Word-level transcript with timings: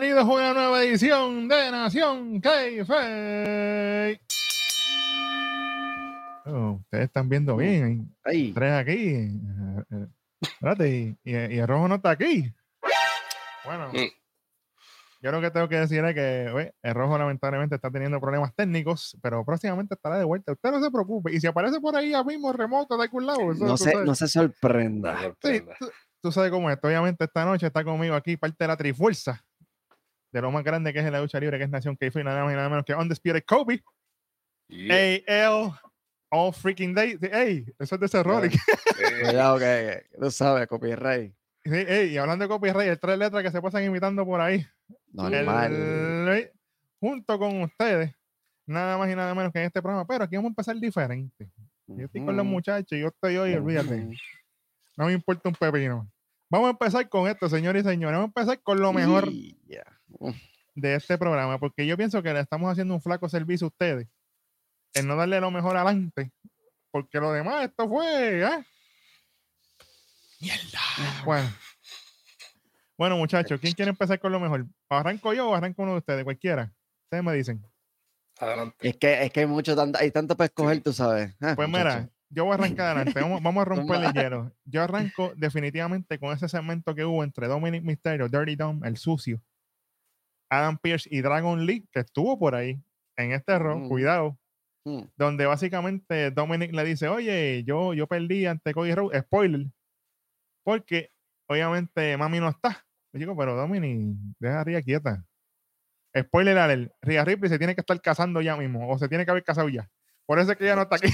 Bienvenidos 0.00 0.30
a 0.30 0.32
una 0.32 0.54
nueva 0.54 0.82
edición 0.82 1.46
de 1.46 1.70
Nación 1.70 2.40
K-Fe. 2.40 4.18
Oh, 6.46 6.78
ustedes 6.80 7.04
están 7.04 7.28
viendo 7.28 7.54
bien. 7.54 8.10
Hay 8.24 8.46
Ay, 8.46 8.52
tres 8.54 8.72
aquí. 8.72 9.28
Espérate, 10.40 11.18
y, 11.22 11.34
el 11.34 11.68
rojo 11.68 11.86
no 11.86 11.96
está 11.96 12.12
aquí. 12.12 12.50
Bueno, 13.66 13.88
Mm. 13.92 14.08
yo 15.20 15.32
lo 15.32 15.40
que 15.42 15.50
tengo 15.50 15.68
que 15.68 15.80
decir 15.80 16.02
es 16.02 16.14
que 16.14 16.50
oye, 16.50 16.72
el 16.82 16.94
rojo 16.94 17.18
lamentablemente 17.18 17.74
está 17.74 17.90
teniendo 17.90 18.18
problemas 18.22 18.54
técnicos, 18.54 19.18
pero 19.20 19.44
próximamente 19.44 19.96
estará 19.96 20.16
de 20.16 20.24
vuelta. 20.24 20.52
Usted 20.52 20.70
no 20.70 20.82
se 20.82 20.90
preocupe. 20.90 21.30
Y 21.30 21.40
si 21.40 21.46
aparece 21.46 21.78
por 21.78 21.94
ahí 21.94 22.12
ya 22.12 22.24
mismo 22.24 22.54
remoto 22.54 22.96
de 22.96 23.02
algún 23.02 23.26
lado, 23.26 23.52
eso 23.52 23.66
no 23.66 23.76
se, 23.76 23.90
sabes. 23.90 24.06
no 24.06 24.14
se 24.14 24.28
sorprenda. 24.28 25.34
Sí, 25.42 25.60
tú, 25.78 25.90
tú 26.22 26.32
sabes 26.32 26.50
cómo 26.50 26.70
es. 26.70 26.78
Obviamente 26.82 27.24
esta 27.24 27.44
noche 27.44 27.66
está 27.66 27.84
conmigo 27.84 28.14
aquí 28.14 28.38
parte 28.38 28.64
de 28.64 28.68
la 28.68 28.78
trifuerza 28.78 29.44
de 30.32 30.40
lo 30.40 30.50
más 30.50 30.62
grande 30.64 30.92
que 30.92 31.00
es 31.00 31.04
en 31.06 31.12
la 31.12 31.20
lucha 31.20 31.40
libre, 31.40 31.58
que 31.58 31.64
es 31.64 31.70
Nación 31.70 31.96
k 31.96 32.08
nada 32.22 32.44
más 32.44 32.52
y 32.52 32.56
nada 32.56 32.68
menos 32.68 32.84
que 32.84 32.94
Undisputed 32.94 33.44
Kobe, 33.46 33.82
Yeah. 34.68 35.48
AL, 35.48 35.72
All 36.30 36.52
Freaking 36.52 36.94
Day. 36.94 37.18
Ey, 37.20 37.66
eso 37.76 37.96
es 37.96 38.00
de 38.00 38.06
ese 38.06 38.22
Rory. 38.22 38.50
Cuidado 39.20 39.58
que, 39.58 40.06
que 40.12 40.18
tú 40.18 40.30
sabes, 40.30 40.68
copyright. 40.68 41.34
Sí, 41.64 41.74
ey, 41.74 42.10
y 42.14 42.18
hablando 42.18 42.44
de 42.44 42.48
copyright, 42.48 42.88
el 42.88 43.00
tres 43.00 43.18
letras 43.18 43.42
que 43.42 43.50
se 43.50 43.60
pasan 43.60 43.82
imitando 43.84 44.24
por 44.24 44.40
ahí. 44.40 44.64
Normal. 45.12 45.74
El- 45.74 46.52
junto 47.00 47.36
con 47.38 47.62
ustedes, 47.62 48.14
nada 48.64 48.96
más 48.96 49.10
y 49.10 49.16
nada 49.16 49.34
menos 49.34 49.52
que 49.52 49.58
en 49.58 49.64
este 49.66 49.82
programa. 49.82 50.06
Pero 50.06 50.22
aquí 50.22 50.36
vamos 50.36 50.50
a 50.50 50.52
empezar 50.52 50.76
diferente. 50.76 51.50
Yo 51.88 52.04
estoy 52.06 52.24
con 52.24 52.36
los 52.36 52.46
muchachos, 52.46 52.96
yo 52.96 53.08
estoy 53.08 53.36
hoy, 53.38 53.54
olvídate. 53.54 54.16
No 54.96 55.06
me 55.06 55.12
importa 55.14 55.48
un 55.48 55.56
pepino. 55.56 56.08
Vamos 56.48 56.68
a 56.68 56.70
empezar 56.70 57.08
con 57.08 57.28
esto, 57.28 57.48
señores 57.48 57.84
y 57.84 57.88
señores. 57.88 58.18
Vamos 58.18 58.32
a 58.36 58.40
empezar 58.40 58.62
con 58.62 58.80
lo 58.80 58.92
mejor 58.92 59.26
Y. 59.28 59.56
de 60.74 60.94
este 60.94 61.18
programa, 61.18 61.58
porque 61.58 61.86
yo 61.86 61.96
pienso 61.96 62.22
que 62.22 62.32
le 62.32 62.40
estamos 62.40 62.70
haciendo 62.70 62.94
un 62.94 63.00
flaco 63.02 63.28
servicio 63.28 63.66
a 63.66 63.68
ustedes 63.68 64.08
en 64.94 65.06
no 65.06 65.16
darle 65.16 65.40
lo 65.40 65.50
mejor 65.50 65.76
adelante, 65.76 66.32
porque 66.90 67.18
lo 67.20 67.32
demás, 67.32 67.64
esto 67.64 67.88
fue. 67.88 68.42
¿eh? 68.42 68.64
Bueno. 71.24 71.48
Bueno, 72.98 73.16
muchachos, 73.16 73.58
¿quién 73.60 73.72
quiere 73.72 73.90
empezar 73.90 74.20
con 74.20 74.30
lo 74.32 74.40
mejor? 74.40 74.66
¿Arranco 74.90 75.32
yo 75.32 75.48
o 75.50 75.54
arranco 75.54 75.82
uno 75.82 75.92
de 75.92 75.98
ustedes? 75.98 76.24
Cualquiera. 76.24 76.72
Ustedes 77.04 77.24
me 77.24 77.32
dicen. 77.32 77.64
adelante. 78.38 78.76
Es 78.88 78.96
que, 78.96 79.22
es 79.24 79.32
que 79.32 79.40
hay 79.40 79.46
mucho, 79.46 79.74
tanto, 79.74 79.98
hay 79.98 80.10
tanto 80.10 80.36
para 80.36 80.46
escoger, 80.46 80.82
tú 80.82 80.92
sabes. 80.92 81.34
Ah, 81.40 81.54
Pues 81.56 81.68
muchacho. 81.68 81.88
mira, 81.88 82.10
yo 82.28 82.44
voy 82.44 82.52
a 82.52 82.54
arrancar 82.56 82.96
adelante. 82.96 83.20
Vamos, 83.20 83.42
vamos 83.42 83.62
a 83.62 83.64
romper 83.64 84.04
el 84.04 84.12
hielo. 84.12 84.52
Yo 84.64 84.82
arranco 84.82 85.32
definitivamente 85.36 86.18
con 86.18 86.34
ese 86.36 86.48
segmento 86.48 86.94
que 86.94 87.04
hubo 87.06 87.24
entre 87.24 87.48
Dominic 87.48 87.82
Mysterio, 87.82 88.28
Dirty 88.28 88.54
Dom, 88.56 88.84
el 88.84 88.98
sucio, 88.98 89.42
Adam 90.50 90.76
Pierce 90.78 91.08
y 91.10 91.22
Dragon 91.22 91.64
Lee, 91.64 91.86
que 91.92 92.00
estuvo 92.00 92.38
por 92.38 92.54
ahí 92.54 92.78
en 93.16 93.32
este 93.32 93.52
error. 93.52 93.76
Mm. 93.76 93.88
Cuidado. 93.88 94.38
Mm, 94.84 95.02
donde 95.16 95.44
básicamente 95.44 96.30
Dominic 96.30 96.72
le 96.72 96.84
dice, 96.84 97.08
oye, 97.08 97.64
yo, 97.64 97.92
yo 97.92 98.06
perdí 98.06 98.46
ante 98.46 98.72
Cody 98.72 98.94
Rhodes, 98.94 99.22
spoiler, 99.22 99.66
porque 100.64 101.12
obviamente 101.48 102.16
mami 102.16 102.40
no 102.40 102.48
está. 102.48 102.86
Le 103.12 103.20
digo, 103.20 103.36
pero 103.36 103.56
Dominic, 103.56 104.16
deja 104.38 104.60
a 104.60 104.64
Ria 104.64 104.82
quieta. 104.82 105.24
Spoiler 106.16 106.58
alert, 106.58 106.92
Ria 107.02 107.24
Ripley 107.24 107.50
se 107.50 107.58
tiene 107.58 107.74
que 107.74 107.82
estar 107.82 108.00
casando 108.00 108.40
ya 108.40 108.56
mismo, 108.56 108.90
o 108.90 108.98
se 108.98 109.08
tiene 109.08 109.24
que 109.24 109.30
haber 109.30 109.44
casado 109.44 109.68
ya. 109.68 109.88
Por 110.26 110.38
eso 110.38 110.52
es 110.52 110.58
que 110.58 110.64
ella 110.64 110.76
no 110.76 110.82
está 110.82 110.96
aquí. 110.96 111.12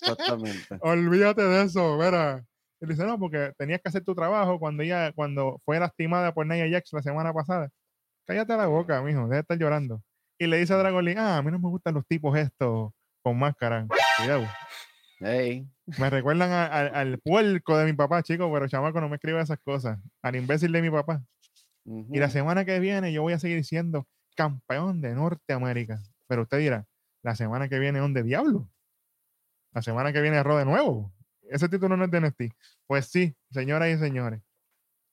Exactamente. 0.00 0.78
Olvídate 0.80 1.42
de 1.42 1.64
eso, 1.64 1.98
verá. 1.98 2.44
Y 2.80 2.86
dice, 2.86 3.04
no, 3.04 3.18
porque 3.18 3.52
tenías 3.58 3.80
que 3.82 3.88
hacer 3.88 4.04
tu 4.04 4.14
trabajo 4.14 4.58
cuando 4.58 4.82
ella, 4.82 5.12
cuando 5.12 5.60
fue 5.64 5.78
lastimada 5.78 6.32
por 6.32 6.46
Nia 6.46 6.68
Jax 6.70 6.92
la 6.92 7.02
semana 7.02 7.32
pasada. 7.32 7.70
Cállate 8.28 8.56
la 8.56 8.66
boca, 8.66 9.00
mijo, 9.02 9.22
deja 9.22 9.34
de 9.36 9.40
estar 9.40 9.58
llorando. 9.58 10.02
Y 10.38 10.46
le 10.46 10.58
dice 10.58 10.74
a 10.74 10.76
Dragon 10.76 11.02
Lee, 11.04 11.14
ah, 11.16 11.38
a 11.38 11.42
mí 11.42 11.50
no 11.50 11.58
me 11.58 11.68
gustan 11.68 11.94
los 11.94 12.06
tipos 12.06 12.36
estos 12.38 12.92
con 13.22 13.38
máscara. 13.38 13.86
Cuidado. 14.18 14.46
Hey, 15.20 15.66
Me 15.98 16.10
recuerdan 16.10 16.52
a- 16.52 16.66
a- 16.66 16.86
al 17.00 17.18
puerco 17.18 17.76
de 17.78 17.86
mi 17.86 17.92
papá, 17.94 18.22
chico, 18.22 18.52
pero 18.52 18.68
chamaco 18.68 19.00
no 19.00 19.08
me 19.08 19.16
escribe 19.16 19.40
esas 19.40 19.58
cosas. 19.58 19.98
Al 20.22 20.36
imbécil 20.36 20.70
de 20.70 20.82
mi 20.82 20.90
papá. 20.90 21.22
Y 21.84 22.18
la 22.18 22.28
semana 22.28 22.66
que 22.66 22.78
viene 22.78 23.12
yo 23.14 23.22
voy 23.22 23.32
a 23.32 23.38
seguir 23.38 23.64
siendo 23.64 24.06
campeón 24.36 25.00
de 25.00 25.14
Norteamérica. 25.14 25.98
Pero 26.26 26.42
usted 26.42 26.58
dirá, 26.58 26.86
la 27.22 27.34
semana 27.34 27.68
que 27.70 27.78
viene, 27.78 27.98
¿dónde 27.98 28.22
diablo? 28.22 28.68
La 29.72 29.80
semana 29.80 30.12
que 30.12 30.20
viene, 30.20 30.42
Raw 30.42 30.58
de 30.58 30.66
nuevo. 30.66 31.10
Ese 31.50 31.66
título 31.70 31.96
no 31.96 32.04
es 32.04 32.10
de 32.10 32.18
NXT. 32.20 32.54
Pues 32.86 33.06
sí, 33.06 33.34
señoras 33.50 33.88
y 33.88 33.96
señores. 33.98 34.42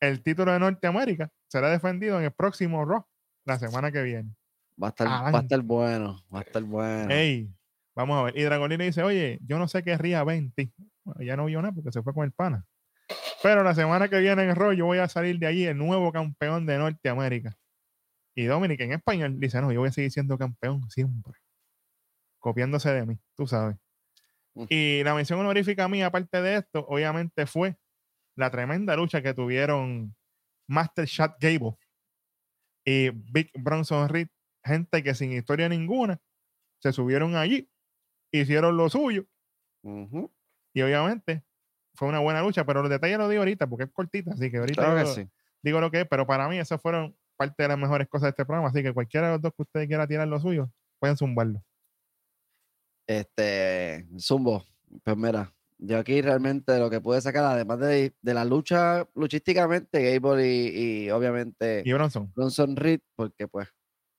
El 0.02 0.22
título 0.22 0.52
de 0.52 0.59
Norteamérica 0.59 1.32
será 1.55 1.69
defendido 1.69 2.19
en 2.19 2.25
el 2.25 2.31
próximo 2.31 2.83
Raw, 2.83 3.05
la 3.45 3.57
semana 3.57 3.89
que 3.89 4.03
viene. 4.03 4.35
Va 4.81 4.88
a 4.88 4.89
estar, 4.89 5.07
va 5.07 5.39
a 5.39 5.41
estar 5.41 5.61
bueno, 5.61 6.21
va 6.33 6.39
a 6.39 6.41
estar 6.41 6.61
bueno. 6.63 7.09
Ey, 7.09 7.49
vamos 7.95 8.19
a 8.19 8.23
ver. 8.23 8.38
Y 8.38 8.77
le 8.77 8.83
dice, 8.83 9.03
oye, 9.03 9.39
yo 9.47 9.57
no 9.57 9.69
sé 9.69 9.81
qué 9.81 9.97
Ría 9.97 10.25
ve 10.25 10.35
en 10.35 10.51
ti. 10.51 10.73
Bueno, 11.05 11.21
ya 11.23 11.38
no 11.38 11.45
vio 11.45 11.61
nada 11.61 11.73
porque 11.73 11.93
se 11.93 12.03
fue 12.03 12.13
con 12.13 12.25
el 12.25 12.33
pana. 12.33 12.66
Pero 13.41 13.63
la 13.63 13.73
semana 13.73 14.09
que 14.09 14.19
viene 14.19 14.43
en 14.43 14.53
Raw 14.53 14.73
yo 14.73 14.85
voy 14.85 14.97
a 14.97 15.07
salir 15.07 15.39
de 15.39 15.47
allí 15.47 15.63
el 15.63 15.77
nuevo 15.77 16.11
campeón 16.11 16.66
de 16.66 16.77
Norteamérica. 16.77 17.57
Y 18.35 18.43
Dominic 18.43 18.81
en 18.81 18.91
español 18.91 19.39
dice, 19.39 19.61
no, 19.61 19.72
yo 19.72 19.79
voy 19.79 19.89
a 19.89 19.93
seguir 19.93 20.11
siendo 20.11 20.37
campeón 20.37 20.89
siempre. 20.89 21.35
Copiándose 22.39 22.91
de 22.91 23.05
mí, 23.05 23.17
tú 23.33 23.47
sabes. 23.47 23.77
Mm. 24.55 24.66
Y 24.67 25.03
la 25.05 25.16
mención 25.16 25.39
honorífica 25.39 25.87
mía, 25.87 26.07
aparte 26.07 26.41
de 26.41 26.57
esto, 26.57 26.85
obviamente 26.89 27.45
fue 27.45 27.77
la 28.35 28.51
tremenda 28.51 28.97
lucha 28.97 29.22
que 29.22 29.33
tuvieron 29.33 30.13
Master 30.68 31.06
Shot 31.06 31.38
Gable 31.40 31.78
y 32.86 33.09
Big 33.09 33.52
Bronson 33.58 34.08
Reed, 34.09 34.28
gente 34.64 35.03
que 35.03 35.14
sin 35.14 35.31
historia 35.31 35.70
ninguna 35.70 36.22
se 36.80 36.92
subieron 36.92 37.36
allí, 37.36 37.70
hicieron 38.31 38.78
lo 38.78 38.90
suyo 38.90 39.26
y 40.74 40.81
obviamente 40.81 41.44
fue 41.94 42.08
una 42.08 42.20
buena 42.20 42.42
lucha, 42.42 42.66
pero 42.66 42.81
los 42.81 42.90
detalles 42.90 43.18
los 43.18 43.30
digo 43.30 43.42
ahorita 43.42 43.68
porque 43.68 43.86
es 43.86 43.92
cortita, 43.92 44.31
así 44.34 44.52
que 44.52 44.58
ahorita 44.58 44.81
Claro 44.81 44.98
que 45.00 45.06
yo 45.06 45.14
sí. 45.14 45.30
digo 45.62 45.80
lo 45.80 45.92
que 45.92 46.02
es, 46.02 46.08
pero 46.08 46.26
para 46.28 46.50
mí 46.50 46.58
esas 46.58 46.82
fueron 46.82 47.16
parte 47.38 47.64
de 47.64 47.70
las 47.70 47.78
mejores 47.78 48.08
cosas 48.08 48.24
de 48.24 48.30
este 48.32 48.46
programa, 48.46 48.70
así 48.70 48.82
que 48.82 48.94
cualquiera 48.94 49.28
de 49.28 49.34
los 49.34 49.42
dos 49.42 49.53
que 49.56 49.62
ustedes 49.62 49.88
quiera 49.88 50.08
tirar 50.08 50.28
lo 50.28 50.40
suyo, 50.40 50.70
pueden 51.00 51.18
zumbarlo. 51.18 51.64
Este, 53.08 54.08
Zumbo, 54.20 54.66
pues 55.03 55.16
mira, 55.16 55.53
yo 55.78 55.97
aquí 55.97 56.22
realmente 56.22 56.78
lo 56.80 56.90
que 56.90 57.02
pude 57.02 57.22
sacar, 57.22 57.46
además 57.46 57.80
de, 57.80 58.13
de 58.22 58.34
la 58.34 58.46
lucha, 58.46 59.08
luchísticamente, 59.16 60.19
Gable 60.19 60.47
y, 60.47 61.06
y 61.06 61.09
obviamente 61.12 61.84
Y 61.86 61.94
Bronson, 61.94 62.31
Bronson 62.36 62.75
Reed, 62.75 63.02
porque 63.16 63.47
pues, 63.47 63.68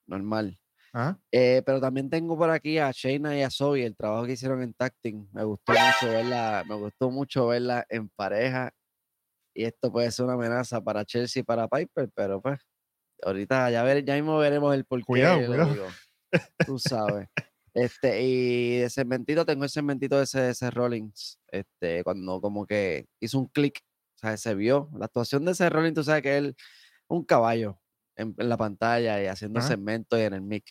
normal. 0.06 0.58
¿ah? 0.92 1.18
Eh, 1.32 1.62
pero 1.64 1.80
también 1.80 2.10
tengo 2.10 2.36
por 2.36 2.50
aquí 2.50 2.78
a 2.78 2.90
Shayna 2.90 3.36
y 3.36 3.42
a 3.42 3.50
Zoe, 3.50 3.84
el 3.84 3.96
trabajo 3.96 4.26
que 4.26 4.32
hicieron 4.32 4.62
en 4.62 4.74
Tacting. 4.74 5.28
Me 5.32 5.44
gustó 5.44 5.72
mucho 5.72 6.12
verla, 6.12 6.64
me 6.68 6.74
gustó 6.74 7.10
mucho 7.10 7.46
verla 7.48 7.86
en 7.88 8.08
pareja. 8.10 8.72
Y 9.54 9.64
esto 9.64 9.90
puede 9.90 10.10
ser 10.10 10.26
una 10.26 10.34
amenaza 10.34 10.82
para 10.82 11.04
Chelsea 11.04 11.40
y 11.40 11.42
para 11.42 11.66
Piper, 11.68 12.10
pero 12.14 12.42
pues, 12.42 12.60
ahorita 13.22 13.70
ya, 13.70 13.82
ver, 13.82 14.04
ya 14.04 14.14
mismo 14.14 14.38
veremos 14.38 14.74
el 14.74 14.84
porqué. 14.84 15.04
Cuidado, 15.04 15.46
cuidado. 15.46 15.72
digo. 15.72 15.86
Tú 16.66 16.78
sabes. 16.78 17.28
Este, 17.76 18.22
y 18.22 18.78
de 18.78 18.88
segmentito 18.88 19.44
tengo 19.44 19.64
el 19.64 19.68
segmentito 19.68 20.16
de 20.16 20.24
ese, 20.24 20.48
ese 20.48 20.70
Rollins, 20.70 21.38
este, 21.48 22.02
cuando 22.04 22.40
como 22.40 22.64
que 22.64 23.06
hizo 23.20 23.38
un 23.38 23.48
clic, 23.48 23.80
o 24.14 24.18
sea, 24.18 24.34
se 24.38 24.54
vio. 24.54 24.88
La 24.98 25.04
actuación 25.04 25.44
de 25.44 25.52
ese 25.52 25.68
Rollins, 25.68 25.94
tú 25.94 26.02
sabes 26.02 26.22
que 26.22 26.38
él 26.38 26.56
un 27.06 27.22
caballo 27.22 27.78
en, 28.16 28.34
en 28.38 28.48
la 28.48 28.56
pantalla 28.56 29.22
y 29.22 29.26
haciendo 29.26 29.58
Ajá. 29.58 29.68
segmentos 29.68 30.18
y 30.18 30.22
en 30.22 30.32
el 30.32 30.40
mic. 30.40 30.64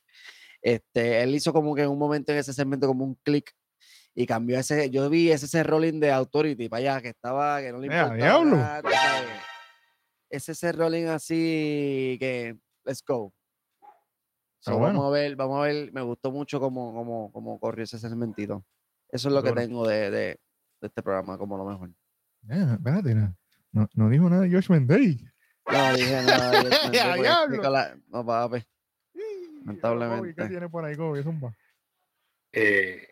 Este, 0.63 1.21
él 1.21 1.35
hizo 1.35 1.53
como 1.53 1.75
que 1.75 1.83
en 1.83 1.89
un 1.89 1.99
momento 1.99 2.31
en 2.31 2.39
ese 2.39 2.53
segmento 2.53 2.87
como 2.87 3.05
un 3.05 3.13
clic 3.23 3.55
y 4.15 4.25
cambió 4.25 4.57
ese, 4.57 4.89
yo 4.89 5.07
vi 5.07 5.29
ese, 5.29 5.45
ese 5.45 5.61
rolling 5.61 5.99
de 5.99 6.11
Authority 6.11 6.69
para 6.69 6.79
allá, 6.79 7.01
que 7.03 7.09
estaba, 7.09 7.61
que 7.61 7.71
no 7.71 7.77
le 7.77 7.87
¡Ea, 7.87 8.01
importaba 8.01 8.15
diablo! 8.15 8.55
nada. 8.57 8.81
Ese 10.27 10.53
ese 10.53 10.71
rolling 10.71 11.05
así 11.05 12.17
que, 12.19 12.57
let's 12.83 13.03
go. 13.07 13.31
Bueno. 14.73 14.99
Vamos 14.99 15.05
a 15.07 15.09
ver, 15.11 15.35
vamos 15.35 15.57
a 15.59 15.61
ver, 15.67 15.91
me 15.93 16.01
gustó 16.01 16.31
mucho 16.31 16.59
cómo, 16.59 16.93
cómo, 16.93 17.31
cómo 17.31 17.59
corrió 17.59 17.83
ese 17.83 17.99
segmentito. 17.99 18.65
Eso 19.09 19.27
es 19.29 19.33
lo 19.33 19.43
que 19.43 19.51
tengo 19.51 19.87
de, 19.87 20.09
de, 20.09 20.39
de 20.81 20.87
este 20.87 21.01
programa 21.03 21.37
como 21.37 21.57
lo 21.57 21.65
mejor. 21.65 21.89
Espérate, 22.47 23.15
no, 23.71 23.87
no, 23.93 24.09
dijo 24.09 24.29
nada 24.29 24.43
de 24.43 24.51
Josh 24.51 24.67
Day. 24.85 25.23
No 25.71 25.93
dije 25.95 26.21
nada. 26.23 26.63
yo 26.63 26.69
pensé, 26.69 26.77
¡A 26.77 26.81
porque 26.81 27.21
diablo! 27.21 27.43
explico 27.55 27.69
la- 27.69 27.97
No, 28.07 28.25
papi. 28.25 28.61
¿Qué 29.13 29.21
Lamentablemente. 29.65 30.47
tiene 30.47 30.69
por 30.69 30.85
ahí, 30.85 30.95
Kobe? 30.95 31.23
Zumba. 31.23 31.55
Eh, 32.51 33.07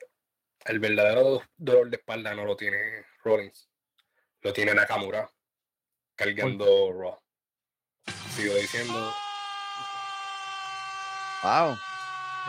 el 0.65 0.79
verdadero 0.79 1.41
dolor 1.57 1.89
de 1.89 1.97
espalda 1.97 2.33
no 2.35 2.45
lo 2.45 2.56
tiene 2.56 2.77
Rollins, 3.23 3.69
lo 4.41 4.53
tiene 4.53 4.73
Nakamura 4.73 5.29
cargando 6.15 6.65
Raw. 6.94 7.17
Sigo 8.35 8.53
diciendo, 8.56 9.11
Wow. 11.44 11.75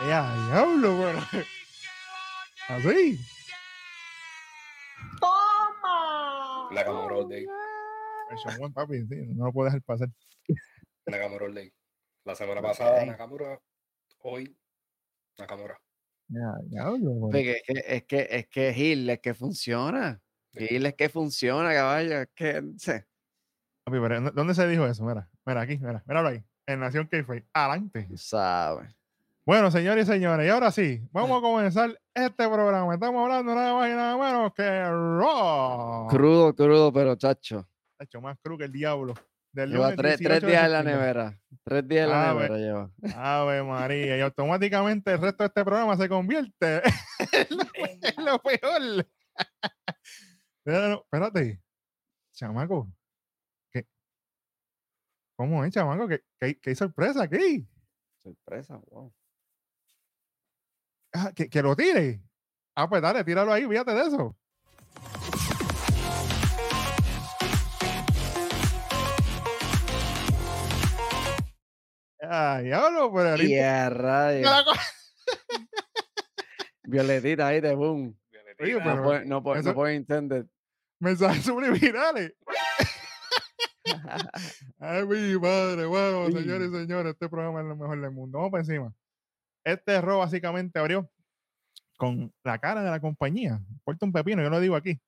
¡Ya, 0.07 0.33
diablo, 0.47 0.97
pero! 0.97 1.19
Así. 2.69 3.19
Nakamura 6.71 7.15
all 7.17 7.29
day, 7.29 7.45
El 8.31 8.37
Shawn 8.37 8.63
One, 8.63 8.73
papi, 8.73 9.05
sí, 9.07 9.15
no 9.35 9.45
lo 9.45 9.53
puedo 9.53 9.65
dejar 9.65 9.81
pasar. 9.83 10.09
Nakamura 11.05 11.45
all 11.45 11.53
day. 11.53 11.71
La 12.25 12.35
semana 12.35 12.61
pasada. 12.61 13.05
Nakamura, 13.05 13.59
hoy 14.19 14.57
Nakamura. 15.37 15.79
Ya, 16.27 16.53
diablo, 16.63 17.11
Porque 17.21 17.61
es 17.67 17.73
que, 17.75 17.83
es 17.95 18.03
que, 18.05 18.27
es 18.31 18.47
que 18.47 18.73
Gil, 18.73 19.09
es 19.09 19.19
que 19.19 19.33
funciona. 19.33 20.19
Sí. 20.53 20.67
Gil 20.67 20.85
es 20.87 20.95
que 20.95 21.07
funciona, 21.09 21.71
caballo. 21.73 22.21
Es 22.21 22.29
que, 22.33 22.61
no 22.61 22.73
sé. 22.79 23.05
Papi, 23.83 23.99
pero 24.01 24.21
¿dó- 24.21 24.31
¿dónde 24.31 24.55
se 24.55 24.67
dijo 24.67 24.85
eso? 24.87 25.03
Mira, 25.03 25.29
mira 25.45 25.61
aquí, 25.61 25.77
mira, 25.77 26.03
míralo 26.07 26.29
ahí. 26.29 26.43
En 26.67 26.79
Nación 26.79 27.07
k 27.07 27.23
Adelante. 27.53 28.03
tú 28.09 28.17
sabes. 28.17 28.95
Bueno, 29.45 29.69
señores 29.69 30.07
y 30.09 30.11
señores, 30.11 30.47
y 30.47 30.49
ahora 30.49 30.71
sí, 30.71 31.07
vamos 31.11 31.37
a 31.37 31.41
comenzar 31.41 31.99
este 32.15 32.49
programa. 32.49 32.91
Estamos 32.95 33.21
hablando 33.23 33.53
nada 33.53 33.75
más 33.75 33.89
y 33.89 33.93
nada 33.93 34.17
menos 34.17 34.53
que 34.55 34.63
Raw. 34.83 36.07
Crudo, 36.07 36.55
crudo, 36.55 36.91
pero 36.91 37.15
chacho. 37.15 37.67
Hecho 37.99 38.21
más 38.21 38.37
cru 38.41 38.57
que 38.57 38.65
el 38.65 38.71
diablo. 38.71 39.13
Del 39.51 39.69
Lleva 39.71 39.95
tres, 39.95 40.17
18 40.17 40.29
tres 40.29 40.41
de 40.41 40.47
días 40.47 40.65
en 40.65 40.71
la 40.71 40.83
nevera. 40.83 41.39
Tres 41.63 41.87
días 41.87 42.05
en 42.05 42.09
la 42.09 42.33
ve. 42.33 42.49
nevera 42.49 42.57
lleva. 42.57 42.91
Ave 43.15 43.63
María. 43.63 44.17
Y 44.17 44.21
automáticamente 44.21 45.13
el 45.13 45.21
resto 45.21 45.43
de 45.43 45.47
este 45.47 45.63
programa 45.63 45.95
se 45.95 46.09
convierte 46.09 46.81
en 47.31 47.57
lo, 47.57 47.63
en 48.01 48.25
lo 48.25 48.39
peor. 48.39 49.07
Pero 50.63 51.01
espérate. 51.03 51.61
Chamaco. 52.33 52.89
¿Cómo 55.37 55.63
es, 55.65 55.73
chamaco? 55.73 56.07
¿Qué, 56.07 56.23
qué, 56.39 56.59
qué 56.59 56.75
sorpresa 56.75 57.23
aquí? 57.23 57.67
Sorpresa, 58.19 58.77
wow. 58.89 59.13
Ah, 61.13 61.31
que, 61.35 61.49
que 61.49 61.61
lo 61.61 61.75
tire. 61.75 62.21
Ah, 62.75 62.87
pues 62.89 63.01
dale, 63.01 63.23
tíralo 63.23 63.51
ahí, 63.51 63.67
fíjate 63.67 63.93
de 63.93 64.01
eso. 64.01 64.37
Ah, 72.21 72.59
diablo, 72.63 73.11
pero 73.13 73.33
el 73.35 73.41
Y 73.41 73.45
Inter- 73.53 73.65
a 73.65 73.89
rayos. 73.91 74.49
la 74.51 74.63
co- 74.63 74.71
Violetita 76.83 77.47
ahí 77.47 77.61
de 77.61 77.75
boom. 77.75 78.17
Oye, 78.59 78.73
No 78.75 78.83
pero 78.83 79.03
puede, 79.03 79.25
no 79.25 79.41
no 79.41 79.73
puede 79.73 79.95
intended. 79.95 80.45
mensajes 80.99 81.43
subliminales. 81.45 82.33
Ay, 84.79 85.05
mi 85.05 85.37
madre, 85.39 85.85
bueno, 85.85 86.25
señores 86.27 86.69
y 86.69 86.75
señores, 86.75 87.13
este 87.13 87.29
programa 87.29 87.61
es 87.61 87.67
lo 87.67 87.75
mejor 87.75 88.01
del 88.01 88.11
mundo. 88.11 88.37
Vamos 88.39 88.51
para 88.51 88.61
encima. 88.63 88.93
Este 89.63 89.93
error 89.93 90.19
básicamente 90.19 90.79
abrió 90.79 91.09
con 91.97 92.33
la 92.43 92.57
cara 92.57 92.83
de 92.83 92.89
la 92.89 92.99
compañía. 92.99 93.59
Porta 93.83 94.05
un 94.05 94.11
pepino, 94.11 94.41
yo 94.41 94.49
lo 94.49 94.59
digo 94.59 94.75
aquí. 94.75 94.99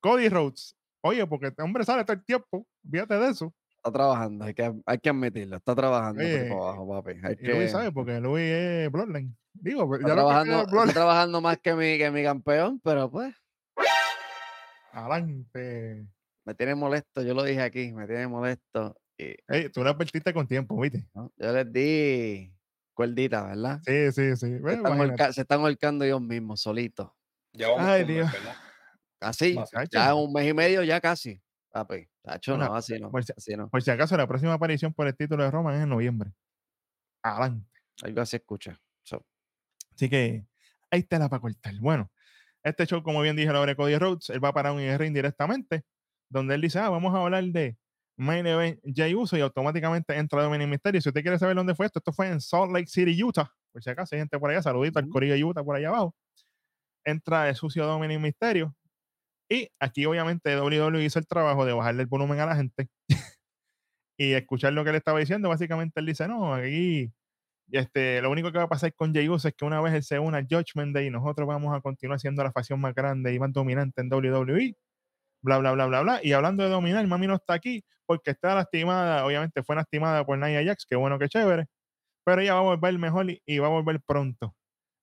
Cody 0.00 0.28
Rhodes. 0.28 0.76
Oye, 1.02 1.26
porque 1.26 1.48
este 1.48 1.62
hombre 1.62 1.84
sale 1.84 2.04
todo 2.04 2.14
el 2.14 2.24
tiempo. 2.24 2.66
Fíjate 2.90 3.14
de 3.14 3.28
eso. 3.28 3.52
Está 3.76 3.92
trabajando, 3.92 4.44
hay 4.44 4.54
que, 4.54 4.72
hay 4.86 4.98
que 4.98 5.08
admitirlo. 5.10 5.56
Está 5.56 5.74
trabajando 5.74 6.20
por 6.20 6.24
ahí 6.24 6.34
Oye, 6.36 6.48
para 6.48 6.60
abajo, 6.60 6.88
papi. 6.88 7.20
Hay 7.24 7.36
Y 7.40 7.46
Luis 7.48 7.70
sabe, 7.72 7.90
porque 7.90 8.20
Luis 8.20 8.44
es 8.44 8.92
Bloodline. 8.92 9.36
Digo, 9.54 9.86
pues, 9.88 10.00
está, 10.00 10.10
ya 10.10 10.14
lo 10.14 10.20
trabajando, 10.22 10.60
está 10.60 10.70
Bloodline. 10.70 10.94
trabajando 10.94 11.40
más 11.40 11.58
que 11.58 11.74
mi, 11.74 11.98
que 11.98 12.10
mi 12.12 12.22
campeón, 12.22 12.80
pero 12.82 13.10
pues 13.10 13.34
Adelante. 14.92 16.06
Me 16.44 16.54
tiene 16.54 16.74
molesto. 16.74 17.22
Yo 17.22 17.34
lo 17.34 17.42
dije 17.42 17.62
aquí, 17.62 17.92
me 17.92 18.06
tiene 18.06 18.26
molesto. 18.26 18.96
Y 19.18 19.68
tú 19.70 19.84
lo 19.84 19.90
advertiste 19.90 20.32
con 20.32 20.46
tiempo, 20.46 20.80
¿viste? 20.80 21.06
¿no? 21.14 21.32
yo 21.36 21.52
les 21.52 21.72
di 21.72 22.52
cuerdita, 22.94 23.44
¿verdad? 23.44 23.80
Sí, 23.84 24.12
sí, 24.12 24.36
sí. 24.36 24.58
Se 24.58 24.72
están, 24.72 25.32
se 25.32 25.40
están 25.42 25.60
holcando 25.60 26.04
ellos 26.04 26.20
mismos, 26.20 26.60
solitos. 26.60 27.10
Ya 27.52 27.68
vamos 27.68 27.84
Ay, 27.84 28.04
mes, 28.04 28.08
Dios. 28.08 28.32
¿verdad? 28.32 28.56
Así, 29.20 29.56
ya 29.90 30.14
un 30.14 30.32
mes 30.32 30.48
y 30.48 30.54
medio, 30.54 30.82
ya 30.82 31.00
casi. 31.00 31.40
Papi, 31.70 32.06
Tacho, 32.22 32.52
Bueno, 32.52 32.70
no, 32.70 32.74
así 32.76 32.98
no, 32.98 33.10
pues, 33.10 33.32
así 33.34 33.56
no. 33.56 33.68
Por 33.70 33.82
si 33.82 33.90
acaso, 33.90 34.16
la 34.16 34.26
próxima 34.26 34.52
aparición 34.52 34.92
por 34.92 35.06
el 35.06 35.16
título 35.16 35.42
de 35.42 35.50
Roma 35.50 35.74
es 35.74 35.82
en 35.82 35.88
noviembre. 35.88 36.32
Adelante. 37.22 37.66
Algo 38.02 38.20
así 38.20 38.36
escucha. 38.36 38.78
So, 39.02 39.24
Así 39.94 40.10
que 40.10 40.44
ahí 40.90 41.00
está 41.00 41.18
la 41.18 41.28
para 41.28 41.40
cortar. 41.40 41.74
Bueno, 41.80 42.10
este 42.62 42.86
show, 42.86 43.02
como 43.02 43.22
bien 43.22 43.36
dije, 43.36 43.50
lo 43.52 43.58
abre 43.58 43.76
Cody 43.76 43.96
Rhodes. 43.96 44.30
Él 44.30 44.44
va 44.44 44.52
para 44.52 44.72
un 44.72 44.80
ring 44.98 45.14
directamente, 45.14 45.84
donde 46.32 46.54
él 46.54 46.60
dice, 46.62 46.78
ah, 46.78 46.88
vamos 46.88 47.14
a 47.14 47.18
hablar 47.18 47.44
de 47.44 47.76
Main 48.16 48.46
Event 48.46 48.80
Jay 48.84 49.14
Uso 49.14 49.36
y 49.36 49.40
automáticamente 49.40 50.16
entra 50.16 50.42
Dominic 50.42 50.68
Mysterio. 50.68 51.00
Si 51.00 51.08
usted 51.08 51.22
quiere 51.22 51.38
saber 51.38 51.56
dónde 51.56 51.74
fue 51.74 51.86
esto, 51.86 51.98
esto 51.98 52.12
fue 52.12 52.28
en 52.28 52.40
Salt 52.40 52.72
Lake 52.72 52.86
City, 52.86 53.22
Utah. 53.22 53.52
Por 53.72 53.82
si 53.82 53.90
acaso 53.90 54.14
hay 54.14 54.20
gente 54.20 54.38
por 54.38 54.50
allá, 54.50 54.62
saludito 54.62 54.98
al. 54.98 55.08
Corillo 55.08 55.34
de 55.34 55.44
Utah 55.44 55.62
por 55.62 55.76
allá 55.76 55.88
abajo. 55.88 56.14
Entra 57.04 57.48
el 57.48 57.54
sucio 57.54 57.86
Dominic 57.86 58.20
Mysterio. 58.20 58.74
Y 59.48 59.68
aquí 59.80 60.06
obviamente 60.06 60.58
WWE 60.58 61.04
hizo 61.04 61.18
el 61.18 61.26
trabajo 61.26 61.66
de 61.66 61.72
bajarle 61.74 62.02
el 62.02 62.08
volumen 62.08 62.40
a 62.40 62.46
la 62.46 62.56
gente 62.56 62.88
y 64.16 64.32
escuchar 64.32 64.72
lo 64.72 64.84
que 64.84 64.90
él 64.90 64.96
estaba 64.96 65.18
diciendo. 65.18 65.48
Básicamente 65.50 66.00
él 66.00 66.06
dice, 66.06 66.26
no, 66.28 66.54
aquí 66.54 67.12
este, 67.72 68.20
lo 68.22 68.30
único 68.30 68.52
que 68.52 68.58
va 68.58 68.64
a 68.64 68.68
pasar 68.68 68.94
con 68.94 69.14
Jey 69.14 69.28
Uso 69.28 69.48
es 69.48 69.54
que 69.54 69.64
una 69.64 69.80
vez 69.80 69.94
él 69.94 70.02
se 70.02 70.18
una 70.18 70.38
al 70.38 70.46
Judgment 70.48 70.94
Day, 70.94 71.10
nosotros 71.10 71.46
vamos 71.48 71.74
a 71.74 71.80
continuar 71.80 72.20
siendo 72.20 72.44
la 72.44 72.52
facción 72.52 72.80
más 72.80 72.94
grande 72.94 73.32
y 73.34 73.38
más 73.38 73.52
dominante 73.52 74.02
en 74.02 74.12
WWE. 74.12 74.76
Bla, 75.42 75.58
bla, 75.58 75.72
bla, 75.72 75.86
bla, 75.86 76.00
bla. 76.02 76.20
Y 76.22 76.32
hablando 76.32 76.62
de 76.64 76.70
dominar, 76.70 77.06
Mami 77.06 77.26
no 77.26 77.34
está 77.36 77.54
aquí 77.54 77.84
porque 78.06 78.30
está 78.32 78.54
lastimada. 78.54 79.24
Obviamente 79.26 79.62
fue 79.62 79.76
lastimada 79.76 80.24
por 80.24 80.38
Nia 80.38 80.64
Jax, 80.64 80.86
que 80.86 80.96
bueno, 80.96 81.18
que 81.18 81.28
chévere. 81.28 81.66
Pero 82.24 82.42
ella 82.42 82.54
va 82.54 82.60
a 82.60 82.62
volver 82.64 82.98
mejor 82.98 83.30
y, 83.30 83.42
y 83.46 83.58
va 83.58 83.68
a 83.68 83.70
volver 83.70 84.00
pronto. 84.06 84.54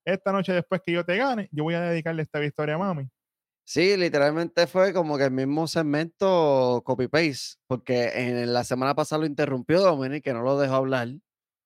Esta 0.06 0.32
noche, 0.34 0.54
después 0.54 0.82
que 0.86 0.94
yo 0.94 1.06
te 1.06 1.18
gane, 1.18 1.50
yo 1.52 1.64
voy 1.66 1.76
a 1.76 1.82
dedicarle 1.82 2.24
esta 2.24 2.40
victoria 2.40 2.76
a 2.76 2.80
Mami. 2.80 3.10
Sí, 3.66 3.96
literalmente 3.98 4.66
fue 4.66 4.94
como 4.94 5.16
que 5.18 5.26
el 5.26 5.32
mismo 5.32 5.68
segmento 5.68 6.82
copy-paste, 6.84 7.60
porque 7.68 8.10
en 8.16 8.52
la 8.52 8.64
semana 8.64 8.96
pasada 8.96 9.20
lo 9.22 9.26
interrumpió 9.28 9.80
Dominic, 9.82 10.24
que 10.24 10.34
no 10.34 10.42
lo 10.42 10.58
dejó 10.58 10.74
hablar, 10.76 11.10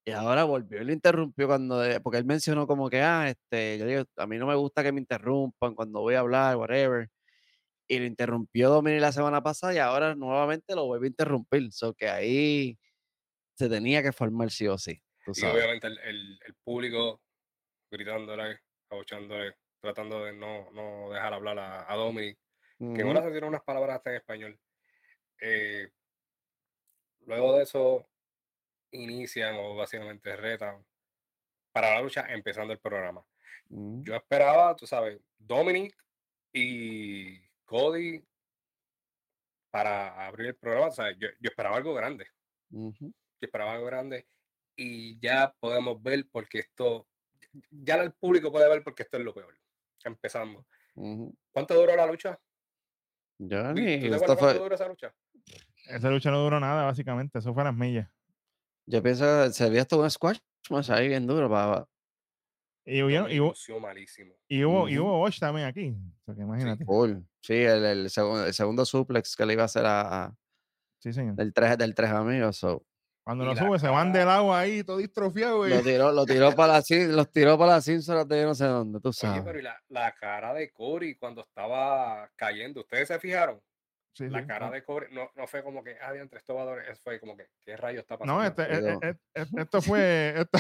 y 0.06 0.12
ahora 0.12 0.44
volvió 0.44 0.82
y 0.82 0.86
lo 0.86 0.92
interrumpió 0.92 1.48
cuando, 1.48 1.82
porque 2.04 2.18
él 2.18 2.26
mencionó 2.26 2.68
como 2.68 2.90
que, 2.90 3.02
ah, 3.02 3.30
este, 3.30 3.78
yo 3.78 3.86
digo, 3.86 4.04
a 4.18 4.28
mí 4.28 4.38
no 4.38 4.48
me 4.48 4.56
gusta 4.56 4.84
que 4.84 4.92
me 4.92 5.00
interrumpan 5.00 5.76
cuando 5.76 6.02
voy 6.02 6.16
a 6.16 6.20
hablar, 6.20 6.58
whatever, 6.58 7.10
y 7.94 8.00
lo 8.00 8.06
interrumpió 8.06 8.70
Dominic 8.70 9.02
la 9.02 9.12
semana 9.12 9.42
pasada 9.44 9.74
y 9.74 9.78
ahora 9.80 10.16
nuevamente 10.16 10.76
lo 10.76 10.86
vuelve 10.86 11.08
a 11.08 11.10
interrumpir, 11.10 11.72
so 11.74 11.94
que 11.94 12.10
ahí 12.10 12.80
se 13.56 13.70
tenía 13.70 14.04
que 14.04 14.14
formar 14.14 14.52
sí 14.52 14.68
o 14.68 14.78
sí, 14.78 15.02
tú 15.26 15.34
Y 15.36 15.42
sabes. 15.42 15.66
obviamente 15.66 15.88
el, 15.88 15.98
el- 16.00 16.40
el 16.46 16.56
público 16.64 17.22
gritándole, 17.92 18.62
abuchándole, 18.90 19.56
tratando 19.82 20.26
de 20.26 20.34
no, 20.34 20.72
no 20.72 21.12
dejar 21.12 21.34
hablar 21.34 21.60
a, 21.60 21.92
a 21.92 21.96
Dominic, 21.96 22.40
que 22.94 23.04
en 23.04 23.08
Ujú, 23.08 23.10
una 23.10 23.24
se 23.24 23.32
tiene 23.32 23.48
unas 23.48 23.64
palabras 23.64 23.98
hasta 23.98 24.12
en 24.12 24.18
español. 24.18 24.62
Eh, 25.42 25.92
luego 27.22 27.56
de 27.58 27.64
eso, 27.64 28.10
inician 28.92 29.56
o 29.58 29.76
básicamente 29.76 30.36
retan 30.36 30.86
para 31.72 31.96
la 31.96 32.02
lucha 32.02 32.26
empezando 32.34 32.74
el 32.74 32.80
programa. 32.80 33.26
ujú. 33.70 34.06
Yo 34.06 34.16
esperaba, 34.16 34.76
tú 34.76 34.88
sabes, 34.88 35.22
Dominic 35.38 35.96
y 36.54 37.40
Cody 37.66 38.24
para 39.72 40.28
abrir 40.28 40.48
el 40.48 40.56
programa. 40.56 40.88
o 40.88 40.92
sea, 40.92 41.12
yo, 41.12 41.28
yo 41.40 41.50
esperaba 41.50 41.78
algo 41.78 41.94
grande. 41.94 42.28
Yo 42.70 42.92
esperaba 43.42 43.74
algo 43.74 43.86
grande. 43.86 44.28
Y 44.76 45.20
ya 45.20 45.54
podemos 45.60 46.02
ver 46.02 46.26
porque 46.32 46.60
esto, 46.60 47.08
ya 47.72 47.96
el 47.96 48.12
público 48.14 48.52
puede 48.52 48.70
ver 48.70 48.84
porque 48.84 49.04
esto 49.04 49.18
es 49.18 49.24
lo 49.24 49.34
peor. 49.34 49.58
Empezando. 50.04 50.66
Ujú. 50.96 51.36
¿Cuánto 51.52 51.74
duró 51.76 51.96
la 51.96 52.06
lucha? 52.06 52.40
Ya 53.40 53.72
Luis, 53.72 53.86
ni- 53.86 53.96
¿Tú 53.96 54.02
te 54.02 54.16
esto 54.16 54.16
acuerdas 54.16 54.38
fue, 54.40 54.48
cuánto 54.48 54.64
duró 54.64 54.76
esa 54.76 54.88
lucha? 54.88 55.16
Esa 55.86 56.10
lucha 56.10 56.32
no 56.32 56.44
duró 56.44 56.60
nada, 56.60 56.84
básicamente. 56.86 57.40
Eso 57.40 57.54
fue 57.54 57.64
las 57.64 57.76
millas. 57.76 58.10
yo 58.86 59.02
pienso 59.02 59.24
que 59.46 59.54
se 59.54 59.64
había 59.66 59.82
hasta 59.82 59.96
un 59.98 60.10
squash 60.10 60.40
más 60.70 60.90
ahí 60.90 61.08
bien 61.08 61.26
duro 61.28 61.50
para, 61.50 61.88
Y, 62.86 63.02
hubieron- 63.02 63.32
y, 63.32 63.40
hubo, 63.40 63.54
malísimo. 63.80 64.34
y, 64.48 64.64
hubo, 64.66 64.90
y 64.90 64.98
Ujú. 64.98 65.08
hubo 65.10 65.30
también 65.40 65.68
aquí. 65.68 65.96
O 66.26 66.34
sea, 66.34 66.44
imagínate. 66.44 66.86
Sí, 67.42 67.54
el, 67.54 67.86
el, 67.86 68.10
segundo, 68.10 68.46
el 68.46 68.54
segundo 68.54 68.86
suplex 68.86 69.36
que 69.36 69.46
le 69.46 69.54
iba 69.54 69.64
a 69.64 69.66
hacer 69.66 69.86
a, 69.86 70.26
a- 70.26 70.36
Sí, 71.00 71.12
señor. 71.14 71.36
del 71.36 71.54
tres 71.54 71.78
del 71.78 71.96
tres 71.96 72.12
amigos. 72.12 72.58
so, 72.58 72.86
Cuando 73.26 73.44
Y 73.46 73.48
lo 73.48 73.56
sube, 73.56 73.80
se 73.80 73.88
van 73.88 74.12
del 74.14 74.28
agua 74.28 74.60
ahí, 74.60 74.84
todo 74.84 74.98
distrofiado. 74.98 75.66
Lo 75.66 75.82
tiró, 75.82 76.12
lo 76.12 76.26
tiró 76.26 76.54
para 76.56 76.74
la 76.74 76.84
los 77.08 77.32
tiró 77.32 77.58
para 77.58 77.74
la 77.74 77.82
Simpson 77.82 78.28
de 78.28 78.44
no 78.44 78.54
sé 78.56 78.66
dónde, 78.66 79.00
tú 79.00 79.10
Oye, 79.10 79.14
sabes. 79.18 79.44
pero 79.46 79.60
y 79.60 79.62
la, 79.62 79.82
la 79.90 80.14
cara 80.14 80.54
de 80.54 80.72
Corey 80.72 81.16
cuando 81.16 81.42
estaba 81.42 82.30
cayendo, 82.36 82.82
¿ustedes 82.82 83.08
se 83.08 83.20
fijaron? 83.20 83.62
Sí, 84.16 84.30
La 84.30 84.42
sí. 84.42 84.48
cara 84.48 84.70
de 84.70 84.84
Corey 84.84 85.12
no, 85.12 85.32
no 85.36 85.48
fue 85.48 85.64
como 85.64 85.84
que, 85.84 85.98
ah, 86.00 86.14
entre 86.16 86.38
estos 86.38 86.54
jugadores, 86.54 87.00
fue 87.00 87.20
como 87.20 87.36
que, 87.36 87.48
¿qué 87.62 87.76
rayo 87.76 88.00
está 88.00 88.16
pasando? 88.16 88.40
No, 88.42 88.46
este, 88.48 88.62
e- 88.62 88.68
Pero- 88.68 89.00
e- 89.02 89.18
e- 89.34 89.62
esto 89.62 89.82
fue. 89.82 90.34
Esto... 90.46 90.60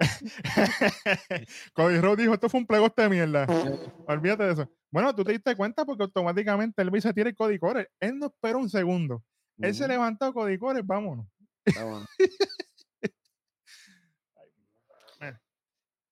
Cody 1.74 2.00
Rhodes 2.00 2.18
dijo: 2.18 2.32
Esto 2.34 2.48
fue 2.48 2.60
un 2.60 2.66
plegoste 2.66 3.02
de 3.02 3.08
mierda. 3.10 3.46
Olvídate 4.08 4.44
de 4.44 4.52
eso. 4.52 4.70
Bueno, 4.90 5.14
tú 5.14 5.22
te 5.22 5.32
diste 5.32 5.54
cuenta 5.54 5.84
porque 5.84 6.04
automáticamente 6.04 6.80
el 6.80 7.02
se 7.02 7.12
tira 7.12 7.28
el 7.28 7.36
Cody 7.36 7.58
Core. 7.58 7.90
Él 8.00 8.18
no 8.18 8.26
esperó 8.26 8.58
un 8.58 8.70
segundo. 8.70 9.22
Él 9.58 9.74
se 9.74 9.86
levantó, 9.86 10.32
Cody 10.32 10.56
Core, 10.58 10.80
vámonos. 10.82 11.26
vámonos. 11.76 12.08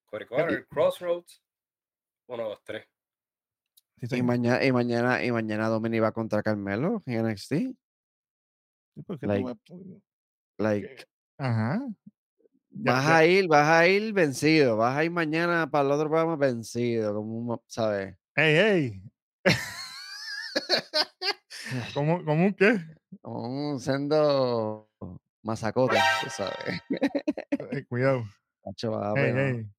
Corey 0.04 0.26
Corey, 0.26 0.64
Crossroads, 0.68 1.42
uno, 2.26 2.50
dos, 2.50 2.62
tres. 2.64 2.86
Sí, 4.02 4.16
Y 4.16 4.22
mañana, 4.22 4.64
y 4.64 4.72
mañana, 4.72 5.24
y 5.24 5.30
mañana 5.30 5.68
Dominic 5.68 6.02
va 6.02 6.12
contra 6.12 6.42
Carmelo 6.42 7.02
en 7.06 7.26
NXT. 7.26 7.52
Sí, 7.54 7.76
porque 9.06 9.26
tú 9.26 9.32
like, 9.32 9.46
ves- 9.46 10.02
Like, 10.58 11.06
Ajá. 11.38 11.86
Ya- 12.70 12.92
Vas 12.92 13.04
ya- 13.06 13.16
a 13.18 13.26
ir, 13.26 13.48
vas 13.48 13.68
a 13.68 13.86
ir 13.86 14.12
vencido, 14.12 14.76
vas 14.76 14.96
a 14.96 15.04
ir 15.04 15.10
mañana 15.10 15.70
para 15.70 15.84
el 15.86 15.92
otro 15.92 16.08
programa 16.08 16.36
vencido, 16.36 17.14
como 17.14 17.62
¿sabes? 17.66 18.16
¡Ey, 18.34 18.56
ey! 18.56 19.02
¿Cómo, 21.94 22.24
¿Cómo 22.24 22.46
un 22.46 22.54
qué? 22.54 22.78
Como 23.20 23.70
un 23.72 23.80
sendo 23.80 24.88
mazacote, 25.42 25.96
tú 26.22 26.30
sabes. 26.30 26.80
Cuidado. 27.88 28.24
Macho, 28.64 28.90
papi, 28.92 29.20
¡Ey, 29.20 29.32
no. 29.32 29.70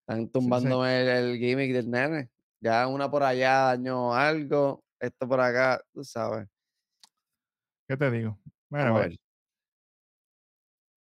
Están 0.00 0.28
tumbándome 0.28 1.00
el, 1.02 1.08
el 1.08 1.38
gimmick 1.38 1.72
del 1.72 1.90
nene. 1.90 2.30
Ya 2.60 2.86
una 2.86 3.10
por 3.10 3.22
allá 3.22 3.60
dañó 3.74 4.14
algo, 4.14 4.84
esto 5.00 5.26
por 5.26 5.40
acá, 5.40 5.80
tú 5.92 6.04
sabes. 6.04 6.46
¿Qué 7.88 7.96
te 7.96 8.10
digo? 8.10 8.38
Mira, 8.68 8.88
a 8.88 8.92
ver. 8.92 9.16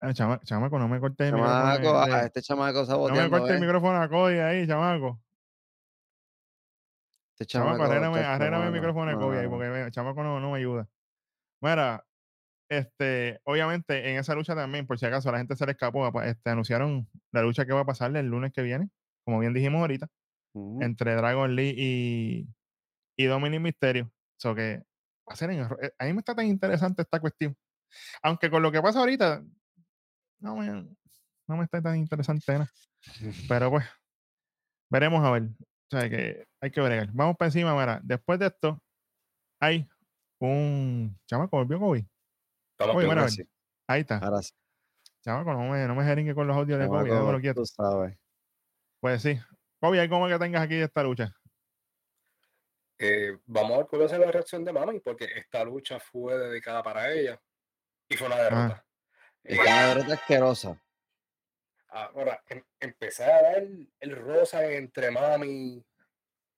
ah, 0.00 0.12
chama- 0.12 0.40
chamaco, 0.44 0.78
no 0.78 0.88
me 0.88 1.00
cortes 1.00 1.28
el 1.28 1.34
micrófono. 1.34 1.66
Ah, 1.66 1.78
de- 2.18 2.26
este 2.26 2.42
chamaco 2.42 2.78
no 2.78 2.84
me 2.84 2.86
saboteando, 2.86 3.30
cortes 3.38 3.54
el 3.54 3.60
micrófono 3.60 4.02
a 4.02 4.08
Cody 4.08 4.38
ahí, 4.38 4.66
chamaco. 4.66 5.20
Este 7.34 7.46
Chamaco, 7.46 7.78
chamaco, 7.88 8.16
arréglame 8.16 8.66
el 8.66 8.72
micrófono 8.72 9.10
de 9.10 9.16
Kobe 9.16 9.38
ahí, 9.38 9.48
porque 9.48 9.68
me- 9.68 9.90
chamaco 9.90 10.22
no, 10.22 10.40
no 10.40 10.50
me 10.52 10.58
ayuda. 10.58 10.88
Mira, 11.60 12.04
este, 12.68 13.40
obviamente 13.44 14.10
en 14.10 14.18
esa 14.18 14.34
lucha 14.34 14.54
también, 14.54 14.86
por 14.86 14.98
si 14.98 15.06
acaso 15.06 15.28
a 15.28 15.32
la 15.32 15.38
gente 15.38 15.56
se 15.56 15.66
le 15.66 15.72
escapó, 15.72 16.06
este, 16.22 16.50
anunciaron 16.50 17.08
la 17.32 17.42
lucha 17.42 17.66
que 17.66 17.72
va 17.72 17.80
a 17.80 17.84
pasar 17.86 18.16
el 18.16 18.26
lunes 18.26 18.52
que 18.52 18.62
viene, 18.62 18.90
como 19.24 19.40
bien 19.40 19.52
dijimos 19.54 19.80
ahorita, 19.80 20.08
Entre 20.80 21.14
Dragon 21.14 21.54
Lee 21.54 21.74
y, 21.76 22.48
y 23.16 23.24
Dominic 23.26 23.60
Mysterio. 23.60 24.10
So 24.36 24.54
que 24.54 24.78
va 25.28 25.32
a 25.32 25.36
ser 25.36 25.50
en 25.50 25.60
eh, 25.60 25.92
a 25.98 26.04
mí 26.04 26.12
me 26.12 26.20
está 26.20 26.34
tan 26.34 26.46
interesante 26.46 27.02
esta 27.02 27.20
cuestión. 27.20 27.56
Aunque 28.22 28.50
con 28.50 28.62
lo 28.62 28.70
que 28.70 28.82
pasa 28.82 29.00
ahorita, 29.00 29.42
no 30.40 30.56
me, 30.56 30.66
no 30.66 31.56
me 31.56 31.64
está 31.64 31.80
tan 31.82 31.96
interesante 31.96 32.52
nada. 32.52 32.70
Pero 33.48 33.70
pues, 33.70 33.84
veremos 34.90 35.24
a 35.24 35.30
ver. 35.30 35.42
O 35.42 35.98
sea 35.98 36.08
que 36.08 36.46
hay 36.60 36.70
que 36.70 36.80
bregar. 36.80 37.10
Vamos 37.12 37.36
para 37.36 37.48
encima, 37.48 37.74
mira. 37.78 38.00
Después 38.02 38.38
de 38.38 38.46
esto, 38.46 38.82
hay 39.60 39.88
un 40.40 41.18
chamaco, 41.26 41.56
volvió 41.56 41.78
Oye, 41.80 42.06
mira, 43.06 43.28
sí, 43.28 43.44
Ahí 43.86 44.00
está. 44.00 44.18
ahora 44.18 44.42
sí. 44.42 44.52
Chamaco, 45.22 45.52
no 45.54 45.70
me, 45.70 45.86
no 45.86 45.94
me 45.94 46.04
jeringue 46.04 46.34
con 46.34 46.46
los 46.46 46.56
audios 46.56 46.78
de. 46.78 47.54
Tú 47.54 47.64
sabes. 47.64 48.18
Pues 49.00 49.22
sí. 49.22 49.38
¿Hay 49.92 50.08
como 50.08 50.28
que 50.28 50.38
tengas 50.38 50.62
aquí 50.62 50.76
de 50.76 50.84
esta 50.84 51.02
lucha? 51.02 51.34
Eh, 52.98 53.38
vamos 53.46 53.72
a 53.72 53.76
ver 53.78 53.86
cuál 53.86 54.02
va 54.02 54.06
a 54.06 54.08
ser 54.08 54.20
la 54.20 54.30
reacción 54.30 54.64
de 54.64 54.72
Mami, 54.72 55.00
porque 55.00 55.26
esta 55.36 55.64
lucha 55.64 55.98
fue 55.98 56.38
dedicada 56.38 56.82
para 56.82 57.12
ella 57.12 57.40
y 58.08 58.16
fue 58.16 58.26
una 58.28 58.36
derrota. 58.36 58.86
Es 59.42 59.58
una 59.58 59.88
derrota 59.88 60.14
asquerosa. 60.14 60.80
Ahora, 61.88 62.42
em- 62.48 62.64
empezar 62.80 63.30
a 63.30 63.42
dar 63.42 63.62
el 64.00 64.16
rosa 64.16 64.64
entre 64.72 65.10
Mami 65.10 65.84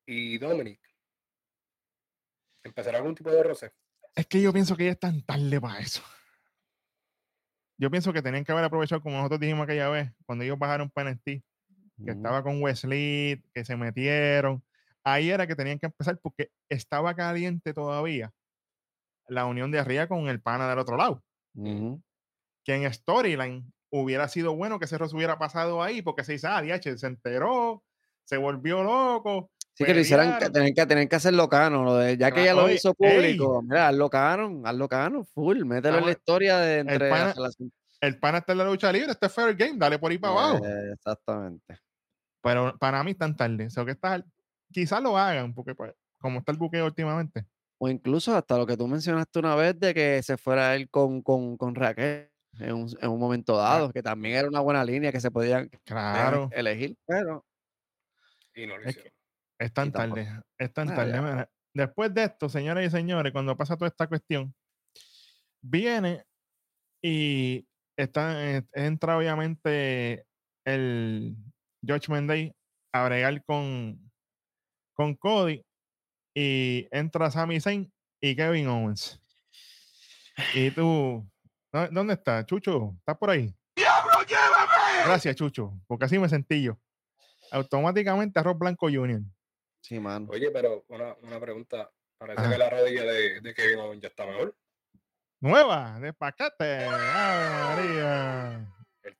y 0.06 0.38
Dominic. 0.38 0.80
¿Empezar 2.62 2.96
algún 2.96 3.14
tipo 3.14 3.30
de 3.30 3.42
roce? 3.42 3.72
Es 4.14 4.26
que 4.26 4.40
yo 4.40 4.52
pienso 4.52 4.76
que 4.76 4.86
ya 4.86 4.92
es 4.92 4.98
tan 4.98 5.22
tarde 5.22 5.60
para 5.60 5.78
eso. 5.80 6.02
Yo 7.78 7.90
pienso 7.90 8.12
que 8.12 8.22
tenían 8.22 8.44
que 8.44 8.52
haber 8.52 8.64
aprovechado, 8.64 9.02
como 9.02 9.16
nosotros 9.18 9.40
dijimos 9.40 9.64
aquella 9.64 9.88
vez, 9.90 10.10
cuando 10.24 10.44
ellos 10.44 10.58
bajaron 10.58 10.90
para 10.90 11.10
NXT, 11.10 11.44
que 12.04 12.10
estaba 12.10 12.42
con 12.42 12.62
Wesley, 12.62 13.42
que 13.54 13.64
se 13.64 13.76
metieron. 13.76 14.62
Ahí 15.04 15.30
era 15.30 15.46
que 15.46 15.54
tenían 15.56 15.78
que 15.78 15.86
empezar 15.86 16.18
porque 16.20 16.50
estaba 16.68 17.14
caliente 17.14 17.72
todavía 17.72 18.32
la 19.28 19.46
unión 19.46 19.70
de 19.70 19.78
arriba 19.78 20.06
con 20.06 20.28
el 20.28 20.40
pana 20.40 20.68
del 20.68 20.78
otro 20.78 20.96
lado. 20.96 21.22
Que 22.64 22.74
en 22.74 22.92
storyline 22.92 23.72
hubiera 23.90 24.28
sido 24.28 24.54
bueno 24.56 24.78
que 24.78 24.86
roce 24.98 25.16
hubiera 25.16 25.38
pasado 25.38 25.82
ahí 25.82 26.02
porque 26.02 26.24
se 26.24 26.32
dice, 26.32 26.48
ah, 26.48 26.60
DH, 26.62 26.98
se 26.98 27.06
enteró, 27.06 27.82
se 28.24 28.36
volvió 28.36 28.82
loco. 28.82 29.50
Sí, 29.74 29.84
que 29.84 29.94
lo 29.94 30.00
hicieran, 30.00 30.38
tener 30.52 30.72
que, 30.74 30.86
tener 30.86 31.08
que 31.08 31.16
hacerlo 31.16 31.48
cano, 31.48 31.84
lo 31.84 31.96
de, 31.96 32.16
ya 32.16 32.28
que 32.30 32.42
Claro, 32.42 32.46
ya 32.46 32.54
lo 32.54 32.64
oye, 32.64 32.74
hizo 32.76 32.94
público, 32.94 33.62
mira, 33.62 33.88
hazlo 33.88 34.08
cano, 34.08 34.62
hazlo 34.64 34.88
cano, 34.88 35.24
full, 35.24 35.64
mételo 35.64 35.98
en 35.98 36.06
la 36.06 36.10
historia 36.12 36.58
de 36.58 36.78
entre 36.78 37.10
pana- 37.10 37.26
la 37.26 37.32
relación. 37.34 37.72
El 38.00 38.18
pana 38.18 38.38
está 38.38 38.52
en 38.52 38.58
la 38.58 38.64
lucha 38.64 38.90
libre, 38.90 39.10
este 39.12 39.26
es 39.26 39.32
fair 39.34 39.54
game, 39.54 39.74
dale 39.76 39.98
por 39.98 40.10
ahí 40.10 40.18
para 40.18 40.32
abajo. 40.32 40.64
Eh, 40.66 40.92
exactamente. 40.94 41.78
Pero 42.46 42.78
para 42.78 43.02
mí 43.02 43.10
están 43.10 43.36
tarde. 43.36 43.66
O 43.66 43.70
sea, 43.70 43.84
que 43.84 43.90
está, 43.90 44.24
quizás 44.72 45.02
lo 45.02 45.18
hagan, 45.18 45.52
porque 45.52 45.74
pues, 45.74 45.92
como 46.18 46.38
está 46.38 46.52
el 46.52 46.58
buqueo 46.58 46.86
últimamente. 46.86 47.44
O 47.78 47.88
incluso 47.88 48.34
hasta 48.36 48.56
lo 48.56 48.66
que 48.66 48.76
tú 48.76 48.86
mencionaste 48.86 49.38
una 49.40 49.54
vez 49.56 49.78
de 49.80 49.92
que 49.92 50.22
se 50.22 50.36
fuera 50.38 50.74
él 50.76 50.88
con, 50.88 51.22
con, 51.22 51.56
con 51.56 51.74
Raquel 51.74 52.30
en 52.60 52.72
un, 52.72 52.88
en 53.02 53.10
un 53.10 53.18
momento 53.18 53.56
dado, 53.56 53.92
que 53.92 54.02
también 54.02 54.36
era 54.36 54.48
una 54.48 54.60
buena 54.60 54.82
línea 54.84 55.12
que 55.12 55.20
se 55.20 55.30
podían 55.30 55.68
Claro, 55.84 56.48
elegir, 56.52 56.96
pero 57.04 57.44
Y 58.54 58.66
no 58.66 58.78
lo 58.78 58.88
Es 58.88 58.96
que- 58.96 59.12
es 59.58 59.72
tan 59.72 59.90
tarde. 59.92 60.40
Es 60.56 60.72
tan 60.72 60.88
Ah, 60.90 60.94
tarde. 60.94 61.12
ya. 61.12 61.50
Después 61.74 62.14
de 62.14 62.24
esto, 62.24 62.48
señoras 62.48 62.84
y 62.86 62.90
señores, 62.90 63.32
cuando 63.32 63.56
pasa 63.56 63.76
toda 63.76 63.88
esta 63.88 64.06
cuestión, 64.06 64.54
viene 65.60 66.24
y 67.02 67.66
está, 67.96 68.62
entra 68.72 69.18
obviamente 69.18 70.26
el 70.64 71.36
Judgment 71.86 72.28
Day 72.28 72.52
a 72.92 73.04
bregar 73.06 73.44
con, 73.44 73.98
con 74.94 75.14
Cody 75.14 75.64
y 76.34 76.86
entra 76.90 77.30
Sami 77.30 77.60
Zayn 77.60 77.92
y 78.20 78.34
Kevin 78.36 78.68
Owens. 78.68 79.20
Y 80.54 80.70
tú, 80.70 81.26
¿dó- 81.72 81.88
¿dónde 81.90 82.14
está? 82.14 82.44
Chucho, 82.44 82.94
¿estás 82.98 83.16
por 83.16 83.30
ahí? 83.30 83.54
Gracias, 85.04 85.36
Chucho, 85.36 85.72
porque 85.86 86.04
así 86.06 86.18
me 86.18 86.28
sentí 86.28 86.62
yo. 86.62 86.78
Automáticamente 87.52 88.38
Arroz 88.40 88.58
Blanco 88.58 88.86
Junior. 88.88 89.20
sí, 89.80 90.00
mano. 90.00 90.26
Oye, 90.30 90.50
pero 90.50 90.84
una, 90.88 91.14
una 91.22 91.38
pregunta. 91.40 91.90
Parece 92.18 92.40
Ajá. 92.40 92.50
que 92.50 92.58
la 92.58 92.70
rodilla 92.70 93.02
de, 93.04 93.40
de 93.40 93.54
Kevin 93.54 93.78
Owens 93.78 94.02
ya 94.02 94.08
está 94.08 94.26
mejor. 94.26 94.56
Nueva, 95.40 96.00
de 96.00 96.12
paquete. 96.14 96.86
¡Ave 96.86 97.50
María! 97.86 98.75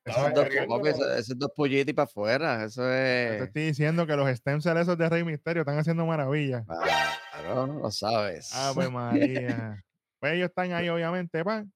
Es 0.07 0.15
Dos, 0.35 0.49
papi, 0.69 0.89
esos 1.19 1.37
dos 1.37 1.51
pollitos 1.55 1.91
y 1.91 1.93
para 1.93 2.05
afuera, 2.05 2.65
eso 2.65 2.81
Yo 2.83 2.89
Te 2.89 3.37
es... 3.39 3.43
estoy 3.43 3.63
diciendo 3.67 4.07
que 4.07 4.17
los 4.17 4.29
stem 4.31 4.61
cells 4.61 4.83
esos 4.83 4.97
de 4.97 5.09
Rey 5.09 5.25
Misterio 5.25 5.63
están 5.63 5.79
haciendo 5.79 6.07
maravillas. 6.07 6.65
Claro, 6.65 7.67
lo 7.67 7.91
sabes. 7.91 8.55
Ave 8.55 8.89
María. 8.89 9.85
Pues 10.21 10.35
ellos 10.35 10.49
están 10.49 10.73
ahí, 10.73 10.89
obviamente, 10.89 11.45
pan. 11.45 11.73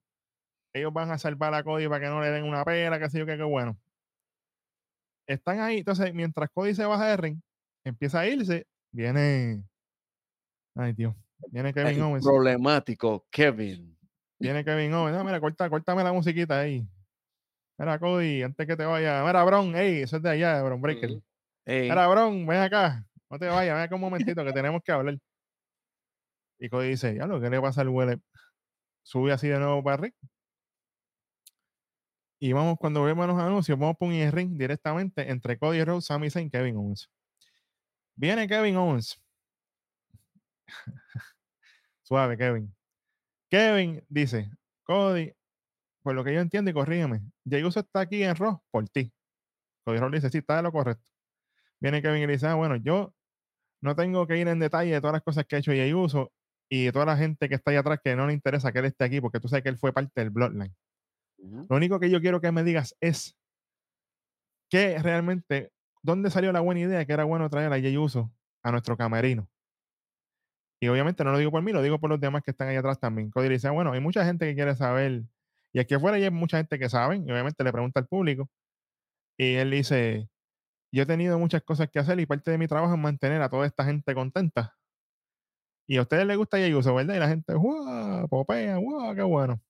Ellos 0.73 0.93
van 0.93 1.11
a 1.11 1.19
salvar 1.19 1.53
a 1.55 1.65
Cody 1.65 1.89
para 1.89 2.01
que 2.01 2.07
no 2.07 2.21
le 2.21 2.31
den 2.31 2.45
una 2.45 2.65
pela, 2.65 3.01
que 3.01 3.11
sé 3.11 3.19
yo, 3.19 3.27
que 3.27 3.37
qué 3.37 3.43
bueno. 3.43 3.77
Están 5.27 5.59
ahí, 5.59 5.79
entonces, 5.79 6.15
mientras 6.15 6.49
Cody 6.51 6.75
se 6.75 6.85
baja 6.85 7.09
de 7.09 7.17
ring, 7.17 7.41
empieza 7.85 8.21
a 8.21 8.29
irse, 8.29 8.65
viene. 8.93 9.65
Ay, 10.77 10.93
Dios. 10.93 11.15
Viene 11.51 11.75
Kevin 11.75 11.97
El 11.97 12.03
Owens. 12.03 12.25
problemático 12.25 13.27
Kevin. 13.29 13.99
Viene 14.39 14.65
Kevin 14.65 14.95
Owens. 14.95 15.17
No, 15.17 15.25
mira, 15.25 15.41
corta, 15.41 15.69
córtame 15.69 16.05
la 16.05 16.13
musiquita 16.13 16.61
ahí. 16.61 16.87
Mira, 17.81 17.99
Cody, 17.99 18.43
antes 18.43 18.67
que 18.67 18.77
te 18.77 18.85
vaya. 18.85 19.25
Mira, 19.25 19.43
Bron, 19.43 19.75
ey, 19.75 20.03
eso 20.03 20.19
es 20.19 20.23
de 20.23 20.29
allá, 20.29 20.63
Bron 20.63 20.83
Breaker. 20.83 21.23
Mira, 21.65 22.07
Bron, 22.09 22.47
ven 22.47 22.61
acá. 22.61 23.07
No 23.31 23.39
te 23.39 23.47
vayas, 23.47 23.75
ven 23.75 23.85
acá 23.85 23.95
un 23.95 24.03
momentito 24.03 24.45
que 24.45 24.53
tenemos 24.53 24.83
que 24.85 24.93
hablar. 24.93 25.19
Y 26.59 26.69
Cody 26.69 26.91
dice, 26.91 27.15
ya 27.15 27.27
lo 27.27 27.41
que 27.41 27.49
le 27.49 27.59
pasa 27.59 27.81
al 27.81 27.89
huele. 27.89 28.21
Sube 29.03 29.33
así 29.33 29.49
de 29.49 29.59
nuevo 29.59 29.83
para 29.83 29.97
ring. 29.97 30.13
Y 32.39 32.53
vamos, 32.53 32.77
cuando 32.79 33.03
vemos 33.03 33.27
los 33.27 33.39
anuncios, 33.39 33.79
vamos 33.79 33.95
a 33.95 33.99
poner 33.99 34.27
el 34.27 34.33
ring 34.33 34.59
directamente 34.59 35.31
entre 35.31 35.57
Cody 35.57 35.83
Rhodes, 35.83 36.05
Sami 36.05 36.29
Zayn 36.29 36.49
y 36.49 36.51
Kevin 36.51 36.77
Owens. 36.77 37.09
Viene 38.15 38.47
Kevin 38.47 38.77
Owens. 38.77 39.19
Suave, 42.03 42.37
Kevin. 42.37 42.75
Kevin 43.49 44.05
dice, 44.11 44.51
Cody, 44.83 45.33
por 46.03 46.15
lo 46.15 46.25
que 46.25 46.35
yo 46.35 46.41
entiendo 46.41 46.71
y 46.71 46.75
corrígeme, 46.75 47.23
Jey 47.51 47.65
Uso 47.65 47.81
está 47.81 48.01
aquí 48.01 48.23
en 48.23 48.35
Raw 48.37 48.63
por 48.71 48.89
ti. 48.89 49.13
Cody 49.85 49.99
Rhodes 49.99 50.23
dice, 50.23 50.31
sí, 50.31 50.39
está 50.39 50.57
de 50.57 50.63
lo 50.63 50.73
correcto. 50.73 51.11
Viene 51.81 52.03
Kevin 52.03 52.23
y 52.23 52.27
le 52.27 52.35
dice, 52.35 52.47
ah, 52.47 52.55
bueno, 52.55 52.77
yo 52.77 53.15
no 53.83 53.97
tengo 53.97 54.27
que 54.27 54.37
ir 54.37 54.49
en 54.49 54.59
detalle 54.59 54.93
de 54.93 55.01
todas 55.01 55.15
las 55.15 55.23
cosas 55.23 55.47
que 55.47 55.57
ha 55.57 55.59
hecho 55.59 55.73
Jey 55.73 55.93
Uso 55.95 56.33
y 56.71 56.85
de 56.85 56.93
toda 56.93 57.07
la 57.07 57.17
gente 57.17 57.49
que 57.49 57.57
está 57.57 57.71
ahí 57.71 57.77
atrás 57.79 57.99
que 58.03 58.15
no 58.15 58.27
le 58.27 58.33
interesa 58.33 58.73
que 58.73 58.79
él 58.79 58.85
esté 58.85 59.05
aquí 59.05 59.21
porque 59.21 59.41
tú 59.41 59.49
sabes 59.49 59.63
que 59.63 59.71
él 59.71 59.79
fue 59.79 59.93
parte 59.93 60.21
del 60.21 60.31
Bloodline. 60.31 60.75
Lo 61.69 61.77
único 61.77 61.99
que 61.99 62.11
yo 62.11 62.21
quiero 62.21 62.41
que 62.41 62.53
me 62.53 62.63
digas 62.63 62.95
es 63.01 63.35
que 64.71 64.99
realmente, 64.99 65.73
¿dónde 66.03 66.31
salió 66.31 66.53
la 66.53 66.61
buena 66.61 66.81
idea 66.81 67.05
que 67.05 67.13
era 67.13 67.25
bueno 67.25 67.49
traer 67.49 67.73
a 67.73 67.81
Jey 67.81 67.97
Uso 67.97 68.31
a 68.63 68.71
nuestro 68.71 68.97
camerino? 68.97 69.49
Y 70.83 70.89
obviamente 70.89 71.25
no 71.25 71.33
lo 71.33 71.39
digo 71.39 71.51
por 71.51 71.63
mí, 71.63 71.73
lo 71.73 71.83
digo 71.83 71.99
por 71.99 72.11
los 72.11 72.21
demás 72.21 72.43
que 72.43 72.53
están 72.53 72.69
ahí 72.69 72.77
atrás 72.77 72.99
también. 73.01 73.31
Cody 73.31 73.49
dice, 73.49 73.69
"Ah, 73.69 73.73
bueno, 73.73 73.93
hay 73.93 74.01
mucha 74.01 74.25
gente 74.25 74.47
que 74.47 74.55
quiere 74.55 74.75
saber, 74.77 75.25
y 75.73 75.81
aquí 75.81 75.95
afuera 75.95 76.17
hay 76.17 76.31
mucha 76.31 76.59
gente 76.59 76.79
que 76.79 76.89
saben, 76.89 77.27
y 77.29 77.33
obviamente 77.33 77.65
le 77.65 77.73
pregunta 77.73 78.01
al 78.01 78.07
público, 78.07 78.49
y 79.39 79.55
él 79.55 79.71
dice, 79.71 80.29
yo 80.93 81.05
he 81.05 81.07
tenido 81.07 81.39
muchas 81.39 81.63
cosas 81.63 81.89
que 81.91 81.99
hacer 81.99 82.21
y 82.21 82.27
parte 82.27 82.51
de 82.51 82.59
mi 82.59 82.69
trabajo 82.69 82.95
es 82.95 83.01
mantener 83.01 83.43
a 83.43 83.49
toda 83.51 83.67
esta 83.67 83.85
gente 83.85 84.15
contenta. 84.15 84.77
Y 85.89 85.97
a 85.97 86.03
ustedes 86.03 86.27
les 86.27 86.37
gusta 86.37 86.59
Jey 86.59 86.73
Uso, 86.75 86.95
¿verdad? 86.95 87.15
Y 87.17 87.19
la 87.19 87.29
gente, 87.29 87.55
¡guau! 87.55 88.29
Popea, 88.29 88.77
¡guau! 88.77 89.15
¡Qué 89.15 89.23
bueno! 89.23 89.61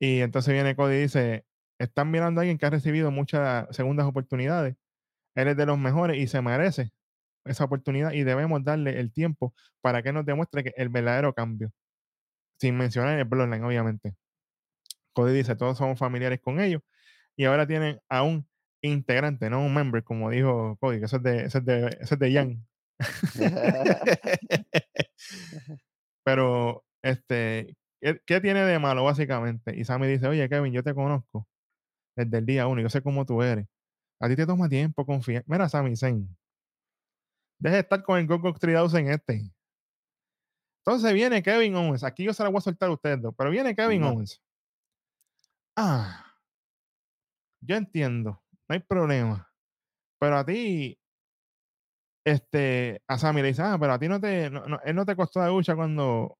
Y 0.00 0.20
entonces 0.20 0.52
viene 0.52 0.74
Cody 0.76 0.96
y 0.96 1.00
dice, 1.02 1.46
están 1.78 2.10
mirando 2.10 2.40
a 2.40 2.42
alguien 2.42 2.58
que 2.58 2.66
ha 2.66 2.70
recibido 2.70 3.10
muchas 3.10 3.66
segundas 3.74 4.06
oportunidades. 4.06 4.76
Él 5.36 5.48
es 5.48 5.56
de 5.56 5.66
los 5.66 5.78
mejores 5.78 6.18
y 6.18 6.26
se 6.26 6.42
merece 6.42 6.92
esa 7.44 7.64
oportunidad 7.64 8.12
y 8.12 8.24
debemos 8.24 8.64
darle 8.64 9.00
el 9.00 9.12
tiempo 9.12 9.54
para 9.80 10.02
que 10.02 10.12
nos 10.12 10.26
demuestre 10.26 10.64
que 10.64 10.74
el 10.76 10.88
verdadero 10.88 11.34
cambio. 11.34 11.72
Sin 12.60 12.76
mencionar 12.76 13.18
el 13.18 13.24
Bloodline, 13.24 13.64
obviamente. 13.64 14.14
Cody 15.12 15.34
dice, 15.34 15.56
todos 15.56 15.78
somos 15.78 15.98
familiares 15.98 16.40
con 16.40 16.60
ellos 16.60 16.82
y 17.36 17.44
ahora 17.44 17.66
tienen 17.66 18.00
a 18.08 18.22
un 18.22 18.46
integrante, 18.82 19.48
no 19.50 19.64
un 19.64 19.74
member, 19.74 20.02
como 20.04 20.30
dijo 20.30 20.76
Cody, 20.80 20.98
que 20.98 21.06
eso 21.06 21.16
es 21.16 21.22
de, 21.22 21.44
eso 21.44 21.58
es 21.58 21.64
de, 21.64 21.86
eso 22.00 22.14
es 22.14 22.18
de. 22.20 22.58
Pero, 26.24 26.84
este, 27.02 27.76
¿qué, 28.00 28.20
qué 28.26 28.40
tiene 28.40 28.64
de 28.64 28.78
malo 28.78 29.04
básicamente? 29.04 29.76
Y 29.76 29.84
Sammy 29.84 30.06
dice, 30.06 30.26
oye 30.28 30.48
Kevin, 30.48 30.72
yo 30.72 30.82
te 30.82 30.94
conozco 30.94 31.46
desde 32.16 32.38
el 32.38 32.46
día 32.46 32.66
uno, 32.66 32.80
yo 32.80 32.90
sé 32.90 33.02
cómo 33.02 33.24
tú 33.24 33.42
eres. 33.42 33.66
A 34.20 34.28
ti 34.28 34.36
te 34.36 34.46
toma 34.46 34.68
tiempo 34.68 35.04
confiar. 35.04 35.42
Mira, 35.46 35.68
Sammy 35.68 35.96
Zayn, 35.96 36.28
deje 37.58 37.76
de 37.76 37.80
estar 37.82 38.02
con 38.02 38.18
el 38.18 38.26
Gogo 38.26 38.52
3000 38.52 39.00
en 39.00 39.08
este. 39.08 39.52
Entonces 40.84 41.12
viene 41.12 41.42
Kevin 41.42 41.74
Owens. 41.76 42.04
Aquí 42.04 42.24
yo 42.24 42.32
se 42.32 42.42
la 42.42 42.48
voy 42.48 42.58
a 42.58 42.62
soltar 42.62 42.88
a 42.88 42.92
ustedes 42.92 43.20
dos, 43.20 43.34
pero 43.36 43.50
viene 43.50 43.74
Kevin. 43.74 44.02
Owens. 44.04 44.40
Ah, 45.76 46.32
yo 47.60 47.76
entiendo, 47.76 48.42
no 48.68 48.74
hay 48.74 48.80
problema. 48.80 49.48
Pero 50.20 50.38
a 50.38 50.46
ti, 50.46 50.98
este, 52.24 53.00
a 53.08 53.18
Sammy 53.18 53.42
le 53.42 53.48
dice, 53.48 53.62
ah, 53.62 53.76
pero 53.80 53.92
a 53.94 53.98
ti 53.98 54.08
no 54.08 54.20
te, 54.20 54.50
no, 54.50 54.66
no- 54.66 54.80
él 54.84 54.94
no 54.94 55.04
te 55.04 55.16
costó 55.16 55.40
la 55.40 55.48
lucha 55.48 55.74
cuando 55.74 56.36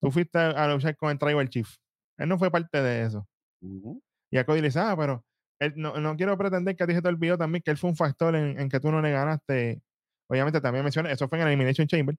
tú 0.00 0.10
fuiste 0.12 0.38
a 0.38 0.68
luchar 0.74 0.96
con 0.96 1.10
el 1.10 1.18
Tribal 1.18 1.48
Chief. 1.50 1.68
Él 2.18 2.28
no 2.30 2.38
fue 2.38 2.50
parte 2.50 2.82
de 2.82 3.04
eso. 3.04 3.28
Y 4.30 4.38
a 4.38 4.44
Cody 4.44 4.60
le 4.60 4.68
dice, 4.68 4.80
ah, 4.80 4.94
pero 4.98 5.24
él, 5.60 5.74
no, 5.76 5.98
no 6.00 6.16
quiero 6.16 6.36
pretender 6.36 6.76
que 6.76 6.84
a 6.84 6.86
ti 6.86 6.94
se 6.94 7.02
te 7.02 7.08
olvidó 7.08 7.38
también 7.38 7.62
que 7.64 7.70
él 7.70 7.76
fue 7.78 7.90
un 7.90 7.96
factor 7.96 8.34
en, 8.36 8.58
en 8.60 8.68
que 8.68 8.80
tú 8.80 8.90
no 8.90 9.00
le 9.00 9.10
ganaste. 9.12 9.82
Obviamente 10.28 10.60
también 10.60 10.84
menciona, 10.84 11.10
eso 11.12 11.28
fue 11.28 11.38
en 11.38 11.42
el 11.42 11.48
Elimination 11.48 11.86
Chamber. 11.86 12.16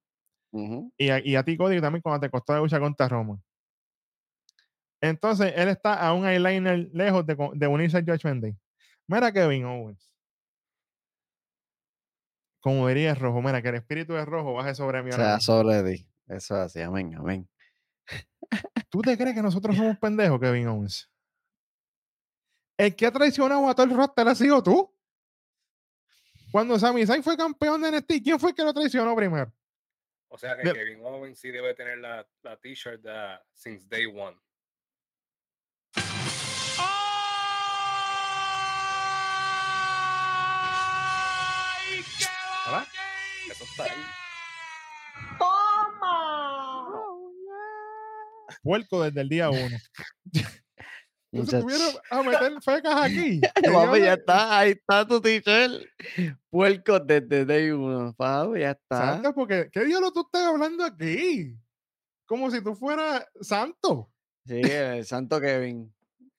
ujú. 0.52 0.92
Y 0.98 1.10
a, 1.10 1.20
y 1.26 1.36
a 1.36 1.44
ti, 1.44 1.58
Cody, 1.58 1.82
también 1.82 2.02
cuando 2.02 2.20
te 2.22 2.30
costó 2.32 2.54
la 2.54 2.60
lucha 2.60 2.80
contra 2.80 3.08
Roman. 3.08 3.42
Entonces, 5.02 5.54
él 5.56 5.70
está 5.70 5.94
a 5.96 6.14
un 6.14 6.28
eyeliner 6.28 6.90
lejos 6.94 7.26
de, 7.26 7.36
de 7.54 7.68
unirse 7.68 7.98
al 7.98 8.06
Judgment 8.06 8.42
Day. 8.42 8.58
Mira 9.08 9.32
Kevin 9.32 9.66
Owens. 9.66 10.12
Como 12.60 12.88
diría 12.88 13.12
el 13.12 13.16
rojo, 13.18 13.42
mira, 13.42 13.62
que 13.62 13.70
el 13.70 13.76
espíritu 13.76 14.14
de 14.14 14.26
rojo 14.26 14.54
baje 14.54 14.74
sobre 14.76 15.02
mí 15.04 15.12
O 15.12 15.14
ahora 15.14 15.26
sea, 15.26 15.40
sobre 15.40 15.84
ti. 15.84 16.08
Eso 16.28 16.56
es 16.56 16.62
así, 16.62 16.82
amén, 16.82 17.16
amén. 17.16 17.48
¿Tú 18.90 19.02
te 19.02 19.18
crees 19.18 19.36
que 19.36 19.42
nosotros 19.42 19.76
somos 19.76 19.98
pendejos, 20.00 20.40
Kevin 20.40 20.68
Owens? 20.68 21.10
El 22.78 22.96
que 22.96 23.06
ha 23.06 23.12
traicionado 23.12 23.68
a 23.70 23.74
todo 23.76 23.86
el 23.86 23.96
roster 23.96 24.28
ha 24.28 24.36
sido 24.36 24.62
tú. 24.62 24.94
Cuando 26.52 26.78
Sami 26.80 27.06
Zayn 27.06 27.24
fue 27.24 27.36
campeón 27.38 27.82
de 27.82 27.92
NXT, 27.92 28.24
¿quién 28.24 28.40
fue 28.40 28.50
el 28.52 28.56
que 28.56 28.64
lo 28.64 28.74
traicionó 28.74 29.16
primero? 29.16 29.52
O 30.30 30.38
sea 30.38 30.56
que 30.58 30.64
De- 30.64 30.74
Kevin 30.74 31.00
Owens 31.04 31.40
sí 31.40 31.52
debe 31.52 31.74
tener 31.74 31.98
la, 32.00 32.28
la 32.44 32.58
t-shirt 32.58 33.02
de 33.02 33.40
since 33.54 33.86
day 33.88 34.06
one. 34.06 34.38
¿Verdad? 42.68 42.88
Eso 43.50 43.64
está 43.64 43.84
ahí. 43.86 43.92
Puerco 48.62 49.04
desde 49.04 49.22
el 49.22 49.30
día 49.30 49.50
uno. 49.50 49.78
Entonces 51.32 51.62
tuvieron 51.62 51.96
a 52.10 52.24
meter 52.24 52.62
fecas 52.62 52.96
aquí. 52.96 53.40
Papi, 53.74 54.00
ya 54.00 54.14
está, 54.14 54.60
ahí 54.60 54.72
está 54.72 55.08
tu 55.08 55.22
t-shirt. 55.22 55.84
Puerco 56.50 57.00
desde 57.00 57.46
day 57.46 57.70
uno, 57.72 58.14
papi, 58.14 58.60
ya 58.62 58.72
está. 58.72 59.14
Santo, 59.14 59.34
porque 59.34 59.70
¿qué 59.72 59.86
diablo 59.86 60.12
tú 60.12 60.22
estás 60.22 60.48
hablando 60.48 60.84
aquí? 60.84 61.56
Como 62.26 62.52
si 62.52 62.62
tú 62.62 62.76
fueras 62.76 63.26
santo. 63.40 64.12
Sí, 64.46 64.62
el 64.62 65.06
santo 65.06 65.40
Kevin. 65.40 65.94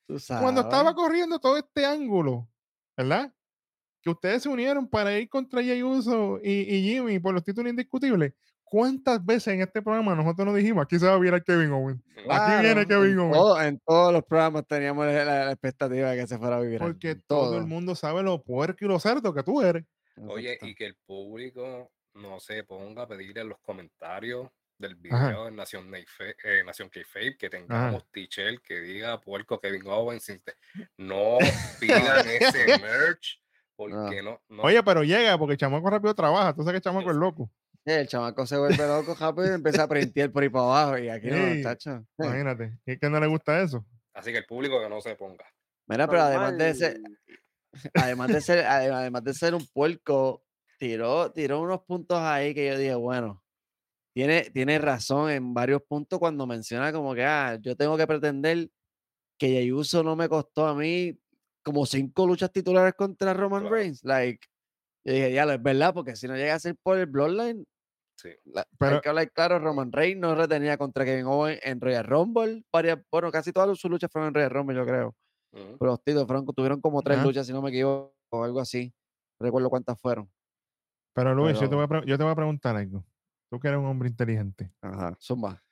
Tú 0.07 0.19
sabes. 0.19 0.43
Cuando 0.43 0.63
estaba 0.63 0.95
corriendo 0.95 1.39
todo 1.39 1.57
este 1.57 1.87
ángulo, 1.87 2.49
¿verdad? 2.97 3.33
Que 4.03 4.11
ustedes 4.11 4.43
se 4.43 4.49
unieron 4.49 4.89
para 4.89 5.17
ir 5.19 5.29
contra 5.29 5.63
Jey 5.63 5.83
Uso 5.83 6.39
y, 6.43 6.51
y 6.77 6.83
Jimmy 6.83 7.19
por 7.19 7.35
los 7.35 7.43
títulos 7.45 7.71
indiscutibles. 7.71 8.33
¿Cuántas 8.65 9.25
veces 9.25 9.55
en 9.55 9.63
este 9.63 9.81
programa 9.81 10.15
nosotros 10.15 10.45
nos 10.47 10.55
dijimos 10.57 10.83
aquí 10.85 10.99
se 10.99 11.07
va 11.07 11.15
a 11.15 11.19
virar 11.19 11.43
Kevin 11.43 11.71
Owens? 11.73 12.03
Aquí 12.29 12.63
viene 12.67 12.87
Kevin 12.87 13.13
en, 13.13 13.19
Owens. 13.21 13.33
todo- 13.37 13.63
en 13.63 13.79
todos 13.81 14.13
los 14.13 14.25
programas 14.25 14.67
teníamos 14.67 15.07
la, 15.07 15.25
la 15.25 15.53
expectativa 15.53 16.11
de 16.11 16.21
que 16.21 16.27
se 16.27 16.37
fuera 16.39 16.57
a 16.57 16.61
vivir. 16.61 16.79
Porque 16.79 17.15
todo 17.15 17.57
el 17.57 17.65
mundo 17.65 17.95
sabe 17.95 18.23
lo 18.23 18.43
puerco 18.43 18.85
y 18.85 18.89
lo 18.89 19.01
cerdo 19.01 19.33
que 19.33 19.43
tú 19.43 19.63
eres. 19.63 19.85
Oye, 20.29 20.59
y 20.63 20.75
que 20.75 20.85
el 20.87 20.97
público 21.07 21.91
no 22.15 22.41
se 22.41 22.63
ponga 22.65 23.03
a 23.05 23.09
pedir 23.09 23.39
en 23.39 23.49
los 23.49 23.59
comentarios 23.61 24.49
del 24.77 24.97
Ajá. 25.11 25.29
video 25.29 25.45
de 25.47 25.51
Nación, 25.53 25.91
Neife- 25.91 26.37
eh, 26.45 26.63
Nación 26.65 26.89
Kayfabe 26.91 27.37
que 27.39 27.49
tengamos 27.51 28.05
t-shirt 28.13 28.61
que 28.63 28.81
diga 28.81 29.19
puerco 29.21 29.59
Kevin 29.61 29.87
Owens. 29.87 30.27
No 30.99 31.39
pidan 31.81 32.29
ese 32.29 32.67
merch 32.79 33.41
porque 33.79 34.23
no. 34.23 34.41
no 34.49 34.63
Oye, 34.65 34.83
pero 34.83 35.05
llega 35.05 35.39
porque 35.39 35.53
el 35.53 35.59
chamaco 35.59 35.89
rápido 35.89 36.13
trabaja. 36.15 36.53
Tú 36.53 36.63
sabes 36.63 36.73
que 36.73 36.77
el 36.79 36.83
chamaco 36.83 37.11
es 37.11 37.17
loco. 37.17 37.51
Sí, 37.87 37.93
el 37.93 38.09
chamaco 38.09 38.45
se 38.45 38.59
vuelve 38.59 38.87
loco 38.87 39.15
rápido 39.15 39.47
y 39.51 39.55
empieza 39.55 39.85
a 39.85 39.89
printear 39.89 40.31
por 40.33 40.43
ahí 40.43 40.49
para 40.49 40.65
abajo. 40.65 40.99
Y 40.99 41.09
aquí 41.09 41.29
Sí, 41.31 41.63
no, 41.63 41.63
tacho. 41.63 42.05
Imagínate. 42.19 42.79
¿Y 42.85 42.93
es 42.93 42.99
que 42.99 43.09
no 43.09 43.21
le 43.21 43.29
gusta 43.29 43.63
eso? 43.63 43.87
Así 44.13 44.33
que 44.33 44.39
el 44.39 44.47
público 44.47 44.81
que 44.83 44.89
no 44.89 45.01
se 45.01 45.15
ponga. 45.15 45.47
Mira, 45.87 46.09
pero 46.09 46.23
además 46.23 46.59
de 46.59 46.75
ser, 46.75 47.01
además 47.95 48.29
de 48.29 48.41
ser, 48.41 48.65
ade- 48.67 48.93
además 48.93 49.23
de 49.25 49.33
ser 49.33 49.55
un 49.55 49.65
puerco, 49.73 50.45
tiró, 50.79 51.31
tiró 51.31 51.61
unos 51.63 51.83
puntos 51.85 52.19
ahí 52.19 52.53
que 52.53 52.67
yo 52.67 52.77
dije, 52.77 52.95
bueno, 52.97 53.43
tiene, 54.13 54.51
tiene 54.51 54.79
razón 54.81 55.31
en 55.31 55.55
varios 55.55 55.83
puntos 55.83 56.19
cuando 56.19 56.47
menciona 56.47 56.93
como 56.93 57.15
que, 57.15 57.25
ah, 57.25 57.57
yo 57.63 57.77
tengo 57.77 57.97
que 57.97 58.07
pretender 58.09 58.69
que 59.39 59.49
Jey 59.49 59.71
Uso 59.73 60.03
no 60.03 60.17
me 60.17 60.29
costó 60.29 60.67
a 60.67 60.75
mí 60.75 61.17
como 61.69 61.87
cinco 61.87 62.27
luchas 62.27 62.51
titulares 62.51 62.95
contra 62.95 63.33
Roman 63.35 63.63
Claro. 63.63 63.77
Reigns. 63.77 64.03
Like, 64.05 64.47
yo 65.05 65.13
dije, 65.13 65.33
ya, 65.33 65.45
es 65.45 65.63
verdad, 65.63 65.95
porque 65.95 66.17
si 66.17 66.27
no 66.27 66.35
llega 66.37 66.55
a 66.55 66.59
ser 66.59 66.77
por 66.83 66.99
el 66.99 67.07
Bloodline, 67.07 67.65
Sí. 68.17 68.31
la- 68.47 68.67
Pero- 68.79 68.97
hay 68.97 69.01
que 69.01 69.09
hablar 69.11 69.31
claro, 69.33 69.59
Roman 69.61 69.93
Reigns 69.93 70.21
no 70.21 70.35
retenía 70.35 70.77
contra 70.77 71.05
Kevin 71.05 71.27
Owens 71.27 71.61
en 71.63 71.81
Royal 71.81 72.05
Rumble. 72.05 72.65
Varias, 72.73 72.99
bueno, 73.13 73.31
casi 73.31 73.53
todas 73.53 73.79
sus 73.79 73.89
luchas 73.91 74.11
fueron 74.11 74.29
en 74.29 74.35
Royal 74.35 74.51
Rumble, 74.51 74.77
yo 74.77 74.85
creo. 74.85 75.15
Pero 75.53 75.77
los 75.81 76.03
títulos 76.03 76.27
fueron, 76.27 76.45
tuvieron 76.47 76.81
como 76.81 77.01
tres 77.03 77.23
luchas, 77.23 77.47
si 77.47 77.53
no 77.53 77.63
me 77.63 77.71
equivoco, 77.71 78.13
o 78.33 78.43
algo 78.45 78.61
así. 78.61 78.93
No 79.41 79.45
recuerdo 79.47 79.71
cuántas 79.71 80.01
fueron. 80.01 80.29
Pero 81.15 81.35
Luis, 81.35 81.59
yo, 81.61 81.69
te 81.69 81.75
voy 81.77 81.85
a 81.89 82.05
yo 82.05 82.19
te 82.19 82.23
voy 82.25 82.33
a 82.33 82.37
preguntar 82.37 82.77
algo. 82.77 83.05
Tú 83.51 83.59
que 83.61 83.69
eres 83.69 83.79
un 83.81 83.87
hombre 83.87 84.09
inteligente. 84.09 84.73
Ajá. 84.83 85.17
Zumba. 85.21 85.63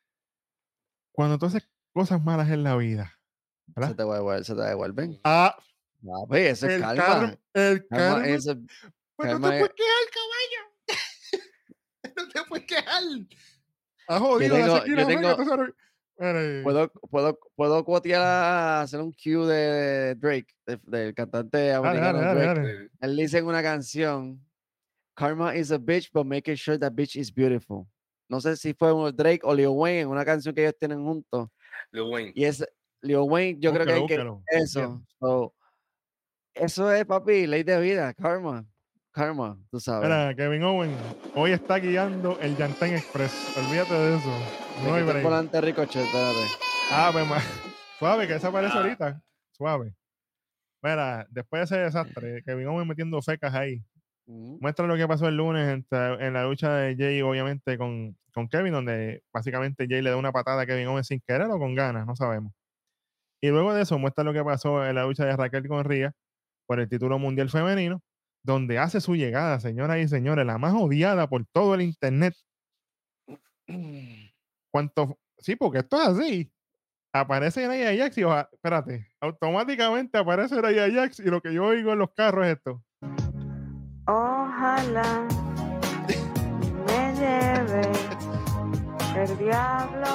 Cuando 1.12 1.38
tú 1.38 1.46
haces 1.46 1.68
cosas 1.92 2.22
malas 2.22 2.48
en 2.50 2.62
la 2.62 2.76
vida, 2.76 3.12
Se 3.66 3.72
¿verdad? 3.74 3.96
te 3.96 4.02
devuelven, 4.04 4.44
se 4.44 4.54
te 4.54 4.62
devuelven. 4.62 5.20
Ah, 5.24 5.56
Papi, 6.04 6.38
eso 6.38 6.66
es 6.66 6.72
el 6.74 6.80
calma. 6.80 7.04
karma. 7.04 7.38
El 7.54 7.86
Calma, 7.88 8.06
karma. 8.14 8.28
eso 8.28 8.52
es- 8.52 8.58
Pues 9.16 9.28
no 9.28 9.32
calma 9.34 9.48
te 9.50 9.54
es- 9.56 9.60
puedes 9.60 9.74
quejar, 9.74 10.04
caballo. 10.16 10.62
no 12.16 12.28
te 12.28 12.48
puedes 12.48 12.66
quejar. 12.66 13.02
Has 14.08 14.20
jodido 14.20 14.56
tengo- 14.56 14.80
de 14.80 14.90
yo 14.90 15.06
tengo- 15.06 15.44
sabes. 15.44 15.70
Mira, 16.18 16.62
¿Puedo, 16.62 16.90
puedo, 17.10 17.38
puedo 17.56 17.84
cuotear 17.84 18.22
a 18.22 18.80
hacer 18.80 19.00
un 19.02 19.12
cue 19.12 19.46
de 19.46 20.14
Drake, 20.14 20.46
de- 20.66 20.80
del 20.84 21.14
cantante 21.14 21.58
dale, 21.58 21.74
americano 21.74 22.18
dale, 22.22 22.40
dale, 22.40 22.54
Drake. 22.60 22.72
dale. 22.78 22.90
Él 23.02 23.16
dice 23.18 23.38
en 23.38 23.46
una 23.46 23.62
canción, 23.62 24.42
Karma 25.14 25.54
is 25.56 25.70
a 25.72 25.78
bitch, 25.78 26.10
but 26.12 26.24
making 26.24 26.56
sure 26.56 26.78
that 26.78 26.92
bitch 26.92 27.16
is 27.16 27.30
beautiful. 27.32 27.86
No 28.30 28.40
sé 28.40 28.56
si 28.56 28.72
fue 28.72 28.92
un 28.94 29.14
Drake 29.14 29.40
o 29.42 29.54
Lil 29.54 29.68
Wayne 29.68 30.00
en 30.00 30.08
una 30.08 30.24
canción 30.24 30.54
que 30.54 30.62
ellos 30.62 30.76
tienen 30.78 31.04
juntos. 31.04 31.48
Lil 31.92 32.02
Wayne. 32.04 32.32
Y 32.34 32.44
es 32.44 32.64
Lil 33.02 33.18
Wayne, 33.18 33.58
yo 33.60 33.72
creo 33.74 33.84
que, 33.86 33.98
Búscalo, 33.98 34.42
hay 34.50 34.56
que 34.56 34.58
búscalo. 34.62 35.02
eso. 35.02 35.04
so, 35.20 35.54
eso 36.56 36.90
es, 36.92 37.04
papi, 37.04 37.46
ley 37.46 37.62
de 37.62 37.80
vida, 37.80 38.12
karma. 38.14 38.64
Karma, 39.12 39.58
tú 39.70 39.80
sabes. 39.80 40.08
Mira, 40.08 40.34
Kevin 40.34 40.62
Owen 40.64 40.90
hoy 41.34 41.52
está 41.52 41.78
guiando 41.78 42.38
el 42.40 42.54
Yantan 42.56 42.90
Express. 42.94 43.56
Olvídate 43.56 43.94
de 43.94 44.16
eso. 44.16 44.30
No 44.84 44.94
hay 44.94 45.02
break. 45.04 45.22
volante 45.24 45.58
Ricochet, 45.60 46.02
espérate. 46.04 46.46
Ah, 46.92 47.08
pues 47.12 47.26
ma- 47.26 47.40
suave, 47.98 48.26
que 48.26 48.34
esa 48.34 48.48
aparece 48.48 48.74
Ah. 48.76 48.80
ahorita. 48.82 49.22
Suave. 49.52 49.94
Mira, 50.82 51.26
después 51.30 51.60
de 51.60 51.64
ese 51.76 51.84
desastre, 51.84 52.42
Kevin 52.44 52.66
Owen 52.68 52.86
metiendo 52.86 53.20
fecas 53.22 53.54
ahí. 53.54 53.82
Muestra 54.26 54.86
lo 54.86 54.96
que 54.96 55.06
pasó 55.08 55.28
el 55.28 55.36
lunes 55.36 55.82
en 55.90 56.32
la 56.34 56.44
lucha 56.44 56.74
de 56.74 56.96
Jay, 56.96 57.22
obviamente, 57.22 57.78
con, 57.78 58.16
con 58.34 58.48
Kevin, 58.48 58.72
donde 58.72 59.22
básicamente 59.32 59.86
Jay 59.88 60.02
le 60.02 60.10
da 60.10 60.16
una 60.16 60.32
patada 60.32 60.62
a 60.62 60.66
Kevin 60.66 60.88
Owen 60.88 61.04
sin 61.04 61.20
querer 61.26 61.46
o 61.48 61.58
con 61.58 61.74
ganas, 61.74 62.06
no 62.06 62.16
sabemos. 62.16 62.52
Y 63.40 63.48
luego 63.48 63.72
de 63.72 63.82
eso, 63.82 63.98
muestra 63.98 64.24
lo 64.24 64.32
que 64.32 64.42
pasó 64.44 64.84
en 64.84 64.94
la 64.96 65.04
lucha 65.04 65.24
de 65.24 65.36
Raquel 65.36 65.66
con 65.68 65.84
Ría 65.84 66.12
por 66.66 66.80
el 66.80 66.88
título 66.88 67.18
mundial 67.18 67.48
femenino, 67.50 68.02
donde 68.44 68.78
hace 68.78 69.00
su 69.00 69.14
llegada, 69.16 69.58
señoras 69.60 69.98
y 69.98 70.08
señores, 70.08 70.46
la 70.46 70.58
más 70.58 70.74
odiada 70.74 71.28
por 71.28 71.44
todo 71.52 71.74
el 71.74 71.82
internet. 71.82 72.34
¿Cuánto? 74.72 75.18
Sí, 75.38 75.56
porque 75.56 75.78
esto 75.78 76.00
es 76.00 76.08
así. 76.08 76.52
aparece 77.12 77.66
Nia 77.68 77.96
Jax 77.96 78.18
y 78.18 78.24
oja- 78.24 78.48
espérate, 78.52 79.08
automáticamente 79.20 80.18
aparece 80.18 80.60
Nia 80.60 80.90
Jax 80.92 81.20
y 81.20 81.24
lo 81.24 81.40
que 81.40 81.52
yo 81.54 81.64
oigo 81.66 81.92
en 81.92 81.98
los 81.98 82.10
carros 82.14 82.46
es 82.46 82.56
esto. 82.56 82.82
Ojalá 84.06 85.26
me 86.86 87.14
lleve 87.14 87.82
el 89.16 89.38
diablo. 89.38 90.06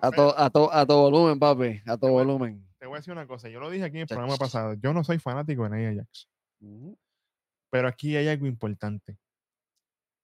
A 0.00 0.10
todo 0.12 0.38
a 0.38 0.48
to, 0.50 0.72
a 0.72 0.86
to 0.86 0.96
volumen, 0.96 1.38
papi. 1.40 1.82
A 1.86 1.96
todo 1.96 2.12
volumen. 2.12 2.64
Voy 2.88 2.96
a 2.96 3.00
decir 3.00 3.12
una 3.12 3.26
cosa, 3.26 3.48
yo 3.48 3.60
lo 3.60 3.70
dije 3.70 3.84
aquí 3.84 3.96
en 3.96 4.02
el 4.02 4.08
programa 4.08 4.36
pasado, 4.36 4.74
yo 4.74 4.92
no 4.92 5.04
soy 5.04 5.18
fanático 5.18 5.68
de 5.68 5.76
Nia 5.76 5.94
Jax, 6.02 6.28
Ujú. 6.60 6.98
pero 7.70 7.88
aquí 7.88 8.16
hay 8.16 8.28
algo 8.28 8.46
importante. 8.46 9.18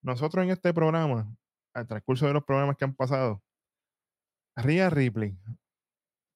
Nosotros 0.02 0.44
en 0.44 0.50
este 0.50 0.72
programa, 0.74 1.34
al 1.74 1.86
transcurso 1.86 2.26
de 2.26 2.32
los 2.32 2.44
programas 2.44 2.76
que 2.76 2.84
han 2.84 2.94
pasado, 2.94 3.42
Rhea 4.56 4.90
Ripley 4.90 5.36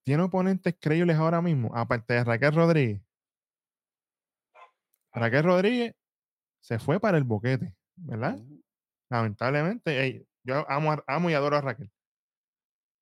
tiene 0.05 0.23
oponentes 0.23 0.75
creíbles 0.81 1.17
ahora 1.17 1.43
mismo, 1.43 1.75
aparte 1.75 2.15
de 2.15 2.25
Raquel 2.25 2.55
Rodríguez. 2.55 3.03
Raquel 5.13 5.45
Rodríguez 5.45 5.95
se 6.63 6.79
fue 6.79 6.99
para 7.01 7.19
el 7.19 7.25
boquete, 7.25 7.77
¿verdad? 7.97 8.37
Ujú. 8.39 8.63
Lamentablemente, 9.11 10.27
yo 10.45 10.71
amo, 10.71 10.97
amo 11.07 11.31
y 11.31 11.35
adoro 11.35 11.57
a 11.57 11.61
Raquel. 11.61 11.91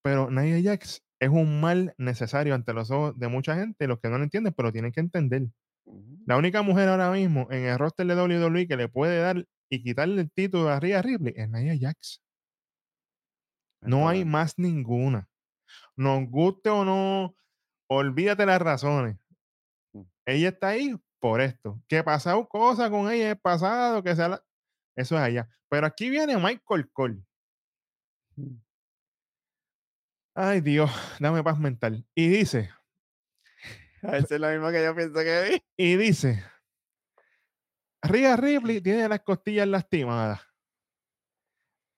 Pero 0.03 0.31
Nia 0.31 0.61
Jax 0.63 1.03
es 1.21 1.29
un 1.31 1.61
mal 1.61 1.95
necesario 1.99 2.55
ante 2.55 2.73
los 2.73 2.91
ojos 2.91 3.19
de 3.19 3.29
mucha 3.29 3.57
gente, 3.57 3.87
los 3.87 4.01
que 4.01 4.09
no 4.09 4.19
lo 4.19 4.25
entienden, 4.25 4.53
pero 4.55 4.73
tienen 4.73 4.93
que 4.93 5.01
entender. 5.01 5.49
La 6.27 6.37
única 6.37 6.63
mujer 6.63 6.89
ahora 6.89 7.11
mismo 7.13 7.47
en 7.51 7.65
el 7.67 7.79
roster 7.79 8.07
de 8.07 8.15
WWE 8.17 8.67
que 8.67 8.77
le 8.77 8.89
puede 8.89 9.21
dar 9.21 9.47
y 9.71 9.83
quitarle 9.83 10.23
el 10.23 10.31
título 10.31 10.69
a 10.69 10.81
Rhea 10.81 11.01
Ripley 11.03 11.33
es 11.37 11.49
Nia 11.49 11.77
Jax. 11.81 12.21
No 13.83 14.09
hay 14.09 14.25
más 14.25 14.59
ninguna. 14.59 15.29
Nos 15.97 16.29
guste 16.29 16.71
o 16.71 16.85
no, 16.85 17.37
olvídate 17.89 18.45
las 18.47 18.61
razones. 18.61 19.17
Mm. 19.93 20.03
Ella 20.27 20.49
está 20.49 20.69
ahí 20.69 20.97
por 21.21 21.41
esto. 21.41 21.81
Que 21.89 22.03
pasado 22.03 22.49
cosas 22.49 22.91
con 22.91 23.11
ella 23.11 23.25
en 23.25 23.31
el 23.31 23.39
pasado, 23.39 24.03
que 24.03 24.17
sea 24.17 24.29
la- 24.29 24.45
Eso 24.97 25.15
es 25.17 25.21
allá. 25.23 25.49
Pero 25.69 25.87
aquí 25.87 26.11
viene 26.11 26.37
Michael 26.37 26.91
Cole. 26.93 27.23
Ay, 30.39 30.61
Dios, 30.61 30.91
dame 31.19 31.43
paz 31.43 31.59
mental. 31.59 32.05
Y 32.15 32.29
dice, 32.29 32.71
A 34.03 34.19
es 34.19 34.31
lo 34.31 34.49
mismo 34.51 34.71
que 34.71 34.85
yo 34.85 34.95
pienso 34.95 35.15
que 35.15 35.49
vi. 35.51 35.63
y 35.83 35.97
dice, 35.97 36.45
Rhea 38.03 38.37
Ripley 38.37 38.81
tiene 38.83 39.09
las 39.09 39.21
costillas 39.21 39.67
lastimadas. 39.67 40.41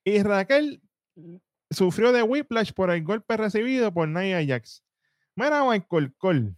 Y 0.05 0.22
Raquel 0.22 0.81
sufrió 1.70 2.12
de 2.12 2.22
whiplash 2.22 2.72
por 2.72 2.90
el 2.90 3.03
golpe 3.03 3.37
recibido 3.37 3.92
por 3.92 4.09
Nia 4.09 4.38
Jax. 4.46 4.83
Mira, 5.35 5.64
Michael 5.68 6.14
Cole. 6.16 6.55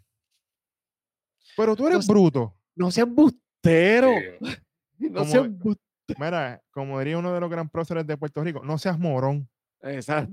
Pero 1.56 1.74
tú 1.74 1.88
eres 1.88 2.06
No 2.06 2.12
bruto. 2.14 2.56
No 2.76 2.90
seas 2.90 3.08
bustero. 3.08 4.12
Sí, 4.40 4.46
No 5.10 5.20
Como- 5.20 5.30
seas 5.30 5.48
bustero. 5.50 5.84
Mira, 6.18 6.60
como 6.72 6.98
diría 6.98 7.16
uno 7.18 7.32
de 7.32 7.40
los 7.40 7.48
gran 7.50 7.68
próceres 7.68 8.04
de 8.06 8.16
Puerto 8.16 8.42
Rico, 8.44 8.62
no 8.64 8.76
seas 8.78 8.98
morón. 8.98 9.48
Exacto. 9.80 10.30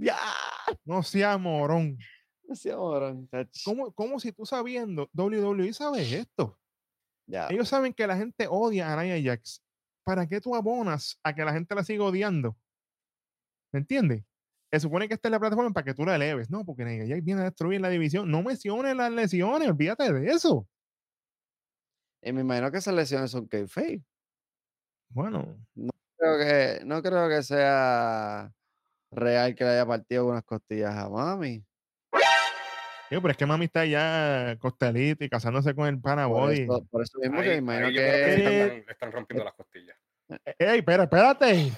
No 0.85 1.03
seas 1.03 1.39
morón. 1.39 1.97
No 2.47 2.55
seas 2.55 2.77
morón. 2.77 3.29
¿Cómo, 3.63 3.91
cómo 3.93 4.19
si 4.19 4.31
tú 4.31 4.45
sabiendo, 4.45 5.09
WWE 5.13 5.73
sabe 5.73 6.01
esto? 6.17 6.57
Ya. 7.25 7.47
Ellos 7.49 7.67
saben 7.67 7.93
que 7.93 8.07
la 8.07 8.17
gente 8.17 8.47
odia 8.49 8.93
a 8.93 9.03
Nia 9.03 9.21
Jax. 9.21 9.61
¿Para 10.03 10.27
qué 10.27 10.39
tú 10.39 10.55
abonas 10.55 11.19
a 11.23 11.35
que 11.35 11.43
la 11.43 11.53
gente 11.53 11.75
la 11.75 11.83
siga 11.83 12.05
odiando? 12.05 12.55
¿Me 13.73 13.79
entiendes? 13.79 14.23
Se 14.71 14.79
supone 14.79 15.07
que 15.07 15.13
esta 15.13 15.27
es 15.27 15.31
la 15.31 15.39
plataforma 15.39 15.71
para 15.71 15.83
que 15.83 15.93
tú 15.93 16.05
la 16.05 16.15
eleves. 16.15 16.49
No, 16.49 16.63
porque 16.65 16.85
Nia 16.85 17.05
Jax 17.07 17.23
viene 17.23 17.41
a 17.41 17.45
destruir 17.45 17.81
la 17.81 17.89
división. 17.89 18.31
No 18.31 18.43
menciones 18.43 18.95
las 18.95 19.11
lesiones, 19.11 19.67
olvídate 19.67 20.11
de 20.13 20.31
eso. 20.31 20.67
Y 22.21 22.31
me 22.31 22.41
imagino 22.41 22.71
que 22.71 22.77
esas 22.77 22.93
lesiones 22.93 23.31
son 23.31 23.47
kayfabe. 23.47 24.03
Bueno, 25.09 25.57
Creo 26.17 26.37
que, 26.39 26.85
no 26.85 27.01
creo 27.01 27.29
que 27.29 27.43
sea 27.43 28.51
real 29.11 29.55
que 29.55 29.63
le 29.63 29.69
haya 29.71 29.85
partido 29.85 30.25
unas 30.27 30.43
costillas 30.43 30.95
a 30.95 31.09
mami. 31.09 31.63
pero 33.09 33.29
es 33.29 33.37
que 33.37 33.45
mami 33.45 33.65
está 33.65 33.85
ya 33.85 34.55
costelita 34.59 35.23
y 35.23 35.29
casándose 35.29 35.73
con 35.73 35.87
el 35.87 35.99
pana 36.01 36.27
Por 36.27 36.41
body. 36.41 36.61
eso, 36.63 36.85
por 36.91 37.01
eso 37.03 37.19
mismo 37.19 37.39
ahí- 37.39 37.43
que 37.45 37.49
me 37.51 37.57
imagino 37.57 37.87
que 37.87 37.93
le 37.93 38.35
están, 38.35 38.85
le 38.85 38.91
están 38.91 39.11
rompiendo 39.11 39.43
las 39.45 39.53
costillas. 39.53 39.97
¡Ey, 40.59 40.79
espera, 40.79 41.03
espérate! 41.03 41.71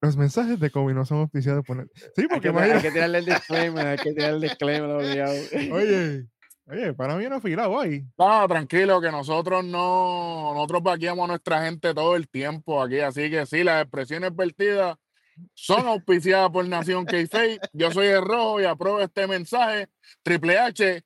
Los 0.00 0.16
mensajes 0.16 0.60
de 0.60 0.70
Kobe 0.70 0.94
no 0.94 1.04
son 1.04 1.18
auspiciados 1.18 1.64
por... 1.64 1.80
el- 1.80 1.90
Sí, 2.14 2.22
Hay 2.22 2.28
porque 2.28 2.52
que, 2.52 2.58
hay 2.58 2.80
que 2.80 2.90
tirarle 2.92 3.18
el 3.18 3.24
disclaimer, 3.24 3.86
hay 3.88 3.96
que 3.98 4.12
tirarle 4.12 4.36
el 4.36 4.40
disclaimer 4.42 4.90
obligado. 4.90 5.34
Oye, 5.72 6.26
oye, 6.68 6.94
para 6.94 7.16
mí 7.16 7.26
no 7.28 7.36
afilado 7.36 7.70
hoy. 7.72 8.04
No, 8.16 8.46
tranquilo, 8.48 9.00
que 9.00 9.10
nosotros 9.10 9.64
no, 9.64 10.52
nosotros 10.54 10.82
vaqueamos 10.82 11.24
a 11.24 11.28
nuestra 11.28 11.64
gente 11.64 11.94
todo 11.94 12.16
el 12.16 12.28
tiempo 12.28 12.82
aquí, 12.82 13.00
así 13.00 13.30
que 13.30 13.46
sí, 13.46 13.64
las 13.64 13.82
expresiones 13.82 14.34
vertidas 14.34 14.96
son 15.54 15.86
auspiciadas 15.86 16.50
por 16.50 16.66
Nación 16.66 17.04
k 17.04 17.16
Yo 17.72 17.90
soy 17.92 18.08
el 18.08 18.22
rojo 18.22 18.60
y 18.60 18.64
apruebo 18.64 19.00
este 19.00 19.26
mensaje. 19.26 19.88
Triple 20.22 20.58
H, 20.58 21.02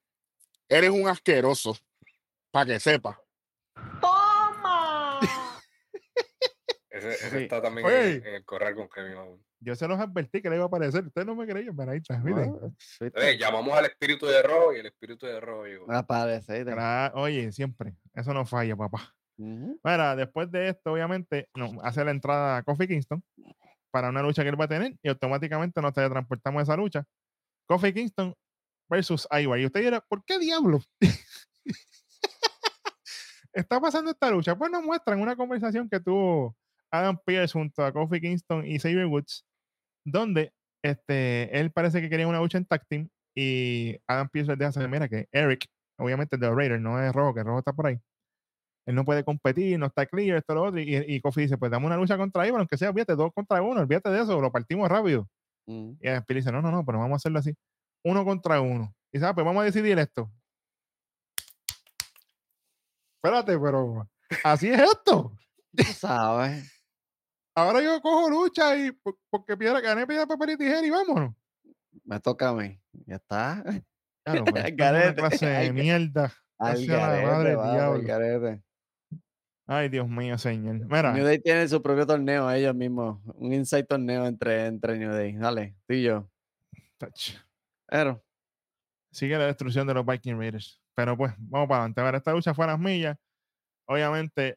eres 0.69 0.91
un 0.91 1.07
asqueroso, 1.09 1.77
para 2.51 2.67
que 2.67 2.81
sepa. 2.81 3.21
¡Toma! 4.01 5.21
Ese, 6.91 7.11
ese 7.11 7.31
Sí. 7.31 7.37
está 7.45 7.61
también 7.61 7.87
Oye. 7.87 8.17
en, 8.17 8.27
en 8.27 8.35
el 8.37 8.45
corral 8.45 8.75
con 8.75 8.89
Kevin 8.89 9.17
Owens. 9.17 9.52
Yo 9.65 9.77
se 9.77 9.87
los 9.87 9.99
advertí 10.01 10.43
que 10.43 10.51
le 10.51 10.57
iba 10.57 10.65
a 10.65 10.67
aparecer. 10.67 11.05
Ustedes 11.07 11.27
no 11.27 11.35
me 11.37 11.47
creían, 11.47 11.77
pero 11.77 11.93
ahí 11.93 11.99
está. 11.99 12.19
miren. 12.19 12.57
Ah, 13.15 13.31
llamamos 13.39 13.77
al 13.79 13.85
espíritu 13.87 14.27
de 14.27 14.43
rojo 14.43 14.75
y 14.75 14.79
el 14.81 14.87
espíritu 14.87 15.27
de 15.27 15.39
rojo 15.41 15.65
llegó. 15.67 15.87
Cra- 16.75 17.13
Oye, 17.15 17.53
siempre. 17.53 17.95
Eso 18.15 18.35
no 18.35 18.45
falla, 18.45 18.75
papá. 18.77 19.15
Ujú. 19.39 19.79
Mira, 19.85 20.17
después 20.17 20.51
de 20.51 20.71
esto, 20.71 20.93
obviamente, 20.93 21.49
no, 21.55 21.81
hace 21.83 22.05
la 22.05 22.11
entrada 22.11 22.57
a 22.59 22.63
Kofi 22.63 22.87
Kingston 22.89 23.23
para 23.91 24.09
una 24.09 24.23
lucha 24.23 24.43
que 24.43 24.49
él 24.49 24.61
va 24.61 24.65
a 24.65 24.69
tener 24.69 24.97
y 25.03 25.09
automáticamente 25.09 25.81
nos 25.81 25.93
teletransportamos 25.93 26.61
a 26.61 26.63
esa 26.65 26.77
lucha. 26.77 27.05
Kofi 27.67 27.93
Kingston 27.93 28.35
versus 28.91 29.29
Ivar. 29.31 29.59
Y 29.61 29.67
usted 29.67 29.81
dirá, 29.81 30.01
¿por 30.01 30.25
qué 30.25 30.39
diablo? 30.39 30.81
Está 33.53 33.81
pasando 33.81 34.11
esta 34.11 34.31
lucha. 34.31 34.57
Pues 34.57 34.71
nos 34.71 34.83
muestran 34.83 35.21
una 35.21 35.37
conversación 35.37 35.89
que 35.89 36.01
tuvo 36.01 36.57
Adam 36.91 37.19
Pierce 37.25 37.53
junto 37.53 37.85
a 37.85 37.93
Kofi 37.93 38.21
Kingston 38.21 38.67
y 38.67 38.79
Xavier 38.79 39.07
Woods, 39.07 39.45
donde 40.05 40.53
este, 40.83 41.59
él 41.59 41.71
parece 41.73 42.01
que 42.01 42.11
quería 42.11 42.29
una 42.29 42.41
lucha 42.41 42.59
en 42.59 42.67
tag 42.67 42.87
team 42.89 43.09
y 43.35 43.97
Adam 44.07 44.29
Pierce 44.29 44.57
deja 44.57 44.73
saber, 44.73 44.91
mira, 44.91 45.09
que 45.09 45.29
Eric, 45.33 45.67
obviamente 45.99 46.37
de 46.37 46.51
Raider, 46.51 46.81
no 46.81 47.03
es 47.03 47.13
Rojo, 47.13 47.35
que 47.35 47.43
Rojo 47.43 47.59
está 47.59 47.73
por 47.73 47.87
ahí 47.87 47.99
él 48.87 48.95
no 48.95 49.05
puede 49.05 49.25
competir, 49.25 49.79
no 49.79 49.87
está 49.87 50.07
clear, 50.07 50.39
esto, 50.39 50.55
lo 50.55 50.65
otro. 50.65 50.81
Y, 50.81 50.97
y 50.97 51.21
Kofi 51.21 51.43
dice, 51.43 51.57
pues 51.57 51.71
dame 51.71 51.87
una 51.87 51.97
lucha 51.97 52.17
contra 52.17 52.47
Ivar, 52.47 52.61
aunque 52.61 52.77
sea, 52.77 52.91
olvídate, 52.91 53.15
dos 53.15 53.33
contra 53.33 53.63
uno, 53.63 53.81
olvídate 53.81 54.11
de 54.11 54.23
eso, 54.23 54.41
lo 54.41 54.51
partimos 54.51 54.89
rápido. 54.89 55.29
Ujú. 55.67 55.97
Y 56.01 56.09
Adam 56.09 56.25
Pierce 56.25 56.41
dice, 56.41 56.53
no, 56.53 56.61
no, 56.61 56.71
no, 56.71 56.85
pero 56.85 56.99
vamos 56.99 57.15
a 57.15 57.17
hacerlo 57.17 57.39
así. 57.39 57.55
Uno 58.05 58.25
contra 58.25 58.61
uno. 58.61 58.93
Y 59.13 59.19
dice, 59.19 59.27
ah, 59.27 59.35
pues 59.35 59.47
vamos 59.47 59.63
a 59.63 59.65
decidir 59.65 59.99
esto. 59.99 60.31
Espérate, 63.17 63.57
pero 63.57 64.09
así 64.43 64.69
es 64.69 64.81
esto. 64.81 65.37
Tú 65.77 65.85
sabes. 65.85 66.82
Ahora 67.55 67.83
yo 67.83 68.01
cojo 68.01 68.31
lucha 68.31 68.77
y 68.77 68.93
po- 68.93 69.19
porque 69.31 69.57
piedra, 69.57 69.81
gané 69.81 70.07
piedra, 70.07 70.27
papel 70.27 70.51
y 70.51 70.57
tijera 70.57 70.87
y 70.87 70.91
vámonos. 70.91 71.35
Me 72.05 72.19
toca 72.21 72.49
a 72.49 72.55
mí. 72.55 72.79
Ya 73.07 73.17
está. 73.17 73.63
Claro, 74.25 74.45
una 74.45 75.15
clase 75.17 75.47
de 75.47 75.73
mierda. 75.73 76.33
Al 76.57 76.87
garete, 76.87 77.27
madre 77.27 77.51
al 77.55 77.73
diablo. 77.73 78.03
garete. 78.07 78.63
Ay, 79.67 79.89
Dios 79.89 80.09
mío, 80.09 80.39
señor. 80.39 80.77
Mira, 80.87 81.13
New 81.13 81.25
Day 81.25 81.41
tiene 81.41 81.67
su 81.67 81.83
propio 81.83 82.07
torneo 82.07 82.49
ellos 82.49 82.73
mismos. 82.73 83.19
Un 83.35 83.53
inside 83.53 83.83
torneo 83.83 84.25
entre, 84.27 84.67
entre 84.67 84.97
New 84.97 85.11
Day. 85.11 85.33
Dale, 85.33 85.75
tú 85.89 85.95
y 85.95 86.05
yo. 86.05 86.31
touch. 86.99 87.33
Pero, 87.89 88.25
sigue 89.11 89.37
la 89.37 89.47
destrucción 89.47 89.89
de 89.89 89.95
los 89.95 90.07
Viking 90.07 90.39
Raiders. 90.39 90.81
Pero 90.95 91.17
pues, 91.17 91.35
vamos 91.39 91.67
para 91.67 91.81
adelante. 91.81 92.01
A 92.01 92.05
ver, 92.05 92.15
esta 92.15 92.33
lucha 92.33 92.55
fue 92.55 92.65
a 92.65 92.69
las 92.69 92.79
millas. 92.79 93.19
Obviamente, 93.87 94.57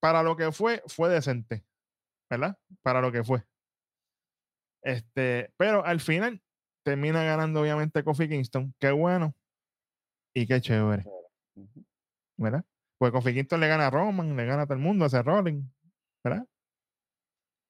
para 0.00 0.22
lo 0.22 0.34
que 0.36 0.50
fue, 0.52 0.82
fue 0.86 1.10
decente. 1.10 1.66
¿Verdad? 2.32 2.56
Para 2.80 3.02
lo 3.02 3.12
que 3.12 3.22
fue. 3.22 3.44
Este, 4.82 5.52
pero 5.58 5.84
al 5.84 6.00
final 6.00 6.42
termina 6.82 7.22
ganando, 7.24 7.60
obviamente, 7.60 8.02
Kofi 8.02 8.26
Kingston. 8.26 8.74
Qué 8.80 8.90
bueno. 8.90 9.34
Y 10.34 10.46
qué 10.46 10.58
chévere. 10.62 11.04
¿Verdad? 12.38 12.64
Pues 12.98 13.12
Kofi 13.12 13.34
Kingston 13.34 13.60
le 13.60 13.68
gana 13.68 13.88
a 13.88 13.90
Roman, 13.90 14.34
le 14.34 14.46
gana 14.46 14.62
a 14.62 14.66
todo 14.66 14.74
el 14.78 14.80
mundo, 14.80 15.04
hace 15.04 15.22
Rolling. 15.22 15.62
¿Verdad? 16.24 16.46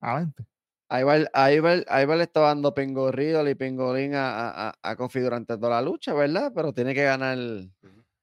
Adelante. 0.00 0.44
ahí 0.88 1.02
va, 1.02 1.16
el- 1.16 1.28
ahí 1.32 1.58
va, 1.58 1.72
el- 1.72 1.86
ahí 1.88 2.04
va 2.06 2.14
le 2.16 2.22
estaba 2.24 2.48
dando 2.48 2.72
pingorrido 2.72 3.48
y 3.48 3.54
pingolín 3.56 4.14
a, 4.14 4.68
a, 4.68 4.74
a- 4.80 4.96
Kofi 4.96 5.18
durante 5.20 5.56
toda 5.56 5.70
la 5.70 5.82
lucha, 5.82 6.12
¿verdad? 6.14 6.52
Pero 6.54 6.72
tiene 6.72 6.94
que 6.94 7.02
ganar 7.02 7.36
el, 7.36 7.72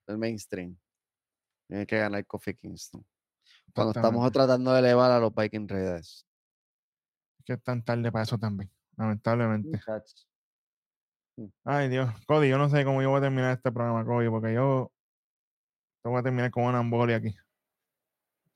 el 0.08 0.18
mainstream. 0.18 0.78
Tiene 1.68 1.86
que 1.86 1.98
ganar 1.98 2.26
Kofi 2.26 2.54
Kingston. 2.54 3.06
Cuando 3.74 3.92
estamos 3.92 4.32
tratando 4.32 4.72
de 4.74 4.80
elevar 4.80 5.12
a 5.12 5.20
los 5.20 5.34
Viking 5.36 5.68
Raiders. 5.68 6.26
Que 7.50 7.54
es 7.56 7.64
tan 7.64 7.84
tarde 7.84 8.12
para 8.12 8.24
eso 8.24 8.38
también, 8.38 8.70
lamentablemente. 8.96 9.70
Muchachos. 9.70 10.30
Ay, 11.64 11.90
Dios. 11.90 12.14
Cody, 12.28 12.48
yo 12.48 12.60
no 12.60 12.70
sé 12.70 12.86
cómo 12.86 13.02
yo 13.02 13.10
voy 13.10 13.18
a 13.18 13.22
terminar 13.22 13.54
este 13.54 13.72
programa, 13.72 14.06
Cody, 14.06 14.30
porque 14.30 14.54
yo 14.54 14.92
yo 16.04 16.12
voy 16.12 16.20
a 16.20 16.24
terminar 16.24 16.52
con 16.52 16.66
una 16.66 16.80
embolia 16.80 17.18
aquí. 17.18 17.36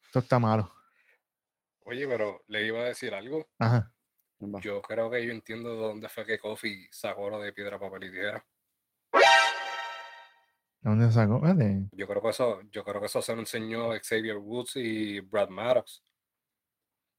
Esto 0.05 0.19
está 0.19 0.37
malo. 0.37 0.71
Oye, 1.85 2.07
pero 2.07 2.43
le 2.47 2.67
iba 2.67 2.81
a 2.81 2.85
decir 2.85 3.15
algo. 3.15 3.47
Ajá. 3.57 3.91
Yo 4.61 4.81
creo 4.81 5.09
que 5.09 5.25
yo 5.25 5.31
entiendo 5.31 5.71
de 5.71 5.77
dónde 5.77 6.09
fue 6.09 6.25
que 6.25 6.37
Kofi 6.37 6.87
sacó 6.91 7.31
lo 7.31 7.39
de 7.39 7.51
piedra, 7.51 7.79
papel 7.79 8.03
y 8.03 8.11
tijera. 8.11 8.45
¿De 10.81 10.89
dónde 10.89 11.11
sacó? 11.11 11.41
Yo 11.93 12.07
creo 12.07 12.21
que 12.21 12.29
eso, 12.29 12.61
yo 12.69 12.83
creo 12.83 12.99
que 12.99 13.07
eso 13.07 13.21
se 13.21 13.33
lo 13.33 13.39
enseñó 13.39 13.89
Xavier 14.01 14.37
Woods 14.37 14.75
y 14.75 15.19
Brad 15.21 15.49
Maddox. 15.49 16.03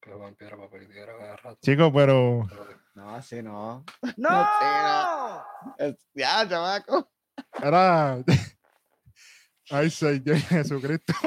Que 0.04 0.10
juegan 0.12 0.34
piedra, 0.34 0.56
papel 0.58 0.82
y 0.82 0.86
tijera 0.86 1.16
cada 1.16 1.36
rato. 1.36 1.58
Chico, 1.62 1.90
pero 1.92 2.46
que- 2.48 2.76
No, 2.94 3.14
así 3.14 3.42
no. 3.42 3.84
¡No! 4.16 5.44
Es- 5.78 5.96
Ya, 6.14 6.46
chamaco. 6.48 7.10
era. 7.62 8.18
Ay, 9.70 9.88
Señor 9.90 10.36
Jesucristo. 10.36 11.14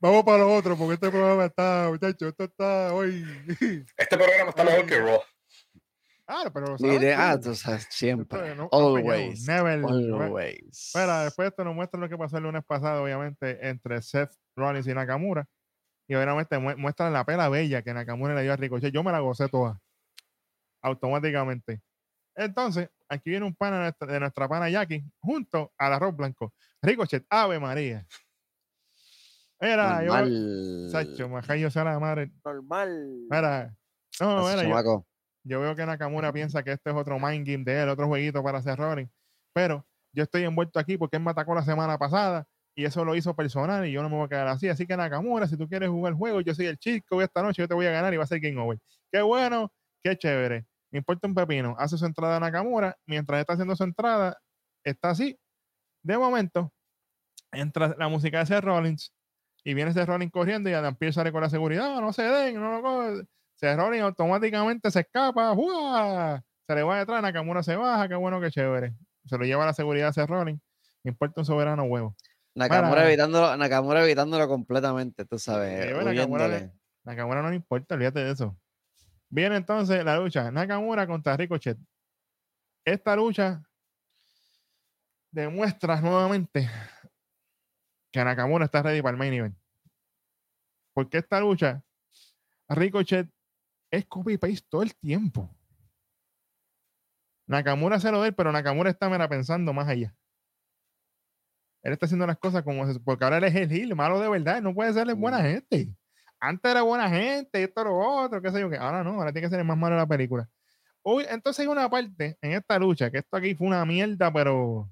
Vamos 0.00 0.24
para 0.24 0.38
lo 0.38 0.54
otro, 0.54 0.76
porque 0.76 0.94
este 0.94 1.10
programa 1.10 1.44
está, 1.46 1.88
muchachos, 1.90 2.28
esto 2.28 2.44
está 2.44 2.92
hoy. 2.94 3.24
Este 3.96 4.16
programa 4.16 4.50
está 4.50 4.64
mejor 4.64 4.86
que 4.86 4.98
Raw. 5.00 5.20
Ah, 6.28 6.50
pero 6.52 6.66
lo 6.66 6.72
Ni 6.78 6.94
sabes 6.94 7.00
de, 7.00 7.14
tú. 7.14 7.70
ah, 7.70 7.78
siempre. 7.90 8.54
no- 8.54 8.64
no 8.64 8.68
Always. 8.72 9.46
never. 9.46 9.84
Always. 9.84 10.90
Bueno, 10.94 11.20
después 11.24 11.48
esto 11.48 11.62
nos 11.64 11.74
muestra 11.74 12.00
lo 12.00 12.08
que 12.08 12.16
pasó 12.18 12.38
el 12.38 12.44
lunes 12.44 12.64
pasado, 12.66 13.04
obviamente, 13.04 13.68
entre 13.68 14.00
Seth 14.02 14.32
Rollins 14.56 14.86
y 14.86 14.94
Nakamura. 14.94 15.46
Y 16.08 16.14
obviamente 16.14 16.58
mu- 16.58 16.76
muestran 16.76 17.12
la 17.12 17.24
pela 17.24 17.48
bella 17.48 17.82
que 17.82 17.92
Nakamura 17.92 18.34
le 18.34 18.42
dio 18.42 18.52
a 18.52 18.56
Ricochet. 18.56 18.92
Yo 18.92 19.02
me 19.02 19.12
la 19.12 19.20
gocé 19.20 19.48
toda. 19.48 19.80
Automáticamente. 20.82 21.80
Entonces, 22.34 22.90
aquí 23.08 23.30
viene 23.30 23.46
un 23.46 23.54
pana 23.54 23.92
de 23.98 24.20
nuestra, 24.20 24.48
pana 24.48 24.68
Jackie, 24.68 25.04
junto 25.20 25.72
al 25.78 25.92
arroz 25.94 26.14
blanco. 26.14 26.52
Ricochet, 26.82 27.24
Ave 27.30 27.58
María. 27.58 28.06
Era, 29.58 30.04
yo. 30.04 30.12
Normal. 30.12 30.88
Sacho, 30.90 31.28
maja, 31.28 31.56
yo 31.56 31.70
sea 31.70 31.84
la 31.84 31.98
madre. 31.98 32.30
Normal. 32.44 33.26
Mira, 33.30 33.74
no, 34.20 34.46
mira, 34.46 34.62
yo, 34.84 35.06
yo 35.44 35.60
veo 35.60 35.74
que 35.74 35.86
Nakamura 35.86 36.32
piensa 36.32 36.62
que 36.62 36.72
este 36.72 36.90
es 36.90 36.96
otro 36.96 37.18
mind 37.18 37.46
game 37.46 37.64
de 37.64 37.82
él, 37.82 37.88
otro 37.88 38.06
jueguito 38.06 38.42
para 38.42 38.58
hacer 38.58 38.78
Rollins. 38.78 39.10
Pero 39.54 39.86
yo 40.12 40.24
estoy 40.24 40.44
envuelto 40.44 40.78
aquí 40.78 40.98
porque 40.98 41.16
él 41.16 41.22
me 41.22 41.30
atacó 41.30 41.54
la 41.54 41.64
semana 41.64 41.96
pasada 41.96 42.46
y 42.76 42.84
eso 42.84 43.04
lo 43.06 43.16
hizo 43.16 43.34
personal 43.34 43.86
y 43.86 43.92
yo 43.92 44.02
no 44.02 44.10
me 44.10 44.16
voy 44.16 44.26
a 44.26 44.28
quedar 44.28 44.48
así. 44.48 44.68
Así 44.68 44.86
que 44.86 44.96
Nakamura, 44.96 45.48
si 45.48 45.56
tú 45.56 45.66
quieres 45.66 45.88
jugar 45.88 46.12
el 46.12 46.18
juego, 46.18 46.42
yo 46.42 46.54
soy 46.54 46.66
el 46.66 46.76
chico 46.78 47.22
esta 47.22 47.42
noche 47.42 47.62
yo 47.62 47.68
te 47.68 47.74
voy 47.74 47.86
a 47.86 47.90
ganar 47.90 48.12
y 48.12 48.18
va 48.18 48.24
a 48.24 48.26
ser 48.26 48.38
game 48.38 48.60
over. 48.60 48.78
Qué 49.10 49.22
bueno, 49.22 49.72
qué 50.04 50.16
chévere. 50.16 50.66
Me 50.90 50.98
importa 50.98 51.26
un 51.26 51.34
pepino. 51.34 51.74
Hace 51.78 51.96
su 51.96 52.04
entrada 52.04 52.38
Nakamura. 52.38 52.96
Mientras 53.06 53.40
está 53.40 53.54
haciendo 53.54 53.74
su 53.74 53.82
entrada, 53.82 54.38
está 54.84 55.10
así. 55.10 55.38
De 56.02 56.18
momento, 56.18 56.70
entra 57.50 57.96
la 57.98 58.08
música 58.08 58.40
de 58.40 58.46
Seth 58.46 58.62
Rollins 58.62 59.10
y 59.64 59.72
viene 59.72 59.94
Seth 59.94 60.06
Rollins 60.06 60.30
corriendo 60.30 60.68
y 60.68 60.74
Adam 60.74 60.96
Pearce 60.96 61.14
sale 61.14 61.32
con 61.32 61.40
la 61.40 61.48
seguridad. 61.48 61.98
No 62.00 62.12
se 62.12 62.24
den, 62.24 62.60
no 62.60 62.72
lo 62.72 62.82
cojan. 62.82 63.28
Seth 63.54 63.78
Rollins 63.78 64.04
automáticamente 64.04 64.90
se 64.90 65.00
escapa. 65.00 65.56
Se 66.66 66.74
le 66.74 66.82
va 66.82 66.98
detrás, 66.98 67.22
Nakamura 67.22 67.62
se 67.62 67.74
baja. 67.74 68.06
Qué 68.06 68.16
bueno, 68.16 68.38
qué 68.38 68.50
chévere. 68.50 68.94
Se 69.24 69.38
lo 69.38 69.44
lleva 69.46 69.62
a 69.62 69.66
la 69.66 69.72
seguridad 69.72 70.08
a 70.08 70.12
Seth 70.12 70.28
Rollins. 70.28 70.60
Me 71.02 71.10
importa 71.12 71.40
un 71.40 71.46
soberano 71.46 71.84
huevo. 71.84 72.14
Nakamura 72.56 73.02
Mira. 73.02 73.08
evitándolo, 73.08 73.56
Nakamura 73.56 74.02
evitándolo 74.02 74.48
completamente, 74.48 75.26
tú 75.26 75.38
sabes. 75.38 75.92
Bueno, 75.94 76.10
Nakamura 76.12 76.48
le- 76.48 76.54
huyéndole. 76.56 76.80
Nakamura 77.04 77.42
no 77.42 77.50
le 77.50 77.56
importa, 77.56 77.94
olvídate 77.94 78.20
de 78.24 78.32
eso. 78.32 78.58
Viene 79.28 79.56
entonces 79.56 80.02
la 80.04 80.16
lucha 80.16 80.50
Nakamura 80.50 81.06
contra 81.06 81.36
Ricochet. 81.36 81.76
Esta 82.84 83.14
lucha 83.14 83.62
demuestra 85.30 86.00
nuevamente 86.00 86.68
que 88.10 88.24
Nakamura 88.24 88.64
está 88.64 88.82
ready 88.82 89.02
para 89.02 89.10
el 89.12 89.18
main 89.18 89.34
event. 89.34 89.56
Porque 90.94 91.18
esta 91.18 91.38
lucha, 91.40 91.82
Ricochet 92.70 93.28
es 93.90 94.06
copy 94.06 94.38
paste 94.38 94.64
todo 94.70 94.82
el 94.82 94.94
tiempo. 94.96 95.50
Nakamura 97.46 98.00
se 98.00 98.10
lo 98.10 98.22
de 98.22 98.28
él, 98.28 98.34
pero 98.34 98.50
Nakamura 98.50 98.88
está 98.88 99.10
mera 99.10 99.28
pensando 99.28 99.72
más 99.74 99.88
allá. 99.88 100.16
Él 101.86 101.92
está 101.92 102.06
haciendo 102.06 102.26
las 102.26 102.36
cosas 102.38 102.64
como 102.64 102.84
porque 103.04 103.22
ahora 103.22 103.38
él 103.38 103.44
es 103.44 103.54
el 103.54 103.70
heel, 103.70 103.94
malo 103.94 104.18
de 104.18 104.28
verdad, 104.28 104.60
no 104.60 104.74
puede 104.74 104.92
ser 104.92 105.14
buena 105.14 105.38
Mm. 105.38 105.42
gente. 105.42 105.96
Antes 106.40 106.68
era 106.72 106.82
buena 106.82 107.08
gente, 107.08 107.62
esto 107.62 107.84
lo 107.84 107.96
otro, 107.96 108.42
qué 108.42 108.50
sé 108.50 108.58
yo, 108.58 108.68
que 108.68 108.76
ahora 108.76 109.04
no, 109.04 109.10
ahora 109.12 109.32
tiene 109.32 109.46
que 109.46 109.50
ser 109.50 109.60
el 109.60 109.66
más 109.66 109.78
malo 109.78 109.94
de 109.94 110.00
la 110.00 110.06
película. 110.08 110.48
Uy, 111.04 111.24
entonces 111.30 111.60
hay 111.60 111.68
una 111.68 111.88
parte 111.88 112.36
en 112.40 112.52
esta 112.54 112.76
lucha 112.80 113.08
que 113.08 113.18
esto 113.18 113.36
aquí 113.36 113.54
fue 113.54 113.68
una 113.68 113.84
mierda, 113.84 114.32
pero 114.32 114.90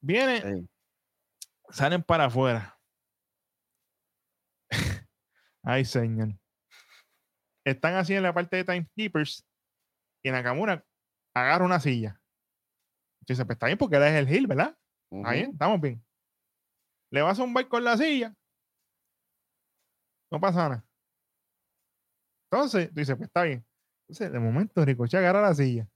viene, 0.00 0.40
Sí. 0.40 0.68
salen 1.70 2.00
para 2.04 2.26
afuera. 2.26 2.78
Ay, 5.64 5.84
señor. 5.84 6.28
Están 7.64 7.94
así 7.96 8.14
en 8.14 8.22
la 8.22 8.32
parte 8.32 8.56
de 8.56 8.64
Timekeepers 8.64 9.44
y 10.22 10.30
Nakamura 10.30 10.84
agarra 11.34 11.64
una 11.64 11.80
silla. 11.80 12.20
Dice, 13.26 13.44
pues 13.44 13.56
está 13.56 13.66
bien 13.66 13.78
porque 13.78 13.96
él 13.96 14.04
es 14.04 14.12
el 14.14 14.28
heel, 14.28 14.46
¿verdad? 14.46 14.76
Ujú. 15.12 15.26
estamos 15.52 15.80
bien. 15.80 16.02
Le 17.10 17.22
vas 17.22 17.38
a 17.38 17.42
un 17.42 17.52
con 17.68 17.84
la 17.84 17.96
silla. 17.96 18.34
No 20.30 20.40
pasa 20.40 20.68
nada. 20.70 20.84
Entonces, 22.50 22.88
tú 22.88 22.94
dices, 23.00 23.16
pues 23.16 23.28
está 23.28 23.42
bien. 23.42 23.64
Entonces, 24.08 24.32
de 24.32 24.38
momento, 24.38 24.84
Ricochet 24.84 25.18
agarra 25.18 25.42
la 25.42 25.54
silla. 25.54 25.86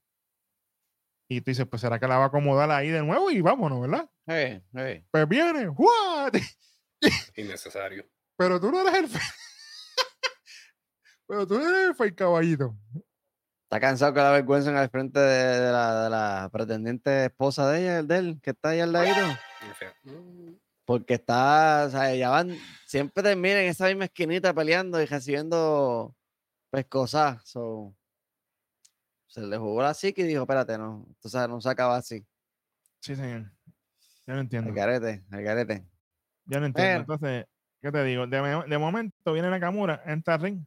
Y 1.29 1.41
tú 1.41 1.51
dices, 1.51 1.67
pues 1.67 1.81
será 1.81 1.99
que 1.99 2.07
la 2.07 2.19
va 2.19 2.25
a 2.25 2.29
acomodar 2.29 2.71
ahí 2.71 2.91
de 2.91 3.03
nuevo 3.03 3.31
y 3.31 3.41
vámonos, 3.41 3.81
¿verdad? 3.81 4.11
Sí, 4.29 4.63
sí. 4.75 5.05
Pues 5.11 5.29
viene, 5.29 5.69
¡what! 5.69 6.35
Innecesario. 7.37 8.07
Pero 8.37 8.61
tú 8.61 8.71
no 8.71 8.87
eres 8.87 8.95
el 9.01 9.09
fe- 9.09 9.19
Pero 11.27 11.47
tú 11.47 11.59
no 11.59 11.69
eres 11.69 11.89
el 11.89 11.95
fake 11.95 12.15
caballito. 12.17 12.77
Está 13.67 13.81
cansado 13.81 14.15
con 14.15 14.23
la 14.23 14.31
vergüenza 14.31 14.71
en 14.71 14.77
el 14.77 14.89
frente 14.89 15.19
de, 15.19 15.61
de 15.61 15.73
la, 15.73 16.05
de 16.05 16.11
la 16.11 16.49
pretendiente 16.53 17.25
esposa 17.25 17.69
de 17.69 17.81
ella, 17.81 18.03
de 18.05 18.17
él, 18.17 18.41
que 18.41 18.51
está 18.51 18.69
ahí 18.69 18.79
al 18.79 18.93
mm, 18.93 20.55
Porque 20.85 21.15
está, 21.15 21.87
o 21.89 21.91
sea, 21.91 22.15
ya 22.15 22.31
van, 22.31 22.57
siempre 22.87 23.25
terminan 23.25 23.59
en 23.59 23.71
esa 23.71 23.87
misma 23.89 24.05
esquinita 24.05 24.55
peleando 24.55 25.03
y 25.03 25.07
recibiendo 25.07 26.15
pescosas. 26.71 27.43
So, 27.45 27.93
se 29.27 29.41
le 29.41 29.57
jugó 29.59 29.83
la 29.83 29.95
psique 29.95 30.23
y 30.23 30.29
dijo, 30.29 30.43
espérate, 30.43 30.79
no, 30.79 31.05
tú 31.21 31.29
sabes, 31.29 31.49
no 31.49 31.61
se 31.61 31.69
acaba 31.69 31.97
así. 31.97 32.25
Sí, 33.01 33.17
señor. 33.17 33.51
Ya 34.29 34.35
no 34.35 34.35
El 34.35 34.41
entiendo. 34.43 34.73
garete, 34.73 35.25
el 35.33 35.43
garete. 35.43 35.85
Ya 36.45 36.61
no 36.61 36.67
entiendo. 36.67 37.01
Entonces, 37.01 37.47
¿qué 37.83 37.91
te 37.91 38.05
digo? 38.05 38.29
De 38.29 38.79
momento 38.79 39.33
viene 39.33 39.51
Nakamura, 39.51 40.05
entra 40.07 40.35
al 40.35 40.41
ring, 40.41 40.65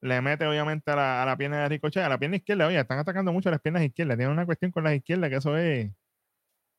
le 0.00 0.20
mete 0.20 0.46
obviamente 0.46 0.90
a 0.90 0.96
la, 0.96 1.22
a 1.22 1.26
la 1.26 1.36
pierna 1.36 1.62
de 1.62 1.68
Ricochet, 1.68 2.02
a 2.02 2.08
la 2.08 2.18
pierna 2.18 2.36
izquierda. 2.36 2.66
Oye, 2.66 2.78
están 2.78 2.98
atacando 2.98 3.32
mucho 3.32 3.50
las 3.50 3.60
piernas 3.60 3.82
izquierdas. 3.82 4.16
Tienen 4.16 4.32
una 4.32 4.46
cuestión 4.46 4.70
con 4.70 4.84
las 4.84 4.94
izquierdas 4.94 5.30
que 5.30 5.36
eso 5.36 5.56
es. 5.56 5.90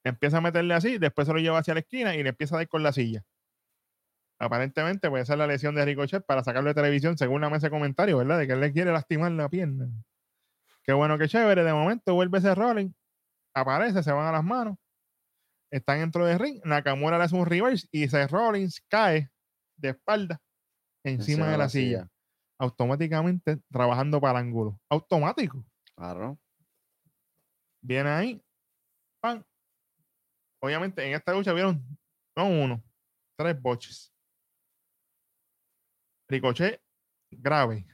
Empieza 0.04 0.38
a 0.38 0.42
meterle 0.42 0.74
así, 0.74 0.98
después 0.98 1.28
se 1.28 1.34
lo 1.34 1.40
lleva 1.40 1.60
hacia 1.60 1.76
la 1.76 1.82
esquina 1.82 2.16
y 2.16 2.24
le 2.24 2.30
empieza 2.30 2.56
a 2.56 2.60
dar 2.60 2.68
con 2.68 2.82
la 2.82 2.92
silla. 2.92 3.24
Aparentemente 4.40 5.10
puede 5.10 5.26
ser 5.26 5.38
la 5.38 5.46
lesión 5.46 5.76
de 5.76 5.86
Ricochet 5.86 6.26
para 6.26 6.44
sacarlo 6.44 6.70
de 6.70 6.74
televisión, 6.74 7.18
según 7.18 7.42
la 7.42 7.50
mesa 7.52 7.68
de 7.68 7.72
comentarios, 7.72 8.18
¿verdad? 8.18 8.40
De 8.40 8.48
que 8.48 8.54
él 8.54 8.60
le 8.60 8.74
quiere 8.74 8.92
lastimar 8.92 9.32
la 9.32 9.50
pierna. 9.50 9.88
Qué 10.84 10.94
bueno, 10.94 11.20
qué 11.20 11.28
chévere. 11.28 11.64
De 11.64 11.74
momento 11.74 12.16
vuelve 12.16 12.40
ese 12.40 12.56
rolling, 12.56 12.90
aparece, 13.54 14.02
se 14.02 14.12
van 14.12 14.26
a 14.26 14.32
las 14.32 14.44
manos 14.44 14.78
están 15.72 16.00
dentro 16.00 16.26
del 16.26 16.38
ring. 16.38 16.62
Nakamura 16.66 17.18
le 17.18 17.24
hace 17.24 17.36
un 17.36 17.46
reverse 17.46 17.88
y 17.92 18.08
Seth 18.08 18.30
Rollins 18.30 18.82
cae 18.88 19.32
de 19.78 19.90
espalda 19.90 20.42
encima 21.04 21.50
de 21.50 21.58
la 21.58 21.70
silla. 21.70 22.08
Automáticamente 22.62 23.58
trabajando 23.72 24.22
para 24.22 24.38
el 24.40 24.46
ángulo. 24.46 24.80
Automático. 24.88 25.66
Claro. 25.96 26.38
Viene 27.82 28.08
ahí. 28.08 28.46
pan. 29.20 29.44
Obviamente 30.62 31.04
en 31.04 31.16
esta 31.16 31.34
lucha 31.34 31.54
vieron 31.54 31.84
no 32.38 32.46
uno, 32.48 32.84
tres 33.36 33.60
boches. 33.60 34.14
Ricochet 36.30 36.80
grave. 37.32 37.88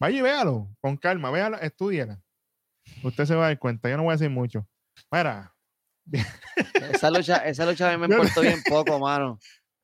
Vaya 0.00 0.18
y 0.18 0.22
véalo 0.22 0.68
con 0.80 0.96
calma, 0.96 1.30
véalo, 1.30 1.58
estudiala. 1.60 2.20
Usted 3.04 3.26
se 3.26 3.36
va 3.36 3.44
a 3.44 3.48
dar 3.48 3.58
cuenta, 3.60 3.88
yo 3.88 3.96
no 3.96 4.02
voy 4.02 4.10
a 4.10 4.16
decir 4.16 4.30
mucho. 4.30 4.68
Mira, 5.12 5.54
Esa 6.90 7.10
lucha, 7.10 7.36
esa 7.46 7.64
lucha 7.64 7.92
a 7.92 7.96
mí 7.96 8.06
me 8.06 8.06
importó 8.12 8.40
bien 8.40 8.60
poco, 8.68 8.98
mano. 8.98 9.38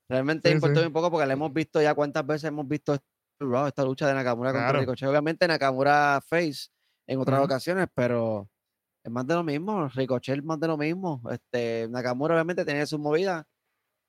Realmente 0.08 0.48
Sí, 0.48 0.50
me 0.50 0.54
importó 0.56 0.80
sí. 0.80 0.82
bien 0.82 0.92
poco 0.92 1.10
porque 1.10 1.26
la 1.26 1.32
hemos 1.34 1.52
visto 1.52 1.80
ya 1.82 1.94
cuántas 1.94 2.26
veces 2.26 2.44
hemos 2.48 2.68
visto 2.68 2.94
esta 2.94 3.84
lucha 3.84 4.06
de 4.06 4.14
Nakamura 4.14 4.52
contra 4.52 4.78
Claro. 4.78 4.80
Ricochet. 4.80 5.08
Obviamente 5.08 5.48
Nakamura 5.48 6.20
face 6.26 6.68
en 7.06 7.18
otras 7.20 7.42
Ujú. 7.42 7.44
ocasiones, 7.44 7.86
pero 7.94 8.48
es 9.04 9.12
más 9.12 9.26
de 9.26 9.34
lo 9.36 9.44
mismo. 9.44 9.88
Ricochet 9.88 10.38
es 10.38 10.44
más 10.44 10.60
de 10.60 10.68
lo 10.68 10.78
mismo. 10.78 11.22
Este, 11.30 11.88
Nakamura 11.90 12.34
obviamente 12.36 12.64
tenía 12.64 12.86
sus 12.86 13.00
movidas 13.00 13.44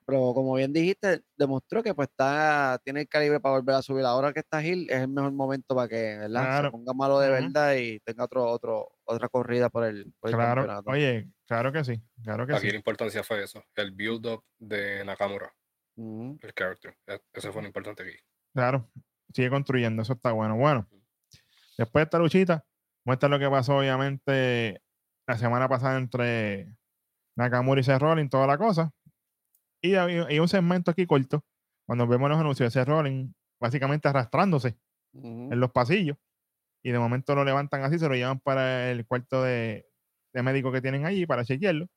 Pero 0.06 0.34
como 0.34 0.56
bien 0.56 0.74
dijiste, 0.74 1.24
demostró 1.38 1.84
que 1.84 1.94
pues 1.96 2.10
está, 2.10 2.80
tiene 2.84 3.02
el 3.02 3.08
calibre 3.08 3.40
para 3.40 3.56
volver 3.58 3.76
a 3.76 3.82
subir. 3.82 4.06
Ahora 4.06 4.34
que 4.34 4.42
está 4.42 4.62
Gil, 4.62 4.90
es 4.90 5.02
el 5.02 5.08
mejor 5.10 5.32
momento 5.34 5.76
para 5.76 5.88
que 5.90 6.18
¿verdad? 6.20 6.50
se 6.52 6.66
Claro. 6.66 6.68
ponga 6.68 6.94
malo 6.94 7.20
de 7.20 7.30
Ujú. 7.30 7.54
verdad 7.54 7.76
y 7.76 8.00
tenga 8.02 8.26
otro, 8.26 8.46
otro, 8.52 8.98
otra 9.06 9.30
corrida 9.30 9.70
por 9.70 9.86
el, 9.86 10.14
por 10.20 10.30
el 10.32 10.38
Claro, 10.38 10.38
campeonato. 10.38 10.86
oye, 10.86 11.30
claro 11.46 11.72
que 11.72 11.84
sí, 11.84 12.02
claro 12.24 12.48
que 12.48 12.56
Aquí 12.56 12.70
sí. 12.70 12.72
la 12.72 12.78
importancia 12.78 13.24
fue 13.24 13.44
eso, 13.44 13.64
el 13.76 13.92
build-up 13.92 14.44
de 14.58 15.04
Nakamura, 15.04 15.54
El 15.96 16.54
character. 16.56 16.96
e- 17.08 17.20
Eso 17.34 17.52
fue 17.52 17.62
lo 17.62 17.68
importante 17.68 18.04
aquí. 18.04 18.18
Claro, 18.54 18.90
sigue 19.34 19.50
construyendo, 19.50 20.02
eso 20.02 20.14
está 20.14 20.32
bueno. 20.32 20.56
Bueno, 20.56 20.88
después 21.78 22.02
de 22.02 22.04
esta 22.04 22.20
luchita, 22.20 22.66
muestra 23.06 23.30
lo 23.30 23.40
que 23.40 23.50
pasó, 23.50 23.78
obviamente, 23.78 24.82
la 25.28 25.38
semana 25.38 25.68
pasada 25.68 25.98
entre 25.98 26.76
Nakamura 27.36 27.82
y 27.82 27.84
Seth 27.84 28.00
Rollins, 28.02 28.30
toda 28.30 28.48
la 28.48 28.58
cosa. 28.58 28.92
Y 29.82 29.96
había 29.96 30.32
y 30.32 30.40
un 30.40 30.48
segmento 30.48 30.92
aquí 30.92 31.06
corto, 31.06 31.44
cuando 31.86 32.08
vemos 32.08 32.30
los 32.30 32.40
anuncios 32.40 32.72
de 32.74 32.80
Seth 32.80 32.88
Rollins, 32.88 33.34
básicamente 33.60 34.08
arrastrándose 34.08 34.78
Ujú. 35.14 35.52
en 35.52 35.60
los 35.60 35.72
pasillos, 35.72 36.18
y 36.84 36.92
de 36.92 37.00
momento 37.00 37.36
lo 37.36 37.44
levantan 37.46 37.84
así, 37.84 37.98
se 38.00 38.08
lo 38.08 38.16
llevan 38.16 38.40
para 38.40 38.92
el 38.92 39.06
cuarto 39.06 39.42
de, 39.44 39.86
de 40.34 40.44
médico 40.44 40.72
que 40.72 40.82
tienen 40.82 41.06
allí 41.06 41.26
para 41.26 41.44
chequearlo. 41.46 41.88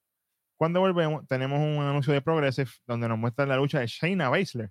Cuando 0.57 0.81
volvemos, 0.81 1.27
tenemos 1.27 1.59
un 1.59 1.83
anuncio 1.83 2.13
de 2.13 2.23
Progressive 2.23 2.71
donde 2.87 3.09
nos 3.09 3.19
muestra 3.19 3.45
la 3.47 3.57
lucha 3.57 3.81
de 3.81 3.87
Shayna 3.87 4.29
Baszler 4.29 4.71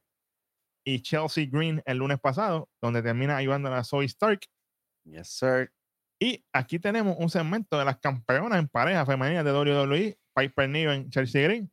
y 0.84 1.02
Chelsea 1.02 1.48
Green 1.52 1.82
el 1.86 1.98
lunes 1.98 2.19
pasado, 2.19 2.69
donde 2.82 3.02
termina 3.04 3.38
ayudando 3.38 3.74
a 3.74 3.84
Zoe 3.84 4.06
Stark. 4.06 4.41
Yes, 5.04 5.30
sir. 5.30 5.71
Y 6.19 6.43
aquí 6.54 6.80
tenemos 6.80 7.15
un 7.19 7.30
segmento 7.30 7.78
de 7.78 7.86
las 7.86 8.00
campeonas 8.00 8.60
en 8.60 8.67
pareja 8.67 9.06
femenina 9.06 9.43
de 9.43 9.52
WWE, 9.52 10.17
Piper 10.34 10.69
Niven, 10.69 11.10
Chelsea 11.10 11.43
Green. 11.43 11.71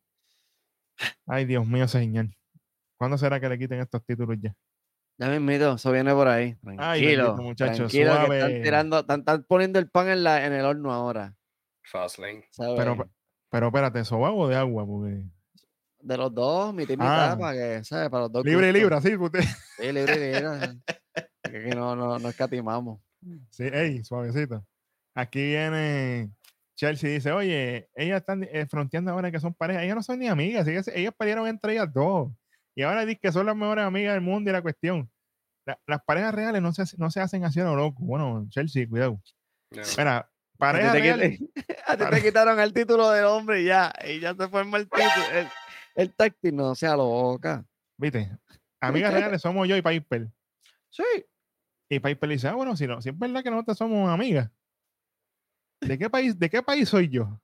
Ay, 1.27 1.45
Dios 1.45 1.67
mío, 1.67 1.89
señor. 1.89 2.27
¿Cuándo 2.99 3.17
será 3.17 3.41
que 3.41 3.49
le 3.49 3.59
quiten 3.59 3.81
estos 3.81 4.05
títulos 4.05 4.37
ya? 4.41 4.55
Ya 5.19 5.29
mismito, 5.29 5.75
eso 5.75 5.93
viene 5.93 6.13
por 6.13 6.29
ahí. 6.29 6.57
Ay, 6.79 7.03
bendito, 7.03 7.35
Tranquilo, 7.35 7.37
muchacho, 7.37 7.77
tranquilo, 7.77 8.11
que 8.11 8.17
suave. 8.17 8.39
están 8.39 8.63
tirando, 8.63 8.99
están, 9.01 9.21
están 9.21 9.45
poniendo 9.45 9.79
el 9.79 9.91
pan 9.91 10.09
en, 10.09 10.25
la, 10.25 10.45
en 10.45 10.53
el 10.53 10.65
horno 10.65 10.93
ahora. 10.93 11.35
Fastlane. 11.85 12.45
Pero, 12.57 13.11
pero 13.53 13.67
espérate, 13.69 14.01
¿eso 14.01 14.19
va 14.19 14.33
o 14.33 14.49
de 14.49 14.57
agua? 14.57 14.85
Porque... 14.85 15.23
de 16.01 16.17
los 16.17 16.35
dos, 16.35 16.75
mitad 16.75 16.95
y 16.95 16.97
mitad, 16.97 17.33
Ah. 17.33 17.39
para 17.39 17.53
que, 17.53 17.85
¿sabes? 17.85 18.09
Para 18.11 18.23
los 18.25 18.33
dos. 18.33 18.45
Libre 18.45 18.71
y 18.77 18.83
así 18.93 19.11
que 19.11 19.17
usted. 19.17 19.45
Sí, 19.79 19.93
libre 19.93 20.15
y 20.17 20.19
libre. 20.35 20.81
que 21.45 21.75
no, 21.77 21.95
no, 21.95 22.19
no 22.19 22.29
escatimamos. 22.29 23.01
Sí, 23.51 23.65
ey, 23.73 24.03
suavecito. 24.03 24.67
Aquí 25.15 25.41
viene 25.45 26.31
Chelsea 26.75 27.11
y 27.11 27.15
dice, 27.15 27.31
oye, 27.33 27.89
ellas 27.95 28.21
están 28.21 28.43
eh, 28.45 28.67
fronteando 28.67 29.11
ahora 29.13 29.31
que 29.31 29.39
son 29.39 29.55
parejas. 29.55 29.85
Ellas 29.85 29.95
no 29.97 30.03
son 30.03 30.19
ni 30.19 30.27
amigas, 30.29 30.67
ellas, 30.67 30.89
ellas 30.89 31.15
pelearon 31.17 31.47
entre 31.47 31.75
ellas 31.75 31.93
dos. 31.93 32.33
Y 32.75 32.83
ahora 32.83 33.03
dicen 33.05 33.21
que 33.23 33.31
son 33.31 33.47
las 33.47 33.55
mejores 33.55 33.85
amigas 33.85 34.15
del 34.15 34.23
mundo 34.23 34.49
y 34.51 34.53
la 34.55 34.63
cuestión. 34.63 35.09
la- 35.67 35.79
las 35.87 36.03
parejas 36.05 36.35
reales 36.35 36.61
no 36.63 36.73
se, 36.73 36.85
no 36.97 37.11
se 37.11 37.21
hacen 37.21 37.45
así 37.45 37.61
a 37.61 37.65
lo 37.65 37.77
loco. 37.77 38.03
Bueno, 38.03 38.47
Chelsea, 38.49 38.89
cuidado. 38.89 39.21
Ya. 39.71 39.83
Mira, 39.99 40.32
A 40.63 40.73
ti, 40.73 40.79
parejas 40.79 41.19
te, 41.19 41.39
a 41.87 41.97
ti 41.97 42.05
te 42.11 42.23
quitaron 42.23 42.61
el 42.61 42.73
título 42.73 43.11
del 43.11 43.25
hombre 43.25 43.63
y 43.63 43.65
ya, 43.67 43.93
y 44.07 44.21
ya 44.21 44.35
se 44.35 44.49
forma 44.49 44.79
el 44.79 44.89
título. 44.89 45.27
El, 45.33 45.49
el 45.97 46.15
team, 46.15 46.57
no 46.57 46.75
sea 46.75 46.97
loca. 46.97 47.65
¿Viste? 47.99 48.31
Amigas 48.81 49.13
reales 49.15 49.43
somos 49.43 49.69
yo 49.69 49.77
y 49.77 49.83
Piper. 49.83 50.31
Sí. 50.91 51.03
Y 51.91 51.99
Piper 51.99 52.29
dice, 52.29 52.49
ah, 52.49 52.55
bueno, 52.55 52.77
si, 52.77 52.87
no, 52.87 53.03
si 53.03 53.09
es 53.09 53.19
verdad 53.19 53.43
que 53.43 53.51
nosotros 53.51 53.77
somos 53.77 54.09
amigas, 54.09 54.51
¿de 55.81 55.99
qué 55.99 56.09
país, 56.09 56.39
de 56.39 56.49
qué 56.49 56.63
país 56.63 56.89
soy 56.89 57.09
yo? 57.09 57.41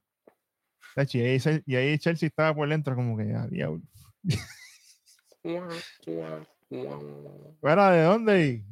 Ahí, 0.97 1.39
y 1.67 1.77
ahí 1.77 1.99
Chelsea 1.99 2.29
estaba 2.29 2.55
por 2.55 2.69
dentro 2.69 2.95
como 2.95 3.17
que, 3.17 3.35
ah, 3.35 3.47
diablo. 3.49 3.83
¿Fuera 7.61 7.91
de 7.91 8.03
dónde? 8.03 8.65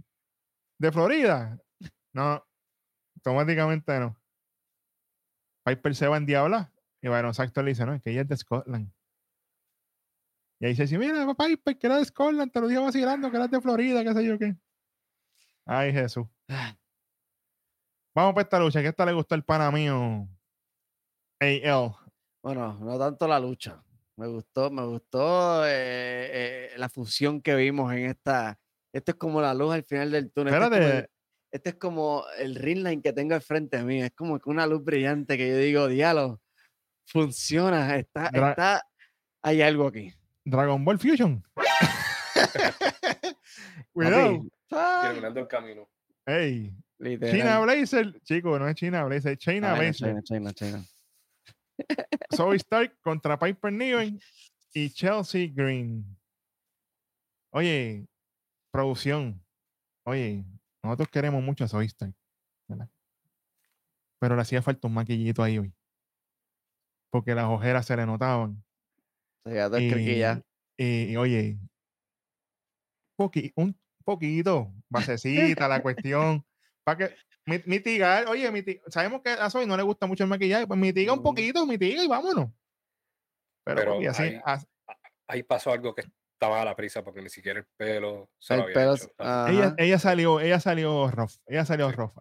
¿De 0.79 0.93
Florida? 0.93 1.59
No, 2.13 2.45
automáticamente 3.17 3.99
no. 4.01 4.17
Piper 5.67 5.97
se 5.97 6.07
va 6.07 6.17
en 6.17 6.27
diabla 6.27 6.73
y 7.03 7.09
Byron 7.09 7.35
Saxton 7.35 7.65
le 7.65 7.73
dice, 7.73 7.85
no, 7.85 7.95
es 7.95 8.03
que 8.03 8.13
ella 8.13 8.21
es 8.21 8.29
de 8.29 8.37
Scotland. 8.37 8.93
Y 10.61 10.67
ahí 10.67 10.77
se 10.77 10.83
dice, 10.83 10.97
mira, 10.97 11.27
Piper, 11.35 11.77
que 11.77 11.87
era 11.89 11.97
de 11.97 12.05
Scotland, 12.05 12.53
te 12.53 12.61
lo 12.61 12.69
digo 12.69 12.85
vacilando, 12.85 13.31
que 13.31 13.37
era 13.37 13.49
de 13.49 13.61
Florida, 13.61 14.05
qué 14.05 14.15
sé 14.15 14.25
yo 14.25 14.39
qué. 14.39 14.57
Ay, 15.65 15.93
Jesús. 15.93 16.27
Vamos 18.15 18.33
para 18.33 18.43
esta 18.43 18.61
lucha, 18.61 18.81
que 18.81 18.89
esta 18.89 19.05
le 19.05 19.13
gustó 19.13 19.35
el 19.35 19.43
pana 19.43 19.73
mío. 19.73 20.29
AL. 21.41 21.97
Bueno, 22.43 22.79
no 22.81 22.99
tanto 22.99 23.27
la 23.27 23.41
lucha. 23.41 23.83
Me 24.17 24.29
gustó, 24.29 24.71
me 24.71 24.85
gustó 24.87 25.67
eh, 25.67 26.71
eh, 26.71 26.71
la 26.79 26.89
fusión 26.89 27.43
que 27.43 27.57
vimos 27.57 27.93
en 27.93 28.07
esta. 28.07 28.59
Esto 28.93 29.11
es 29.11 29.17
como 29.17 29.41
la 29.41 29.53
luz 29.53 29.75
al 29.75 29.83
final 29.83 30.13
del 30.13 30.31
túnel. 30.31 30.55
Este 30.55 30.65
es 30.65 30.73
Espérate, 30.73 31.11
Este 31.57 31.71
es 31.71 31.77
como 31.77 32.25
el 32.39 32.55
ring 32.55 32.85
line 32.85 33.01
que 33.01 33.15
tengo 33.15 33.35
al 33.35 33.41
frente 33.41 33.79
de 33.79 33.85
mí. 33.85 34.03
Es 34.03 34.11
como 34.13 34.39
que 34.39 34.51
una 34.51 34.67
luz 34.67 34.85
brillante 34.85 35.39
que 35.39 35.49
yo 35.49 35.57
digo, 35.57 35.89
diálogo, 35.89 36.39
funciona, 37.07 37.97
está, 37.97 38.31
Dra- 38.31 38.51
está, 38.51 38.83
hay 39.43 39.63
algo 39.63 39.87
aquí. 39.87 40.13
Dragon 40.45 40.85
Ball 40.85 40.99
Fusion. 40.99 41.43
Cuidado. 43.93 44.45
Papi, 44.69 45.07
Terminando 45.07 45.41
el 45.41 45.49
camino. 45.49 45.89
Ey, 46.27 46.73
literal. 46.99 47.35
China 47.35 47.61
Blazer, 47.61 48.21
chico, 48.23 48.59
no 48.59 48.69
es 48.69 48.75
China 48.75 49.05
Blazer, 49.05 49.33
es 49.33 49.39
China 49.39 49.69
China, 49.69 49.75
Blazer. 49.75 50.23
China, 50.23 50.23
China, 50.23 50.53
China. 50.53 50.85
Zoe 52.37 52.57
Stark 52.57 52.99
contra 53.01 53.39
Piper 53.39 53.73
Niven 53.73 54.21
y 54.75 54.91
Chelsea 54.91 55.49
Green. 55.53 56.05
Oye, 57.53 58.07
producción. 58.71 59.43
Oye, 60.05 60.45
nosotros 60.87 61.09
queremos 61.09 61.43
mucho 61.43 61.65
a 61.65 61.69
Zoe 61.69 61.85
Stark, 61.87 62.15
¿verdad? 62.69 62.89
Pero 64.19 64.35
le 64.37 64.43
hacía 64.43 64.63
falta 64.63 64.89
un 64.89 64.95
maquillito 64.95 65.43
ahí 65.43 65.59
hoy. 65.59 65.75
Porque 67.11 67.35
las 67.35 67.45
ojeras 67.47 67.87
se 67.87 67.97
le 67.97 68.07
notaban. 68.07 68.63
Se. 69.45 70.43
Y, 70.79 71.13
y, 71.13 71.17
oye, 71.17 71.59
poqui- 73.19 73.53
un 73.57 73.79
poquito, 74.05 74.73
basecita 74.89 75.69
la 75.69 75.83
cuestión, 75.83 76.45
para 76.85 77.09
que 77.09 77.17
mi- 77.47 77.63
mitigar, 77.67 78.27
oye, 78.29 78.51
sabemos 78.89 79.23
que 79.23 79.31
a 79.31 79.49
Zoe 79.51 79.67
no 79.67 79.77
le 79.77 79.83
gusta 79.83 80.07
mucho 80.07 80.25
el 80.25 80.31
maquillaje, 80.31 80.67
pues 80.67 80.79
mitiga 80.79 81.13
un 81.13 81.23
poquito, 81.23 81.67
mitiga 81.67 82.03
y 82.03 82.09
vámonos. 82.09 82.51
Pero, 83.65 83.81
Pero 83.99 84.11
así, 84.11 84.23
ahí- 84.23 84.41
as- 84.45 84.67
Ahí 85.29 85.43
pasó 85.43 85.73
algo 85.73 85.93
que 85.93 86.03
estaba 86.37 86.61
a 86.61 86.65
la 86.67 86.77
prisa 86.77 87.03
porque 87.03 87.23
ni 87.23 87.31
siquiera 87.31 87.59
el 87.61 87.67
pelo 87.77 88.29
se 88.39 88.55
lo 88.57 88.61
El 88.61 88.65
había 88.65 88.75
pelo, 88.75 88.95
hecho. 88.95 89.11
ajá. 89.19 89.51
ella, 89.51 89.75
ella 89.79 89.99
salió, 89.99 90.41
ella 90.41 90.61
salió 90.61 91.11
rough, 91.11 91.33
ella 91.47 91.65
salió 91.65 91.89
Sí. 91.91 91.97
rough. 91.97 92.13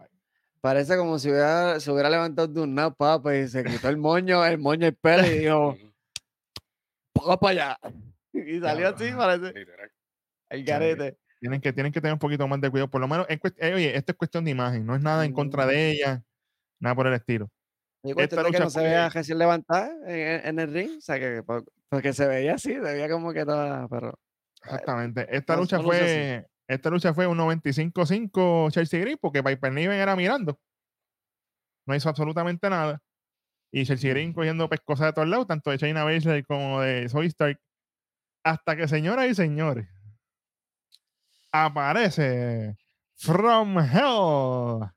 Parece 0.62 0.98
como 0.98 1.20
si 1.20 1.30
hubiera, 1.30 1.80
se 1.80 1.92
hubiera 1.92 2.10
levantado 2.10 2.48
de 2.48 2.62
un 2.62 2.74
nap, 2.74 2.96
papá, 2.98 3.36
y 3.36 3.48
se 3.48 3.64
quitó 3.64 3.88
el 3.90 3.98
moño, 3.98 4.44
el 4.46 4.58
moño, 4.58 4.88
el 4.88 4.96
pelo, 4.96 5.26
y 5.28 5.40
dijo, 5.40 5.78
ponga 7.14 7.38
para 7.38 7.52
allá. 7.52 7.80
Y 8.34 8.60
salió 8.60 8.90
así, 8.90 9.12
parece 9.16 9.54
Literal. 9.54 9.92
el 10.50 10.64
garete. 10.66 11.18
Tienen 11.40 11.62
que, 11.62 11.72
tienen 11.72 11.92
que 11.94 12.02
tener 12.02 12.14
un 12.14 12.20
poquito 12.20 12.46
más 12.50 12.60
de 12.60 12.70
cuidado, 12.70 12.90
por 12.90 13.00
lo 13.00 13.08
menos, 13.08 13.26
en 13.30 13.40
eh, 13.60 13.74
oye, 13.74 13.96
esto 13.96 14.12
es 14.12 14.18
cuestión 14.18 14.44
de 14.44 14.52
imagen, 14.52 14.86
no 14.86 14.94
es 14.96 15.02
nada 15.02 15.24
en 15.24 15.32
contra 15.32 15.66
de 15.66 15.92
ella, 15.92 16.22
nada 16.82 16.96
por 16.96 17.08
el 17.08 17.14
estilo. 17.14 17.50
Y 18.04 18.12
cuestión 18.14 18.44
de 18.44 18.52
que 18.52 18.60
no 18.60 18.70
se 18.70 18.82
vea 18.84 19.08
recién 19.10 19.38
levantada 19.38 19.90
en, 20.06 20.48
en 20.48 20.60
el 20.60 20.74
ring, 20.74 20.98
o 20.98 21.02
sea, 21.02 21.18
que 21.20 21.44
po- 21.44 21.64
porque 21.96 22.12
se 22.12 22.28
veía 22.28 22.56
así, 22.56 22.74
se 22.74 22.80
veía 22.82 23.10
como 23.10 23.32
que 23.32 23.46
toda, 23.46 23.88
pero 23.88 24.20
Exactamente. 24.62 25.26
Esta 25.34 25.56
no- 25.56 25.62
lucha 25.62 25.78
así. 25.78 25.86
fue. 25.86 26.46
Esta 26.68 26.90
lucha 26.90 27.14
fue 27.14 27.26
un 27.26 27.38
95-5 27.38 28.70
Chelsea 28.72 29.00
Green 29.00 29.18
porque 29.22 29.42
Piper 29.42 29.72
Niven 29.72 29.98
era 29.98 30.14
mirando. 30.18 30.60
No 31.88 31.96
hizo 31.96 32.10
absolutamente 32.10 32.70
nada. 32.70 33.00
Y 33.72 33.86
Chelsea 33.86 34.10
Green 34.10 34.34
cogiendo 34.34 34.68
pescosas 34.68 35.08
de 35.08 35.14
todos 35.14 35.28
lados, 35.30 35.48
tanto 35.48 35.70
de 35.72 35.78
Shayna 35.78 36.04
Baszler 36.04 36.46
como 36.46 36.82
de 36.82 37.08
Zoe 37.08 37.28
Stark. 37.28 37.60
Hasta 38.44 38.76
que, 38.76 38.88
señoras 38.90 39.28
y 39.28 39.36
señores, 39.36 39.88
aparece 41.54 42.76
From 43.16 43.78
Hell 43.80 44.90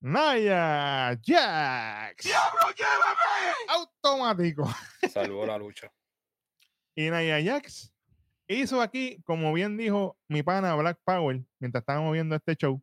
Naya 0.00 1.18
Jax. 1.24 2.28
Automático. 3.68 4.68
Salvó 5.10 5.46
la 5.46 5.56
lucha. 5.56 5.90
Y 6.96 7.10
Nia 7.10 7.42
Jax 7.44 7.92
hizo 8.48 8.80
aquí, 8.80 9.22
como 9.24 9.52
bien 9.52 9.76
dijo 9.76 10.16
mi 10.28 10.42
pana 10.42 10.74
Black 10.74 10.98
Power, 11.04 11.44
mientras 11.60 11.82
estábamos 11.82 12.12
viendo 12.14 12.34
este 12.34 12.56
show, 12.56 12.82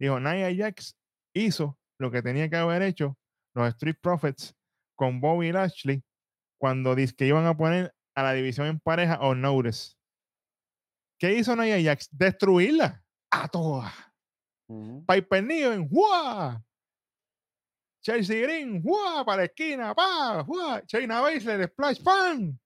dijo, 0.00 0.18
Nia 0.18 0.52
Jax 0.54 0.96
hizo 1.32 1.78
lo 1.98 2.10
que 2.10 2.22
tenía 2.22 2.50
que 2.50 2.56
haber 2.56 2.82
hecho 2.82 3.16
los 3.54 3.68
Street 3.68 3.96
Profits 4.00 4.54
con 4.96 5.20
Bobby 5.20 5.52
Lashley 5.52 6.02
cuando 6.58 6.94
dice 6.94 7.14
que 7.14 7.26
iban 7.26 7.46
a 7.46 7.56
poner 7.56 7.94
a 8.16 8.22
la 8.22 8.32
división 8.32 8.66
en 8.66 8.80
pareja 8.80 9.20
o 9.20 9.34
Notice. 9.34 9.94
¿Qué 11.18 11.34
hizo 11.34 11.54
Nia 11.54 11.80
Jax? 11.82 12.08
Destruirla 12.10 13.04
a 13.30 13.48
todas. 13.48 13.92
Piper 15.06 15.44
Niven, 15.44 15.88
¡guau! 15.88 16.62
Chelsea 18.02 18.42
Green, 18.42 18.82
¡guau! 18.82 19.24
Para 19.24 19.38
la 19.38 19.44
esquina, 19.44 19.94
¡pa! 19.94 20.42
¡guau! 20.42 20.80
Shayna 20.86 21.20
Baszler, 21.20 21.68
Splash 21.68 22.02
Pan. 22.02 22.59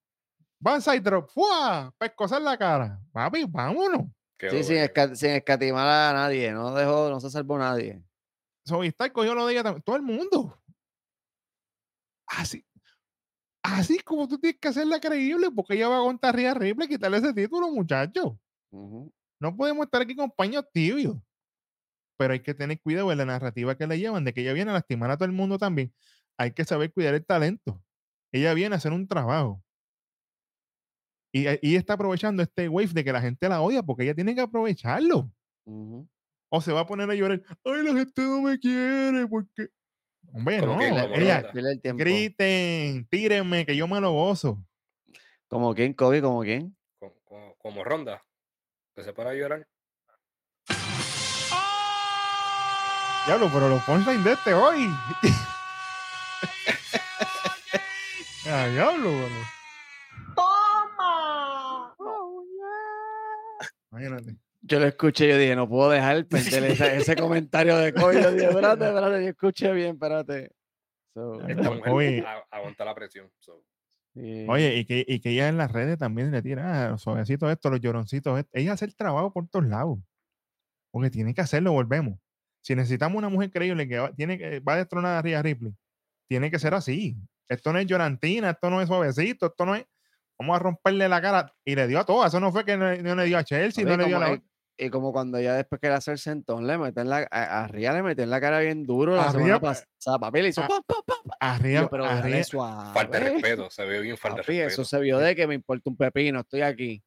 Banzai 0.65 0.99
drop, 1.01 1.29
¡fua! 1.29 1.93
Pescosa 1.99 2.39
en 2.39 2.45
la 2.45 2.57
cara. 2.57 2.99
Papi, 3.13 3.45
vámonos. 3.47 4.07
Qué 4.39 4.49
Sí, 4.51 4.65
sin, 4.65 4.77
duro, 4.77 4.87
esca- 4.87 5.15
sin 5.15 5.31
escatimar 5.33 5.87
a 5.87 6.13
nadie. 6.15 6.53
No 6.53 6.75
dejó, 6.75 7.11
no 7.11 7.21
se 7.21 7.29
salvó 7.29 7.59
nadie. 7.59 8.03
Sovistar 8.67 9.13
cogió 9.13 9.35
lo 9.35 9.45
de 9.47 9.53
ella 9.53 9.63
también. 9.63 9.83
Todo 9.83 9.97
el 9.97 10.03
mundo. 10.03 10.59
Así. 12.27 12.65
Así 13.63 13.99
como 14.01 14.27
tú 14.29 14.39
tienes 14.39 14.59
que 14.59 14.69
hacerla 14.69 15.01
creíble, 15.01 15.51
porque 15.51 15.75
ella 15.75 15.89
va 15.89 15.99
a 15.99 16.05
contar 16.05 16.35
Rhea 16.35 16.55
Ripley 16.55 16.89
quitarle 16.89 17.19
ese 17.19 17.35
título, 17.35 17.71
muchachos. 17.71 18.33
Ujú. 18.71 19.13
No 19.41 19.57
podemos 19.57 19.85
estar 19.85 20.01
aquí 20.03 20.17
con 20.17 20.31
paños 20.31 20.65
tibios. 20.73 21.17
Pero 22.19 22.33
hay 22.33 22.41
que 22.41 22.55
tener 22.55 22.81
cuidado 22.81 23.11
en 23.13 23.19
la 23.19 23.25
narrativa 23.27 23.77
que 23.77 23.87
le 23.87 23.99
llevan, 23.99 24.25
de 24.25 24.33
que 24.33 24.43
ella 24.43 24.53
viene 24.53 24.71
a 24.71 24.75
lastimar 24.75 25.11
a 25.11 25.17
todo 25.17 25.27
el 25.27 25.33
mundo 25.33 25.59
también. 25.59 25.93
Hay 26.39 26.53
que 26.53 26.65
saber 26.65 26.93
cuidar 26.93 27.15
el 27.15 27.25
talento. 27.27 27.83
Ella 28.33 28.55
viene 28.55 28.75
a 28.75 28.79
hacer 28.79 28.93
un 28.93 29.07
trabajo. 29.09 29.63
Y, 31.35 31.49
eh, 31.49 31.59
y 31.63 31.75
está 31.75 31.95
aprovechando 31.95 32.45
este 32.45 32.69
wave 32.69 32.93
de 32.93 33.03
que 33.03 33.13
la 33.13 33.21
gente 33.21 33.49
la 33.49 33.61
odia, 33.61 33.83
porque 33.83 34.05
ella 34.05 34.15
tiene 34.15 34.37
que 34.37 34.41
aprovecharlo. 34.41 35.29
O 36.49 36.61
se 36.61 36.73
va 36.73 36.83
a 36.83 36.87
poner 36.87 37.11
a 37.11 37.15
llorar. 37.17 37.43
Ay, 37.65 37.83
la 37.83 37.93
gente 37.93 38.23
no 38.23 38.41
me 38.43 38.57
quiere, 38.61 39.27
porque. 39.27 39.67
Hombre, 40.33 40.61
Como 40.61 40.77
no. 40.77 40.81
Ella, 40.81 41.51
el 41.53 41.81
griten, 41.97 43.09
tírenme, 43.11 43.67
que 43.67 43.75
yo 43.75 43.89
me 43.89 44.01
lo 44.01 44.13
gozo. 44.13 44.65
¿Como 45.49 45.75
quién, 45.75 45.93
Kobe? 45.93 46.23
¿Como 46.23 46.43
quién? 46.43 46.77
Como, 47.01 47.15
como- 47.25 47.57
como 47.57 47.83
ronda. 47.83 48.23
Que 48.95 49.03
se 49.03 49.13
para 49.13 49.31
a 49.31 49.35
llorar. 49.35 49.67
Diablo, 53.27 53.51
pero 53.53 53.69
los 53.69 53.83
punchlines 53.83 54.23
de 54.25 54.33
este 54.35 54.55
hoy. 54.55 54.87
ah, 58.47 58.67
diablo, 58.69 59.11
pero. 59.11 59.64
Imagínate. 63.95 64.37
Yo 64.63 64.81
lo 64.81 64.87
escuché 64.87 65.27
y 65.27 65.29
yo 65.29 65.39
dije, 65.39 65.55
no 65.55 65.69
puedo 65.69 65.91
dejar 65.91 66.27
perder 66.27 66.65
ese, 66.65 66.97
ese 66.97 67.17
comentario 67.17 67.77
de 67.77 67.93
Kobe. 67.93 68.23
Yo 68.23 68.33
dije, 68.33 68.47
espérate, 68.49 68.87
espérate, 68.87 69.23
yo 69.23 69.29
escuché 69.29 69.73
bien, 69.73 69.95
espérate. 69.95 70.51
So, 71.15 71.39
aguanta 72.51 72.85
la 72.85 72.95
presión. 72.95 73.31
so. 73.39 73.63
sí. 74.15 74.47
Oye, 74.49 74.77
y 74.77 74.85
que, 74.85 75.05
y 75.07 75.21
que 75.21 75.31
ella 75.31 75.49
en 75.49 75.59
las 75.59 75.71
redes 75.71 75.97
también 75.97 76.33
le 76.33 76.43
tira 76.43 76.87
ah, 76.87 76.91
los 76.91 77.03
suavecitos 77.03 77.53
estos, 77.53 77.71
los 77.71 77.81
lloroncitos. 77.81 78.39
estos. 78.39 78.51
Ella 78.53 78.73
hace 78.73 78.87
el 78.87 78.97
trabajo 78.97 79.33
por 79.33 79.49
todos 79.49 79.67
lados. 79.67 79.99
Porque 80.91 81.11
tiene 81.11 81.33
que 81.33 81.41
hacerlo, 81.41 81.73
volvemos. 81.73 82.19
Si 82.63 82.75
necesitamos 82.75 83.19
una 83.19 83.29
mujer 83.29 83.51
creíble 83.51 83.87
que 83.87 83.99
va, 83.99 84.13
tiene 84.13 84.39
que, 84.39 84.61
va 84.61 84.75
a 84.75 84.79
destronar 84.79 85.19
a 85.19 85.23
Rhea 85.23 85.43
Ripley, 85.43 85.75
tiene 86.29 86.51
que 86.51 86.59
ser 86.59 86.75
así. 86.75 87.17
Esto 87.49 87.73
no 87.73 87.79
es 87.79 87.87
llorantina, 87.87 88.51
esto 88.51 88.71
no 88.71 88.81
es 88.81 88.89
suavecito, 88.89 89.47
esto 89.47 89.67
no 89.67 89.75
es. 89.77 89.85
Vamos 90.45 90.57
a 90.57 90.63
romperle 90.63 91.09
la 91.09 91.21
cara. 91.21 91.53
Y 91.65 91.75
le 91.75 91.87
dio 91.87 91.99
a 92.01 92.05
todas. 92.05 92.29
Eso 92.33 92.41
no 92.41 92.53
fue 92.53 92.65
que 92.65 92.77
no, 92.77 92.95
no 92.97 93.15
le 93.15 93.25
dio 93.25 93.39
a 93.39 93.45
Chelsea, 93.45 93.85
no 93.85 93.97
le 93.97 94.05
dio 94.05 94.17
a 94.17 94.21
la. 94.21 94.33
y, 94.35 94.43
y 94.87 94.91
como 94.91 95.13
cuando 95.13 95.41
ya 95.41 95.55
después 95.55 95.81
que 95.81 95.89
le 95.89 95.95
hace 95.95 96.11
el 96.13 96.19
sentón, 96.19 96.67
le 96.67 96.77
meten 96.79 97.09
la, 97.09 97.27
a, 97.31 97.65
a 97.65 97.69
Ria 97.69 97.93
le 97.93 98.03
meten 98.03 98.29
la 98.31 98.41
cara 98.41 98.59
bien 98.61 98.85
duro 98.85 99.15
la 99.17 99.27
A 99.27 99.31
semana 99.33 99.47
Rhea, 99.47 99.61
pues, 99.61 99.87
pasada. 99.99 100.19
Papi 100.19 100.43
le 100.43 100.49
hizo 100.49 100.63
a- 100.63 100.69
pa, 100.69 100.81
pa, 100.87 100.97
pa, 101.07 101.15
pa. 101.27 101.37
A 101.41 101.57
Y 101.57 101.63
Rhea- 101.63 101.81
yo, 101.83 101.91
pero 101.91 102.05
a 102.05 102.15
dale 102.17 102.31
Rhea- 102.31 102.45
suave. 102.45 102.93
Falta 102.93 103.19
de 103.21 103.31
respeto. 103.31 103.71
Se 103.71 103.85
ve 103.85 104.01
bien 104.01 104.17
falta 104.17 104.37
de 104.39 104.43
respeto. 104.43 104.69
eso 104.69 104.85
se 104.85 105.01
vio 105.01 105.19
de 105.19 105.35
que 105.37 105.47
me 105.47 105.55
importa 105.55 105.89
un 105.91 105.97
pepino, 105.97 106.41
estoy 106.41 106.63
aquí. 106.63 107.03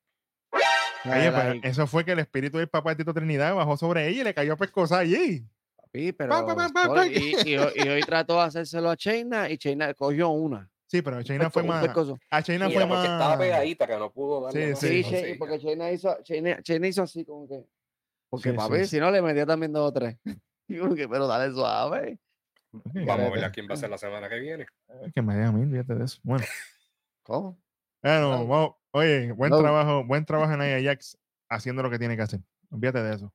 Oye, 1.05 1.31
pero 1.31 1.49
Like, 1.53 1.67
eso 1.67 1.87
fue 1.87 2.03
que 2.03 2.11
el 2.11 2.19
espíritu 2.19 2.57
del 2.57 2.67
papá 2.67 2.89
de 2.89 2.97
Tito 2.97 3.13
Trinidad 3.13 3.55
bajó 3.55 3.77
sobre 3.77 4.07
ella 4.07 4.21
y 4.21 4.23
le 4.25 4.33
cayó 4.33 4.53
a 4.53 4.57
pescosa 4.57 4.99
allí. 4.99 5.45
papi, 5.77 6.11
pero 6.11 6.29
pa, 6.31 6.45
pa, 6.45 6.69
pa, 6.69 6.83
sorry, 6.85 7.09
pa. 7.09 7.19
y, 7.47 7.49
y 7.53 7.57
hoy- 7.57 7.71
y 7.75 7.87
hoy 7.87 8.01
trató 8.01 8.35
de 8.35 8.41
hacérselo 8.43 8.89
a 8.89 8.97
Chaina 8.97 9.49
y 9.49 9.57
Chaina 9.57 9.93
cogió 9.93 10.29
una. 10.29 10.69
Sí, 10.87 11.01
pero 11.01 11.17
a 11.17 11.19
un 11.19 11.25
Chaina 11.25 11.49
fue 11.49 11.63
más. 11.63 11.85
A 12.29 12.41
Chaina 12.43 12.69
Y 12.69 12.73
fue 12.73 12.87
porque 12.87 13.03
estaba 13.03 13.29
más. 13.29 13.37
pegadita 13.37 13.85
que 13.87 13.97
no 13.97 14.11
pudo 14.11 14.45
darle. 14.45 14.67
Sí, 14.67 14.71
más 14.71 14.79
sí. 14.79 15.03
Sí, 15.03 15.33
porque 15.37 15.59
Chaina 15.59 15.91
hizo, 15.91 16.17
Chaina, 16.23 16.61
Chaina 16.61 16.87
hizo 16.87 17.03
así 17.03 17.25
como 17.25 17.47
que. 17.47 17.63
Porque 18.29 18.51
Sí, 18.51 18.55
papi, 18.57 18.77
sí. 18.79 18.85
si 18.87 18.99
no 18.99 19.11
le 19.11 19.21
metía 19.21 19.45
también 19.45 19.71
dos 19.73 19.89
o 19.89 19.93
tres. 19.93 20.17
Pero 20.67 21.27
dale 21.27 21.53
suave. 21.53 22.19
Vamos 22.71 23.25
a 23.27 23.29
ver 23.29 23.43
a 23.45 23.51
quién 23.51 23.67
va 23.69 23.73
a 23.73 23.77
ser 23.77 23.89
la 23.89 23.97
semana 23.97 24.27
que 24.29 24.39
viene. 24.39 24.65
Que 25.13 25.21
me 25.21 25.35
deja 25.35 25.49
a 25.49 25.51
mí, 25.51 25.69
fíjate 25.69 25.95
de 25.95 26.05
eso. 26.05 26.19
Bueno, 26.23 26.43
¿Cómo? 27.23 27.57
bueno, 28.01 28.47
vamos. 28.47 28.75
Oye, 28.91 29.31
buen 29.31 29.49
No. 29.51 29.59
trabajo, 29.59 30.03
buen 30.05 30.25
trabajo 30.25 30.53
en 30.53 30.59
Nia 30.59 30.81
Jax 30.81 31.17
haciendo 31.49 31.83
lo 31.83 31.89
que 31.89 31.99
tiene 31.99 32.15
que 32.15 32.23
hacer. 32.23 32.39
Olvídate 32.71 33.03
de 33.03 33.15
eso. 33.15 33.33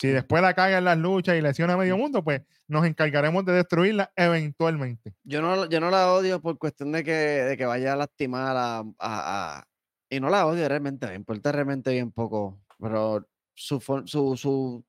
Si 0.00 0.08
después 0.08 0.40
la 0.42 0.54
caga 0.54 0.78
en 0.78 0.84
las 0.84 0.96
luchas 0.96 1.36
y 1.36 1.40
lesiona 1.40 1.72
a 1.74 1.76
medio 1.76 1.96
mundo, 1.96 2.22
pues 2.22 2.42
nos 2.68 2.86
encargaremos 2.86 3.44
de 3.44 3.52
destruirla 3.52 4.12
eventualmente. 4.14 5.14
Yo 5.24 5.42
no, 5.42 5.66
yo 5.68 5.80
no 5.80 5.90
la 5.90 6.12
odio 6.12 6.40
por 6.40 6.56
cuestión 6.56 6.92
de 6.92 7.02
que, 7.02 7.10
de 7.12 7.56
que 7.56 7.66
vaya 7.66 7.94
a 7.94 7.96
lastimar 7.96 8.56
a, 8.56 8.78
a- 8.78 8.84
a- 8.98 9.64
Y 10.08 10.20
no 10.20 10.30
la 10.30 10.46
odio 10.46 10.68
realmente, 10.68 11.06
me 11.08 11.14
importa 11.16 11.50
realmente 11.50 11.90
bien 11.90 12.12
poco. 12.12 12.60
Pero 12.78 13.26
su, 13.54 13.80
su, 14.06 14.36
su 14.36 14.84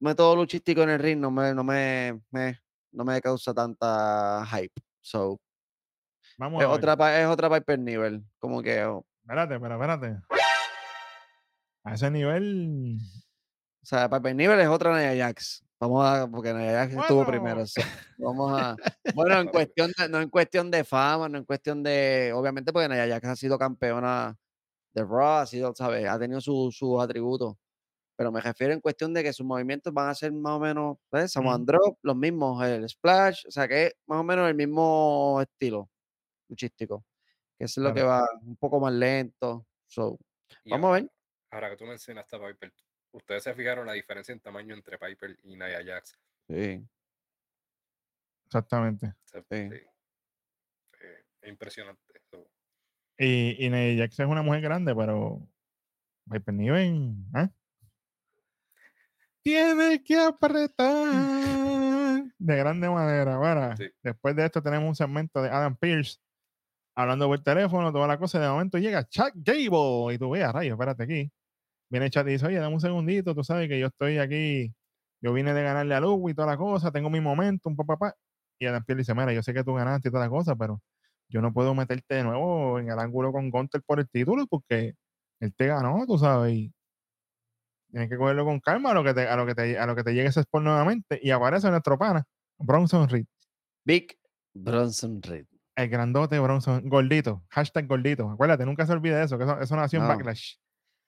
método 0.00 0.34
luchístico 0.36 0.82
en 0.82 0.90
el 0.90 0.98
ring 0.98 1.18
no 1.20 1.30
me, 1.30 1.52
no 1.52 1.62
me, 1.62 2.20
me- 2.30 2.58
no 2.92 3.04
me 3.04 3.20
causa 3.20 3.52
tanta 3.52 4.46
hype. 4.46 4.80
So, 5.02 5.38
Vamos 6.38 6.62
es 6.62 6.66
a 6.66 6.70
otra, 6.70 7.20
es 7.20 7.26
otra 7.28 7.50
Piper 7.50 7.78
nivel. 7.78 8.24
Como 8.38 8.62
que 8.62 8.82
oh, 8.84 9.04
Espérate, 9.22 9.60
pero 9.60 9.74
espérate. 9.74 10.16
A 11.84 11.94
ese 11.94 12.10
nivel. 12.10 12.98
O 13.84 13.86
sea, 13.86 14.08
Piper 14.08 14.34
Nivel 14.34 14.58
es 14.60 14.68
otra 14.68 14.98
Nia 14.98 15.26
Jax. 15.26 15.62
Vamos 15.78 16.06
a, 16.06 16.26
porque 16.26 16.54
Nia 16.54 16.72
Jax 16.72 16.94
estuvo 16.94 17.26
primero. 17.26 17.62
vamos 18.16 18.58
a. 18.60 18.74
Bueno, 19.14 19.38
en 19.40 19.48
cuestión 19.48 19.92
de, 19.98 20.08
no 20.08 20.20
en 20.22 20.30
cuestión 20.30 20.70
de 20.70 20.84
fama, 20.84 21.28
no 21.28 21.36
en 21.36 21.44
cuestión 21.44 21.82
de. 21.82 22.32
Obviamente, 22.34 22.72
porque 22.72 22.88
Nia 22.88 23.06
Jax 23.06 23.26
ha 23.28 23.36
sido 23.36 23.58
campeona 23.58 24.34
de 24.94 25.02
Raw, 25.04 25.40
ha 25.40 25.46
sido, 25.46 25.74
¿sabes? 25.74 26.08
Ha 26.08 26.18
tenido 26.18 26.40
su- 26.40 26.70
sus 26.72 27.02
atributos. 27.02 27.56
Pero 28.16 28.32
me 28.32 28.40
refiero 28.40 28.72
en 28.72 28.80
cuestión 28.80 29.12
de 29.12 29.22
que 29.22 29.32
sus 29.34 29.44
movimientos 29.44 29.92
van 29.92 30.08
a 30.08 30.14
ser 30.14 30.32
más 30.32 30.52
o 30.54 30.60
menos, 30.60 30.96
¿sabes? 31.10 31.32
Samoan. 31.32 31.66
Drop, 31.66 31.98
los 32.02 32.16
mismos, 32.16 32.64
el 32.64 32.88
Splash, 32.88 33.44
o 33.48 33.50
sea, 33.50 33.68
que 33.68 33.86
es 33.88 33.94
más 34.06 34.20
o 34.20 34.24
menos 34.24 34.48
el 34.48 34.54
mismo 34.54 35.40
estilo 35.42 35.90
luchístico. 36.48 37.04
Que 37.58 37.64
es 37.66 37.76
lo 37.76 37.92
que 37.92 38.02
va 38.02 38.24
un 38.42 38.56
poco 38.56 38.80
más 38.80 38.92
lento. 38.94 39.66
So, 39.86 40.18
Vamos 40.64 40.88
a 40.90 40.92
ver. 40.94 41.10
Ahora 41.50 41.70
que 41.70 41.76
tú 41.76 41.84
mencionaste 41.84 42.36
a 42.36 42.40
Piper, 42.46 42.72
ustedes 43.14 43.42
se 43.42 43.54
fijaron 43.54 43.86
la 43.86 43.92
diferencia 43.94 44.32
en 44.32 44.40
tamaño 44.40 44.74
entre 44.74 44.98
Piper 44.98 45.38
y 45.44 45.56
Nia 45.56 45.82
Jax. 45.84 46.18
sí, 46.48 46.84
Exactamente. 48.46 49.14
Sí. 49.24 49.38
sí. 49.50 49.56
Eh, 49.56 49.86
es 51.42 51.48
impresionante. 51.48 52.02
so, 52.30 52.46
Y, 53.18 53.64
y 53.66 53.70
Nia 53.70 54.04
Jax 54.04 54.20
es 54.20 54.26
una 54.26 54.42
mujer 54.42 54.60
grande, 54.60 54.94
pero. 54.94 55.46
Piper 56.30 56.54
Niven. 56.54 57.26
¿eh? 57.36 57.48
Tienes 59.42 60.00
que 60.04 60.16
apretar 60.16 61.06
de 62.38 62.56
grande 62.56 62.88
manera. 62.88 63.36
Bueno, 63.38 63.76
Sí. 63.76 63.90
después 64.02 64.34
de 64.36 64.46
esto 64.46 64.62
tenemos 64.62 64.88
un 64.88 64.94
segmento 64.94 65.42
de 65.42 65.50
Adam 65.50 65.76
Pierce 65.76 66.18
hablando 66.94 67.26
por 67.26 67.42
teléfono, 67.42 67.92
toda 67.92 68.06
la 68.06 68.18
cosa. 68.18 68.38
y 68.38 68.40
De 68.42 68.48
momento 68.48 68.78
llega 68.78 69.06
Chuck 69.08 69.32
Gable 69.34 70.14
y 70.14 70.18
tú 70.18 70.30
veas, 70.30 70.52
rayos, 70.52 70.72
espérate 70.74 71.02
aquí. 71.02 71.32
Viene 71.94 72.10
Chat 72.10 72.26
y 72.26 72.32
dice, 72.32 72.46
oye, 72.46 72.56
dame 72.56 72.74
un 72.74 72.80
segundito, 72.80 73.36
tú 73.36 73.44
sabes 73.44 73.68
que 73.68 73.78
yo 73.78 73.86
estoy 73.86 74.18
aquí, 74.18 74.74
yo 75.20 75.32
vine 75.32 75.54
de 75.54 75.62
ganarle 75.62 75.94
a 75.94 76.00
Lugo 76.00 76.28
y 76.28 76.34
toda 76.34 76.48
la 76.48 76.56
cosa, 76.56 76.90
tengo 76.90 77.08
mi 77.08 77.20
momento, 77.20 77.68
un 77.68 77.76
papá. 77.76 78.16
Y 78.58 78.66
Adam 78.66 78.82
Pierce 78.84 79.02
dice, 79.02 79.14
mira, 79.14 79.32
yo 79.32 79.44
sé 79.44 79.54
que 79.54 79.62
tú 79.62 79.74
ganaste 79.74 80.08
y 80.08 80.10
toda 80.10 80.24
la 80.24 80.28
cosa, 80.28 80.56
pero 80.56 80.82
yo 81.28 81.40
no 81.40 81.52
puedo 81.52 81.72
meterte 81.72 82.16
de 82.16 82.24
nuevo 82.24 82.80
en 82.80 82.90
el 82.90 82.98
ángulo 82.98 83.30
con 83.30 83.48
Gunter 83.48 83.80
por 83.86 84.00
el 84.00 84.08
título 84.08 84.44
porque 84.48 84.94
él 85.38 85.54
te 85.54 85.68
ganó, 85.68 86.04
tú 86.04 86.18
sabes, 86.18 86.54
y 86.54 86.74
tienes 87.92 88.10
que 88.10 88.16
cogerlo 88.16 88.44
con 88.44 88.58
calma 88.58 88.90
a 88.90 88.94
lo 88.94 89.04
que 89.04 89.14
te, 89.14 89.28
a 89.28 89.36
lo 89.36 89.46
que 89.46 89.54
te, 89.54 89.78
a 89.78 89.86
lo 89.86 89.94
que 89.94 90.02
te 90.02 90.14
llegue 90.14 90.30
ese 90.30 90.40
sport 90.40 90.64
nuevamente. 90.64 91.20
Y 91.22 91.30
aparece 91.30 91.70
nuestro 91.70 91.96
pana, 91.96 92.24
Bronson 92.58 93.08
Reed, 93.08 93.26
Big 93.84 94.18
Bronson 94.52 95.22
Reed. 95.22 95.46
el 95.76 95.88
grandote 95.88 96.40
Bronson, 96.40 96.88
gordito, 96.88 97.44
hashtag 97.50 97.86
gordito. 97.86 98.28
Acuérdate, 98.28 98.66
nunca 98.66 98.84
se 98.84 98.92
olvide 98.92 99.14
de 99.14 99.26
eso, 99.26 99.38
que 99.38 99.44
eso, 99.44 99.60
eso 99.60 99.76
nació 99.76 100.00
en 100.00 100.08
No. 100.08 100.08
Backlash. 100.08 100.56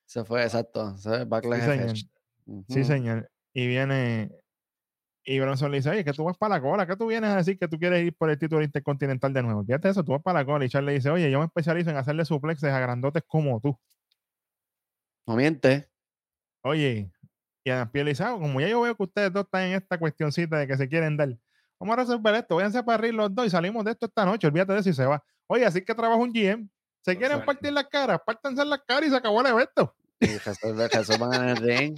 Se 0.07 0.25
fue, 0.25 0.43
exacto. 0.43 0.97
Se 0.97 1.25
Backlash 1.25 1.61
Sí, 1.61 1.67
señor. 1.67 1.97
Sí, 2.69 2.85
señor. 2.85 3.31
Y 3.53 3.67
viene. 3.67 4.31
Y 5.25 5.41
Bronson 5.41 5.73
le 5.73 5.79
dice, 5.79 5.91
oye, 5.91 6.05
que 6.05 6.13
tú 6.13 6.23
vas 6.25 6.37
para 6.39 6.55
la 6.57 6.61
cola, 6.63 6.87
que 6.87 6.97
tú 6.97 7.09
vienes 7.09 7.31
a 7.31 7.37
decir 7.37 7.59
que 7.59 7.67
tú 7.67 7.79
quieres 7.79 8.05
ir 8.07 8.17
por 8.17 8.31
el 8.31 8.39
título 8.39 8.63
intercontinental 8.63 9.33
de 9.33 9.43
nuevo. 9.43 9.65
Fíjate 9.65 9.89
eso, 9.89 10.05
tú 10.05 10.13
vas 10.13 10.23
para 10.23 10.39
la 10.41 10.47
cola. 10.47 10.65
Y 10.65 10.69
Charles 10.69 10.87
le 10.87 10.93
dice, 10.95 11.11
oye, 11.11 11.29
yo 11.31 11.41
me 11.41 11.47
especializo 11.47 11.91
en 11.91 11.97
hacerle 11.97 12.25
suplexes 12.25 12.71
a 12.71 12.79
grandotes 12.79 13.25
como 13.27 13.61
tú. 13.61 13.77
No 15.27 15.35
miente. 15.35 15.89
Oye, 16.63 17.11
y 17.65 17.71
Adam 17.71 17.91
Pierre 17.91 18.05
le 18.05 18.11
dice, 18.13 18.23
"Ah, 18.23 18.37
como 18.39 18.61
ya 18.61 18.69
yo 18.69 18.81
veo 18.81 18.97
que 18.97 19.03
ustedes 19.03 19.33
dos 19.33 19.45
están 19.45 19.63
en 19.63 19.75
esta 19.75 19.99
cuestioncita 19.99 20.57
de 20.57 20.69
que 20.69 20.77
se 20.77 20.89
quieren 20.89 21.17
dar, 21.17 21.37
vamos 21.81 21.95
a 21.95 22.01
resolver 22.01 22.35
esto, 22.37 22.57
váyanse 22.57 22.83
para 22.85 22.99
arriba 22.99 23.25
los 23.25 23.35
dos 23.35 23.47
y 23.47 23.51
salimos 23.51 23.85
de 23.85 23.91
esto 23.91 24.07
esta 24.07 24.25
noche, 24.25 24.47
olvídate 24.47 24.73
de 24.73 24.79
eso 24.79 24.91
y 24.91 24.95
se 24.95 25.05
va. 25.05 25.23
Oye, 25.49 25.67
así 25.67 25.85
que 25.85 25.95
trabaja 25.95 26.21
un 26.21 26.33
GM. 26.33 26.69
Se 27.07 27.17
quieren 27.17 27.45
partir 27.45 27.73
las 27.73 27.87
caras, 27.87 28.21
pártanse 28.27 28.65
las 28.65 28.81
caras 28.85 29.07
y 29.07 29.11
se 29.11 29.17
acabó 29.17 29.41
el 29.41 29.47
evento. 29.47 29.95
Resuelvan 30.21 31.35
en 31.35 31.49
el 31.51 31.57
ring. 31.59 31.97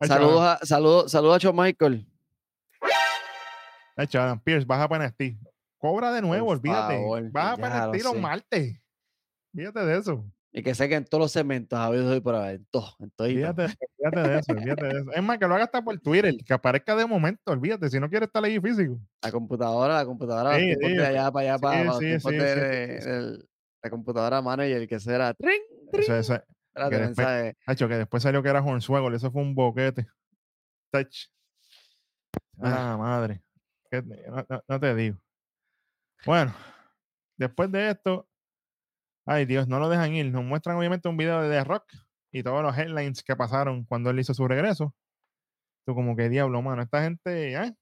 Saludos 0.00 0.42
a, 0.42 0.64
saludos, 0.64 1.10
saludos 1.10 1.34
a 1.34 1.38
Shawn 1.40 1.56
Michael. 1.56 2.06
De 3.96 4.04
hecho, 4.04 4.22
Adam 4.22 4.38
Pierce, 4.38 4.64
baja 4.64 4.88
para 4.88 5.08
NXT. 5.08 5.44
Cobra 5.76 6.12
de 6.12 6.22
nuevo, 6.22 6.50
olvídate. 6.50 6.94
favor, 6.94 7.32
baja 7.32 7.56
NXT 7.88 8.04
lo 8.04 8.12
los 8.12 8.22
martes. 8.22 8.80
Fíjate 9.52 9.84
de 9.84 9.98
eso. 9.98 10.24
Y 10.52 10.62
que 10.62 10.72
sé 10.72 10.88
que 10.88 10.94
en 10.94 11.04
todos 11.04 11.22
los 11.22 11.32
segmentos 11.32 11.76
ha 11.76 11.86
habido 11.86 12.08
hoy 12.08 12.20
por 12.20 12.36
haber, 12.36 12.54
en 12.54 12.66
todo, 12.70 12.94
en 13.00 13.10
todo. 13.10 13.26
Fíjate, 13.26 13.66
fíjate 13.96 14.28
de 14.28 14.38
eso, 14.38 14.54
fíjate 14.54 14.84
de 14.84 15.00
eso. 15.00 15.12
Es 15.14 15.22
más, 15.24 15.38
que 15.38 15.48
lo 15.48 15.56
haga 15.56 15.64
hasta 15.64 15.82
por 15.82 15.98
Twitter, 15.98 16.36
que 16.46 16.54
aparezca 16.54 16.94
de 16.94 17.06
momento, 17.06 17.50
olvídate, 17.50 17.90
si 17.90 17.98
no 17.98 18.08
quieres 18.08 18.28
estar 18.28 18.44
ahí 18.44 18.60
físico. 18.60 19.00
La 19.20 19.32
computadora, 19.32 19.96
la 19.96 20.04
computadora, 20.04 20.56
Sí, 20.56 20.74
sí, 20.80 20.94
de 20.94 21.06
allá 21.06 21.32
para 21.32 21.54
allá, 21.54 21.56
sí, 21.56 21.62
para, 21.62 21.84
los 21.84 21.98
de, 21.98 23.48
de- 23.82 23.86
sí. 23.86 23.86
del- 23.86 23.90
la 23.90 23.90
computadora 23.90 24.42
manager, 24.42 24.88
que 24.88 25.00
será, 25.00 25.34
trin, 25.34 25.60
trin, 25.92 26.02
Eso, 26.02 26.16
eso, 26.16 26.34
espérate, 26.74 26.96
que 26.96 27.02
después-. 27.06 27.56
Hacho, 27.66 27.88
que 27.88 27.96
después 27.96 28.22
salió 28.22 28.42
que 28.42 28.48
era 28.48 28.62
Hornswoggle, 28.62 29.16
eso 29.16 29.30
fue 29.30 29.42
un 29.42 29.54
boquete. 29.54 30.06
Touch. 30.92 31.26
Ah, 32.60 32.96
madre. 32.98 33.42
¿Qué 33.90 34.02
te- 34.02 34.28
no, 34.28 34.44
no- 34.48 34.62
no 34.66 34.80
te 34.80 34.94
digo. 34.94 35.18
Bueno, 36.26 36.54
después 37.36 37.70
de 37.70 37.90
esto, 37.90 38.28
ay 39.26 39.44
Dios, 39.46 39.68
no 39.68 39.78
lo 39.78 39.88
dejan 39.88 40.12
ir. 40.14 40.26
Nos 40.32 40.44
muestran 40.44 40.76
obviamente 40.76 41.08
un 41.08 41.16
video 41.16 41.40
de 41.42 41.48
The 41.50 41.64
Rock 41.64 41.84
y 42.32 42.42
todos 42.42 42.62
los 42.62 42.76
headlines 42.76 43.22
que 43.22 43.36
pasaron 43.36 43.84
cuando 43.84 44.10
él 44.10 44.18
hizo 44.18 44.34
su 44.34 44.46
regreso. 44.48 44.94
Tú 45.86 45.94
como 45.94 46.16
que 46.16 46.28
diablo, 46.28 46.60
mano, 46.60 46.82
esta 46.82 47.02
gente, 47.02 47.54
¿eh? 47.54 47.74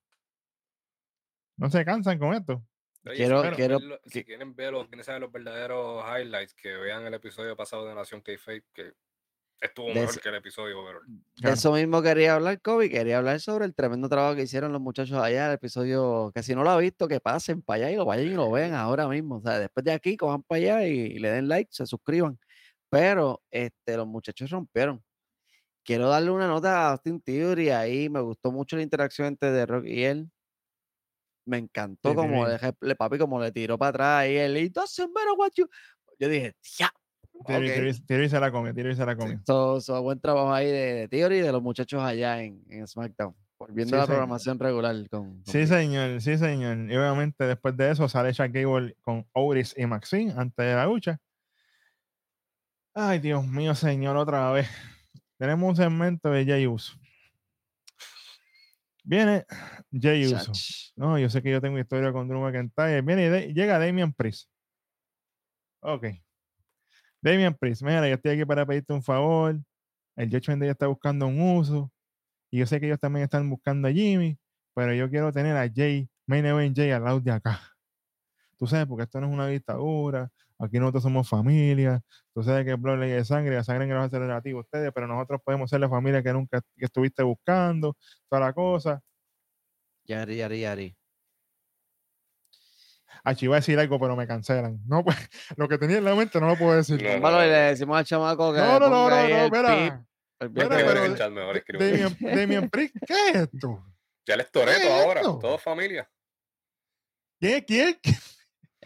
No 1.56 1.70
se 1.70 1.84
cansan 1.84 2.18
con 2.18 2.34
esto. 2.34 2.62
Oye, 3.06 3.16
Quiero- 3.16 3.36
si 3.36 3.42
quieren 3.42 3.56
quiero 3.56 3.78
verlo- 3.80 4.00
que- 4.02 4.10
Si 4.10 4.24
quieren 4.24 4.54
ver 4.56 4.72
los, 4.72 4.88
quieren 4.88 5.04
saber 5.04 5.20
los 5.22 5.32
verdaderos 5.32 6.04
highlights, 6.04 6.54
que 6.54 6.76
vean 6.76 7.06
el 7.06 7.14
episodio 7.14 7.56
pasado 7.56 7.86
de 7.86 7.94
Nación 7.94 8.20
K-Fake, 8.20 8.64
que 8.74 8.92
estuvo 9.60 9.88
mejor 9.88 10.20
que 10.20 10.28
el 10.28 10.34
episodio, 10.34 10.76
pero 10.84 11.00
De 11.06 11.22
Claro. 11.40 11.54
eso 11.54 11.72
mismo 11.72 12.02
quería 12.02 12.34
hablar, 12.34 12.60
Kobe. 12.60 12.90
Quería 12.90 13.18
hablar 13.18 13.40
sobre 13.40 13.64
el 13.64 13.74
tremendo 13.74 14.08
trabajo 14.08 14.34
que 14.36 14.42
hicieron 14.42 14.72
los 14.72 14.80
muchachos 14.80 15.18
allá, 15.18 15.46
el 15.46 15.54
episodio, 15.54 16.30
que 16.34 16.42
si 16.42 16.54
no 16.54 16.62
lo 16.64 16.70
ha 16.70 16.76
visto, 16.78 17.06
que 17.08 17.20
pasen 17.20 17.62
para 17.62 17.76
allá 17.86 17.90
y 17.92 17.96
lo 17.96 18.04
vayan 18.04 18.26
y 18.26 18.34
lo 18.34 18.50
vean 18.50 18.74
ahora 18.74 19.06
mismo. 19.08 19.36
O 19.36 19.40
sea, 19.40 19.58
después 19.58 19.84
de 19.84 19.92
aquí, 19.92 20.16
cojan 20.16 20.42
para 20.42 20.58
allá 20.60 20.86
y, 20.88 20.92
y 20.98 21.18
le 21.18 21.30
den 21.30 21.48
like, 21.48 21.68
se 21.72 21.86
suscriban. 21.86 22.38
Pero 22.90 23.42
este, 23.50 23.96
los 23.96 24.06
muchachos 24.06 24.50
rompieron. 24.50 25.02
Quiero 25.84 26.08
darle 26.08 26.30
una 26.32 26.48
nota 26.48 26.88
a 26.88 26.90
Austin 26.92 27.20
Theory 27.20 27.70
ahí. 27.70 28.08
Me 28.08 28.20
gustó 28.20 28.50
mucho 28.50 28.76
la 28.76 28.82
interacción 28.82 29.28
entre 29.28 29.52
The 29.52 29.66
Rock 29.66 29.84
y 29.86 30.02
él. 30.04 30.30
Me 31.46 31.58
encantó 31.58 32.10
Sí, 32.10 32.16
como 32.16 32.44
Theory. 32.46 32.66
le, 32.80 32.88
le- 32.88 32.96
papi, 32.96 33.18
como 33.18 33.40
le 33.40 33.52
tiró 33.52 33.78
para 33.78 33.90
atrás 33.90 34.28
y 34.28 34.36
él, 34.36 34.56
"It 34.58 34.74
doesn't 34.74 35.10
matter 35.14 35.32
what 35.38 35.50
you-". 35.56 35.68
Yo 36.18 36.28
dije, 36.28 36.54
ya. 36.78 36.90
Tiro 37.46 37.62
y- 37.64 37.68
ok". 37.68 37.74
tiro 37.74 37.88
y- 37.88 38.00
tiro 38.06 38.24
y 38.24 38.28
se 38.28 38.40
la 38.40 38.50
come, 38.50 38.74
tiro 38.74 38.90
y 38.90 38.96
se 38.96 39.06
la 39.06 39.16
come. 39.16 39.38
So, 39.46 39.80
so, 39.80 40.02
buen 40.02 40.20
trabajo 40.20 40.52
ahí 40.52 40.66
de, 40.70 41.08
Theory 41.08 41.38
y 41.38 41.40
de 41.42 41.52
los 41.52 41.62
muchachos 41.62 42.02
allá 42.02 42.42
en, 42.42 42.62
en 42.68 42.86
SmackDown. 42.86 43.34
Volviendo 43.58 43.90
Sí, 43.90 43.94
a 43.94 43.98
la 43.98 44.04
señor. 44.06 44.16
programación 44.18 44.58
regular 44.58 44.96
con, 45.08 45.42
con 45.42 45.44
Sí, 45.46 45.66
señor, 45.66 46.20
sí, 46.20 46.36
señor. 46.36 46.78
Y 46.90 46.96
obviamente 46.96 47.44
después 47.44 47.76
de 47.76 47.90
eso 47.90 48.08
sale 48.08 48.32
Shaq 48.32 48.52
Gable 48.52 48.96
con 49.00 49.26
Oris 49.32 49.74
y 49.76 49.86
Maxine 49.86 50.34
antes 50.36 50.66
de 50.66 50.74
la 50.74 50.84
lucha. 50.86 51.18
Ay, 52.94 53.18
Dios 53.18 53.46
mío, 53.46 53.74
señor, 53.74 54.16
otra 54.16 54.50
vez. 54.52 54.68
Tenemos 55.38 55.68
un 55.68 55.76
segmento 55.76 56.30
de 56.30 56.44
Jay 56.46 56.66
Uso. 56.66 56.98
Viene 59.08 59.44
Jay 59.92 60.26
Uso. 60.26 60.36
Chach. 60.52 60.92
No, 60.96 61.16
yo 61.16 61.30
sé 61.30 61.40
que 61.40 61.50
yo 61.52 61.60
tengo 61.60 61.78
historia 61.78 62.12
con 62.12 62.26
Drew 62.28 62.40
McIntyre. 62.40 63.02
Viene 63.02 63.26
y 63.26 63.28
de- 63.28 63.54
llega 63.54 63.78
Damian 63.78 64.12
Priest. 64.12 64.50
Ok. 65.80 66.06
Damian 67.22 67.54
Priest, 67.54 67.82
mira, 67.82 68.06
yo 68.08 68.14
estoy 68.14 68.32
aquí 68.32 68.44
para 68.44 68.66
pedirte 68.66 68.92
un 68.92 69.02
favor. 69.02 69.56
El 70.16 70.30
Judgment 70.30 70.60
Day 70.60 70.70
está 70.70 70.88
buscando 70.88 71.26
un 71.28 71.40
uso. 71.40 71.92
Y 72.50 72.58
yo 72.58 72.66
sé 72.66 72.80
que 72.80 72.86
ellos 72.86 72.98
también 72.98 73.24
están 73.24 73.48
buscando 73.48 73.86
a 73.86 73.92
Jimmy. 73.92 74.38
Pero 74.74 74.92
yo 74.92 75.08
quiero 75.08 75.32
tener 75.32 75.56
a 75.56 75.70
Jay, 75.72 76.08
Main 76.26 76.44
Event 76.44 76.76
Jay 76.76 76.90
al 76.90 77.04
lado 77.04 77.20
de 77.20 77.30
acá. 77.30 77.60
Tú 78.58 78.66
sabes, 78.66 78.86
porque 78.86 79.04
esto 79.04 79.20
no 79.20 79.28
es 79.28 79.32
una 79.32 79.46
dictadura. 79.46 80.30
Aquí 80.58 80.78
nosotros 80.78 81.02
somos 81.02 81.28
familia. 81.28 82.00
Tú 82.34 82.42
sabes 82.42 82.64
que 82.64 82.70
el 82.70 82.76
blog 82.78 82.98
ley 82.98 83.10
de 83.10 83.24
sangre, 83.24 83.54
la 83.56 83.64
sangre 83.64 83.86
que 83.86 83.92
nos 83.92 84.06
hace 84.06 84.18
relativo 84.18 84.58
a 84.58 84.62
ustedes, 84.62 84.90
pero 84.94 85.06
nosotros 85.06 85.40
podemos 85.44 85.68
ser 85.68 85.80
la 85.80 85.88
familia 85.88 86.22
que 86.22 86.32
nunca 86.32 86.60
que 86.76 86.84
estuviste 86.86 87.22
buscando, 87.22 87.96
toda 88.28 88.40
la 88.40 88.52
cosa. 88.52 89.02
Yari, 90.04 90.36
yari, 90.36 90.60
yari. 90.60 90.96
Aquí 93.24 93.46
iba 93.46 93.56
a 93.56 93.60
decir 93.60 93.78
algo, 93.78 93.98
pero 93.98 94.16
me 94.16 94.26
cancelan. 94.26 94.80
No, 94.86 95.04
pues, 95.04 95.16
lo 95.56 95.68
que 95.68 95.78
tenía 95.78 95.98
en 95.98 96.04
la 96.04 96.14
mente 96.14 96.40
no 96.40 96.46
lo 96.48 96.56
puedo 96.56 96.74
decir. 96.74 97.02
No, 97.02 97.08
y 97.08 97.12
le 97.14 97.20
no. 97.20 97.38
decimos 97.40 97.98
al 97.98 98.04
chamaco 98.04 98.52
que 98.52 98.60
No, 98.60 98.78
no, 98.78 98.88
no, 98.88 99.10
no, 99.10 99.28
no, 99.28 99.44
espera. 99.44 99.68
pip, 99.76 99.94
olvídate 100.40 100.74
Espera, 100.74 100.76
escribe 100.76 100.84
pero 100.86 100.98
en 101.00 101.04
el 101.06 101.12
de- 101.12 101.18
chat 101.18 101.30
mejor, 101.32 101.56
escribe. 101.56 101.90
Damian, 101.90 102.16
Damian 102.36 102.70
Priest, 102.70 102.94
¿qué 103.06 103.14
es 103.30 103.36
esto? 103.52 103.84
Ya 104.26 104.34
él 104.34 104.40
es 104.40 104.50
Toreto 104.50 104.78
¿Qué 104.80 104.86
es 104.86 105.04
ahora, 105.04 105.20
todo 105.22 105.58
familia. 105.58 106.08
¿Quién? 107.40 107.64
¿Quién? 107.64 107.98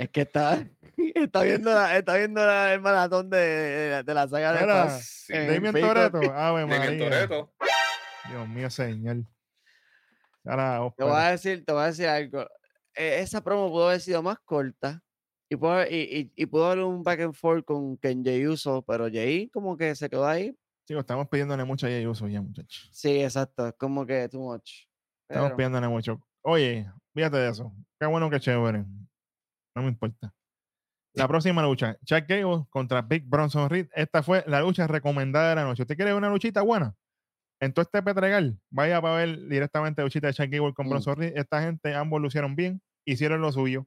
Es 0.03 0.11
que 0.11 0.23
está, 0.23 0.65
está 1.15 1.43
viendo, 1.43 1.73
la, 1.73 1.97
está 1.99 2.17
viendo 2.17 2.45
la- 2.45 2.73
el 2.75 2.81
maratón 2.81 3.29
de, 3.31 3.39
de 3.39 3.91
la- 3.91 4.03
de 4.03 4.15
la 4.15 4.29
saga 4.29 4.53
de 4.53 4.61
Mira, 4.63 4.87
Fox 4.89 5.25
Sí, 5.27 5.33
en 5.35 5.47
Damian 5.49 5.73
Facebook. 5.75 5.95
Toretto. 6.11 6.33
Ave 6.35 6.67
María. 6.67 7.27
Dios 8.29 8.49
mío, 8.49 8.71
señor. 8.71 9.17
Ahora, 10.45 10.81
Te 10.97 11.05
voy 11.05 11.13
a 11.21 11.31
decir, 11.33 11.65
te 11.65 11.73
voy 11.73 11.83
a 11.83 11.87
decir 11.87 12.07
algo. 12.09 12.43
Eh, 12.95 13.21
esa 13.21 13.43
promo 13.43 13.69
pudo 13.71 13.89
haber 13.89 14.01
sido 14.01 14.23
más 14.23 14.39
corta 14.45 15.03
y 15.49 15.57
pudo, 15.57 15.73
haber- 15.73 15.93
y, 15.93 15.97
y- 16.19 16.33
y 16.35 16.47
pudo 16.47 16.67
haber 16.67 16.85
un 16.85 17.03
back 17.03 17.21
and 17.21 17.35
forth 17.35 17.65
con 17.65 17.97
Ken 17.99 18.25
Jay 18.25 18.47
Uso, 18.47 18.83
pero 18.83 19.05
Jay 19.13 19.49
como 19.51 19.77
que 19.77 19.95
se 19.95 20.09
quedó 20.09 20.27
ahí. 20.27 20.57
Chicos, 20.87 21.01
estamos 21.03 21.29
pidiéndole 21.29 21.65
mucho 21.65 21.87
a 21.87 21.91
Jay 21.91 22.07
Uso 22.07 22.27
ya, 22.27 22.41
muchachos. 22.41 22.89
Sí, 22.93 23.23
exacto. 23.23 23.69
Es 23.69 23.75
como 23.75 24.07
que 24.07 24.29
too 24.29 24.41
much. 24.41 24.87
Estamos 25.29 25.51
Pero- 25.51 25.57
pidiéndole 25.57 25.89
mucho. 25.89 26.21
Oye, 26.43 26.91
fíjate 27.15 27.37
de 27.37 27.51
eso. 27.51 27.73
Qué 28.01 28.07
bueno 28.07 28.31
que 28.31 28.41
chévere. 28.41 28.85
No 29.75 29.83
me 29.83 29.89
importa. 29.89 30.33
La 31.14 31.27
próxima 31.27 31.62
lucha, 31.62 31.97
Chuck 32.05 32.25
Gable 32.29 32.66
contra 32.71 33.03
Big 33.03 33.25
Bronson 33.27 33.68
Reed. 33.68 33.89
Esta 33.95 34.23
fue 34.23 34.45
la 34.47 34.61
lucha 34.61 34.87
recomendada 34.87 35.51
de 35.51 35.55
la 35.57 35.64
noche. 35.64 35.83
¿Usted 35.83 35.97
quiere 35.97 36.12
ver 36.12 36.18
una 36.18 36.31
luchita 36.31 36.62
buena? 36.62 36.95
En 37.61 37.73
todo 37.75 37.83
este 37.83 38.03
Petregal, 38.03 38.59
vaya 38.71 39.03
para 39.03 39.16
ver 39.16 39.49
directamente 39.49 40.01
la 40.01 40.07
luchita 40.07 40.29
de 40.29 40.35
Chuck 40.35 40.49
Gable 40.49 40.73
con 40.73 40.87
Mm. 40.87 40.91
Bronson 40.91 41.16
Reed. 41.16 41.33
Esta 41.37 41.62
gente, 41.62 41.95
ambos 41.95 42.21
lucieron 42.21 42.55
bien, 42.57 42.81
hicieron 43.05 43.41
lo 43.41 43.51
suyo. 43.53 43.87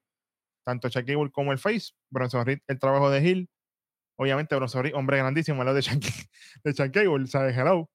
Tanto 0.66 0.90
Chuck 0.90 1.06
Gable 1.06 1.32
como 1.32 1.52
el 1.54 1.58
Face. 1.60 1.94
Bronson 2.12 2.46
Reed, 2.46 2.60
el 2.68 2.78
trabajo 2.80 3.10
de 3.10 3.28
Hill. 3.28 3.50
Obviamente, 4.20 4.56
Bronson 4.56 4.84
Reed, 4.84 4.94
hombre 4.96 5.18
grandísimo 5.18 5.62
al 5.62 5.66
lado 5.66 5.76
de 5.78 5.82
Chuck, 5.82 6.04
de 6.64 6.74
Chuck 6.74 6.92
Gable, 6.94 7.26
¿sabes? 7.28 7.58
Hello. 7.58 7.90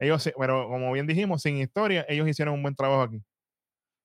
Ellos, 0.00 0.30
pero 0.38 0.68
como 0.68 0.90
bien 0.92 1.06
dijimos, 1.06 1.42
sin 1.42 1.58
historia, 1.58 2.04
ellos 2.08 2.26
hicieron 2.26 2.54
un 2.54 2.62
buen 2.62 2.74
trabajo 2.74 3.02
aquí. 3.02 3.22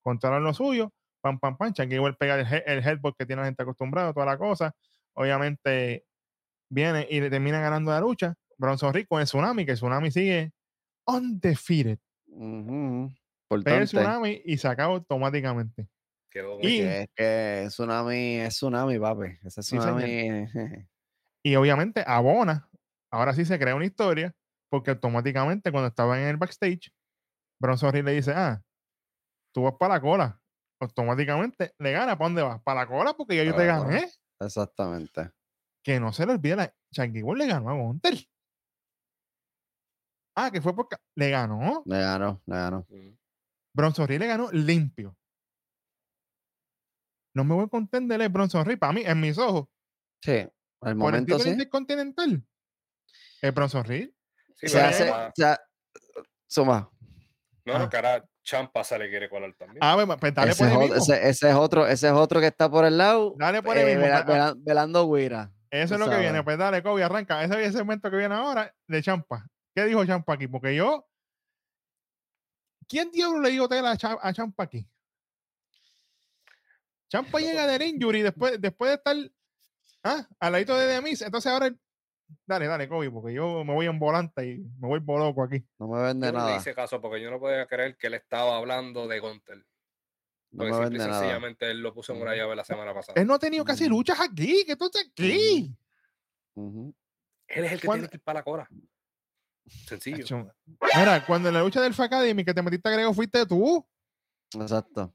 Contaron 0.03 0.43
lo 0.43 0.53
suyo, 0.53 0.91
pam, 1.22 1.39
pam, 1.39 1.57
pam. 1.57 1.74
Chuck 1.74 1.88
Gable 1.89 2.13
pega 2.13 2.39
el, 2.39 2.63
el 2.65 2.84
headbutt 2.88 3.15
que 3.18 3.26
tiene 3.26 3.41
la 3.41 3.47
gente 3.47 3.63
acostumbrada, 3.63 4.13
toda 4.13 4.26
la 4.26 4.38
cosa. 4.38 4.74
Obviamente, 5.13 6.05
viene 6.70 7.07
y 7.09 7.20
le 7.22 7.30
termina 7.30 7.59
ganando 7.59 7.91
la 7.91 7.99
lucha. 7.99 8.36
Bronson 8.57 8.93
Reed 8.93 9.07
con 9.07 9.20
el 9.22 9.26
tsunami, 9.28 9.65
que 9.65 9.72
el 9.72 9.78
tsunami 9.78 10.11
sigue 10.11 10.51
undefeated. 11.05 11.99
Pega 12.28 12.38
el 12.39 13.13
Importante. 13.49 13.86
tsunami 13.86 14.41
y 14.45 14.57
se 14.57 14.68
acaba 14.68 14.93
automáticamente. 14.95 15.88
Quedó 16.30 16.57
Y- 16.61 16.80
Que 16.80 17.01
es 17.01 17.09
que 17.15 17.65
tsunami 17.70 18.36
es 18.39 18.53
tsunami, 18.55 18.99
papi. 18.99 19.38
Ese 19.43 19.63
Sí, 19.63 19.78
tsunami. 19.78 20.03
Y 21.43 21.55
obviamente 21.55 22.03
abona. 22.05 22.68
Ahora 23.09 23.34
sí 23.34 23.45
se 23.45 23.57
crea 23.57 23.74
una 23.76 23.86
historia, 23.86 24.36
porque 24.70 24.91
automáticamente 24.91 25.72
cuando 25.72 25.88
estaba 25.88 26.20
en 26.20 26.28
el 26.28 26.36
backstage, 26.38 26.91
Bronson 27.57 27.93
Reed 27.93 28.03
le 28.03 28.11
dice, 28.13 28.34
ah, 28.36 28.61
tú 29.53 29.63
vas 29.63 29.76
para 29.80 29.93
la 29.95 30.01
cola. 30.01 30.41
Automáticamente 30.80 31.73
le 31.80 31.91
gana, 31.91 32.17
¿para 32.17 32.28
dónde 32.30 32.41
vas? 32.43 32.61
Para 32.61 32.82
la 32.82 32.88
cola, 32.88 33.13
porque 33.13 33.36
ya 33.36 33.43
yo 33.43 33.55
te 33.55 33.65
gané. 33.65 34.11
Exactamente. 34.39 35.32
Que 35.84 35.99
no 35.99 36.11
se 36.13 36.25
le 36.25 36.34
olvide, 36.34 36.55
la 36.55 36.73
Gable 37.07 37.36
le 37.36 37.47
ganó 37.47 37.69
a 37.69 37.73
Gunter. 37.73 38.13
Ah, 40.36 40.51
que 40.51 40.61
fue 40.61 40.75
porque 40.75 40.97
le 41.15 41.30
ganó. 41.32 41.82
Le 41.86 41.99
ganó, 41.99 42.41
le 42.45 42.55
ganó. 42.55 42.88
Bronson 43.73 44.07
Reed 44.07 44.19
le 44.19 44.28
ganó 44.28 44.51
limpio. 44.51 45.17
No 47.36 47.43
me 47.43 47.55
voy 47.55 47.65
a 47.65 47.69
contender 47.69 48.28
Bronson 48.30 48.65
Reed. 48.65 48.80
Para 48.80 48.93
mí, 48.93 49.01
en 49.05 49.19
mis 49.19 49.38
ojos, 49.38 49.67
Sí, 50.23 50.32
al 50.39 50.49
por 50.80 50.89
el 50.89 50.95
momento 50.95 51.25
título 51.25 51.43
sí. 51.43 51.49
intercontinental, 51.51 52.47
el 53.41 53.51
Bronson 53.51 53.84
Reed. 53.84 54.09
Sí, 54.55 54.67
Se 54.67 54.82
hace. 54.82 55.11
Suma. 56.47 56.89
no, 57.65 57.73
Ah. 57.75 57.80
no, 57.80 57.89
Champa 58.48 58.82
se 58.86 58.98
le 58.98 59.10
quiere 59.10 59.28
colar 59.30 59.54
también. 59.60 59.80
Ah, 59.82 59.95
bueno, 59.95 60.16
pues 60.18 60.34
dale 60.34 60.52
Ese 60.52 60.64
por 60.64 60.68
es, 60.68 60.72
ahí 60.72 60.84
otro, 60.86 60.95
mismo. 61.00 61.14
ese, 61.14 61.30
ese 61.30 61.50
es 61.50 61.56
otro, 61.56 61.86
ese 61.86 62.08
es 62.08 62.14
otro 62.14 62.39
que 62.39 62.48
está 62.48 62.70
por 62.72 62.86
el 62.86 62.98
lado. 62.98 63.36
Dale 63.38 63.62
por 63.62 63.76
ahí 63.76 63.84
eh, 63.84 63.88
mismo. 63.88 64.04
vela- 64.04 64.26
pa- 64.26 64.32
vela- 64.32 64.54
velando 64.58 65.14
Guira. 65.14 65.52
Eso 65.70 65.95
es 65.95 66.00
lo 66.00 66.10
que 66.10 66.18
viene. 66.18 66.41
Pues 66.43 66.58
dale, 66.58 66.82
Kobe, 66.82 67.04
arranca. 67.04 67.43
Ese 67.43 67.60
es 67.60 67.68
el 67.68 67.74
segmento 67.74 68.10
que 68.10 68.16
viene 68.16 68.34
ahora 68.34 68.74
de 68.88 69.02
Champa. 69.04 69.45
¿Qué 69.76 69.84
dijo 69.84 70.06
Champa 70.06 70.36
aquí? 70.36 70.48
Porque 70.48 70.74
yo. 70.74 71.06
¿Quién 72.88 73.12
diablo 73.12 73.41
le 73.41 73.50
dio 73.50 73.68
tela 73.68 73.91
a, 73.91 73.98
Cha- 73.98 74.18
a 74.22 74.32
Champa 74.32 74.64
aquí? 74.64 74.88
Champa 77.10 77.39
llega 77.39 77.68
del 77.68 77.82
injury 77.82 78.22
después, 78.22 78.62
después 78.62 78.91
de 78.91 78.95
estar 78.95 79.16
ah, 80.04 80.26
al 80.39 80.52
ladito 80.54 80.78
de 80.78 80.88
Demis. 80.88 81.22
Entonces 81.22 81.52
ahora. 81.52 81.70
Dale, 82.45 82.67
dale, 82.67 82.88
Kobe, 82.89 83.09
porque 83.11 83.34
yo 83.34 83.63
me 83.63 83.73
voy 83.73 83.86
en 83.86 83.99
volante 83.99 84.45
y 84.45 84.57
me 84.80 84.88
voy 84.88 84.99
por 84.99 85.19
loco 85.19 85.43
aquí. 85.43 85.65
No 85.80 85.88
me 85.88 86.01
vende 86.01 86.28
Yo 86.28 86.34
no 86.34 86.39
le 86.39 86.45
nada. 86.45 86.57
hice 86.57 86.73
caso 86.75 87.01
porque 87.01 87.21
yo 87.21 87.30
no 87.32 87.39
podía 87.39 87.65
creer 87.67 87.97
que 87.97 88.07
él 88.07 88.13
estaba 88.15 88.57
hablando 88.57 89.07
de 89.07 89.19
Gunter. 89.19 89.57
No 90.51 90.59
Porque 90.59 90.71
me 90.71 90.78
simple 90.78 90.89
vende 90.89 90.97
nada. 91.07 91.19
sencillamente 91.19 91.69
él 91.71 91.82
lo 91.82 91.93
puso 91.93 92.13
en 92.13 92.21
una 92.21 92.36
llave 92.36 92.55
la 92.55 92.63
semana 92.63 92.93
pasada. 92.93 93.19
Él 93.21 93.28
no 93.28 93.34
ha 93.36 93.39
tenido 93.39 93.63
casi 93.65 93.88
luchas 93.88 94.19
aquí. 94.21 94.63
¿Qué 94.65 94.75
tú 94.75 94.86
haces 94.86 95.09
aquí? 95.11 95.75
Él 96.55 96.93
es 97.65 97.71
el 97.73 97.80
que 97.82 97.88
¿Cuándo- 97.88 98.03
tiene 98.07 98.09
que 98.11 98.17
ir 98.17 98.23
para 98.23 98.39
la 98.39 98.43
cora. 98.43 98.69
Sencillo. 99.65 100.49
Mira, 100.95 101.25
cuando 101.25 101.49
en 101.49 101.53
la 101.55 101.61
lucha 101.61 101.82
del 101.82 101.93
Facademy 101.93 102.43
que 102.45 102.53
te 102.53 102.61
metiste 102.61 102.88
a 102.88 102.91
Grego 102.93 103.13
fuiste 103.13 103.45
tú. 103.45 103.86
Exacto. 104.53 105.13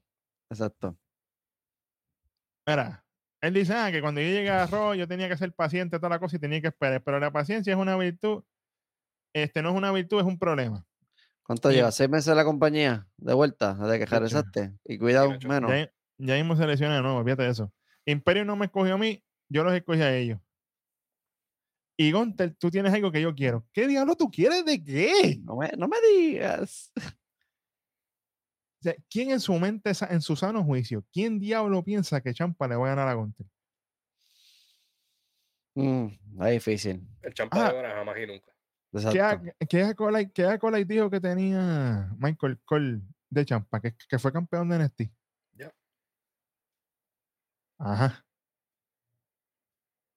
Exacto. 0.49 0.95
Mira, 2.67 3.03
él 3.43 3.53
dice 3.53 3.73
ah, 3.73 3.91
que 3.91 3.99
cuando 3.99 4.21
yo 4.21 4.27
llegué 4.27 4.49
a 4.49 4.65
Raw 4.65 4.93
yo 4.93 5.05
tenía 5.05 5.27
que 5.27 5.35
ser 5.35 5.51
paciente, 5.51 5.97
toda 5.97 6.11
la 6.11 6.19
cosa 6.19 6.37
y 6.37 6.39
tenía 6.39 6.61
que 6.61 6.67
esperar. 6.67 7.03
Pero 7.03 7.19
la 7.19 7.29
paciencia 7.29 7.73
es 7.73 7.77
una 7.77 7.97
virtud. 7.97 8.41
Este 9.33 9.61
no 9.61 9.71
es 9.71 9.75
una 9.75 9.91
virtud, 9.91 10.21
es 10.21 10.25
un 10.25 10.39
problema. 10.39 10.85
¿Cuánto 11.45 11.69
lleva? 11.69 11.91
¿Seis 11.91 12.09
meses 12.09 12.29
en 12.29 12.37
la 12.37 12.45
compañía? 12.45 13.05
De 13.17 13.33
vuelta, 13.33 13.73
desde 13.73 13.99
que 13.99 14.05
regresaste. 14.05 14.71
Y 14.85 14.97
cuidado, 14.97 15.37
menos. 15.45 15.69
Ya, 15.69 15.91
ya 16.19 16.35
mismo 16.35 16.55
selecciona 16.55 16.95
de 16.95 17.01
nuevo, 17.01 17.21
fíjate 17.21 17.43
de 17.43 17.49
eso. 17.49 17.73
Imperio 18.05 18.45
no 18.45 18.55
me 18.55 18.67
escogió 18.67 18.93
a 18.93 18.97
mí, 18.97 19.21
yo 19.49 19.65
los 19.65 19.73
escogí 19.73 20.01
a 20.01 20.15
ellos. 20.15 20.39
Y 21.97 22.13
Gunter, 22.13 22.55
tú 22.55 22.71
tienes 22.71 22.93
algo 22.93 23.11
que 23.11 23.21
yo 23.21 23.35
quiero. 23.35 23.65
¿Qué 23.73 23.87
diablo 23.87 24.15
tú 24.15 24.31
quieres 24.31 24.63
de 24.63 24.81
qué? 24.81 25.41
No 25.43 25.57
me, 25.57 25.69
no 25.77 25.89
me 25.89 25.97
digas. 26.15 26.93
O 28.83 28.85
sea, 28.85 28.95
¿Quién 29.09 29.31
en 29.31 29.39
su 29.39 29.53
mente, 29.53 29.93
en 30.09 30.19
su 30.21 30.35
sano 30.35 30.61
juicio, 30.61 31.05
quién 31.13 31.39
diablo 31.39 31.81
piensa 31.85 32.19
que 32.19 32.33
Champa 32.33 32.67
le 32.67 32.75
va 32.75 32.87
a 32.87 32.89
ganar 32.89 33.07
a 33.07 33.13
Gunter? 33.13 33.45
Mm, 35.75 36.07
es 36.43 36.51
difícil. 36.51 37.07
El 37.21 37.33
champa 37.33 37.57
Ah. 37.65 37.71
de 37.71 37.77
ahora 37.77 37.95
jamás 37.95 38.17
y 38.19 38.27
nunca. 38.27 38.51
¿Qué, 38.91 38.97
Exacto. 38.99 39.49
a- 39.59 40.25
qué 40.25 40.43
Acolyte, 40.45 40.93
dijo 40.93 41.09
que 41.09 41.21
tenía 41.21 42.11
Michael 42.19 42.59
Cole 42.65 42.99
de 43.29 43.45
Champa, 43.45 43.79
que, 43.79 43.95
que 44.07 44.19
fue 44.19 44.33
campeón 44.33 44.67
de 44.69 44.75
NXT? 44.79 45.01
Ya. 45.53 45.73
Ajá. 47.79 48.23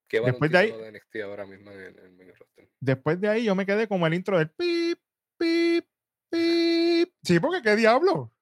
¿Qué 0.08 0.18
va 0.20 0.26
Después 0.26 0.50
de 0.50 0.58
ahí- 0.58 0.72
de 0.72 0.88
NXT 0.90 1.22
ahora 1.22 1.46
mismo 1.46 1.70
en 1.70 1.80
el, 1.80 1.98
en 2.00 2.20
el? 2.20 2.34
Después 2.80 3.20
de 3.20 3.28
ahí 3.28 3.44
yo 3.44 3.54
me 3.54 3.64
quedé 3.64 3.86
como 3.88 4.06
el 4.08 4.14
intro 4.14 4.38
del 4.38 4.50
pip, 4.50 4.98
pip, 5.38 5.86
pip. 6.28 7.14
Sí, 7.22 7.38
porque 7.40 7.62
qué 7.62 7.76
diablo. 7.76 8.32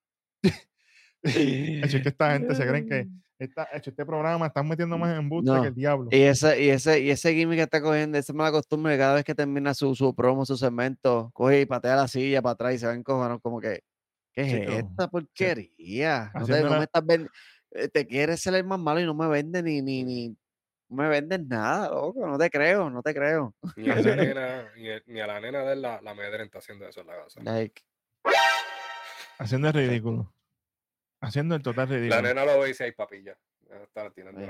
Hecho, 1.85 1.97
es 1.97 2.03
que 2.03 2.09
esta 2.11 2.33
gente 2.33 2.55
se 2.55 2.67
creen 2.67 2.87
que 2.87 3.09
esta, 3.39 3.69
hecho, 3.73 3.91
este 3.91 4.05
programa 4.07 4.47
están 4.47 4.69
metiendo 4.69 4.97
más 4.99 5.19
en 5.19 5.29
busta 5.29 5.55
No, 5.55 5.63
que 5.63 5.69
el 5.69 5.75
diablo. 5.75 6.09
Y 6.11 6.23
ese, 6.23 6.63
y 6.63 6.69
ese, 6.71 7.01
y 7.01 7.11
ese 7.11 7.35
gimmick 7.35 7.57
que 7.59 7.63
está 7.63 7.81
cogiendo, 7.83 8.17
esa 8.19 8.33
mala 8.33 8.53
costumbre 8.53 8.93
que 8.95 8.99
cada 8.99 9.15
vez 9.15 9.25
que 9.25 9.35
termina 9.35 9.75
su, 9.75 9.95
su 9.95 10.15
promo, 10.15 10.45
su 10.47 10.57
segmento, 10.57 11.31
coge 11.33 11.63
y 11.63 11.67
patea 11.67 11.97
la 11.97 12.09
silla 12.09 12.43
para 12.43 12.53
atrás 12.53 12.75
y 12.75 12.79
se 12.79 12.87
ven 12.87 13.03
cojones 13.03 13.41
como 13.43 13.61
que, 13.61 13.81
¿qué 14.33 14.43
es 14.43 14.61
Chico, 14.61 14.73
esta 14.79 15.09
porquería? 15.09 16.31
No, 16.35 16.47
te, 16.47 16.63
no 16.63 16.71
me 16.77 16.85
estás 16.85 17.05
ven- 17.05 17.29
eh, 17.73 17.89
te 17.89 18.07
quieres 18.07 18.41
ser 18.41 18.55
el 18.55 18.65
más 18.65 18.79
malo 18.79 19.01
y 19.01 19.05
no 19.07 19.15
me 19.15 19.27
vendes 19.29 19.65
ni, 19.65 19.83
ni, 19.83 20.05
ni, 20.05 20.29
no 20.29 20.97
me 21.03 21.09
vendes 21.09 21.41
nada, 21.47 21.89
loco, 21.89 22.27
no 22.27 22.39
te 22.39 22.51
creo, 22.51 22.91
no 22.91 23.03
te 23.03 23.13
creo. 23.15 23.55
Ni 23.77 23.89
a 23.89 23.95
la 23.97 24.03
nena, 24.17 24.73
ni, 24.77 24.91
a- 24.91 25.03
ni 25.07 25.21
a 25.21 25.27
la 25.27 25.41
nena 25.41 25.65
de 25.65 25.77
la, 25.77 26.01
la 26.01 26.11
amedrenta 26.13 26.59
haciendo 26.59 26.87
eso 26.87 27.01
en 27.01 27.07
la 27.09 27.17
casa. 27.17 27.41
Like, 27.43 27.83
Haciendo 29.39 29.69
el 29.69 29.75
ridículo. 29.75 30.33
Haciendo 31.25 31.55
el 31.55 31.63
total 31.63 31.89
La 31.91 31.97
ridículo. 31.97 32.23
nena 32.23 32.45
lo 32.45 32.59
ve 32.61 32.67
y 32.67 32.69
dice, 32.69 32.85
ay 32.85 32.93
papilla. 32.93 33.37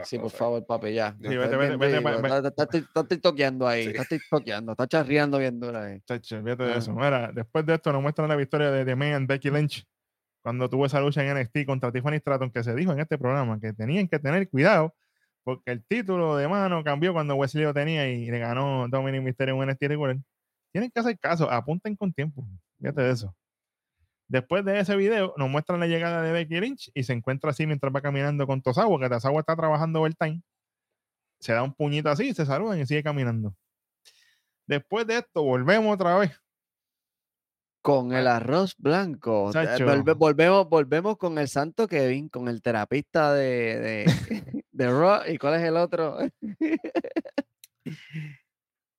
sí, 0.04 0.16
por 0.18 0.24
cosas". 0.24 0.38
favor, 0.38 0.66
papi, 0.66 0.92
ya. 0.92 1.16
Sí, 1.20 1.36
vete, 1.36 1.56
vete, 1.56 1.76
vete, 1.76 1.96
Estás 1.96 2.44
estás- 2.44 2.74
estás 2.74 3.08
tiktokeando 3.08 3.66
ahí, 3.66 3.86
estás 3.86 4.08
tiktokeando, 4.08 4.72
estás 4.72 4.88
charreando 4.88 5.38
bien 5.38 5.58
duro 5.60 5.78
ahí. 5.78 6.00
Chacho, 6.06 6.42
de 6.42 6.56
Ah. 6.58 6.76
eso. 6.76 6.92
Mira, 6.92 7.30
después 7.32 7.64
de 7.64 7.74
esto 7.74 7.92
nos 7.92 8.02
muestran 8.02 8.28
la 8.28 8.36
victoria 8.36 8.70
de 8.70 8.84
The 8.84 8.94
Man 8.96 9.12
and 9.14 9.26
Becky 9.28 9.50
Lynch 9.50 9.84
cuando 10.42 10.68
tuvo 10.68 10.84
esa 10.86 11.00
lucha 11.00 11.22
en 11.22 11.30
NXT 11.36 11.64
contra 11.64 11.90
Tiffany 11.90 12.18
Stratton, 12.18 12.50
que 12.50 12.62
se 12.62 12.74
dijo 12.74 12.92
en 12.92 13.00
este 13.00 13.16
programa 13.16 13.58
que 13.58 13.72
tenían 13.72 14.06
que 14.08 14.18
tener 14.18 14.48
cuidado 14.50 14.94
porque 15.42 15.70
el 15.72 15.84
título 15.84 16.36
de 16.36 16.48
mano 16.48 16.82
cambió 16.84 17.12
cuando 17.12 17.34
Wesley 17.34 17.64
lo 17.64 17.72
tenía 17.74 18.08
y 18.08 18.30
le 18.30 18.38
ganó 18.38 18.86
Dominic 18.88 19.22
Mysterio 19.22 19.54
en 19.62 19.68
NXT 19.70 19.88
regular. 19.88 20.16
Tienen 20.72 20.90
que 20.90 21.00
hacer 21.00 21.18
caso, 21.18 21.50
apunten 21.50 21.96
con 21.96 22.12
tiempo. 22.12 22.44
Fíjate 22.80 23.02
de 23.02 23.10
eso. 23.10 23.34
Después 24.28 24.64
de 24.64 24.78
ese 24.80 24.96
video, 24.96 25.34
nos 25.36 25.48
muestran 25.50 25.80
la 25.80 25.86
llegada 25.86 26.22
de 26.22 26.32
Becky 26.32 26.60
Lynch 26.60 26.90
y 26.94 27.02
se 27.02 27.12
encuentra 27.12 27.50
así 27.50 27.66
mientras 27.66 27.94
va 27.94 28.00
caminando 28.00 28.46
con 28.46 28.62
Tosawa, 28.62 28.98
que 28.98 29.08
Tosawa 29.08 29.40
está 29.40 29.54
trabajando 29.54 30.00
overtime. 30.00 30.40
Se 31.40 31.52
da 31.52 31.62
un 31.62 31.74
puñito 31.74 32.08
así, 32.08 32.32
se 32.32 32.46
saludan 32.46 32.80
y 32.80 32.86
sigue 32.86 33.02
caminando. 33.02 33.54
Después 34.66 35.06
de 35.06 35.18
esto, 35.18 35.42
volvemos 35.42 35.92
otra 35.94 36.16
vez. 36.16 36.32
Con 37.82 38.14
el 38.14 38.26
arroz 38.26 38.74
blanco. 38.78 39.52
volve- 40.02 40.14
volvemos, 40.16 40.68
volvemos 40.70 41.18
con 41.18 41.36
el 41.38 41.48
santo 41.48 41.86
Kevin, 41.86 42.30
con 42.30 42.48
el 42.48 42.62
terapista 42.62 43.34
de, 43.34 43.78
de, 43.78 44.04
de 44.72 44.86
Raw. 44.90 45.20
¿Y 45.28 45.36
cuál 45.36 45.56
es 45.56 45.62
el 45.64 45.76
otro? 45.76 46.16
y 47.84 47.92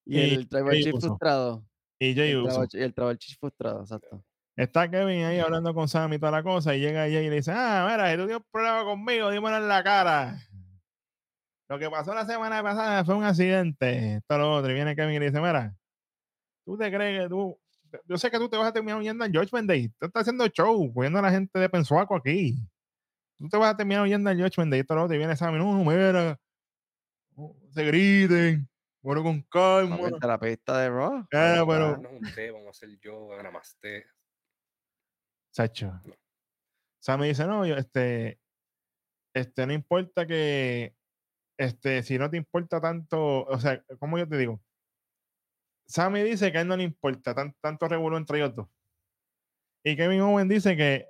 Y 0.06 0.20
el 0.36 0.48
tribal 0.48 0.76
chief 0.84 0.94
frustrado. 1.08 1.66
Y 2.00 2.14
y 2.78 2.82
el 2.84 2.94
tribal 2.94 3.18
chief 3.18 3.40
frustrado, 3.40 3.82
exacto. 3.82 4.24
Está 4.56 4.89
Kevin 4.89 5.26
ahí 5.26 5.39
hablando 5.39 5.74
con 5.74 5.89
Sam 5.89 6.14
y 6.14 6.20
toda 6.20 6.32
la 6.32 6.43
cosa 6.43 6.74
y 6.76 6.80
llega 6.80 7.01
Jay 7.01 7.26
y 7.26 7.30
le 7.30 7.36
dice, 7.38 7.51
ah, 7.53 7.88
mira, 7.91 8.10
si 8.10 8.16
tú 8.18 8.24
tienes 8.26 8.38
un 8.38 8.47
problema 8.51 8.84
conmigo, 8.86 9.30
dímelo 9.30 9.58
en 9.58 9.68
la 9.68 9.84
cara. 9.84 10.38
Lo 11.68 11.78
que 11.78 11.89
pasó 11.89 12.14
la 12.14 12.26
semana 12.26 12.64
pasada 12.64 13.03
fue 13.03 13.16
un 13.16 13.24
accidente, 13.26 14.16
esto 14.16 14.38
lo 14.38 14.53
otro. 14.53 14.72
Y 14.72 14.76
viene 14.76 14.95
Kevin 14.95 15.16
y 15.16 15.20
le 15.20 15.26
dice, 15.26 15.41
mira, 15.41 15.76
tú 16.64 16.78
te 16.78 16.89
crees 16.89 17.24
que 17.24 17.30
tú, 17.30 17.60
yo 18.06 18.18
sé 18.18 18.32
que 18.32 18.38
tú 18.38 18.47
te 18.47 18.56
vas 18.56 18.68
a 18.68 18.72
terminar 18.74 18.99
huyendo 18.99 19.26
en 19.26 19.34
Judgment 19.34 19.68
Day. 19.68 19.89
Tú 19.99 20.06
estás 20.06 20.22
haciendo 20.22 20.47
show, 20.47 20.93
cogiendo 20.93 21.20
a 21.20 21.24
la 21.24 21.32
gente 21.32 21.60
de 21.60 21.68
Pensuaco 21.68 22.16
aquí. 22.16 22.56
Tú 23.38 23.49
te 23.49 23.58
vas 23.58 23.74
a 23.74 23.78
terminar 23.78 24.03
huyendo 24.03 24.30
en 24.30 24.39
Judgment 24.39 24.72
Day, 24.72 24.80
esto 24.82 24.95
lo 24.95 25.03
otro. 25.03 25.16
Y 25.16 25.18
viene 25.18 25.36
Sam 25.36 25.56
y 25.56 25.58
no, 25.58 25.74
no, 25.74 25.84
mira, 25.84 26.39
se 27.72 27.84
griten, 27.84 28.70
bueno 29.01 29.22
con 29.22 29.41
calma. 29.41 29.99
El 30.08 30.20
terapista 30.20 30.80
de. 30.80 30.88
Ah, 30.88 31.28
ahí 31.32 31.66
pero- 31.68 32.01
vamos 32.53 32.68
a 32.68 32.70
hacer 32.70 32.97
yoga, 33.01 33.43
namaste. 33.43 34.06
Sacho. 35.56 36.01
Sam 37.01 37.22
me 37.22 37.28
dice, 37.28 37.47
no, 37.47 37.66
yo, 37.66 37.78
este, 37.78 38.41
este, 39.34 39.66
no 39.66 39.72
importa 39.72 40.28
que, 40.28 40.97
este, 41.58 42.03
si 42.03 42.18
no 42.18 42.30
te 42.30 42.36
importa 42.36 42.82
tanto, 42.82 43.45
o 43.45 43.58
sea, 43.58 43.82
¿cómo 43.97 44.18
yo 44.18 44.28
te 44.28 44.38
digo? 44.38 44.60
Sammy 45.88 46.24
dice 46.24 46.51
que 46.51 46.58
a 46.58 46.62
él 46.62 46.68
no 46.68 46.76
le 46.76 46.84
importa 46.84 47.34
tan- 47.34 47.56
tanto 47.62 47.88
revuelo 47.88 48.18
entre 48.18 48.39
ellos 48.39 48.53
dos. 48.53 48.68
Y 49.86 49.95
Kevin 49.95 50.22
Owens 50.22 50.49
dice 50.49 50.76
que 50.76 51.08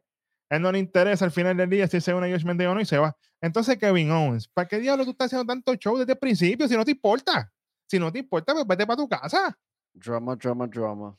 a 0.52 0.58
él 0.58 0.62
no 0.62 0.72
le 0.72 0.78
interesa 0.78 1.26
al 1.26 1.32
final 1.32 1.58
del 1.58 1.70
día 1.70 1.88
si 1.88 2.00
se 2.00 2.14
une 2.14 2.28
a 2.28 2.32
Josh 2.32 2.46
Mendez 2.46 2.68
o 2.68 2.76
no 2.76 2.82
y 2.82 2.86
se 2.86 3.00
va. 3.00 3.18
Entonces, 3.42 3.80
Kevin 3.80 4.12
Owens, 4.12 4.48
¿para 4.50 4.68
qué 4.68 4.80
diablo 4.80 5.06
tú 5.06 5.12
estás 5.12 5.28
haciendo 5.28 5.52
tanto 5.52 5.74
show 5.76 5.98
desde 5.98 6.12
el 6.12 6.20
principio 6.20 6.68
si 6.68 6.76
no 6.76 6.86
te 6.86 6.92
importa? 6.92 7.52
Si 7.90 7.98
no 7.98 8.12
te 8.12 8.20
importa, 8.20 8.54
pues 8.54 8.68
vete 8.68 8.86
para 8.86 8.98
tu 8.98 9.10
casa. 9.10 9.58
Drama, 9.94 10.36
drama, 10.36 10.68
drama. 10.68 11.18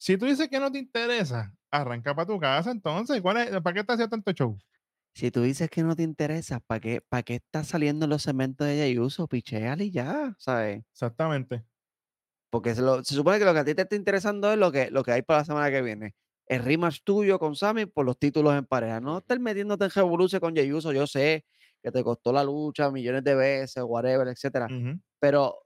Si 0.00 0.16
tú 0.16 0.26
dices 0.26 0.48
que 0.48 0.58
no 0.58 0.72
te 0.72 0.78
interesa, 0.78 1.54
arranca 1.72 2.14
para 2.14 2.26
tu 2.26 2.38
casa 2.40 2.70
entonces. 2.70 3.20
¿Cuál 3.22 3.38
es, 3.38 3.50
¿Para 3.62 3.74
qué 3.74 3.80
estás 3.80 3.94
haciendo 3.96 4.10
tanto 4.16 4.32
show? 4.32 4.58
Si 5.14 5.30
tú 5.30 5.42
dices 5.42 5.70
que 5.70 5.82
no 5.82 5.96
te 5.96 6.02
interesa, 6.02 6.60
¿para 6.60 6.80
qué, 6.80 7.00
para 7.00 7.22
qué 7.22 7.36
estás 7.36 7.68
saliendo 7.68 8.04
en 8.06 8.10
los 8.10 8.22
cementos 8.22 8.66
de 8.66 8.74
Jey 8.76 8.98
Uso? 8.98 9.26
Pichéale 9.28 9.84
y 9.84 9.90
ya, 9.90 10.34
¿sabes? 10.38 10.82
Exactamente. 10.92 11.64
Porque 12.50 12.74
se, 12.74 12.82
lo- 12.82 13.02
se 13.04 13.14
supone 13.14 13.38
que 13.38 13.44
lo 13.44 13.52
que 13.54 13.60
a 13.60 13.64
ti 13.64 13.74
te 13.74 13.82
está 13.82 13.96
interesando 13.96 14.52
es 14.52 14.58
lo 14.58 14.70
que, 14.72 14.90
lo 14.90 15.02
que 15.02 15.12
hay 15.12 15.22
para 15.22 15.40
la 15.40 15.44
semana 15.44 15.70
que 15.70 15.82
viene. 15.82 16.14
El 16.46 16.62
rematch 16.62 16.98
tuyo 17.04 17.38
con 17.38 17.56
Sammy 17.56 17.86
por 17.86 18.04
los 18.04 18.18
títulos 18.18 18.54
en 18.54 18.66
pareja. 18.66 19.00
No 19.00 19.18
estar 19.18 19.38
metiéndote 19.40 19.84
en 19.86 19.90
revolución 19.90 20.40
con 20.40 20.54
Jey 20.54 20.70
Uso. 20.72 20.92
Yo 20.92 21.06
sé 21.06 21.46
que 21.82 21.90
te 21.90 22.04
costó 22.04 22.32
la 22.32 22.44
lucha 22.44 22.90
millones 22.90 23.24
de 23.24 23.34
veces, 23.34 23.82
whatever, 23.86 24.28
etcétera. 24.28 24.70
Ujú. 24.70 25.00
Pero, 25.18 25.60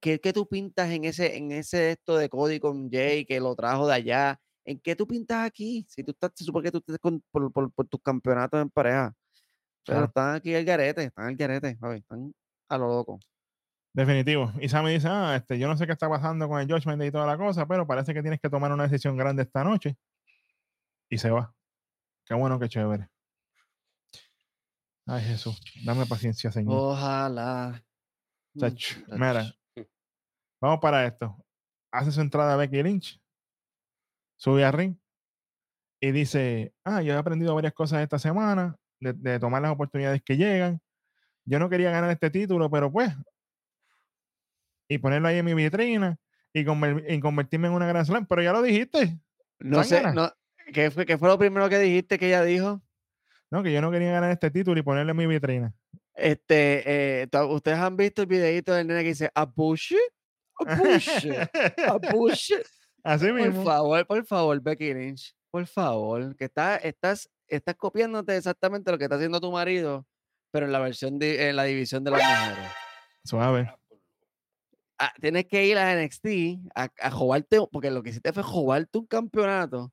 ¿qué, 0.00 0.20
qué 0.20 0.32
tú 0.32 0.46
pintas 0.48 0.90
en 0.90 1.04
ese, 1.04 1.36
en 1.36 1.52
ese 1.52 1.90
esto 1.92 2.16
de 2.16 2.28
Cody 2.28 2.60
con 2.60 2.90
Jay 2.90 3.24
que 3.26 3.40
lo 3.40 3.54
trajo 3.56 3.86
de 3.86 3.94
allá? 3.94 4.40
¿En 4.68 4.80
qué 4.80 4.96
tú 4.96 5.06
pintas 5.06 5.46
aquí? 5.46 5.86
Si 5.88 6.02
tú 6.02 6.10
estás, 6.10 6.32
se 6.34 6.44
supone 6.44 6.64
que 6.64 6.72
tú 6.72 6.78
estés 6.78 6.98
con- 6.98 7.22
por, 7.30 7.52
por- 7.52 7.72
por 7.72 7.86
tus 7.86 8.00
campeonatos 8.02 8.60
en 8.60 8.68
pareja. 8.68 9.14
Pero 9.84 9.98
Claro. 9.98 10.04
están 10.06 10.34
aquí 10.34 10.54
al 10.54 10.64
garete, 10.64 11.04
están 11.04 11.26
al 11.26 11.36
garete, 11.36 11.76
¿sabes? 11.78 12.00
están 12.00 12.34
a 12.68 12.76
lo 12.78 12.88
loco. 12.88 13.20
Definitivo. 13.94 14.52
Y 14.60 14.68
Sammy 14.68 14.92
dice, 14.94 15.06
ah, 15.08 15.36
este, 15.36 15.58
yo 15.58 15.68
no 15.68 15.76
sé 15.76 15.86
qué 15.86 15.92
está 15.92 16.08
pasando 16.08 16.48
con 16.48 16.60
el 16.60 16.66
Judgment 16.70 17.02
y 17.04 17.10
toda 17.12 17.26
la 17.26 17.38
cosa, 17.38 17.64
pero 17.66 17.86
parece 17.86 18.12
que 18.12 18.20
tienes 18.20 18.40
que 18.40 18.50
tomar 18.50 18.72
una 18.72 18.82
decisión 18.88 19.16
grande 19.16 19.44
esta 19.44 19.62
noche. 19.64 19.96
Y 21.08 21.16
se 21.18 21.30
va. 21.30 21.54
Qué 22.26 22.34
bueno, 22.34 22.58
qué 22.58 22.68
chévere. 22.68 23.08
Ay, 25.06 25.22
Jesús, 25.24 25.60
dame 25.84 26.04
paciencia, 26.06 26.50
Señor. 26.50 26.74
Ojalá. 26.76 27.82
Mm, 28.54 28.58
Chacho, 28.60 28.96
mira, 29.12 29.54
vamos 30.60 30.80
para 30.80 31.06
esto. 31.06 31.36
Hace 31.92 32.10
su 32.10 32.20
entrada 32.20 32.56
Becky 32.56 32.82
Lynch, 32.82 33.20
sube 34.36 34.64
a 34.64 34.72
ring 34.72 34.96
y 36.00 36.12
dice, 36.12 36.74
ah, 36.84 37.02
yo 37.02 37.14
he 37.14 37.16
aprendido 37.16 37.54
varias 37.54 37.72
cosas 37.72 38.02
esta 38.02 38.18
semana, 38.18 38.76
de, 39.00 39.12
de 39.14 39.38
tomar 39.38 39.62
las 39.62 39.72
oportunidades 39.72 40.22
que 40.22 40.36
llegan. 40.36 40.80
Yo 41.44 41.58
no 41.58 41.68
quería 41.70 41.90
ganar 41.90 42.10
este 42.10 42.30
título, 42.30 42.70
pero 42.70 42.90
pues, 42.92 43.12
y 44.88 44.98
ponerlo 44.98 45.28
ahí 45.28 45.38
en 45.38 45.44
mi 45.44 45.54
vitrina 45.54 46.16
y, 46.52 46.64
conver- 46.64 47.04
y 47.08 47.20
convertirme 47.20 47.68
en 47.68 47.74
una 47.74 47.86
gran 47.86 48.04
slam, 48.04 48.26
pero 48.26 48.42
ya 48.42 48.52
lo 48.52 48.62
dijiste, 48.62 49.18
No 49.58 49.78
sé, 49.84 50.02
no, 50.14 50.32
¿qué, 50.72 50.90
fue, 50.90 51.06
¿qué 51.06 51.18
fue 51.18 51.28
lo 51.28 51.38
primero 51.38 51.68
que 51.68 51.78
dijiste 51.78 52.18
que 52.18 52.28
ella 52.28 52.42
dijo? 52.42 52.82
¿no? 53.50 53.62
Que 53.62 53.72
yo 53.72 53.80
no 53.80 53.90
quería 53.90 54.10
ganar 54.12 54.30
este 54.30 54.50
título 54.50 54.78
y 54.78 54.82
ponerlo 54.82 55.12
en 55.12 55.16
mi 55.16 55.26
vitrina. 55.26 55.72
Este, 56.14 57.22
eh, 57.22 57.28
ustedes 57.48 57.78
han 57.78 57.96
visto 57.96 58.22
el 58.22 58.28
videito 58.28 58.72
del 58.74 58.86
nene 58.86 59.02
que 59.02 59.08
dice 59.08 59.30
a 59.34 59.50
push 59.50 59.92
it, 59.92 59.98
a 60.66 61.92
a 61.92 61.98
push 62.10 62.52
Así 63.06 63.26
Por 63.26 63.34
mismo. 63.34 63.64
favor, 63.64 64.04
por 64.04 64.26
favor, 64.26 64.60
Becky 64.60 64.92
Lynch, 64.92 65.32
por 65.52 65.64
favor, 65.68 66.34
que 66.34 66.46
está, 66.46 66.74
estás, 66.78 67.30
estás 67.46 67.76
copiándote 67.76 68.36
exactamente 68.36 68.90
lo 68.90 68.98
que 68.98 69.04
está 69.04 69.14
haciendo 69.14 69.40
tu 69.40 69.52
marido, 69.52 70.04
pero 70.50 70.66
en 70.66 70.72
la 70.72 70.80
versión 70.80 71.16
de, 71.16 71.48
en 71.48 71.54
la 71.54 71.62
división 71.62 72.02
de 72.02 72.10
las 72.10 72.20
mujeres. 72.20 72.72
Suave. 73.22 73.72
Ah, 74.98 75.12
tienes 75.20 75.46
que 75.46 75.64
ir 75.66 75.78
a 75.78 75.94
NXT 75.94 76.26
a, 76.74 76.88
a 77.00 77.10
jugarte, 77.12 77.60
porque 77.70 77.92
lo 77.92 78.02
que 78.02 78.10
hiciste 78.10 78.32
fue 78.32 78.42
jugarte 78.42 78.98
un 78.98 79.06
campeonato 79.06 79.92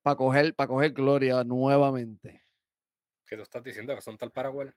para 0.00 0.16
coger, 0.16 0.54
para 0.54 0.68
coger 0.68 0.92
gloria 0.92 1.44
nuevamente. 1.44 2.42
¿Qué 3.26 3.36
tú 3.36 3.42
estás 3.42 3.62
diciendo? 3.62 3.94
¿Que 3.94 4.00
son 4.00 4.16
tal 4.16 4.32
Paraguay? 4.32 4.70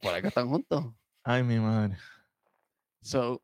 Por 0.00 0.12
ahí 0.12 0.22
que 0.22 0.28
están 0.28 0.48
juntos. 0.48 0.86
Ay, 1.22 1.44
mi 1.44 1.60
madre. 1.60 1.96
So, 3.00 3.40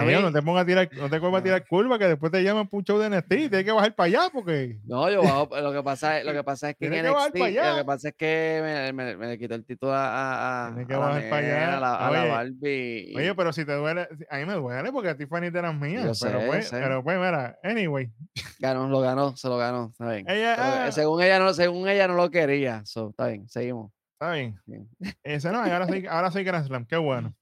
a 0.00 0.02
mí- 0.04 0.12
no 0.12 0.32
te 0.32 0.42
pongas 0.42 0.62
a 0.62 0.66
tirar, 0.66 0.88
no 0.94 1.08
te 1.10 1.20
pongas 1.20 1.40
a 1.40 1.44
tirar 1.44 1.66
curva 1.66 1.98
que 1.98 2.06
después 2.08 2.30
te 2.32 2.42
llaman 2.42 2.66
para 2.68 2.78
un 2.78 2.84
show 2.84 2.98
de 2.98 3.06
NXT 3.10 3.32
y 3.32 3.48
tienes 3.48 3.64
que 3.64 3.72
bajar 3.72 3.94
para 3.94 4.06
allá 4.06 4.30
porque. 4.32 4.78
No, 4.84 5.10
yo 5.10 5.22
bajo, 5.22 5.48
lo 5.60 5.72
que 5.72 5.82
pasa 5.82 6.18
es, 6.18 6.24
lo 6.26 6.32
que 6.32 6.42
pasa 6.44 6.70
es 6.70 6.76
que 6.76 6.86
en 6.86 6.92
que 6.92 7.02
NXT, 7.02 7.36
allá. 7.42 7.70
lo 7.72 7.76
que 7.78 7.84
pasa 7.84 8.08
es 8.08 8.14
que 8.16 8.60
me, 8.62 8.92
me, 8.92 9.16
me 9.16 9.26
le 9.28 9.38
quitó 9.38 9.54
el 9.54 9.64
título 9.64 9.92
a, 9.92 10.06
a, 10.06 10.66
a, 10.66 10.68
Tiene 10.74 10.86
que 10.86 10.94
a 10.94 10.98
la 10.98 11.06
bajar 11.06 11.30
pa' 11.30 11.36
allá. 11.36 11.48
nena, 11.48 11.76
a 11.76 11.80
la, 11.80 11.94
a 11.96 12.10
la 12.10 12.20
Oye, 12.22 12.30
Barbie. 12.30 13.12
Oye, 13.16 13.30
y- 13.30 13.34
pero 13.34 13.52
si 13.52 13.64
te 13.64 13.72
duele, 13.74 14.08
a 14.30 14.36
mí 14.38 14.44
me 14.46 14.54
duele 14.54 14.92
porque 14.92 15.08
a 15.10 15.16
ti 15.16 15.26
Fanny 15.26 15.50
te 15.50 15.62
las 15.62 15.74
mías. 15.74 16.04
Yo 16.04 16.26
pero, 16.26 16.40
sé, 16.40 16.46
pues, 16.46 16.68
sé. 16.68 16.80
pero 16.80 17.02
pues, 17.04 17.16
mira, 17.18 17.58
anyway. 17.62 18.10
ganó, 18.58 18.88
lo 18.88 19.00
ganó, 19.00 19.36
se 19.36 19.48
lo 19.48 19.56
ganó, 19.56 19.88
está 19.92 20.10
bien. 20.10 20.24
Ella, 20.28 20.54
Pero, 20.56 20.68
ah, 20.86 20.92
según 20.92 21.22
ella 21.22 21.38
no, 21.38 21.54
según 21.54 21.88
ella 21.88 22.08
no 22.08 22.14
lo 22.14 22.30
quería, 22.30 22.82
so, 22.84 23.10
está 23.10 23.28
bien, 23.28 23.48
seguimos. 23.48 23.92
Está 24.14 24.32
bien. 24.32 24.58
Bien. 24.64 24.88
Ese 25.22 25.50
no, 25.50 25.58
ahora 25.58 25.86
soy, 25.88 26.06
ahora 26.06 26.30
soy 26.30 26.44
Grand 26.44 26.66
Slam, 26.66 26.86
qué 26.86 26.96
bueno. 26.96 27.34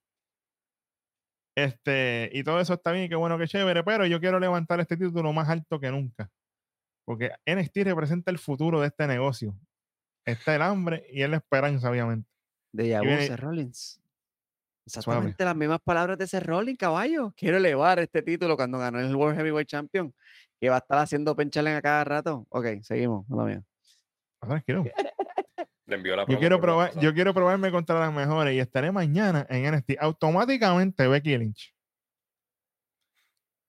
Este, 1.55 2.30
y 2.32 2.44
todo 2.44 2.61
eso 2.61 2.74
está 2.74 2.92
bien, 2.92 3.09
qué 3.09 3.14
bueno, 3.14 3.38
qué 3.38 3.46
chévere, 3.46 3.84
pero 3.84 4.07
yo 4.07 4.20
quiero 4.20 4.40
levantar 4.40 4.80
este 4.80 4.96
título 4.96 5.32
más 5.32 5.48
alto 5.48 5.78
que 5.78 5.90
nunca. 5.90 6.30
Porque 7.05 7.30
NXT 7.46 7.78
representa 7.84 8.30
el 8.30 8.38
futuro 8.38 8.80
de 8.80 8.86
este 8.88 9.07
negocio. 9.07 9.55
Está 10.24 10.55
el 10.55 10.62
hambre 10.62 11.05
y 11.11 11.22
es 11.22 11.28
la 11.28 11.36
esperanza, 11.36 11.90
obviamente. 11.90 12.28
De 12.72 12.88
Yabu, 12.88 13.36
Rollins. 13.36 14.00
Suave. 14.86 15.18
Exactamente 15.18 15.44
las 15.44 15.57
mismas 15.57 15.80
palabras 15.80 16.18
de 16.18 16.26
Seth 16.26 16.44
Rollins, 16.44 16.78
caballo. 16.78 17.32
Quiero 17.36 17.57
elevar 17.59 17.98
este 17.98 18.22
título 18.22 18.57
cuando 18.57 18.78
ganó 18.78 18.98
el 18.98 19.14
World 19.14 19.36
Heavyweight 19.36 19.68
Champion, 19.68 20.12
que 20.61 20.70
va 20.70 20.76
a 20.76 20.78
estar 20.78 20.98
haciendo 20.98 21.36
pencharle 21.36 21.74
a 21.74 21.82
cada 21.82 22.05
rato. 22.05 22.46
Ok, 22.48 22.66
seguimos, 22.82 23.28
mala 23.28 23.44
mía. 23.44 23.62
Tranquilo. 24.40 24.84
Le 25.93 25.99
envió 25.99 26.16
la 26.16 26.24
Yo 26.26 26.38
quiero 26.38 26.59
probar, 26.59 26.99
yo 26.99 27.12
quiero 27.12 27.34
probarme 27.34 27.70
contra 27.70 28.01
las 28.01 28.12
mejores 28.14 28.55
y 28.55 28.59
estaré 28.59 28.90
mañana 28.90 29.47
en 29.51 29.70
NXT. 29.70 29.99
Automáticamente 30.01 31.07
Becky 31.07 31.36
Lynch. 31.36 31.74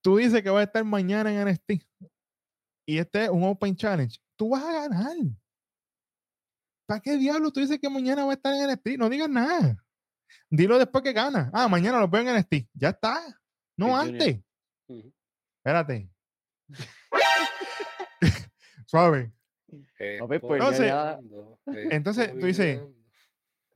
Tú 0.01 0.15
dices 0.17 0.41
que 0.41 0.49
vas 0.49 0.61
a 0.61 0.63
estar 0.63 0.85
mañana 0.85 1.33
en 1.33 1.45
NXT 1.49 1.83
y 2.85 2.97
este 2.97 3.25
es 3.25 3.29
un 3.29 3.43
Open 3.43 3.75
Challenge. 3.75 4.17
Tú 4.37 4.51
vas 4.51 4.63
a 4.63 4.71
ganar. 4.71 5.17
¿Para 6.85 7.01
qué 7.01 7.17
diablo 7.17 7.51
tú 7.51 7.59
dices 7.59 7.77
que 7.79 7.89
mañana 7.89 8.23
va 8.23 8.31
a 8.31 8.35
estar 8.35 8.53
en 8.53 8.69
NXT? 8.69 8.97
No 8.97 9.09
digas 9.09 9.29
nada. 9.29 9.83
Dilo 10.49 10.79
después 10.79 11.03
que 11.03 11.11
gana. 11.11 11.51
Ah, 11.53 11.67
mañana 11.67 11.99
lo 11.99 12.07
veo 12.07 12.21
en 12.21 12.37
NXT. 12.37 12.69
Ya 12.73 12.89
está. 12.89 13.21
No 13.75 13.87
Sí, 13.87 14.09
antes. 14.09 14.39
Ujú. 14.87 15.13
Espérate. 15.57 16.09
Suave. 18.87 19.33
Papi, 20.19 20.39
pues 20.39 20.61
ya- 20.61 20.67
Entonces- 20.67 20.87
ya- 20.87 21.95
entonces, 21.95 22.31
tú 22.39 22.45
dices- 22.45 22.79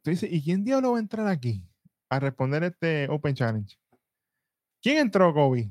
Tú 0.03 0.11
dices, 0.11 0.31
¿y 0.31 0.41
quién 0.41 0.63
diablo 0.63 0.91
va 0.91 0.97
a 0.97 1.01
entrar 1.01 1.27
aquí 1.27 1.61
a 2.09 2.19
responder 2.19 2.63
este 2.63 3.07
Open 3.09 3.35
Challenge? 3.35 3.75
¿Quién 4.81 4.99
entró, 4.99 5.33
Kobe? 5.33 5.69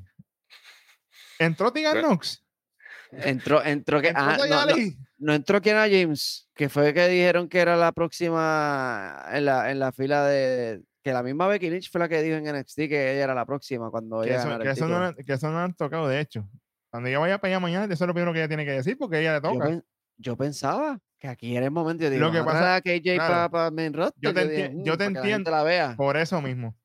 ¿Entró 1.39 1.73
Tegan 1.73 1.95
Re- 1.95 2.03
Knox? 2.03 2.45
Entró, 3.13 3.65
entró 3.65 4.01
que. 4.03 4.09
¿Entró 4.09 4.23
ah, 4.23 4.37
no, 4.39 4.47
no, 4.47 4.61
Ali? 4.61 4.97
no 5.19 5.33
entró 5.33 5.61
Kiana 5.63 5.89
James, 5.89 6.49
que 6.55 6.69
fue 6.69 6.93
que 6.93 7.09
dijeron 7.09 7.49
que 7.49 7.61
era 7.61 7.77
la 7.77 7.93
próxima 7.93 9.25
en 9.33 9.45
la, 9.45 9.71
en 9.71 9.79
la 9.79 9.93
fila 9.93 10.27
de. 10.27 10.83
Que 11.03 11.13
la 11.13 11.23
misma 11.23 11.47
Becky 11.47 11.71
Lynch 11.71 11.91
fue 11.91 12.01
la 12.01 12.09
que 12.09 12.21
dijo 12.21 12.37
en 12.37 12.47
NXT 12.47 12.77
que 12.89 13.13
ella 13.13 13.25
era 13.25 13.35
la 13.35 13.47
próxima 13.47 13.91
cuando 13.91 14.23
Que 14.23 14.31
ella 14.31 14.41
eso, 14.41 14.59
que 14.59 14.71
eso 14.71 14.89
no, 14.89 15.15
que 15.15 15.33
eso 15.33 15.51
no 15.51 15.61
han 15.61 15.73
tocado, 15.75 16.09
de 16.09 16.21
hecho. 16.21 16.49
Cuando 16.91 17.09
ella 17.09 17.21
vaya 17.21 17.39
para 17.39 17.53
allá 17.55 17.61
mañana, 17.61 17.85
eso 17.95 18.05
es 18.05 18.09
lo 18.09 18.13
primero 18.15 18.33
que 18.33 18.41
ella 18.41 18.49
tiene 18.49 18.65
que 18.65 18.73
decir, 18.73 18.99
porque 18.99 19.21
ella 19.21 19.35
le 19.35 19.41
toca. 19.41 19.83
Yo 20.17 20.37
pensaba 20.37 21.01
que 21.19 21.29
aquí 21.29 21.57
era 21.57 21.65
el 21.67 21.71
momento. 21.73 22.05
Yo 22.05 22.11
digo, 22.11 22.25
Lo 22.27 22.33
que 22.33 22.39
"Vamos 22.39 22.55
a 22.55 22.59
pasa- 22.59 22.75
a 22.77 22.81
KJ 22.83 23.15
claro, 23.17 23.51
para 23.51 23.71
main 23.71 23.93
roster. 23.93 24.35
te 24.35 24.49
dije, 24.49 24.71
enti- 24.73 24.85
yo 24.85 24.95
"Mm, 24.95 24.97
te 24.97 24.99
que 24.99 25.05
la 25.05 25.05
gente 25.05 25.19
entiendo. 25.21 25.51
la 25.51 25.63
vea. 25.63 25.95
Por 25.97 26.17
eso 26.17 26.41
mismo. 26.43 26.77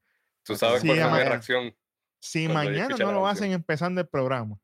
Tú 0.43 0.55
sabes 0.55 0.81
Sí, 0.81 0.87
cuál 0.87 0.99
fue 1.01 1.11
mi 1.11 1.29
reacción. 1.29 1.75
Si 2.19 2.47
mañana 2.47 2.95
no 2.97 3.11
lo 3.11 3.27
hacen 3.27 3.51
empezando 3.51 3.99
el 4.01 4.07
programa, 4.07 4.57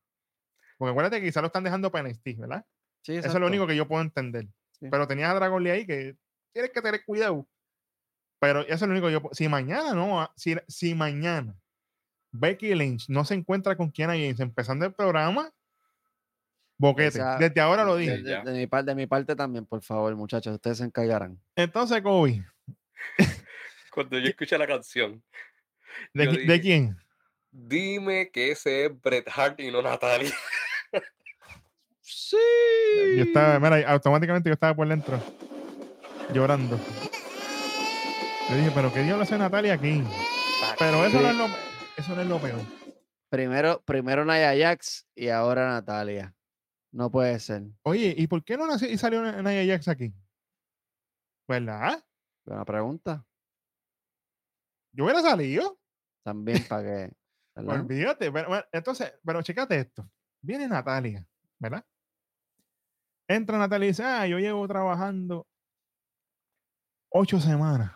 porque 0.76 0.90
acuérdate 0.90 1.20
que 1.20 1.26
quizás 1.26 1.42
lo 1.42 1.48
están 1.48 1.64
dejando 1.64 1.90
para 1.90 2.08
NXT, 2.08 2.36
¿verdad? 2.38 2.64
Sí, 3.02 3.16
Eso 3.16 3.28
es 3.28 3.34
lo 3.34 3.46
único 3.46 3.66
que 3.66 3.76
yo 3.76 3.86
puedo 3.88 4.02
entender. 4.02 4.46
Sí. 4.72 4.86
Pero 4.90 5.06
tenías 5.08 5.30
a 5.30 5.34
Dragon 5.34 5.62
Lee 5.62 5.70
ahí 5.70 5.86
que 5.86 6.16
tienes 6.52 6.70
que 6.72 6.80
tener 6.82 7.04
cuidado. 7.04 7.48
Pero 8.40 8.60
eso 8.62 8.72
es 8.74 8.82
lo 8.82 8.88
único 8.92 9.06
que 9.08 9.12
yo 9.14 9.22
puedo. 9.22 9.34
Si 9.34 9.48
mañana 9.48 9.92
no, 9.94 10.30
si, 10.36 10.54
si 10.68 10.94
mañana 10.94 11.56
Becky 12.30 12.74
Lynch 12.74 13.08
no 13.08 13.24
se 13.24 13.34
encuentra 13.34 13.76
con 13.76 13.90
Kiana 13.90 14.12
James 14.12 14.38
empezando 14.40 14.84
el 14.86 14.94
programa, 14.94 15.50
boquete. 16.78 17.20
Desde 17.38 17.60
ahora 17.60 17.84
lo 17.84 17.96
dije. 17.96 18.18
de- 18.22 18.52
mi 18.52 18.66
parte, 18.66 18.90
de 18.90 18.94
mi 18.94 19.06
parte 19.06 19.36
también, 19.36 19.66
por 19.66 19.82
favor, 19.82 20.14
muchachos, 20.16 20.54
ustedes 20.54 20.78
se 20.78 20.84
encargarán. 20.84 21.38
Entonces, 21.56 22.00
Kobe, 22.02 22.44
Cuando 23.92 24.18
yo 24.18 24.28
escuché 24.28 24.56
la 24.56 24.66
canción, 24.66 25.22
¿de, 26.14 26.60
quién? 26.60 26.96
dime 27.50 28.30
que 28.30 28.52
ese 28.52 28.86
es 28.86 29.00
Bret 29.00 29.28
Hart 29.34 29.58
y 29.60 29.70
no 29.70 29.82
Natalia. 29.82 30.32
Sí. 32.10 32.36
Yo 33.16 33.24
estaba, 33.24 33.58
mira, 33.58 33.86
automáticamente 33.90 34.48
yo 34.48 34.54
estaba 34.54 34.74
por 34.74 34.88
dentro 34.88 35.20
llorando. 36.32 36.78
Yo 38.48 38.56
dije, 38.56 38.70
pero 38.74 38.92
¿qué 38.92 39.02
diablo 39.02 39.24
hace 39.24 39.36
Natalia 39.36 39.74
aquí? 39.74 40.02
Pero 40.78 41.04
eso 41.04 41.20
no 41.20 41.28
es 41.28 41.36
lo, 41.36 41.46
eso 41.96 42.14
no 42.14 42.22
es 42.22 42.26
lo 42.28 42.38
peor. 42.38 42.60
Primero, 43.28 43.82
primero 43.84 44.24
Naya 44.24 44.54
Jax 44.58 45.06
y 45.14 45.28
ahora 45.28 45.68
Natalia. 45.68 46.34
No 46.92 47.10
puede 47.10 47.38
ser. 47.38 47.64
Oye, 47.82 48.14
¿y 48.16 48.26
por 48.26 48.42
qué 48.44 48.56
no 48.56 48.66
nació 48.66 48.90
y 48.90 48.96
salió 48.96 49.20
Nia 49.42 49.66
Jax 49.66 49.88
aquí? 49.88 50.14
¿Verdad? 51.46 52.02
Buena 52.44 52.64
pregunta. 52.64 53.26
Yo 54.92 55.04
hubiera 55.04 55.20
salido. 55.20 55.78
También 56.22 56.64
para 56.68 56.82
que. 57.08 57.12
Olvídate. 57.54 58.30
Pero, 58.30 58.48
bueno, 58.48 58.64
entonces, 58.72 59.12
pero 59.24 59.42
chécate 59.42 59.78
esto. 59.80 60.08
Viene 60.40 60.68
Natalia, 60.68 61.26
¿verdad? 61.58 61.84
Entra 63.28 63.58
Natalia 63.58 63.86
y 63.86 63.88
dice, 63.88 64.04
ah, 64.04 64.26
yo 64.26 64.38
llevo 64.38 64.66
trabajando 64.66 65.46
ocho 67.10 67.40
semanas. 67.40 67.92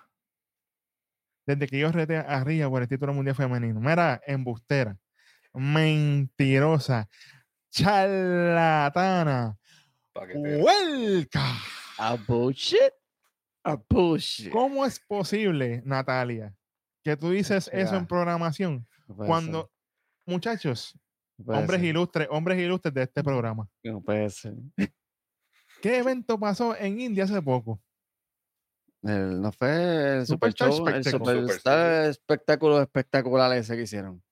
Desde 1.47 1.67
que 1.67 1.79
yo 1.79 1.91
reté 1.91 2.17
a 2.17 2.45
Ría 2.45 2.69
por 2.69 2.83
el 2.83 2.89
título 2.89 3.15
mundial 3.15 3.35
femenino. 3.35 3.81
Mira, 3.81 4.21
embustera, 4.27 4.97
mentirosa, 5.55 7.09
charlatana, 7.73 9.59
huelca. 10.15 11.57
A 11.99 12.17
bullshit. 12.17 12.93
A 13.65 13.77
bullshit. 13.89 14.51
¿Cómo 14.53 14.85
es 14.85 15.01
posible, 15.01 15.83
Natalia, 15.85 16.55
que 17.03 17.17
tú 17.17 17.31
dices 17.31 17.71
eso 17.73 17.95
en 17.97 18.03
Ya. 18.03 18.09
programación 18.09 18.87
No 19.09 19.17
cuando, 19.17 19.71
muchachos, 20.27 20.99
no 21.39 21.59
hombres 21.59 21.81
ser, 21.81 21.89
ilustres, 21.91 22.29
hombres 22.31 22.59
ilustres 22.59 22.93
de 22.95 23.03
este 23.03 23.23
programa? 23.23 23.69
No 23.85 24.01
puede 24.01 24.29
ser. 24.31 24.55
¿Qué 25.81 25.99
evento 25.99 26.39
pasó 26.39 26.77
en 26.77 27.01
India 27.01 27.25
hace 27.25 27.41
poco? 27.43 27.81
El- 29.03 29.41
no 29.41 29.51
fue 29.51 30.19
el 30.19 30.27
Super 30.27 30.53
Superstar 30.53 30.71
Show, 30.71 30.89
el 30.89 31.03
Spectacle. 31.05 31.41
Superstar 31.41 32.05
espectáculo 32.11 32.81
espectacular 32.83 33.57
ese 33.57 33.75
que 33.77 33.83
hicieron. 33.83 34.23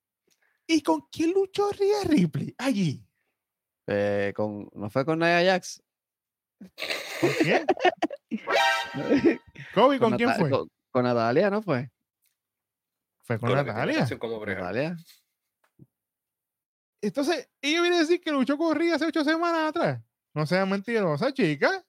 ¿Y 0.66 0.82
con 0.82 1.01
quién 1.11 1.32
luchó 1.32 1.70
Rhea 1.72 2.05
Ripley? 2.07 2.55
Allí. 2.59 3.05
Eh, 3.93 4.32
con, 4.36 4.68
¿No 4.72 4.88
fue 4.88 5.05
con 5.05 5.18
Nia 5.18 5.43
Jax? 5.45 5.82
¿Con 7.20 7.30
quién? 7.41 7.66
Kobe, 9.74 9.99
¿con, 9.99 10.16
quién 10.16 10.28
Nata- 10.28 10.38
fue? 10.41 10.51
Con, 10.51 10.68
con 10.93 11.03
Natalia, 11.05 11.51
¿no 11.51 11.61
fue? 11.61 11.91
Fue 13.22 13.38
con 13.41 13.49
con 13.49 13.66
Natalia. 13.66 14.07
como. 14.18 14.47
Natalia. 14.47 14.97
Entonces, 17.03 17.51
ella 17.61 17.80
viene 17.80 17.97
a 17.97 18.01
decir 18.01 18.20
que 18.20 18.30
luchó 18.30 18.57
con 18.57 18.76
Rhea 18.76 18.95
hace 18.95 19.07
ocho 19.07 19.24
semanas 19.24 19.70
atrás. 19.70 20.01
No 20.34 20.47
sea 20.47 20.64
mentirosa, 20.66 21.32
chica. 21.32 21.84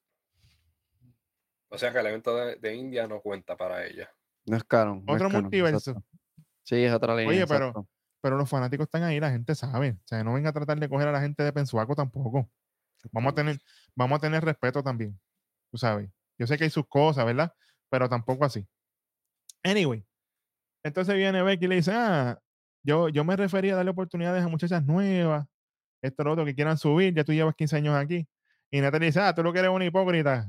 O 1.70 1.78
sea 1.78 1.92
que 1.92 2.00
el 2.00 2.08
evento 2.08 2.36
de, 2.36 2.56
de 2.56 2.76
India 2.76 3.08
no 3.08 3.22
cuenta 3.22 3.56
para 3.56 3.86
ella. 3.86 4.12
No 4.46 4.58
es 4.58 4.64
canon. 4.64 5.04
no 5.06 5.14
es 5.14 5.18
Otro 5.22 5.28
canon, 5.30 5.44
multiverso. 5.44 5.92
exacto. 5.92 6.10
Sí, 6.64 6.84
es 6.84 6.94
otra 6.94 7.16
línea. 7.16 7.30
Oye, 7.30 7.46
pero- 7.46 7.68
exacto. 7.70 7.88
Pero 8.22 8.38
los 8.38 8.50
fanáticos 8.50 8.86
están 8.86 9.04
ahí, 9.04 9.20
la 9.20 9.32
gente 9.32 9.56
sabe. 9.56 9.92
O 9.92 10.08
sea, 10.08 10.24
no 10.24 10.34
venga 10.34 10.50
a 10.50 10.54
tratar 10.54 10.80
de 10.80 10.90
coger 10.90 11.08
a 11.08 11.12
la 11.12 11.22
gente 11.22 11.44
de 11.44 11.54
pensuaco 11.54 11.96
tampoco. 11.96 12.50
Vamos 13.12 13.32
a 13.34 13.36
tener, 13.36 13.60
vamos 13.96 14.18
a 14.18 14.22
tener 14.22 14.44
respeto 14.46 14.84
también. 14.84 15.20
Tú 15.72 15.78
sabes. 15.78 16.10
Yo 16.38 16.48
sé 16.48 16.58
que 16.58 16.66
hay 16.66 16.70
sus 16.70 16.88
cosas, 16.88 17.26
¿verdad? 17.26 17.54
pero 17.92 18.10
tampoco 18.10 18.46
así. 18.46 18.66
Anyway, 19.64 20.04
entonces 20.84 21.16
viene 21.16 21.44
Becky 21.44 21.66
y 21.66 21.68
le 21.68 21.76
dice, 21.76 21.92
ah, 21.94 22.40
yo, 22.84 23.10
yo 23.10 23.24
me 23.26 23.36
refería 23.36 23.74
a 23.74 23.76
darle 23.78 23.92
oportunidades 23.92 24.44
a 24.44 24.48
muchachas 24.48 24.84
nuevas, 24.86 25.46
esto, 26.02 26.24
lo 26.24 26.32
otro, 26.34 26.46
que 26.46 26.56
quieran 26.56 26.78
subir, 26.78 27.14
ya 27.14 27.24
tú 27.24 27.34
llevas 27.34 27.56
15 27.56 27.76
años 27.76 27.96
aquí. 27.96 28.28
Y 28.72 28.82
Natalia 28.82 29.08
dice, 29.08 29.20
ah, 29.20 29.36
tú 29.36 29.44
lo 29.44 29.54
que 29.54 29.60
eres 29.60 29.72
una 29.72 29.86
hipócrita. 29.86 30.48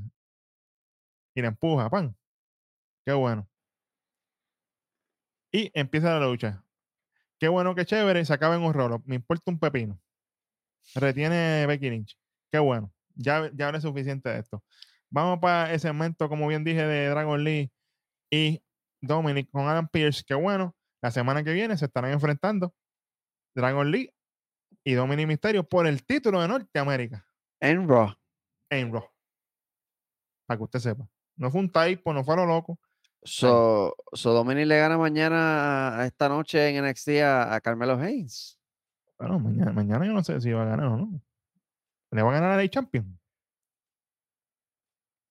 Y 1.35 1.43
la 1.43 1.49
empuja, 1.49 1.91
pan. 1.91 2.17
Qué 3.05 3.13
bueno. 3.13 3.47
Y 5.53 5.71
empieza 5.75 6.19
la 6.19 6.27
lucha. 6.27 6.65
Qué 7.43 7.49
bueno, 7.49 7.75
qué 7.75 7.85
chévere, 7.85 8.25
se 8.25 8.33
acaba 8.33 8.55
en 8.55 8.63
un 8.63 8.73
rolo. 8.73 9.03
Me 9.05 9.17
importa 9.17 9.51
un 9.51 9.59
pepino. 9.59 10.01
Retiene 10.95 11.67
Becky 11.67 11.91
Lynch. 11.91 12.17
Qué 12.53 12.61
bueno. 12.61 12.93
Ya, 13.17 13.51
ya 13.53 13.67
hablé 13.67 13.81
suficiente 13.81 14.29
de 14.29 14.39
esto. 14.39 14.63
Vamos 15.11 15.41
para 15.41 15.75
ese 15.75 15.89
momento, 15.93 16.29
como 16.29 16.47
bien 16.47 16.63
dije, 16.63 16.87
de 16.87 17.09
Dragon 17.09 17.43
Lee 17.43 17.73
y 18.31 18.63
Dominic 19.01 19.51
con 19.51 19.67
Adam 19.69 19.89
Pierce. 19.89 20.23
Qué 20.25 20.35
bueno. 20.35 20.77
La 21.03 21.11
semana 21.11 21.43
que 21.43 21.53
viene 21.53 21.77
se 21.77 21.87
estarán 21.87 22.13
enfrentando 22.13 22.77
Dragon 23.57 23.91
Lee 23.91 24.15
y 24.85 24.93
Dominic 24.93 25.27
Mysterio 25.27 25.69
por 25.69 25.89
el 25.89 26.05
título 26.05 26.41
de 26.43 26.47
Norteamérica 26.47 27.27
En 27.59 27.89
Raw. 27.89 28.15
en 28.71 28.93
Raw. 28.93 29.11
Para 30.47 30.59
que 30.59 30.63
usted 30.63 30.79
sepa. 30.79 31.09
No 31.35 31.51
fue 31.51 31.61
un 31.61 31.73
typo, 31.73 32.13
no 32.13 32.23
fue 32.23 32.35
a 32.35 32.37
lo 32.37 32.47
loco. 32.47 32.79
So, 33.25 33.95
so 34.13 34.33
Dominic 34.33 34.67
le 34.67 34.77
gana 34.79 34.99
mañana 34.99 35.99
a 36.01 36.07
esta 36.07 36.29
noche 36.29 36.69
en 36.69 36.85
NXT 36.85 37.09
a, 37.23 37.55
a 37.55 37.61
Carmelo 37.61 37.95
Haynes. 37.99 38.59
Bueno, 39.19 39.39
mañana, 39.39 39.73
mañana 39.73 40.07
yo 40.07 40.13
no 40.13 40.25
sé 40.25 40.41
si 40.41 40.51
va 40.53 40.63
a 40.63 40.67
ganar 40.67 40.87
o 40.87 40.97
no. 40.97 41.21
Le 42.11 42.23
va 42.23 42.31
a 42.31 42.35
ganar 42.35 42.51
a 42.53 42.57
la 42.57 42.69
Champion. 42.69 43.19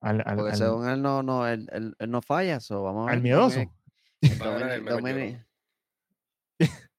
Al, 0.01 0.23
al, 0.25 0.35
Porque 0.37 0.51
al- 0.53 0.57
según 0.57 0.87
él 0.89 1.01
no, 1.01 1.21
no, 1.21 1.47
él, 1.47 1.67
él- 1.71 1.95
él 1.99 2.09
no 2.11 2.21
falla. 2.21 2.59
So, 2.59 2.81
vamos 2.83 3.09
a 3.09 3.11
al 3.11 3.21
miedoso. 3.21 3.59
Dominic-. 4.87 5.45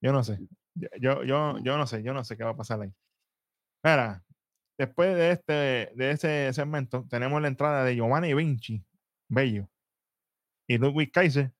Yo 0.00 0.12
no 0.12 0.22
sé. 0.24 0.38
Yo, 0.74 0.88
yo, 0.98 1.24
yo, 1.24 1.58
yo 1.58 1.76
no 1.76 1.86
sé, 1.86 2.02
yo 2.02 2.14
no 2.14 2.24
sé 2.24 2.36
qué 2.36 2.44
va 2.44 2.50
a 2.50 2.56
pasar 2.56 2.80
ahí. 2.80 2.92
Mira, 3.84 4.22
después 4.78 5.14
de 5.14 5.32
este, 5.32 5.52
de 5.94 6.10
ese 6.12 6.52
segmento, 6.52 7.06
tenemos 7.08 7.40
la 7.42 7.48
entrada 7.48 7.84
de 7.84 7.96
Giovanni 7.96 8.32
Vinci, 8.34 8.84
Bello, 9.28 9.68
y 10.70 10.78
Ludwig 10.78 11.10
Kaiser. 11.10 11.52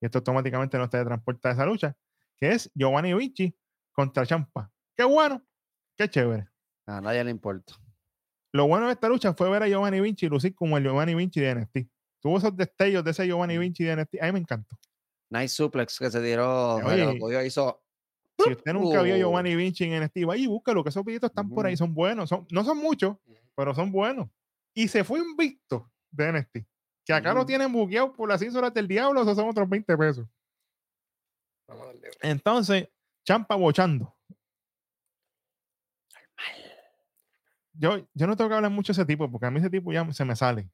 Y 0.00 0.06
esto 0.06 0.18
automáticamente 0.18 0.78
nos 0.78 0.88
transporta 0.88 1.50
a 1.50 1.52
esa 1.52 1.66
lucha, 1.66 1.94
que 2.38 2.52
es 2.52 2.70
Giovanni 2.74 3.12
Vinci 3.12 3.54
contra 3.92 4.24
Champa. 4.24 4.72
Qué 4.96 5.04
bueno, 5.04 5.46
qué 5.94 6.08
chévere. 6.08 6.48
a 6.86 7.02
nadie 7.02 7.22
le 7.22 7.32
importa. 7.32 7.74
Lo 8.52 8.66
bueno 8.66 8.86
de 8.86 8.92
esta 8.94 9.10
lucha 9.10 9.34
fue 9.34 9.50
ver 9.50 9.62
a 9.62 9.68
Giovanni 9.68 10.00
Vinci 10.00 10.26
lucir 10.26 10.54
como 10.54 10.78
el 10.78 10.84
Giovanni 10.84 11.14
Vinci 11.14 11.40
de 11.40 11.54
NXT. 11.54 11.78
Tuvo 12.18 12.38
esos 12.38 12.56
destellos 12.56 13.04
de 13.04 13.10
ese 13.10 13.26
Giovanni 13.26 13.58
Vinci 13.58 13.84
de 13.84 13.96
NXT. 13.96 14.22
A 14.22 14.26
mí 14.26 14.32
me 14.32 14.38
encantó. 14.38 14.74
Nice 15.28 15.48
suplex 15.48 15.98
que 15.98 16.10
se 16.10 16.20
tiró. 16.22 16.80
Lo 16.80 16.88
oye, 16.88 17.18
cogió, 17.18 17.44
hizo. 17.44 17.82
Si 18.38 18.52
usted 18.52 18.72
nunca 18.72 19.02
vio 19.02 19.16
a. 19.16 19.18
Giovanni 19.18 19.54
Vinci 19.54 19.84
en 19.84 20.02
NXT, 20.02 20.24
vaya 20.24 20.42
y 20.42 20.46
búscalo, 20.46 20.82
que 20.82 20.88
esos 20.88 21.04
videitos 21.04 21.28
están 21.28 21.50
por 21.50 21.66
ahí, 21.66 21.76
son 21.76 21.92
buenos. 21.92 22.30
Son, 22.30 22.46
no 22.50 22.64
son 22.64 22.78
muchos, 22.78 23.18
pero 23.54 23.74
son 23.74 23.92
buenos. 23.92 24.30
Y 24.72 24.88
se 24.88 25.04
fue 25.04 25.20
invicto 25.20 25.92
de 26.10 26.32
NXT. 26.32 26.70
Que 27.10 27.14
acá 27.14 27.34
lo 27.34 27.44
tienen 27.44 27.72
buqueado 27.72 28.12
por 28.12 28.28
las 28.28 28.40
cínsulas 28.40 28.72
del 28.72 28.86
diablo, 28.86 29.22
esos 29.22 29.36
son 29.36 29.48
otros 29.48 29.68
20 29.68 29.98
pesos. 29.98 30.28
Vamos 31.66 31.82
a 31.82 31.86
darle. 31.86 32.10
Entonces, 32.22 32.88
Champa 33.24 33.56
bochando. 33.56 34.16
Yo, 37.72 38.06
yo 38.14 38.26
no 38.28 38.36
tengo 38.36 38.48
que 38.48 38.54
hablar 38.54 38.70
mucho 38.70 38.92
de 38.92 39.00
ese 39.00 39.04
tipo, 39.04 39.28
porque 39.28 39.46
a 39.46 39.50
mí 39.50 39.58
ese 39.58 39.70
tipo 39.70 39.92
ya 39.92 40.08
se 40.12 40.24
me 40.24 40.36
sale. 40.36 40.70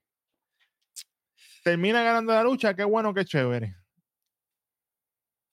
Termina 1.65 2.03
ganando 2.03 2.35
la 2.35 2.43
lucha, 2.43 2.75
qué 2.75 2.85
bueno, 2.85 3.15
qué 3.15 3.25
chévere. 3.25 3.75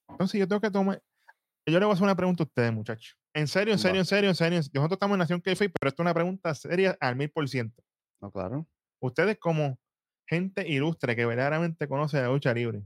Entonces 0.10 0.38
yo 0.38 0.48
tengo 0.50 0.60
que 0.60 0.70
tomar. 0.70 1.02
Yo 1.66 1.80
le 1.80 1.86
voy 1.86 1.92
a 1.92 1.94
hacer 1.94 2.04
una 2.04 2.16
pregunta 2.16 2.44
a 2.44 2.46
ustedes, 2.46 2.74
muchachos. 2.74 3.18
En 3.34 3.48
serio, 3.48 3.74
en 3.74 3.80
serio, 3.80 4.02
en 4.02 4.06
serio, 4.06 4.30
en 4.30 4.36
serio. 4.36 4.58
Nosotros 4.58 4.98
estamos 4.98 5.16
en 5.16 5.20
Nación 5.20 5.40
k 5.40 5.54
pero 5.56 5.70
esto 5.70 5.88
es 5.88 6.00
una 6.00 6.14
pregunta 6.14 6.54
seria 6.54 6.98
al 7.00 7.16
mil 7.16 7.32
por 7.32 7.48
ciento. 7.48 7.82
No, 8.22 8.30
claro. 8.30 8.68
Ustedes, 9.00 9.38
como 9.40 9.80
gente 10.34 10.68
ilustre 10.68 11.16
que 11.16 11.26
verdaderamente 11.26 11.88
conoce 11.88 12.22
la 12.22 12.28
lucha 12.28 12.54
libre, 12.54 12.84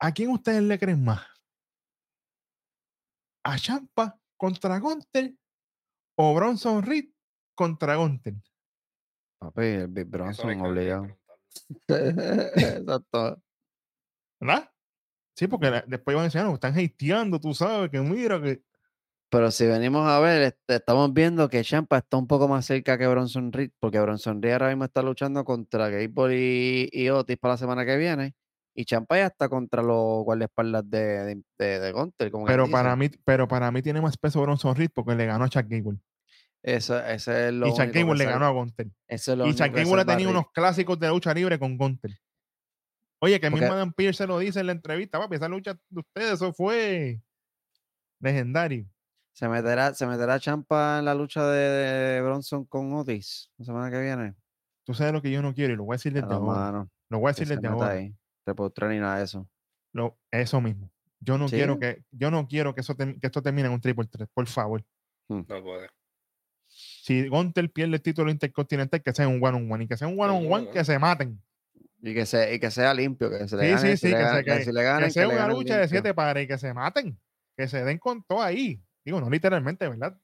¿a 0.00 0.12
quién 0.12 0.30
ustedes 0.30 0.62
le 0.62 0.78
creen 0.78 1.04
más? 1.04 1.24
¿A 3.44 3.56
Champa 3.58 4.18
contra 4.36 4.78
Gunter 4.78 5.34
o 6.18 6.34
Bronson 6.34 6.82
Reed 6.82 7.10
contra 7.54 7.96
Gunter? 7.96 8.34
Papi, 9.40 9.62
el 9.62 9.88
Big 9.88 10.06
Bronson 10.06 10.60
obligado. 10.60 11.16
Exacto. 11.88 13.42
¿Verdad? 14.40 14.70
Sí, 15.36 15.46
porque 15.46 15.70
la- 15.70 15.84
después 15.86 16.14
van 16.14 16.22
a 16.22 16.24
decir, 16.26 16.40
"Ah, 16.40 16.44
no, 16.44 16.54
están 16.54 16.74
hateando, 16.78 17.38
tú 17.38 17.54
sabes, 17.54 17.90
que 17.90 18.00
mira, 18.00 18.40
que 18.42 18.62
Pero 19.28 19.50
si 19.50 19.66
venimos 19.66 20.06
a 20.08 20.20
ver, 20.20 20.42
este, 20.42 20.76
estamos 20.76 21.12
viendo 21.12 21.48
que 21.48 21.64
Champa 21.64 21.98
está 21.98 22.16
un 22.16 22.26
poco 22.26 22.46
más 22.46 22.64
cerca 22.64 22.96
que 22.96 23.06
Bronson 23.06 23.52
Reed, 23.52 23.70
porque 23.80 23.98
Bronson 24.00 24.40
Reed 24.40 24.52
ahora 24.52 24.68
mismo 24.68 24.84
está 24.84 25.02
luchando 25.02 25.44
contra 25.44 25.88
Gable 25.88 26.36
y, 26.36 26.88
y 26.92 27.08
Otis 27.10 27.36
para 27.36 27.54
la 27.54 27.58
semana 27.58 27.84
que 27.84 27.96
viene, 27.96 28.34
y 28.74 28.84
Champa 28.84 29.16
ya 29.16 29.26
está 29.26 29.48
contra 29.48 29.82
los 29.82 30.22
guardaespaldas 30.22 30.88
de, 30.88 31.00
de, 31.00 31.42
de, 31.58 31.80
de 31.80 31.92
Gunter, 31.92 32.30
como 32.30 32.46
pero 32.46 32.64
dice. 32.64 32.72
para 32.72 32.94
mí, 32.94 33.10
pero 33.24 33.48
para 33.48 33.70
mí 33.72 33.82
tiene 33.82 34.00
más 34.00 34.16
peso 34.16 34.40
Bronson 34.42 34.76
Reed 34.76 34.90
porque 34.94 35.14
le 35.14 35.26
ganó 35.26 35.44
a 35.44 35.48
Chuck 35.48 35.66
Gable. 35.68 35.98
Eso, 36.62 36.98
ese 37.04 37.48
es 37.48 37.54
lo 37.54 37.68
Y 37.68 37.70
Chuck 37.70 37.92
Gable 37.92 38.14
le 38.16 38.24
ganó 38.26 38.46
a 38.46 38.50
Gunter. 38.50 38.88
eso 39.08 39.32
es 39.32 39.38
lo 39.38 39.46
Y 39.46 39.54
Chuck 39.54 39.72
Gable 39.72 40.02
ha 40.02 40.04
tenido 40.04 40.30
unos 40.30 40.50
clásicos 40.52 40.98
de 40.98 41.08
lucha 41.08 41.34
libre 41.34 41.58
con 41.58 41.76
Gunter. 41.76 42.12
Oye, 43.20 43.40
que 43.40 43.50
mismo 43.50 43.72
Adam 43.72 43.92
Pierce 43.92 44.18
se 44.18 44.26
lo 44.26 44.38
dice 44.38 44.60
en 44.60 44.66
la 44.66 44.72
entrevista, 44.72 45.18
papi, 45.18 45.36
esa 45.36 45.48
lucha 45.48 45.74
de 45.88 46.00
ustedes, 46.00 46.32
eso 46.34 46.52
fue 46.52 47.20
legendario. 48.20 48.86
Se 49.36 49.50
meterá, 49.50 49.92
se 49.92 50.06
meterá 50.06 50.40
Champa 50.40 50.98
en 50.98 51.04
la 51.04 51.14
lucha 51.14 51.46
de, 51.46 52.22
Bronson 52.22 52.64
con 52.64 52.94
Otis 52.94 53.50
la 53.58 53.66
semana 53.66 53.90
que 53.90 54.00
viene. 54.00 54.34
Tú 54.82 54.94
sabes 54.94 55.12
lo 55.12 55.20
que 55.20 55.30
yo 55.30 55.42
no 55.42 55.52
quiero 55.52 55.74
y 55.74 55.76
lo 55.76 55.84
voy 55.84 55.92
a 55.92 55.98
decir 55.98 56.14
desde 56.14 56.26
No, 56.28 56.36
ahora. 56.36 56.46
mano, 56.46 56.90
Lo 57.10 57.18
voy 57.18 57.28
a 57.28 57.32
decir 57.32 57.46
desde 57.46 57.68
ahora. 57.68 57.90
ahí. 57.90 58.16
Repostra 58.46 58.88
ni 58.88 58.98
nada 58.98 59.18
de 59.18 59.24
eso. 59.24 59.46
Lo- 59.92 60.18
eso 60.30 60.62
mismo. 60.62 60.90
Yo 61.20 61.36
no 61.36 61.48
¿Sí? 61.48 61.56
quiero 61.56 61.78
que, 61.78 62.02
yo 62.12 62.30
no 62.30 62.48
quiero 62.48 62.74
que, 62.74 62.80
eso 62.80 62.96
que 62.96 63.18
esto 63.20 63.42
termine 63.42 63.68
en 63.68 63.74
un 63.74 63.80
triple 63.82 64.06
3, 64.10 64.26
por 64.32 64.46
favor. 64.46 64.82
No 65.28 65.44
puede. 65.44 65.90
Si 66.68 67.28
Gunter 67.28 67.70
pierde 67.70 67.96
el 67.96 68.00
título 68.02 68.30
intercontinental, 68.30 69.02
que 69.02 69.12
sea 69.12 69.28
un 69.28 69.44
one 69.44 69.58
on 69.58 69.70
one. 69.70 69.84
Y 69.84 69.86
que 69.86 69.98
sea 69.98 70.08
un 70.08 70.18
one 70.18 70.32
on 70.32 70.50
one 70.50 70.70
que 70.70 70.82
se 70.82 70.98
maten. 70.98 71.42
Y 72.00 72.14
que, 72.14 72.24
se, 72.24 72.54
y 72.54 72.58
que 72.58 72.70
sea 72.70 72.94
limpio, 72.94 73.28
que 73.28 73.46
se 73.48 73.56
le 73.56 73.64
Sí, 73.64 73.70
gane, 73.70 73.90
sí, 73.90 73.96
sí, 73.98 74.08
le 74.08 74.16
que, 74.16 74.24
se, 74.28 74.36
que 74.36 74.44
que, 74.44 74.64
si 74.64 74.72
le 74.72 74.80
que 74.80 74.84
ganen, 74.86 75.10
sea 75.10 75.28
una 75.28 75.48
lucha 75.48 75.76
de 75.76 75.88
siete 75.88 76.14
pares 76.14 76.44
y 76.44 76.46
que 76.48 76.56
se 76.56 76.72
maten. 76.72 77.20
Que 77.54 77.68
se 77.68 77.84
den 77.84 77.98
con 77.98 78.22
todo 78.22 78.40
ahí. 78.42 78.80
Digo, 79.06 79.20
no 79.20 79.30
literalmente, 79.30 79.88
¿verdad? 79.88 80.18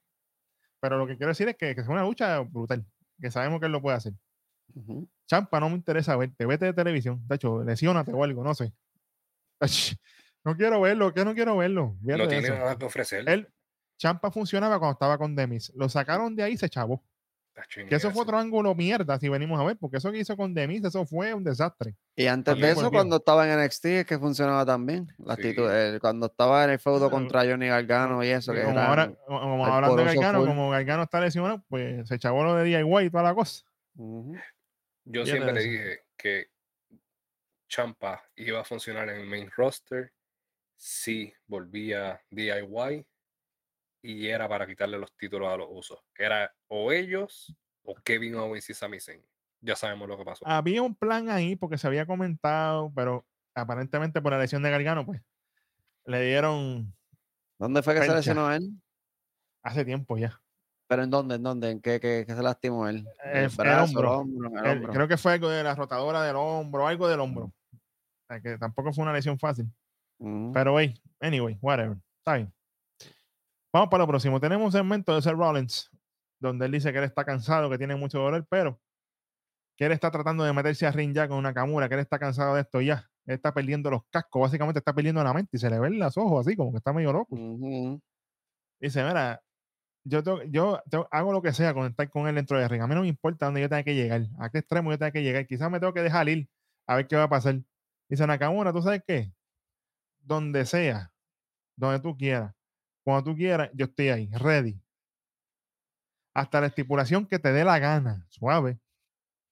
Pero 0.81 0.97
lo 0.97 1.07
que 1.07 1.15
quiero 1.15 1.29
decir 1.29 1.47
es 1.47 1.55
que, 1.55 1.73
que 1.73 1.81
sea 1.81 1.93
una 1.93 2.03
lucha 2.03 2.41
brutal. 2.41 2.85
Que 3.19 3.31
sabemos 3.31 3.61
que 3.61 3.67
él 3.67 3.71
lo 3.71 3.81
puede 3.81 3.95
hacer. 3.95 4.13
Champa, 5.25 5.61
no 5.61 5.69
me 5.69 5.75
interesa 5.75 6.17
verte. 6.17 6.45
Vete 6.45 6.65
de 6.65 6.73
televisión. 6.73 7.25
De 7.25 7.35
hecho, 7.35 7.63
lesiónate 7.63 8.11
o 8.11 8.23
algo, 8.23 8.43
no 8.43 8.53
sé. 8.53 8.73
No 10.45 10.57
quiero 10.57 10.81
verlo, 10.81 11.13
que 11.13 11.23
no 11.23 11.33
quiero 11.33 11.55
verlo. 11.55 11.95
No 12.01 12.27
tiene 12.27 12.49
nada 12.49 12.77
que 12.77 12.83
ofrecer. 12.83 13.23
Él, 13.29 13.47
Champa 13.97 14.29
funcionaba 14.29 14.77
cuando 14.77 14.91
estaba 14.91 15.17
con 15.17 15.37
Demis. 15.37 15.71
Lo 15.73 15.87
sacaron 15.87 16.35
de 16.35 16.43
ahí 16.43 16.53
y 16.55 16.57
se 16.57 16.69
chavó. 16.69 17.01
Que 17.87 17.95
eso 17.95 18.09
fue 18.11 18.23
otro 18.23 18.37
ángulo 18.39 18.73
mierda, 18.73 19.19
si 19.19 19.29
venimos 19.29 19.59
a 19.59 19.63
ver, 19.63 19.77
porque 19.77 19.97
eso 19.97 20.11
que 20.11 20.17
hizo 20.17 20.35
con 20.35 20.53
Demis, 20.55 20.83
eso 20.83 21.05
fue 21.05 21.33
un 21.35 21.43
desastre. 21.43 21.95
Y 22.15 22.25
antes 22.25 22.57
de 22.59 22.71
eso, 22.71 22.89
cuando 22.89 23.17
estaba 23.17 23.45
en 23.47 23.59
NXT, 23.59 23.85
es 23.85 24.05
que 24.07 24.17
funcionaba 24.17 24.65
también. 24.65 25.07
La 25.19 25.35
actitud, 25.35 25.69
Sí. 25.69 25.99
cuando 25.99 26.25
estaba 26.25 26.63
en 26.63 26.71
el 26.71 26.79
feudo 26.79 27.11
contra 27.11 27.41
Johnny 27.45 27.67
Gargano 27.67 28.23
y 28.23 28.29
eso, 28.29 28.53
Y 28.53 28.57
que 28.57 28.63
como 28.63 28.73
era- 28.79 28.87
ahora, 28.89 29.13
como 29.27 29.65
hablando 29.67 29.95
de 29.97 30.03
Gargano, 30.05 30.39
full. 30.39 30.47
como 30.47 30.69
Gargano 30.71 31.03
está 31.03 31.21
lesionado, 31.21 31.63
pues 31.69 32.07
se 32.07 32.17
chavó 32.17 32.43
lo 32.43 32.55
de 32.55 32.63
DIY 32.63 33.05
y 33.05 33.09
toda 33.11 33.23
la 33.23 33.35
cosa. 33.35 33.63
Yo 35.05 35.25
siempre 35.25 35.53
le 35.53 35.61
dije 35.61 35.99
que 36.17 36.47
Champa 37.67 38.23
iba 38.35 38.61
a 38.61 38.63
funcionar 38.63 39.09
en 39.09 39.21
el 39.21 39.27
main 39.27 39.49
roster 39.55 40.11
si 40.75 41.33
volvía 41.47 42.21
DIY 42.29 43.05
y 44.03 44.27
era 44.27 44.47
para 44.49 44.67
quitarle 44.67 44.99
los 44.99 45.11
títulos 45.17 45.47
a 45.51 45.57
los 45.57 45.67
usos. 45.71 45.99
Era 46.15 46.53
o 46.67 46.91
ellos 46.91 47.55
o 47.83 47.95
Kevin 47.95 48.35
Owens 48.35 48.69
y 48.69 48.73
Sami 48.73 48.99
Zayn. 48.99 49.25
Ya 49.61 49.75
sabemos 49.75 50.07
lo 50.09 50.17
que 50.17 50.25
pasó. 50.25 50.45
Había 50.45 50.81
un 50.81 50.93
plan 50.93 51.29
ahí 51.29 51.55
porque 51.55 51.77
se 51.77 51.87
había 51.87 52.05
comentado, 52.05 52.91
pero 52.93 53.25
aparentemente 53.55 54.21
por 54.21 54.33
la 54.33 54.39
lesión 54.39 54.61
de 54.61 54.69
Gargano, 54.71 55.05
pues 55.05 55.21
le 56.05 56.21
dieron 56.21 56.93
¿Dónde 57.57 57.81
fue 57.81 57.93
que 57.95 58.03
se 58.03 58.13
lesionó 58.13 58.51
él? 58.51 58.69
hace 59.63 59.85
tiempo 59.85 60.17
ya. 60.17 60.41
¿Pero 60.89 61.03
en 61.03 61.09
dónde? 61.09 61.35
¿En 61.35 61.43
dónde? 61.43 61.71
¿En 61.71 61.81
qué, 61.81 61.99
qué- 62.01 62.25
qué 62.27 62.35
se 62.35 62.43
lastimó 62.43 62.89
él? 62.89 63.07
El- 63.23 63.43
el 63.45 63.49
brazo, 63.49 63.83
hombro. 63.85 64.17
hombro, 64.19 64.49
el 64.49 64.65
El- 64.65 64.71
hombro. 64.77 64.93
creo 64.93 65.07
que 65.07 65.15
fue 65.17 65.31
algo 65.33 65.47
de 65.49 65.63
la 65.63 65.75
rotadora 65.75 66.21
del 66.23 66.35
hombro, 66.35 66.85
algo 66.85 67.07
del 67.07 67.21
hombro. 67.21 67.45
O 67.45 68.25
sea, 68.27 68.41
que 68.41 68.57
tampoco 68.57 68.91
fue 68.91 69.03
una 69.03 69.13
lesión 69.13 69.39
fácil. 69.39 69.65
Ujú. 70.19 70.51
Pero, 70.53 70.77
hey, 70.77 70.93
anyway, 71.21 71.57
whatever. 71.61 71.97
Está 72.19 72.35
bien. 72.35 72.53
Vamos 73.73 73.89
para 73.89 74.03
lo 74.03 74.07
próximo. 74.07 74.39
Tenemos 74.39 74.65
un 74.67 74.71
segmento 74.71 75.15
de 75.15 75.21
Seth 75.21 75.33
Rollins, 75.33 75.89
donde 76.39 76.67
él 76.67 76.71
dice 76.71 76.91
que 76.91 76.99
él 76.99 77.03
está 77.05 77.25
cansado, 77.25 77.69
que 77.69 77.77
tiene 77.79 77.95
mucho 77.95 78.19
dolor, 78.19 78.45
pero 78.47 78.79
que 79.75 79.85
él 79.85 79.91
está 79.91 80.11
tratando 80.11 80.43
de 80.43 80.53
meterse 80.53 80.85
a 80.85 80.91
ring 80.91 81.13
ya 81.13 81.27
con 81.27 81.37
una 81.37 81.53
camura, 81.53 81.87
que 81.89 81.95
él 81.95 82.01
está 82.01 82.19
cansado 82.19 82.53
de 82.55 82.61
esto 82.61 82.81
ya. 82.81 83.09
Él 83.25 83.35
está 83.35 83.51
perdiendo 83.53 83.89
los 83.89 84.03
cascos, 84.11 84.43
básicamente 84.43 84.77
está 84.79 84.93
perdiendo 84.93 85.23
la 85.23 85.33
mente 85.33 85.57
y 85.57 85.59
se 85.59 85.69
le 85.69 85.79
ven 85.79 85.97
los 85.97 86.15
ojos 86.17 86.45
así, 86.45 86.55
como 86.55 86.71
que 86.71 86.77
está 86.77 86.93
medio 86.93 87.11
loco. 87.13 87.35
Dice, 88.79 89.03
mira, 89.03 89.41
yo, 90.05 90.21
tengo- 90.21 90.43
yo 90.43 90.83
tengo- 90.89 91.07
hago 91.09 91.31
lo 91.31 91.41
que 91.41 91.53
sea 91.53 91.73
con 91.73 91.87
estar 91.87 92.07
con 92.11 92.27
él 92.27 92.35
dentro 92.35 92.59
del 92.59 92.69
ring. 92.69 92.81
A 92.83 92.87
mí 92.87 92.93
no 92.93 93.01
me 93.01 93.07
importa 93.07 93.45
dónde 93.45 93.61
yo 93.61 93.69
tenga 93.69 93.83
que 93.83 93.95
llegar, 93.95 94.27
a 94.37 94.49
qué 94.51 94.59
extremo 94.59 94.91
yo 94.91 94.99
tenga 94.99 95.11
que 95.11 95.23
llegar. 95.23 95.47
Quizás 95.47 95.71
me 95.71 95.79
tengo 95.79 95.93
que 95.93 96.01
dejar 96.03 96.29
ir 96.29 96.47
a 96.85 96.97
ver 96.97 97.07
qué 97.07 97.15
va 97.15 97.23
a 97.23 97.29
pasar. 97.29 97.55
Dice 98.09 98.27
Nakamura, 98.27 98.71
¿tú 98.71 98.81
sabes 98.83 99.01
qué? 99.07 99.33
Donde 100.19 100.65
sea, 100.65 101.11
donde 101.75 101.99
tú 102.01 102.15
quieras, 102.17 102.53
cuando 103.03 103.31
tú 103.31 103.37
quieras, 103.37 103.69
yo 103.73 103.85
estoy 103.85 104.09
ahí, 104.09 104.29
ready. 104.33 104.79
Hasta 106.33 106.61
la 106.61 106.67
estipulación 106.67 107.27
que 107.27 107.37
te 107.39 107.51
dé 107.51 107.63
la 107.63 107.79
gana, 107.79 108.25
suave. 108.29 108.79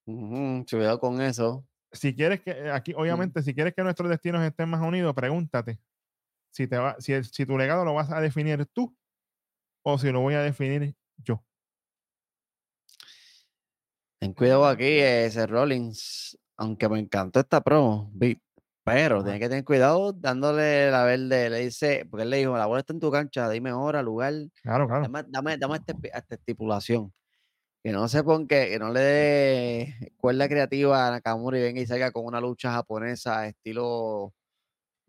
Cuidado 0.06 1.00
con 1.00 1.22
eso. 1.22 1.68
Si 1.92 2.16
quieres 2.16 2.42
que, 2.42 2.52
eh, 2.52 2.72
aquí, 2.72 2.94
obviamente, 2.96 3.44
si 3.44 3.54
quieres 3.54 3.74
que 3.76 3.84
nuestros 3.84 4.10
destinos 4.10 4.42
estén 4.44 4.70
más 4.70 4.82
unidos, 4.82 5.14
pregúntate 5.14 5.80
si, 6.52 6.68
te 6.68 6.78
va, 6.78 6.96
si, 7.00 7.24
si 7.24 7.46
tu 7.46 7.58
legado 7.58 7.86
lo 7.86 7.94
vas 7.94 8.12
a 8.12 8.22
definir 8.22 8.66
tú 8.68 8.96
o 9.84 9.98
si 9.98 10.12
lo 10.12 10.22
voy 10.22 10.34
a 10.34 10.42
definir 10.42 10.96
yo. 11.18 11.44
Ten 14.20 14.34
cuidado 14.34 14.66
aquí, 14.68 15.00
ese 15.00 15.48
Rollins. 15.48 16.38
Aunque 16.58 16.88
me 16.88 17.00
encantó 17.00 17.40
esta 17.40 17.62
promo, 17.62 18.12
vi- 18.14 18.40
pero 18.94 19.24
tiene 19.24 19.40
que 19.40 19.50
tener 19.50 19.64
cuidado 19.64 20.14
dándole 20.14 20.92
la 20.92 21.04
verde. 21.04 21.50
Le 21.50 21.60
dice, 21.60 22.06
porque 22.10 22.24
él 22.24 22.30
le 22.30 22.38
dijo: 22.38 22.58
La 22.58 22.66
bola 22.66 22.80
está 22.82 22.94
en 22.94 23.00
tu 23.00 23.12
cancha, 23.12 23.50
dime 23.50 23.72
hora, 23.72 24.02
lugar, 24.02 24.34
Claro, 24.62 24.88
claro. 24.88 25.04
dame, 25.04 25.24
dame, 25.30 25.58
dame 25.58 25.80
pi- 25.80 26.10
esta 26.14 26.36
estipulación. 26.36 27.14
Que 27.84 27.92
no 27.92 28.08
se 28.08 28.24
ponga, 28.24 28.48
que 28.48 28.78
no 28.78 28.92
le 28.92 29.00
dé 29.00 30.12
cuerda 30.18 30.48
creativa 30.48 31.08
a 31.08 31.12
Nakamura 31.12 31.58
y 31.58 31.62
venga 31.64 31.82
y 31.82 31.88
salga 31.88 32.12
con 32.12 32.26
una 32.26 32.40
lucha 32.40 32.72
japonesa, 32.72 33.48
estilo 33.48 34.34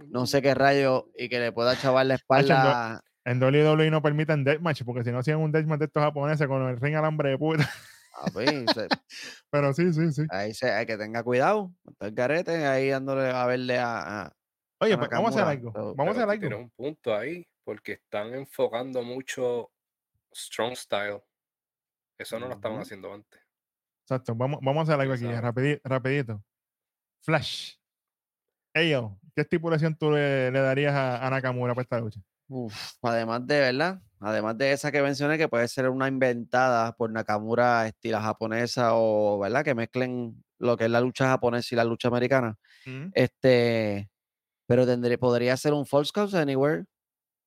no 0.08 0.26
sé 0.26 0.42
qué 0.42 0.54
rayo, 0.54 1.10
y 1.16 1.28
que 1.28 1.38
le 1.38 1.52
pueda 1.52 1.76
chavar 1.76 2.06
la 2.06 2.14
espalda. 2.14 3.02
En 3.24 3.40
WWE 3.40 3.90
no 3.90 4.02
permiten 4.02 4.42
deathmatch, 4.42 4.82
porque 4.84 5.04
si 5.04 5.12
no 5.12 5.18
hacían 5.18 5.38
un 5.38 5.52
deathmatch 5.52 5.78
de 5.80 5.84
estos 5.84 6.02
japoneses 6.02 6.48
con 6.48 6.66
el 6.68 6.80
ring 6.80 6.96
alambre 6.96 7.30
de 7.30 7.38
puta. 7.38 7.68
Papi, 8.12 8.66
se- 8.72 8.88
Pero 9.50 9.72
sí, 9.74 9.92
sí, 9.92 10.12
sí. 10.12 10.22
ahí 10.30 10.52
se, 10.54 10.70
hay 10.70 10.86
que 10.86 10.96
tenga 10.96 11.22
cuidado. 11.22 11.72
Está 11.88 12.06
el 12.06 12.14
garete 12.14 12.66
ahí 12.66 12.88
dándole 12.90 13.30
a 13.30 13.46
verle 13.46 13.78
a, 13.78 14.22
a- 14.26 14.36
Oye, 14.80 14.94
a 14.94 14.98
pues 14.98 15.10
vamos 15.10 15.36
a 15.36 15.40
hacer 15.40 15.48
algo. 15.58 15.72
pero- 15.72 15.94
Vamos 15.94 16.16
a 16.16 16.24
hacer 16.24 16.30
algo. 16.44 16.58
un 16.58 16.70
punto 16.70 17.14
ahí, 17.16 17.46
porque 17.64 17.92
están 17.92 18.34
enfocando 18.34 19.02
mucho 19.02 19.70
Strong 20.34 20.76
Style. 20.76 21.22
Eso 22.18 22.38
no 22.38 22.46
lo 22.48 22.54
estaban 22.54 22.80
haciendo 22.80 23.12
antes. 23.12 23.40
Exacto. 24.04 24.34
Vamos, 24.34 24.60
vamos 24.62 24.80
a 24.80 24.92
hacer 24.92 25.00
algo 25.00 25.14
aquí, 25.14 25.24
Exacto. 25.26 25.46
rapidi- 25.60 25.80
rapidito. 25.84 26.44
Flash. 27.24 27.76
Eyo, 28.74 29.18
¿qué 29.34 29.42
estipulación 29.42 29.96
tú 29.96 30.10
le, 30.10 30.50
le 30.50 30.60
darías 30.60 30.94
a, 30.94 31.26
a 31.26 31.30
Nakamura 31.30 31.74
para 31.74 31.82
esta 31.82 32.00
lucha? 32.00 32.20
Uf, 32.48 32.74
además 33.02 33.46
de, 33.46 33.60
¿verdad? 33.60 34.00
Además 34.24 34.56
de 34.56 34.70
esa 34.70 34.92
que 34.92 35.02
mencioné, 35.02 35.36
que 35.36 35.48
puede 35.48 35.66
ser 35.66 35.88
una 35.88 36.06
inventada 36.06 36.92
por 36.92 37.10
Nakamura 37.10 37.88
estilo 37.88 38.20
japonesa 38.20 38.94
o, 38.94 39.40
¿verdad? 39.40 39.64
Que 39.64 39.74
mezclen 39.74 40.44
lo 40.60 40.76
que 40.76 40.84
es 40.84 40.90
la 40.90 41.00
lucha 41.00 41.26
japonesa 41.26 41.74
y 41.74 41.76
la 41.76 41.84
lucha 41.84 42.06
americana. 42.06 42.56
Este, 43.14 44.08
pero 44.68 44.86
tendría, 44.86 45.18
podría 45.18 45.56
ser 45.56 45.72
un 45.72 45.86
False 45.86 46.12
Count 46.14 46.34
Anywhere. 46.34 46.84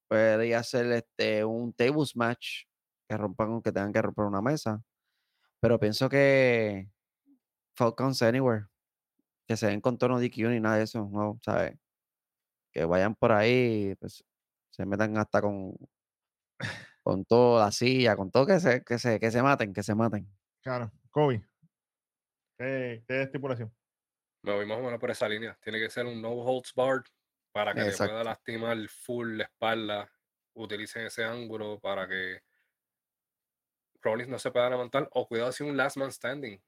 Podría 0.10 0.62
ser 0.64 0.92
este, 0.92 1.46
un 1.46 1.72
Tables 1.72 2.14
Match. 2.18 2.66
Que 3.08 3.16
rompan, 3.16 3.62
que 3.62 3.72
tengan 3.72 3.94
que 3.94 4.02
romper 4.02 4.26
una 4.26 4.42
mesa. 4.42 4.84
Pero 5.62 5.80
pienso 5.80 6.10
que 6.10 6.90
False 7.78 7.96
Count 7.96 8.22
Anywhere. 8.22 8.66
Que 9.48 9.56
se 9.56 9.68
den 9.68 9.80
con 9.80 9.98
tono 9.98 10.20
DQ 10.20 10.50
ni 10.50 10.60
nada 10.60 10.76
de 10.76 10.84
eso, 10.84 11.10
¿no? 11.10 11.40
¿Sabes? 11.42 11.78
Que 12.74 12.84
vayan 12.84 13.16
por 13.16 13.32
ahí, 13.32 13.96
pues, 13.96 14.26
se 14.72 14.86
metan 14.86 15.18
hasta 15.18 15.42
con, 15.42 15.74
con 17.06 17.24
toda 17.24 17.66
la 17.66 17.72
silla, 17.72 18.16
con 18.16 18.32
todo 18.32 18.48
que 18.48 18.60
se, 18.60 18.84
que 18.84 18.98
se, 18.98 19.20
que 19.20 19.30
se 19.30 19.44
maten, 19.44 19.74
que 19.74 19.84
se 19.84 19.94
maten. 19.94 20.28
Claro. 20.64 20.92
Kobe. 21.12 21.48
¿Qué, 22.58 23.04
qué 23.08 23.22
estipulación? 23.22 23.72
Me 24.42 24.54
voy 24.54 24.66
más 24.66 24.80
o 24.80 24.82
menos 24.82 25.00
por 25.00 25.12
esa 25.12 25.30
línea. 25.30 25.56
Tiene 25.62 25.78
que 25.78 25.92
ser 25.92 26.08
un 26.08 26.20
no 26.20 26.32
holds 26.32 26.74
barred 26.74 27.04
para 27.52 27.76
que 27.76 27.82
te 27.82 27.90
Exacto. 27.90 28.12
pueda 28.12 28.24
lastimar 28.24 28.76
full 28.90 29.38
la 29.38 29.44
espalda. 29.44 30.12
Utilicen 30.56 31.06
ese 31.06 31.24
ángulo 31.24 31.80
para 31.80 32.08
que 32.08 32.40
Rollins 34.02 34.30
no 34.30 34.40
se 34.40 34.50
pueda 34.50 34.72
levantar. 34.72 35.08
O 35.12 35.28
cuidado 35.28 35.52
si 35.52 35.64
un 35.64 35.78
last 35.78 35.98
man 35.98 36.12
standing 36.12 36.60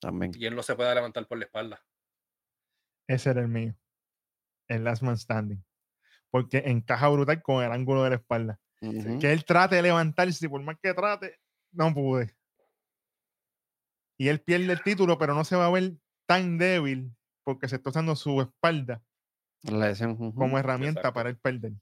También. 0.00 0.32
y 0.34 0.44
él 0.46 0.56
no 0.56 0.64
se 0.64 0.74
pueda 0.74 0.92
levantar 0.92 1.24
por 1.28 1.38
la 1.38 1.44
espalda. 1.44 1.84
Ese 3.06 3.30
era 3.30 3.42
el 3.42 3.48
mío. 3.48 3.76
El 4.66 4.82
Last 4.82 5.02
Man 5.02 5.16
Standing. 5.16 5.64
Porque 6.30 6.58
encaja 6.66 7.08
brutal 7.08 7.40
con 7.42 7.64
el 7.64 7.70
ángulo 7.72 8.02
de 8.02 8.10
la 8.10 8.16
espalda. 8.16 8.60
Que 8.80 9.32
él 9.32 9.44
trate 9.44 9.76
de 9.76 9.82
levantarse, 9.82 10.46
y 10.46 10.48
por 10.48 10.62
más 10.62 10.76
que 10.82 10.94
trate, 10.94 11.38
no 11.72 11.92
pude. 11.92 12.34
Y 14.18 14.28
él 14.28 14.40
pierde 14.40 14.72
el 14.72 14.82
título, 14.82 15.18
pero 15.18 15.34
no 15.34 15.44
se 15.44 15.56
va 15.56 15.66
a 15.66 15.70
ver 15.70 15.92
tan 16.26 16.58
débil 16.58 17.12
porque 17.44 17.68
se 17.68 17.76
está 17.76 17.90
usando 17.90 18.14
su 18.16 18.40
espalda 18.40 19.02
como 20.34 20.58
herramienta 20.58 21.00
Exacto. 21.00 21.14
para 21.14 21.30
él 21.30 21.38
perder. 21.38 21.72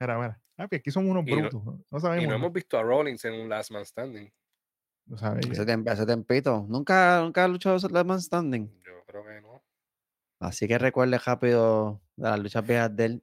Mira, 0.00 0.16
mira. 0.18 0.40
Ah, 0.56 0.68
pues 0.68 0.80
aquí 0.80 0.90
somos 0.90 1.10
unos 1.10 1.26
Y 1.26 1.32
brutos. 1.34 1.64
No, 1.64 1.84
No 1.90 1.98
Y 1.98 2.00
sabemos. 2.00 2.24
no 2.24 2.30
¿no? 2.30 2.36
hemos 2.36 2.52
visto 2.52 2.78
a 2.78 2.82
Rollins 2.82 3.24
en 3.24 3.34
un 3.34 3.48
last 3.48 3.70
man 3.72 3.84
standing. 3.84 4.32
No 5.06 5.16
tiemp- 5.16 5.88
hace 5.90 6.06
tempito. 6.06 6.64
Nunca, 6.68 7.20
nunca 7.22 7.44
ha 7.44 7.48
luchado 7.48 7.76
ese 7.76 7.88
Last 7.90 8.06
Man 8.06 8.20
Standing. 8.22 8.82
Yo 8.82 9.04
creo 9.06 9.24
que 9.24 9.40
no. 9.42 9.62
Así 10.40 10.66
que 10.66 10.78
recuerde 10.78 11.18
rápido 11.18 12.00
de 12.16 12.30
las 12.30 12.38
luchas 12.40 12.66
viejas 12.66 12.94
de 12.96 13.04
él. 13.04 13.22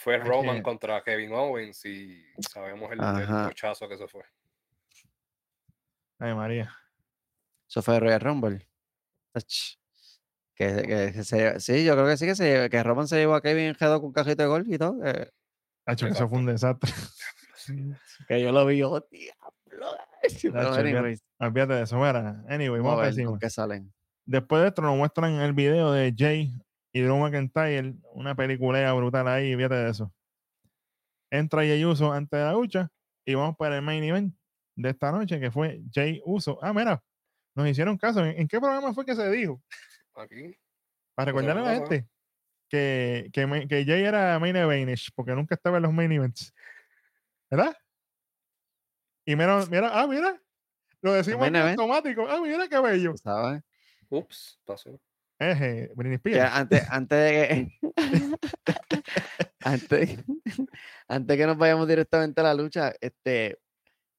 Fue 0.00 0.16
Roman 0.18 0.56
que- 0.58 0.62
contra 0.62 1.02
Kevin 1.02 1.32
Owens 1.32 1.84
y 1.84 2.22
sabemos 2.40 2.90
el, 2.92 2.98
bochazo 2.98 3.88
que 3.88 3.94
eso 3.94 4.06
fue. 4.08 4.22
Ay, 6.18 6.34
María. 6.34 6.72
Eso 7.68 7.82
fue 7.82 7.98
Royal 8.00 8.20
Rumble. 8.20 8.68
Que, 10.54 11.12
que 11.14 11.24
se- 11.24 11.60
sí, 11.60 11.84
yo 11.84 11.94
creo 11.94 12.06
que 12.06 12.16
sí 12.16 12.26
que 12.26 12.34
se 12.34 12.68
que 12.70 12.82
Roman 12.82 13.06
se 13.06 13.16
llevó 13.16 13.34
a 13.34 13.42
Kevin 13.42 13.76
Hedo 13.78 14.00
con 14.00 14.12
cajito 14.12 14.42
de 14.42 14.48
golf 14.48 14.66
y 14.68 14.78
todo. 14.78 15.00
que- 15.02 15.30
Hacho, 15.86 16.06
que 16.06 16.12
eso 16.12 16.28
fue 16.28 16.38
un 16.38 16.46
desastre. 16.46 16.90
Que 18.28 18.40
yo 18.40 18.50
lo 18.50 18.64
vi, 18.64 18.78
yo, 18.78 19.06
diablo. 19.10 19.52
Pero 19.68 19.86
Nacho, 20.52 20.70
olvídate. 20.70 20.88
anyways, 20.88 21.22
Olvídate 21.38 21.72
de 21.74 21.82
eso. 21.82 21.96
Mira, 21.98 22.42
anyway, 22.48 22.80
vamos 22.80 23.00
a 23.00 23.10
ver 23.10 23.24
con 23.26 23.38
qué 23.38 23.50
salen. 23.50 23.92
Después 24.24 24.62
de 24.62 24.68
esto 24.68 24.80
nos 24.82 24.96
muestran 24.96 25.34
el 25.34 25.52
video 25.52 25.92
de 25.92 26.14
Jay 26.16 26.52
y 26.92 27.02
Drew 27.02 27.16
McIntyre, 27.18 27.94
una 28.12 28.34
peliculea 28.34 28.92
brutal 28.92 29.28
ahí, 29.28 29.54
fíjate 29.54 29.74
de 29.74 29.90
eso. 29.90 30.12
Entra 31.30 31.60
Jay 31.60 31.84
Uso 31.84 32.12
antes 32.12 32.38
de 32.38 32.44
la 32.44 32.52
lucha 32.52 32.90
y 33.24 33.34
vamos 33.34 33.56
para 33.56 33.76
el 33.76 33.82
main 33.82 34.02
event 34.02 34.34
de 34.74 34.90
esta 34.90 35.12
noche, 35.12 35.38
que 35.38 35.50
fue 35.50 35.82
Jay 35.92 36.22
Uso. 36.24 36.58
Ah, 36.62 36.72
mira, 36.72 37.02
nos 37.54 37.68
hicieron 37.68 37.98
caso. 37.98 38.24
¿En, 38.24 38.40
en 38.40 38.48
qué 38.48 38.58
programa 38.58 38.94
fue 38.94 39.04
que 39.04 39.14
se 39.14 39.30
dijo? 39.30 39.62
Aquí. 40.14 40.56
Para 41.14 41.26
recordarle 41.26 41.62
a 41.62 41.64
la 41.64 41.74
gente 41.74 42.08
que, 42.68 43.30
que, 43.32 43.66
que 43.68 43.84
Jay 43.84 44.02
era 44.02 44.38
main 44.38 44.56
eventish, 44.56 45.10
porque 45.14 45.34
nunca 45.34 45.54
estaba 45.54 45.76
en 45.78 45.82
los 45.82 45.92
main 45.92 46.12
events. 46.12 46.54
¿Verdad? 47.50 47.76
Y 49.26 49.36
mira, 49.36 49.64
mira, 49.66 49.90
ah, 49.92 50.06
mira, 50.06 50.40
lo 51.02 51.12
decimos 51.12 51.46
event? 51.46 51.78
automático. 51.78 52.26
Ah, 52.28 52.40
mira 52.40 52.68
qué 52.68 52.80
bello. 52.80 53.12
¿tú 53.12 53.18
¿Sabes? 53.18 53.62
Ups, 54.08 54.60
pasó. 54.64 54.98
Eje, 55.40 55.90
Britney 55.94 56.18
Que 56.18 56.30
Spears. 56.30 56.52
antes, 56.54 56.82
antes 56.90 57.18
de 57.18 57.30
que 57.32 57.88
antes, 59.64 60.18
antes 61.08 61.36
que 61.36 61.46
nos 61.46 61.56
vayamos 61.58 61.86
directamente 61.88 62.40
a 62.40 62.44
la 62.44 62.54
lucha, 62.54 62.92
este 63.00 63.58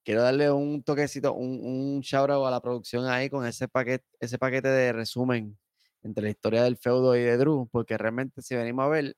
quiero 0.03 0.21
darle 0.23 0.49
un 0.51 0.81
toquecito, 0.83 1.33
un, 1.33 1.59
un 1.63 1.99
shout 2.01 2.29
out 2.29 2.47
a 2.47 2.51
la 2.51 2.61
producción 2.61 3.05
ahí 3.07 3.29
con 3.29 3.45
ese 3.45 3.67
paquete, 3.67 4.05
ese 4.19 4.37
paquete 4.37 4.67
de 4.69 4.93
resumen 4.93 5.57
entre 6.01 6.23
la 6.23 6.29
historia 6.29 6.63
del 6.63 6.77
feudo 6.77 7.15
y 7.15 7.21
de 7.21 7.37
Drew, 7.37 7.67
porque 7.71 7.97
realmente 7.97 8.41
si 8.41 8.55
venimos 8.55 8.85
a 8.85 8.87
ver, 8.89 9.15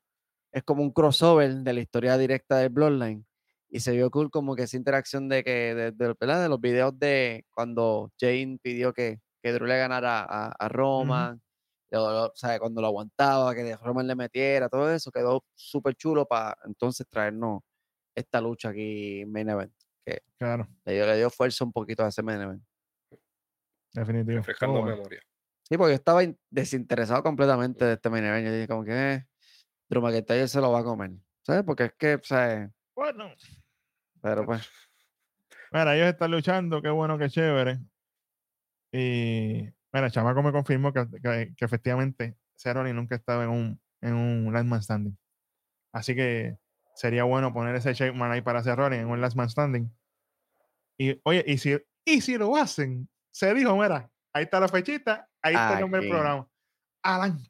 es 0.51 0.63
como 0.63 0.81
un 0.81 0.91
crossover 0.91 1.53
de 1.57 1.73
la 1.73 1.79
historia 1.79 2.17
directa 2.17 2.57
del 2.57 2.69
Bloodline. 2.69 3.25
Y 3.69 3.79
se 3.79 3.93
vio 3.93 4.09
cool 4.11 4.29
como 4.29 4.55
que 4.55 4.63
esa 4.63 4.75
interacción 4.75 5.29
de 5.29 5.43
que, 5.45 5.73
de, 5.75 5.91
de- 5.91 6.15
de 6.41 6.49
los 6.49 6.59
videos 6.59 6.97
de 6.99 7.45
cuando 7.53 8.11
Jane 8.19 8.57
pidió 8.61 8.91
que, 8.93 9.21
que 9.41 9.53
Drew 9.53 9.65
le 9.67 9.77
ganara 9.77 10.21
a, 10.21 10.47
a 10.47 10.67
lo- 10.69 11.39
o 11.93 12.31
sea, 12.35 12.59
cuando 12.59 12.81
lo 12.81 12.87
aguantaba, 12.87 13.53
que 13.53 13.75
Roman 13.77 14.07
le 14.07 14.15
metiera, 14.15 14.69
todo 14.69 14.91
eso 14.93 15.11
quedó 15.11 15.43
súper 15.55 15.95
chulo 15.95 16.25
para 16.25 16.57
entonces 16.65 17.07
traernos 17.09 17.61
esta 18.15 18.39
lucha 18.41 18.69
aquí 18.69 19.21
en 19.21 19.31
Main 19.31 19.49
Event. 19.49 19.73
Claro, 20.37 20.67
Le 20.85 20.93
dio, 20.93 21.05
le 21.05 21.17
dio 21.17 21.29
fuerza 21.29 21.63
un 21.63 21.71
poquito 21.71 22.03
a 22.03 22.07
ese 22.07 22.23
Main 22.23 22.41
Event. 22.41 22.63
definitivo. 23.93 24.37
Refrescando 24.37 24.81
memoria. 24.81 25.21
Sí, 25.63 25.77
porque 25.77 25.91
yo 25.91 25.95
estaba 25.95 26.23
in- 26.23 26.37
desinteresado 26.49 27.21
completamente 27.23 27.85
de 27.85 27.93
este 27.93 28.09
Main 28.09 28.25
Event. 28.25 28.45
Yo 28.47 28.53
dije 28.53 28.67
como 28.67 28.83
que 28.83 29.13
eh, 29.13 29.27
Drew 29.89 30.01
McIntyre 30.01 30.47
se 30.47 30.59
lo 30.59 30.71
va 30.71 30.79
a 30.79 30.83
comer. 30.83 31.11
¿Sabes? 31.43 31.63
Porque 31.63 31.85
es 31.85 31.93
que, 31.93 32.19
sea, 32.23 32.69
Bueno, 32.95 33.33
pero 34.21 34.45
pues, 34.45 34.67
Mira, 35.71 35.95
ellos 35.95 36.07
están 36.07 36.31
luchando, 36.31 36.81
qué 36.81 36.89
bueno, 36.89 37.17
qué 37.17 37.29
chévere. 37.29 37.79
Y 38.91 39.69
Mira, 39.93 40.05
el 40.07 40.11
chamaco 40.11 40.41
me 40.41 40.51
confirmó 40.51 40.93
que, 40.93 41.05
que- 41.21 41.53
que 41.55 41.65
efectivamente 41.65 42.37
Cerrone 42.55 42.93
nunca 42.93 43.15
estaba 43.15 43.43
en 43.43 43.49
un, 43.49 43.81
en 44.01 44.13
un 44.13 44.53
Last 44.53 44.65
Man 44.65 44.81
Standing. 44.81 45.17
Así 45.93 46.15
que 46.15 46.57
sería 46.95 47.23
bueno 47.23 47.53
poner 47.53 47.75
ese 47.75 47.93
Shakeman 47.93 48.31
ahí 48.31 48.41
para 48.41 48.63
Cerrone 48.63 48.99
en 48.99 49.07
un 49.07 49.19
Last 49.21 49.35
Man 49.35 49.49
Standing. 49.49 49.91
Y 50.97 51.19
oye, 51.23 51.43
y 51.47 51.57
si, 51.57 51.77
y 52.05 52.21
si 52.21 52.37
lo 52.37 52.55
hacen, 52.55 53.09
se 53.31 53.53
dijo, 53.53 53.75
mira, 53.75 54.09
ahí 54.33 54.43
está 54.43 54.59
la 54.59 54.67
fechita, 54.67 55.27
ahí 55.41 55.55
está 55.55 55.73
el 55.75 55.81
nombre 55.81 56.01
del 56.01 56.09
programa. 56.09 56.47
Adelante. 57.03 57.49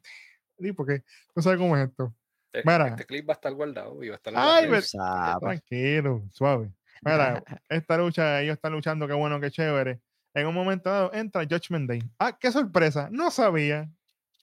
Sí, 0.58 0.72
porque 0.72 1.02
tú 1.34 1.42
sabes 1.42 1.58
cómo 1.58 1.76
es 1.76 1.88
esto. 1.88 2.14
Eh, 2.54 2.62
Mira. 2.64 2.88
Este 2.88 3.06
clip 3.06 3.28
va 3.28 3.34
a 3.34 3.36
estar 3.36 3.52
guardado 3.52 4.02
y 4.02 4.08
va 4.08 4.14
a 4.14 4.16
estar 4.16 4.32
Ay. 4.36 4.80
Sabe. 4.82 5.40
Tranquilo, 5.40 6.22
suave. 6.30 6.72
Mira, 7.02 7.42
esta 7.68 7.96
lucha, 7.98 8.40
ellos 8.40 8.54
están 8.54 8.72
luchando, 8.72 9.06
qué 9.06 9.14
bueno, 9.14 9.40
qué 9.40 9.50
chévere. 9.50 10.00
En 10.34 10.46
un 10.46 10.54
momento 10.54 10.88
dado 10.90 11.12
entra 11.12 11.42
Judgment 11.44 11.88
Day. 11.88 12.00
Ah, 12.18 12.36
qué 12.38 12.50
sorpresa, 12.50 13.08
no 13.10 13.30
sabía 13.30 13.90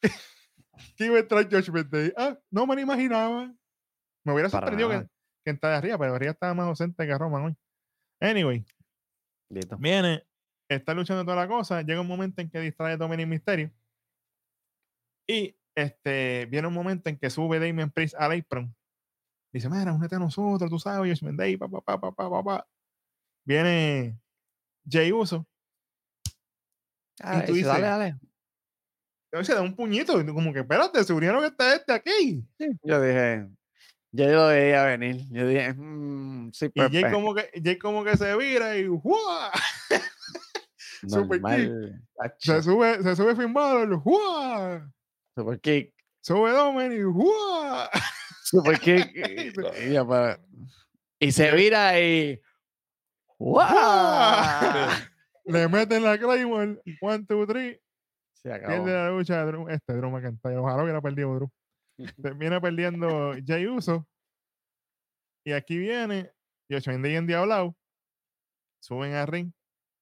que 0.95 1.05
iba 1.05 1.17
a 1.17 1.19
entrar 1.19 1.43
Judgment 1.49 1.89
Day. 1.89 2.13
Ah, 2.17 2.37
no 2.51 2.67
me 2.67 2.75
lo 2.75 2.81
imaginaba. 2.81 3.53
Me 4.23 4.33
hubiera 4.33 4.49
Para 4.49 4.67
sorprendido 4.67 4.89
que, 4.89 4.95
nada. 4.95 5.09
que 5.43 5.49
entrara 5.51 5.77
arriba, 5.77 5.97
pero 5.97 6.15
arriba 6.15 6.31
estaba 6.31 6.53
más 6.53 6.67
ausente 6.67 7.05
que 7.07 7.17
Roman 7.17 7.43
hoy. 7.45 7.57
Anyway, 8.21 8.65
Listo. 9.49 9.77
viene, 9.77 10.27
está 10.69 10.93
luchando 10.93 11.23
toda 11.23 11.37
la 11.37 11.47
cosa. 11.47 11.81
Llega 11.81 12.01
un 12.01 12.07
momento 12.07 12.41
en 12.41 12.49
que 12.49 12.59
distrae 12.59 12.93
a 12.93 12.97
Dominic 12.97 13.27
Mysterio. 13.27 13.71
Y 15.27 15.55
este, 15.75 16.45
viene 16.47 16.67
un 16.67 16.73
momento 16.73 17.09
en 17.09 17.17
que 17.17 17.29
sube 17.29 17.59
Damien 17.59 17.89
Priest 17.91 18.15
al 18.15 18.31
apron. 18.37 18.75
Dice, 19.53 19.69
mira, 19.69 19.93
únete 19.93 20.15
a 20.15 20.19
nosotros, 20.19 20.69
tú 20.69 20.77
sabes, 20.77 21.11
Judgment 21.19 21.39
Day, 21.39 21.57
pa, 21.57 21.67
pa, 21.67 21.81
pa, 21.81 21.99
pa, 21.99 22.11
pa, 22.11 22.29
pa, 22.29 22.43
pa". 22.43 22.67
Viene 23.45 24.19
Jay 24.87 25.11
Uso. 25.11 25.47
Ah, 27.21 27.43
tú 27.45 27.55
eso, 27.55 27.67
dale, 27.67 27.79
dices- 27.79 27.81
dale. 27.81 28.15
Y 29.41 29.45
se 29.45 29.53
da 29.53 29.61
un 29.61 29.75
puñito, 29.75 30.19
y 30.19 30.25
tú 30.25 30.33
como 30.33 30.51
que, 30.51 30.59
espérate, 30.61 31.03
se 31.03 31.13
unieron 31.13 31.41
que 31.41 31.47
está 31.47 31.75
este 31.75 31.93
aquí. 31.93 32.43
Yo 32.83 32.99
dije, 33.01 33.47
yo 34.11 34.27
lo 34.27 34.47
veía 34.47 34.85
venir. 34.85 35.21
Yo 35.29 35.47
dije, 35.47 35.73
mm, 35.73 36.51
sí, 36.51 36.65
Y 36.73 36.79
Jay 36.79 36.89
Pepe, 36.89 37.11
como 37.11 37.35
que, 37.35 37.49
Jay 37.63 37.77
como 37.77 38.03
que 38.03 38.17
se 38.17 38.35
vira 38.35 38.75
y 38.77 38.87
¡juá! 38.87 39.51
Super 41.07 41.39
normal. 41.41 42.01
se 42.39 42.63
sube, 42.63 43.03
se 43.03 43.15
sube 43.15 43.35
Finn 43.35 43.53
Balor, 43.53 43.99
¡juá! 44.01 44.91
Super 45.35 45.59
kick. 45.59 45.93
Sube 46.21 46.51
Dominic, 46.51 47.05
¡juá! 47.13 47.89
Super 48.43 48.79
kick. 48.79 49.11
y, 49.15 49.89
y 49.89 49.93
yo, 49.93 50.07
y 51.19 51.31
se 51.31 51.51
vira 51.51 51.99
y. 51.99 52.41
¡Wow! 53.37 53.63
Le 55.51 55.67
meten 55.67 56.03
la 56.03 56.17
Claymore, 56.17 56.79
one, 57.01 57.25
two, 57.25 57.47
three, 57.47 57.79
Se 58.33 58.51
acabó. 58.53 58.83
pierde 58.83 58.93
la 58.93 59.09
lucha 59.09 59.45
Drew- 59.45 59.69
este 59.71 59.93
Drew 59.93 60.09
McIntyre. 60.11 60.57
Ojalá 60.57 60.83
hubiera 60.83 61.01
perdido 61.01 61.33
Drew. 61.35 61.49
Termina 62.21 62.61
perdiendo 62.61 63.33
Jay 63.45 63.65
Uso. 63.67 64.07
Y 65.45 65.53
aquí 65.53 65.77
viene 65.77 66.31
Josh 66.69 66.85
Day 66.85 67.15
en 67.15 67.25
Diablao. 67.27 67.75
Suben 68.81 69.13
a 69.13 69.25
ring. 69.25 69.51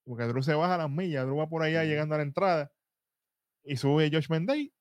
Porque 0.05 0.25
Drew 0.25 0.43
se 0.43 0.53
baja 0.53 0.77
las 0.77 0.89
millas. 0.89 1.25
Drew 1.25 1.37
va 1.37 1.47
por 1.47 1.63
allá 1.63 1.83
llegando 1.85 2.15
a 2.15 2.17
la 2.19 2.23
entrada. 2.23 2.71
Y 3.63 3.77
sube 3.77 4.09
Josh 4.11 4.29
Menday. 4.29 4.73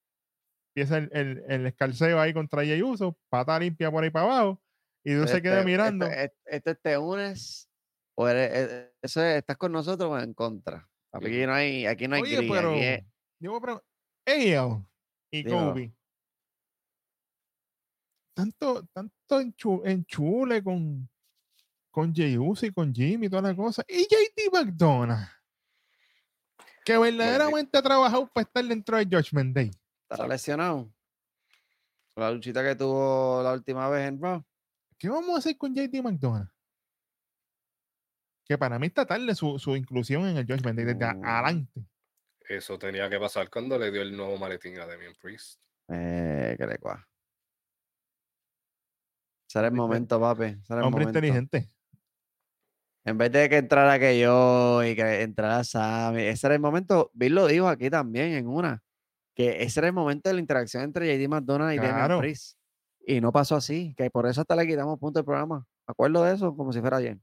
Empieza 0.75 0.99
el, 0.99 1.11
el, 1.13 1.45
el 1.49 1.67
escarceo 1.67 2.21
ahí 2.21 2.35
contra 2.35 2.63
Jay 2.65 2.83
Uso. 2.83 3.17
Pata 3.31 3.59
limpia 3.59 3.91
por 3.91 4.03
ahí 4.05 4.11
para 4.11 4.27
abajo. 4.27 4.63
Y 5.05 5.13
Drew 5.13 5.27
se 5.29 5.41
queda 5.41 5.61
Este- 5.61 5.67
mirando. 5.71 6.07
Este, 6.07 6.25
este- 6.25 6.57
este 6.57 6.75
te 6.75 6.99
unes 6.99 7.71
o 8.17 8.29
eres, 8.29 8.91
eso 9.03 9.23
es, 9.23 9.37
estás 9.37 9.57
con 9.57 9.73
nosotros 9.73 10.11
o 10.11 10.19
en 10.19 10.35
contra. 10.35 10.89
Aquí 11.13 11.47
no 11.47 11.53
hay, 11.55 11.87
aquí 11.87 12.09
no 12.09 12.17
hay 12.17 12.23
Oye, 12.23 12.37
gris, 12.39 12.51
pero. 12.51 12.71
aquí 12.73 12.81
es- 12.83 13.05
Yo 13.39 13.51
voy 13.53 13.59
a 13.59 13.63
preguntar, 13.63 13.87
AL 14.27 14.87
y 15.31 15.43
Dímelo. 15.43 15.73
Kobe. 15.73 15.93
Tanto, 18.35 18.87
tanto 18.93 19.41
enchu- 19.41 19.83
enchule 19.87 20.63
con, 20.63 21.09
con 21.91 22.13
Uso 22.41 22.67
y 22.67 22.73
con 22.73 22.95
Jimmy 22.95 23.27
y 23.27 23.31
toda 23.31 23.43
la 23.43 23.57
cosa. 23.57 23.83
Y 23.89 24.03
JT 24.05 24.51
McDonough. 24.53 25.27
Que 26.85 26.99
verdaderamente 26.99 27.79
ha 27.79 27.83
trabajado 27.83 28.29
para 28.33 28.43
estar 28.47 28.65
dentro 28.65 28.97
de 28.99 29.05
Judgment 29.05 29.55
Day. 29.55 29.71
estará 30.03 30.29
lesionado. 30.29 30.93
La 32.15 32.31
luchita 32.31 32.63
que 32.63 32.75
tuvo 32.77 33.43
la 33.43 33.53
última 33.53 33.89
vez 33.89 34.07
en 34.09 34.21
Raw. 34.21 34.43
¿Qué 34.99 35.09
vamos 35.09 35.35
a 35.35 35.39
hacer 35.39 35.57
con 35.59 35.75
JT 35.75 36.03
McDonough? 36.03 36.49
Que 38.47 38.57
para 38.59 38.79
mí 38.79 38.87
está 38.87 39.05
tarde 39.07 39.35
su, 39.35 39.59
su 39.59 39.75
inclusión 39.77 40.27
en 40.27 40.37
el 40.37 40.47
Judgment 40.47 40.77
Day 40.77 40.85
desde 40.85 41.15
Mm. 41.15 41.25
adelante. 41.25 41.85
Eso 42.49 42.79
tenía 42.79 43.11
que 43.11 43.19
pasar 43.19 43.51
cuando 43.51 43.77
le 43.79 43.91
dio 43.91 44.03
el 44.03 44.17
nuevo 44.17 44.37
maletín 44.39 44.79
a 44.79 44.87
Damien 44.87 45.15
Priest. 45.21 45.61
Eh, 45.89 46.55
que 46.57 46.67
le 46.67 46.79
cua. 46.79 47.05
Será 49.49 49.69
el 49.69 49.75
momento, 49.75 50.21
papi. 50.21 50.57
será 50.65 50.81
el 50.81 50.87
Hombre 50.87 51.05
momento. 51.05 51.19
inteligente. 51.19 51.71
En 53.05 53.19
vez 53.19 53.31
de 53.31 53.49
que 53.49 53.59
entrara 53.59 53.99
que 54.01 54.19
yo 54.19 54.83
y 54.85 54.97
que 54.97 55.23
entrara 55.23 55.63
Sammy, 55.63 56.23
ese 56.23 56.47
era 56.49 56.55
el 56.55 56.61
momento. 56.61 57.11
Bill 57.15 57.35
lo 57.35 57.47
dijo 57.47 57.69
aquí 57.69 57.89
también 57.89 58.33
en 58.33 58.49
una, 58.49 58.83
que 59.35 59.63
ese 59.63 59.79
era 59.81 59.87
el 59.89 59.93
momento 59.93 60.29
de 60.29 60.35
la 60.35 60.41
interacción 60.41 60.83
entre 60.83 61.17
JD 61.17 61.29
McDonald 61.29 61.73
y 61.75 61.77
Damian 61.77 61.95
Claro. 61.97 62.19
Priest. 62.19 62.59
Y 63.07 63.21
no 63.21 63.31
pasó 63.31 63.55
así, 63.55 63.95
que 63.97 64.11
por 64.11 64.27
eso 64.27 64.41
hasta 64.41 64.57
le 64.57 64.67
quitamos 64.67 64.99
punto 64.99 65.21
del 65.21 65.25
programa. 65.25 65.65
Acuerdo 65.87 66.25
de 66.25 66.35
eso, 66.35 66.57
como 66.57 66.73
si 66.73 66.81
fuera 66.81 66.97
ayer. 66.97 67.19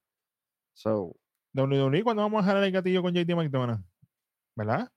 So, 0.73 1.15
WWE, 1.53 2.03
cuando 2.03 2.23
vamos 2.23 2.43
a 2.43 2.47
jalar 2.47 2.63
el 2.63 2.71
gatillo 2.71 3.01
con 3.01 3.13
JT 3.13 3.35
McDonough? 3.35 3.79
¿Verdad? 4.55 4.89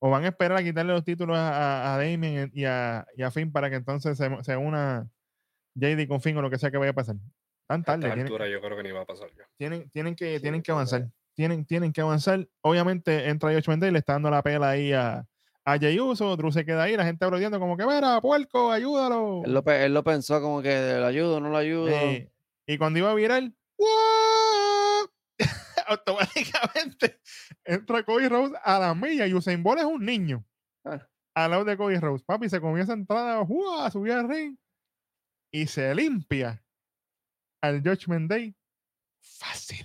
¿O 0.00 0.10
van 0.10 0.24
a 0.24 0.28
esperar 0.28 0.58
a 0.58 0.62
quitarle 0.62 0.92
los 0.92 1.04
títulos 1.04 1.36
a, 1.36 1.92
a, 1.92 1.94
a 1.94 1.98
Damien 1.98 2.50
y 2.54 2.64
a, 2.64 3.06
y 3.16 3.22
a 3.22 3.30
Finn 3.30 3.50
para 3.50 3.68
que 3.68 3.76
entonces 3.76 4.16
se, 4.16 4.42
se 4.44 4.56
una 4.56 5.08
JD 5.74 6.06
con 6.06 6.20
Finn 6.20 6.36
o 6.36 6.42
lo 6.42 6.50
que 6.50 6.58
sea 6.58 6.70
que 6.70 6.76
vaya 6.78 6.92
a 6.92 6.94
pasar? 6.94 7.16
Tan 7.66 7.80
A 7.80 7.84
tarde. 7.84 7.98
esta 8.04 8.14
Tienen, 8.14 8.26
altura 8.26 8.48
yo 8.48 8.60
creo 8.60 8.76
que 8.76 8.82
ni 8.84 8.92
va 8.92 9.00
a 9.02 9.06
pasar 9.06 9.28
ya. 9.36 9.44
tienen, 9.56 9.90
tienen 9.90 10.14
que, 10.14 10.36
Sí, 10.36 10.42
tienen 10.42 10.62
que 10.62 10.70
avanzar. 10.70 11.08
Tienen, 11.34 11.64
tienen 11.66 11.92
que 11.92 12.00
avanzar. 12.00 12.48
Obviamente 12.62 13.28
entra 13.28 13.52
Josh 13.52 13.68
Mendez 13.68 13.90
y 13.90 13.92
le 13.92 13.98
está 13.98 14.14
dando 14.14 14.30
la 14.30 14.42
pela 14.42 14.70
ahí 14.70 14.92
a, 14.92 15.26
a 15.64 15.78
Uso. 16.02 16.36
Drew 16.36 16.50
se 16.52 16.64
queda 16.64 16.84
ahí, 16.84 16.96
la 16.96 17.04
gente 17.04 17.24
aplaudiendo 17.24 17.60
como 17.60 17.76
que, 17.76 17.84
mira, 17.84 18.20
puerco, 18.20 18.70
ayúdalo. 18.72 19.42
él, 19.44 19.52
lo, 19.52 19.62
pe- 19.62 19.84
él 19.84 19.94
lo 19.94 20.02
pensó 20.02 20.40
como 20.40 20.62
que 20.62 20.96
lo 20.98 21.06
ayudo, 21.06 21.40
no 21.40 21.50
lo 21.50 21.56
ayudo. 21.56 21.90
Y 22.66 22.78
cuando 22.78 22.98
iba 23.00 23.10
a 23.10 23.14
virar. 23.14 23.50
automáticamente 25.86 27.20
entra 27.64 28.02
Cody 28.04 28.28
Rose 28.28 28.54
a 28.62 28.78
la 28.78 28.94
milla 28.94 29.26
y 29.26 29.34
Usain 29.34 29.62
Bolt 29.62 29.80
es 29.80 29.86
un 29.86 30.04
niño 30.04 30.44
Ah. 30.84 31.06
al 31.34 31.50
lado 31.50 31.64
de 31.64 31.76
Cody 31.76 31.98
Rose. 31.98 32.24
Papi 32.24 32.48
se 32.48 32.60
comienza 32.60 32.92
a 32.92 32.96
entrada, 32.96 33.38
¡guau! 33.42 33.90
subir 33.90 34.12
al 34.12 34.28
ring 34.28 34.56
y 35.52 35.66
se 35.66 35.94
limpia 35.94 36.62
al 37.62 37.82
Judgment 37.82 38.30
Day. 38.30 38.54
Fácil. 39.22 39.84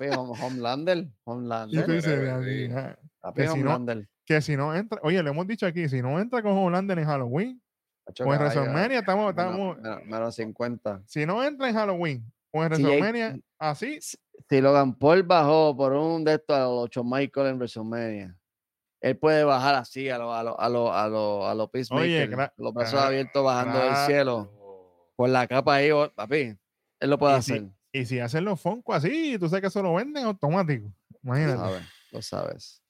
Homelander. 0.00 1.06
Homelander. 1.24 1.86
que 1.86 2.02
si 2.02 2.08
no- 2.08 3.54
Homelander. 3.54 4.08
que 4.26 4.40
si 4.40 4.56
no 4.56 4.74
entra, 4.74 4.98
oye, 5.02 5.22
le 5.22 5.30
hemos 5.30 5.46
dicho 5.46 5.66
aquí, 5.66 5.88
si 5.88 6.02
no 6.02 6.18
entra 6.20 6.42
con 6.42 6.52
Holanda 6.52 6.94
en 6.94 7.04
Halloween 7.04 7.62
O 8.06 8.32
en 8.34 8.40
WrestleMania, 8.40 8.98
estamos, 9.00 9.34
menos- 9.34 9.46
estamos, 9.52 9.76
menos- 9.78 10.04
menos 10.06 10.34
50. 10.34 11.02
si 11.06 11.24
no 11.26 11.42
entra 11.42 11.68
en 11.68 11.74
Halloween 11.74 12.32
o 12.50 12.64
en 12.64 12.74
Si 12.76 12.82
hay- 12.82 12.88
WrestleMania, 13.00 13.40
así, 13.58 13.98
si 14.00 14.60
Logan 14.60 14.94
Paul 14.94 15.22
bajó 15.22 15.76
por 15.76 15.92
un 15.92 16.24
de 16.24 16.34
estos 16.34 16.56
a 16.56 16.60
los 16.60 16.84
8 16.84 17.04
Michael 17.04 17.46
en 17.48 17.56
WrestleMania, 17.58 18.36
él 19.00 19.16
puede 19.18 19.44
bajar 19.44 19.74
así 19.76 20.08
a 20.10 20.18
los 20.18 20.34
a 20.34 20.42
lo, 20.42 20.60
a 20.60 20.68
lo, 20.68 20.92
a 20.92 21.08
lo, 21.08 21.46
a 21.48 21.54
lo 21.54 21.70
cla- 21.70 22.52
los 22.56 22.74
brazos 22.74 23.00
abiertos 23.00 23.44
bajando 23.44 23.78
del 23.78 23.96
cielo, 24.06 24.50
por 25.16 25.28
la 25.28 25.46
capa 25.46 25.76
ahí, 25.76 25.90
oh, 25.90 26.12
papi. 26.12 26.56
Él 27.00 27.10
lo 27.10 27.18
puede 27.18 27.38
Y 27.38 27.42
si- 27.42 27.52
hacer. 27.52 27.68
y 27.92 28.04
si 28.06 28.18
hacen 28.20 28.44
los 28.44 28.60
Funko 28.60 28.92
así, 28.94 29.36
tú 29.38 29.48
sabes 29.48 29.60
que 29.62 29.66
eso 29.68 29.82
lo 29.82 29.94
venden 29.94 30.24
automático. 30.24 30.92
Lo 31.10 31.18
Imagínate. 31.22 31.58
sabes, 31.58 31.82
lo 32.10 32.22
sabes. 32.22 32.81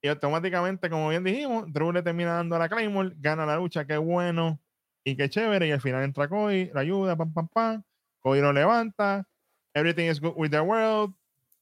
Y 0.00 0.08
automáticamente, 0.08 0.88
como 0.88 1.08
bien 1.08 1.24
dijimos, 1.24 1.72
Drew 1.72 1.92
le 1.92 2.02
termina 2.02 2.34
dando 2.34 2.56
a 2.56 2.58
la 2.60 2.68
Claymore, 2.68 3.14
gana 3.18 3.44
la 3.44 3.56
lucha, 3.56 3.84
qué 3.84 3.96
bueno 3.96 4.60
y 5.04 5.16
qué 5.16 5.28
chévere. 5.28 5.66
Y 5.66 5.72
al 5.72 5.80
final 5.80 6.04
entra 6.04 6.28
Cody, 6.28 6.70
la 6.72 6.80
ayuda, 6.80 7.16
pam, 7.16 7.32
pam, 7.32 7.48
pam. 7.48 7.82
Cody 8.20 8.40
lo 8.40 8.52
levanta. 8.52 9.26
Everything 9.74 10.04
is 10.10 10.20
good 10.20 10.34
with 10.36 10.50
the 10.50 10.60
world. 10.60 11.14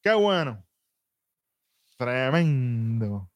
Qué 0.03 0.13
bueno. 0.13 0.63
Tremendo. 1.97 3.31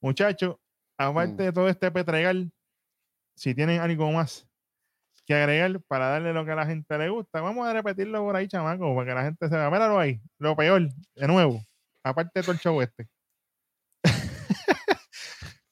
Muchachos, 0.00 0.56
aparte 0.98 1.42
Mm. 1.42 1.46
de 1.46 1.52
todo 1.52 1.68
este 1.68 1.90
petregal, 1.90 2.50
si 3.34 3.54
tienen 3.54 3.80
algo 3.80 4.10
más 4.12 4.46
que 5.26 5.34
agregar 5.34 5.80
para 5.88 6.08
darle 6.08 6.32
lo 6.32 6.44
que 6.44 6.52
a 6.52 6.54
la 6.54 6.66
gente 6.66 6.96
le 6.96 7.08
gusta, 7.08 7.40
vamos 7.40 7.66
a 7.66 7.72
repetirlo 7.72 8.22
por 8.22 8.36
ahí, 8.36 8.46
chamaco, 8.48 8.94
para 8.94 9.06
que 9.06 9.14
la 9.14 9.24
gente 9.24 9.48
se 9.48 9.56
vea. 9.56 9.70
Míralo 9.70 9.98
ahí, 9.98 10.20
lo 10.38 10.54
peor, 10.56 10.88
de 11.14 11.26
nuevo, 11.28 11.60
aparte 12.02 12.30
de 12.40 12.42
todo 12.42 12.52
el 12.52 12.58
show 12.58 12.80
este. 12.80 13.08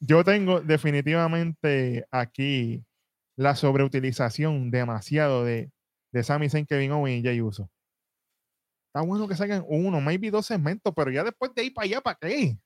Yo 0.07 0.23
tengo 0.23 0.61
definitivamente 0.61 2.05
aquí 2.11 2.83
la 3.37 3.55
sobreutilización 3.55 4.69
demasiado 4.71 5.43
de, 5.43 5.71
de 6.11 6.23
Sami 6.23 6.49
Zayn, 6.49 6.65
Kevin 6.65 6.91
Owens 6.91 7.21
y 7.21 7.23
Jay 7.23 7.41
Uso. 7.41 7.69
Está 8.87 9.05
bueno 9.05 9.27
que 9.27 9.35
salgan 9.35 9.65
uno, 9.67 9.99
maybe 9.99 10.31
dos 10.31 10.45
segmentos, 10.45 10.93
pero 10.95 11.11
ya 11.11 11.23
después 11.23 11.53
de 11.53 11.63
ahí 11.63 11.69
para 11.69 11.85
allá, 11.85 12.01
¿para 12.01 12.17
qué? 12.21 12.57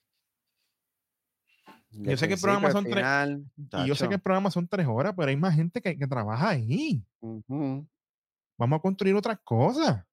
De 1.91 2.11
Yo 2.11 2.17
sé 2.17 2.27
que 2.27 2.35
el 2.35 2.39
programa 2.41 2.71
son 2.71 2.83
tres- 2.91 3.03
Y 3.85 3.87
yo 3.87 3.95
sé 3.95 4.07
que 4.09 4.15
el 4.15 4.21
programa 4.21 4.51
son 4.51 4.67
tres 4.67 4.85
horas, 4.87 5.13
pero 5.17 5.29
hay 5.29 5.37
más 5.37 5.55
gente 5.55 5.81
que, 5.81 5.97
que 5.97 6.07
trabaja 6.07 6.49
ahí. 6.49 7.03
Vamos 8.59 8.77
a 8.77 8.81
construir 8.81 9.15
otras 9.15 9.39
cosas. 9.43 10.05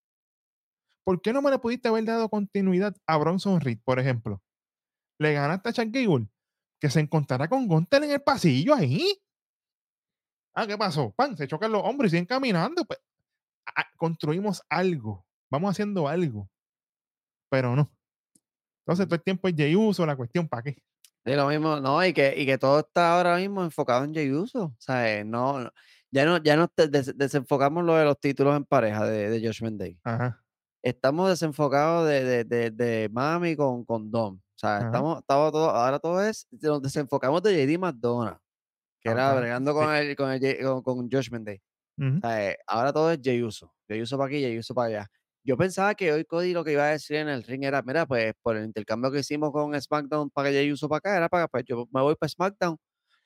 ¿Por 1.05 1.21
qué 1.21 1.33
no 1.33 1.43
me 1.43 1.51
le 1.51 1.59
pudiste 1.59 1.89
haber 1.89 2.05
dado 2.05 2.29
continuidad 2.29 2.97
a 3.07 3.17
Bronson 3.19 3.61
Reed, 3.61 3.79
por 3.85 3.99
ejemplo? 3.99 4.41
Le 5.19 5.33
ganaste 5.35 5.69
a 5.69 5.73
Chuck 5.73 5.89
Gable, 5.91 6.29
que 6.81 6.91
se 6.91 7.01
encontrará 7.01 7.49
con 7.49 7.67
Gunter 7.67 8.03
en 8.05 8.11
el 8.13 8.23
pasillo 8.23 8.75
ahí. 8.75 9.19
Ah, 10.55 10.67
¿qué 10.67 10.77
pasó? 10.79 11.13
Pan, 11.13 11.37
se 11.37 11.47
chocan 11.47 11.73
los 11.73 11.83
hombres 11.85 12.11
y 12.11 12.11
siguen 12.13 12.27
caminando. 12.27 12.85
Pues, 12.85 12.99
construimos 13.97 14.63
algo. 14.69 15.27
Vamos 15.51 15.71
haciendo 15.71 16.09
algo. 16.09 16.49
Pero 17.51 17.77
no. 17.77 17.91
Entonces, 18.87 19.07
todo 19.07 19.17
el 19.17 19.23
tiempo 19.23 19.49
es 19.49 19.55
Jey 19.57 19.75
Uso, 19.77 20.07
la 20.07 20.17
cuestión, 20.17 20.49
¿para 20.49 20.63
qué? 20.63 20.77
Sí, 21.25 21.35
lo 21.35 21.49
mismo, 21.49 21.81
no, 21.81 22.05
y 22.05 22.13
que, 22.13 22.35
y 22.37 22.47
que 22.47 22.57
todo 22.57 22.81
está 22.81 23.17
ahora 23.17 23.37
mismo 23.37 23.63
enfocado 23.65 24.05
en 24.05 24.15
Jey 24.15 24.31
Uso, 24.33 24.75
¿sabes? 24.79 25.27
No, 25.27 25.59
no- 25.61 25.71
ya 26.13 26.25
no, 26.25 26.37
ya 26.39 26.57
no 26.57 26.69
te- 26.69 26.87
des- 26.89 27.17
desenfocamos 27.19 27.85
lo 27.85 27.95
de 27.97 28.05
los 28.05 28.19
títulos 28.21 28.57
en 28.57 28.65
pareja 28.65 29.05
de, 29.07 29.29
de 29.29 29.41
Judgment 29.47 29.79
Day. 29.79 29.99
Ajá. 30.05 30.41
Estamos 30.83 31.29
desenfocados 31.29 32.09
de, 32.09 32.23
de, 32.25 32.45
de, 32.45 32.71
de 32.71 33.09
Mami 33.11 33.57
con, 33.57 33.85
con 33.85 34.09
Dom. 34.11 34.41
O 34.57 34.59
sea, 34.59 34.77
Ajá. 34.79 34.87
estamos, 34.87 35.19
estamos 35.19 35.53
todo, 35.53 35.71
ahora 35.71 35.99
todo 35.99 36.23
es, 36.23 36.47
nos 36.51 36.81
desenfocamos 36.81 37.43
de 37.43 37.67
JD 37.67 37.79
McDonough, 37.79 38.39
que 39.03 39.11
era 39.11 39.35
bregando 39.35 39.73
sí. 39.73 39.79
con, 39.79 39.95
el, 39.95 40.17
con, 40.17 40.31
el, 40.33 40.63
con, 40.65 40.83
con 40.83 41.11
Judgment 41.11 41.47
Day. 41.47 41.61
Ujú. 41.99 42.17
O 42.19 42.21
sea, 42.21 42.51
eh, 42.51 42.57
ahora 42.67 42.93
todo 42.93 43.11
es 43.11 43.21
Jey 43.23 43.43
Uso. 43.43 43.73
Jey 43.89 44.01
Uso 44.03 44.17
para 44.17 44.29
aquí, 44.29 44.41
Jey 44.41 44.59
Uso 44.59 44.75
para 44.75 44.89
allá. 44.89 45.07
Yo 45.45 45.57
pensaba 45.57 45.95
que 45.95 46.11
hoy 46.13 46.25
Cody 46.25 46.53
lo 46.53 46.65
que 46.65 46.73
iba 46.73 46.85
a 46.85 46.89
decir 46.89 47.17
en 47.17 47.29
el 47.29 47.43
ring 47.45 47.65
era, 47.65 47.81
mira, 47.83 48.05
pues 48.07 48.33
por 48.43 48.57
el 48.57 48.65
intercambio 48.65 49.13
que 49.13 49.21
hicimos 49.21 49.53
con 49.53 49.81
SmackDown 49.81 50.31
para 50.31 50.49
que 50.49 50.55
Jey 50.57 50.73
Uso 50.73 50.89
para 50.89 50.99
acá, 50.99 51.17
era 51.17 51.29
para 51.29 51.47
pues 51.49 51.65
yo 51.67 51.87
me 51.93 52.01
voy 52.01 52.17
para 52.17 52.29
SmackDown 52.29 52.77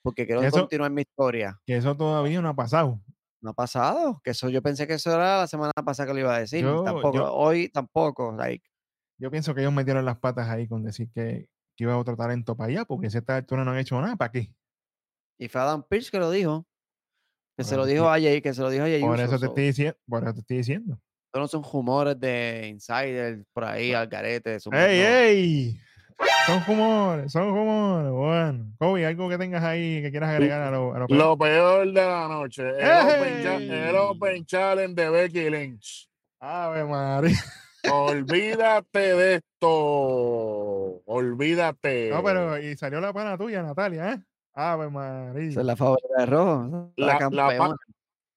porque 0.02 0.26
quiero 0.26 0.42
Eso- 0.42 0.58
continuar 0.58 0.90
mi 0.90 1.02
historia. 1.02 1.58
Que 1.64 1.76
eso 1.76 1.96
todavía 1.96 2.40
no 2.42 2.48
ha 2.48 2.54
pasado. 2.54 3.00
No 3.40 3.50
ha 3.50 3.54
pasado, 3.54 4.20
que 4.22 4.32
eso 4.32 4.50
yo 4.50 4.60
pensé 4.60 4.86
que 4.86 4.94
eso 4.94 5.14
era 5.14 5.38
la 5.38 5.46
semana 5.46 5.72
pasada 5.84 6.08
que 6.08 6.14
lo 6.14 6.20
iba 6.20 6.34
a 6.34 6.40
decir. 6.40 6.62
Yo- 6.62 6.82
tampoco, 6.82 7.14
yo- 7.16 7.32
hoy 7.32 7.68
tampoco. 7.70 8.32
Like, 8.32 8.68
Yo 9.20 9.30
pienso 9.30 9.54
que 9.54 9.60
ellos 9.60 9.72
metieron 9.72 10.04
las 10.04 10.18
patas 10.18 10.48
ahí 10.48 10.66
con 10.66 10.82
decir 10.82 11.08
que, 11.14 11.48
que 11.76 11.84
iba 11.84 11.96
otro 11.96 12.16
talento 12.16 12.56
para 12.56 12.70
allá, 12.72 12.84
porque 12.86 13.10
si 13.10 13.18
esta 13.18 13.36
altura 13.36 13.64
no 13.64 13.70
han 13.72 13.78
hecho 13.78 14.00
nada, 14.00 14.16
¿para 14.16 14.32
qué? 14.32 14.50
y 15.38 15.48
fue 15.48 15.60
Adam 15.60 15.82
Pearce 15.88 16.10
que 16.10 16.18
lo 16.18 16.30
dijo. 16.30 16.66
Que 17.56 17.62
Por 17.62 17.64
se 17.64 17.76
lo 17.76 17.86
dijo 17.86 18.08
a 18.08 18.12
Jay, 18.20 18.40
que 18.42 18.52
se 18.52 18.60
lo 18.60 18.68
dijo 18.70 18.84
a 18.84 18.88
Jay 18.88 19.00
Por 19.00 19.14
Uso, 19.14 19.24
eso 19.24 19.38
te 19.38 19.46
estoy 19.46 19.64
diciendo, 19.64 19.98
por 20.06 20.22
eso 20.22 20.34
te 20.34 20.40
estoy 20.40 20.56
diciendo. 20.58 21.00
esto 21.26 21.40
no 21.40 21.48
son 21.48 21.62
rumores 21.62 22.18
de 22.20 22.68
insider 22.68 23.44
por 23.52 23.64
ahí, 23.64 23.92
al 23.94 24.06
garete. 24.06 24.58
¡Ey, 24.72 25.00
ey! 25.00 25.80
Son 26.46 26.62
rumores, 26.66 27.32
son 27.32 27.48
rumores. 27.48 28.12
Bueno, 28.12 28.74
Kobe, 28.78 29.06
algo 29.06 29.28
que 29.30 29.38
tengas 29.38 29.62
ahí 29.62 30.02
que 30.02 30.10
quieras 30.10 30.30
agregar 30.30 30.60
a 30.60 30.70
lo, 30.70 30.94
a 30.94 30.98
lo 30.98 31.06
peor? 31.06 31.18
Lo 31.18 31.38
peor 31.38 31.86
de 31.86 31.92
la 31.92 32.28
noche. 32.28 32.62
El, 32.62 32.92
open, 32.92 33.42
cha- 33.42 33.88
el. 33.88 33.96
Open 33.96 34.44
Challenge 34.44 34.94
de 34.94 35.08
Becky 35.10 35.48
Lynch. 35.50 36.10
Ave 36.38 36.84
María. 36.84 37.36
Olvídate 37.90 38.98
de 38.98 39.34
esto. 39.36 41.02
Olvídate. 41.06 42.10
No, 42.10 42.22
pero 42.22 42.58
y 42.58 42.76
salió 42.76 43.00
la 43.00 43.12
pana 43.12 43.36
tuya, 43.38 43.62
Natalia, 43.62 44.12
¿eh? 44.12 44.20
Ave 44.54 44.90
María. 44.90 45.50
Esa 45.50 45.60
es 45.60 45.66
la 45.66 45.76
favorita 45.76 46.08
de 46.18 46.26
Rojo. 46.26 46.92
La- 46.96 47.06
La, 47.06 47.12
la 47.12 47.18
campeona. 47.18 47.56
pa- 47.58 47.76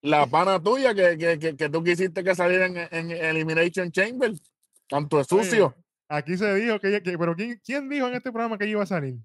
La 0.02 0.26
pana 0.28 0.60
tuya 0.62 0.94
que, 0.94 1.18
que, 1.18 1.40
que, 1.40 1.56
que 1.56 1.70
tú 1.70 1.84
quisiste 1.84 2.24
que 2.24 2.36
saliera 2.36 2.66
en, 2.68 2.78
en 2.78 3.12
Elimination 3.12 3.92
Chamber. 3.92 4.34
Tanto 4.88 5.20
es 5.20 5.32
Oye, 5.32 5.44
sucio. 5.46 5.76
Aquí 6.10 6.38
se 6.38 6.54
dijo 6.56 6.80
que, 6.80 6.90
ella- 6.90 7.02
que- 7.02 7.18
pero 7.18 7.36
¿quién, 7.36 7.60
¿quién 7.66 7.90
dijo 7.90 8.08
en 8.08 8.16
este 8.16 8.32
programa 8.32 8.58
que 8.58 8.66
ella 8.66 8.72
iba 8.74 8.84
a 8.84 8.88
salir? 8.88 9.16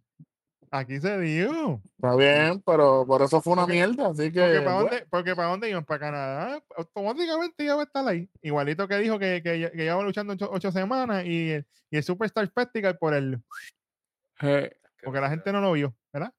Aquí 0.71 1.01
se 1.01 1.19
dijo. 1.19 1.81
Está 1.97 2.15
bien, 2.17 2.61
pero 2.65 3.07
por 3.07 3.23
eso 3.23 3.41
fue 3.41 3.55
una 3.55 3.63
Porque- 3.63 3.75
mierda. 3.75 4.09
Así 4.09 4.31
que. 4.33 4.41
Porque 4.41 4.61
para 4.61 4.75
bueno, 4.75 4.81
dónde, 4.91 5.07
porque 5.11 5.37
para 5.37 5.49
dónde 5.49 5.71
iban, 5.71 5.85
para 5.85 6.01
Canadá, 6.01 6.63
automáticamente 6.77 7.65
iba 7.65 7.81
a 7.81 7.83
estar 7.85 8.07
ahí. 8.07 8.29
Igualito 8.43 8.87
que 8.87 8.97
dijo 8.99 9.19
que, 9.19 9.43
que, 9.43 9.71
que 9.73 9.77
llevaba 9.85 10.03
luchando 10.05 10.35
ocho, 10.35 10.49
ocho 10.53 10.71
semanas 10.71 11.25
y, 11.25 11.51
el- 11.53 11.67
y 11.91 11.97
el 11.97 12.05
Superstar 12.05 12.47
Spectacle 12.47 12.95
por 12.95 13.15
el, 13.15 13.43
Qué 14.39 14.77
porque 15.03 15.21
la 15.21 15.31
gente 15.31 15.53
no 15.53 15.61
lo 15.61 15.73
vio, 15.73 15.97
¿verdad? 16.13 16.33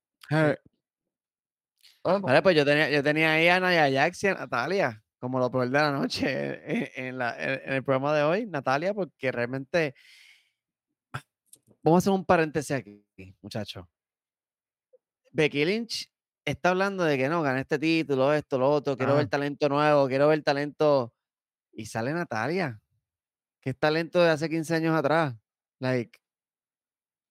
bueno, 2.04 2.22
Vale, 2.22 2.42
pues 2.42 2.56
yo 2.56 2.66
tenía, 2.66 2.90
yo 2.90 3.02
tenía 3.04 3.34
ahí 3.34 3.48
a 3.48 3.60
Naya 3.60 3.90
Jax 4.04 4.24
y 4.24 4.28
a 4.28 4.34
Natalia, 4.36 5.04
como 5.20 5.40
lo 5.40 5.50
peor 5.52 5.66
de 5.70 5.72
la 5.80 5.92
noche 5.92 6.26
en, 6.96 7.08
en 7.08 7.18
la- 7.18 7.36
en- 7.42 7.62
en 7.66 7.74
el 7.74 7.84
programa 7.84 8.16
de 8.16 8.24
hoy, 8.24 8.46
Natalia, 8.46 8.94
porque 8.94 9.32
realmente. 9.32 9.96
Vamos 11.82 11.98
a 11.98 12.00
hacer 12.04 12.14
un 12.14 12.26
paréntesis 12.26 12.72
aquí, 12.76 13.06
muchachos. 13.42 13.86
Becky 15.32 15.66
Lynch 15.66 16.12
está 16.46 16.70
hablando 16.70 17.04
de 17.04 17.18
que 17.18 17.30
no, 17.30 17.42
gané 17.42 17.62
este 17.62 17.80
título, 17.80 18.34
esto, 18.34 18.58
lo 18.58 18.70
otro, 18.70 18.98
quiero 18.98 19.16
ver 19.16 19.28
talento 19.28 19.70
nuevo, 19.70 20.08
quiero 20.08 20.28
ver 20.28 20.44
talento. 20.44 21.14
Y 21.72 21.86
sale 21.86 22.14
Natalia, 22.14 22.82
que 23.62 23.72
es 23.72 23.80
talento 23.80 24.22
de 24.22 24.30
hace 24.30 24.50
15 24.50 24.76
años 24.76 24.96
atrás. 24.96 25.36
Like, 25.80 26.20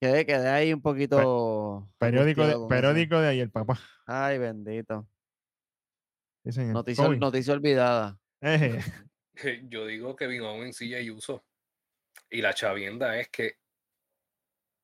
quedé, 0.01 0.25
quedé 0.25 0.49
ahí 0.49 0.73
un 0.73 0.81
poquito. 0.81 1.91
Periódico 1.99 2.47
de, 2.47 2.53
con 2.53 2.63
eso. 2.63 2.69
periódico 2.69 3.21
de 3.21 3.29
ayer, 3.29 3.51
papá. 3.51 3.79
Ay, 4.07 4.39
bendito. 4.39 5.07
Sí. 6.45 6.65
Noticia, 6.65 7.09
noticia 7.09 7.53
olvidada. 7.53 8.19
Eje. 8.41 8.79
Yo 9.69 9.87
digo 9.87 10.17
que 10.17 10.25
Kevin 10.25 10.43
Owens 10.43 10.81
y 10.81 10.89
Jey 10.89 11.11
Uso. 11.11 11.45
Y 12.31 12.41
la 12.41 12.55
chavienda 12.55 13.19
es 13.19 13.29
que 13.29 13.59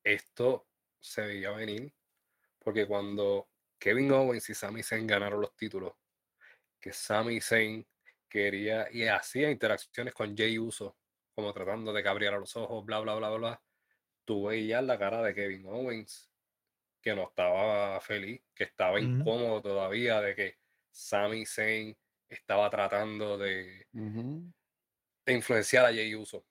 esto 0.03 0.67
se 0.99 1.21
veía 1.21 1.51
venir. 1.51 1.93
Porque 2.65 2.87
cuando 2.87 3.47
Kevin 3.77 4.11
Owens 4.11 4.49
y 4.49 4.55
Sami 4.55 4.81
Zayn 4.81 5.05
ganaron 5.05 5.39
los 5.39 5.55
títulos, 5.55 5.93
que 6.81 6.91
Sami 6.91 7.39
Zayn 7.39 7.87
quería 8.27 8.87
y 8.91 9.07
hacía 9.07 9.51
interacciones 9.51 10.15
con 10.15 10.35
Jey 10.35 10.57
Uso, 10.57 10.97
como 11.35 11.53
tratando 11.53 11.93
de 11.93 12.01
que 12.01 12.09
abriera 12.09 12.39
los 12.39 12.55
ojos, 12.55 12.83
bla, 12.83 12.99
bla, 13.01 13.13
bla, 13.13 13.29
bla, 13.29 13.63
tú 14.25 14.45
veías 14.45 14.83
la 14.83 14.97
cara 14.97 15.21
de 15.21 15.35
Kevin 15.35 15.67
Owens 15.67 16.31
que 17.03 17.15
no 17.15 17.27
estaba 17.27 18.01
feliz, 18.01 18.41
que 18.55 18.63
estaba 18.63 18.99
incómodo 18.99 19.61
todavía 19.61 20.21
de 20.21 20.33
que 20.33 20.57
Sami 20.89 21.45
Zayn 21.45 21.95
estaba 22.27 22.67
tratando 22.71 23.37
de, 23.37 23.85
influenciar 25.27 25.85
a 25.85 25.93
Jey 25.93 26.15
Uso. 26.15 26.47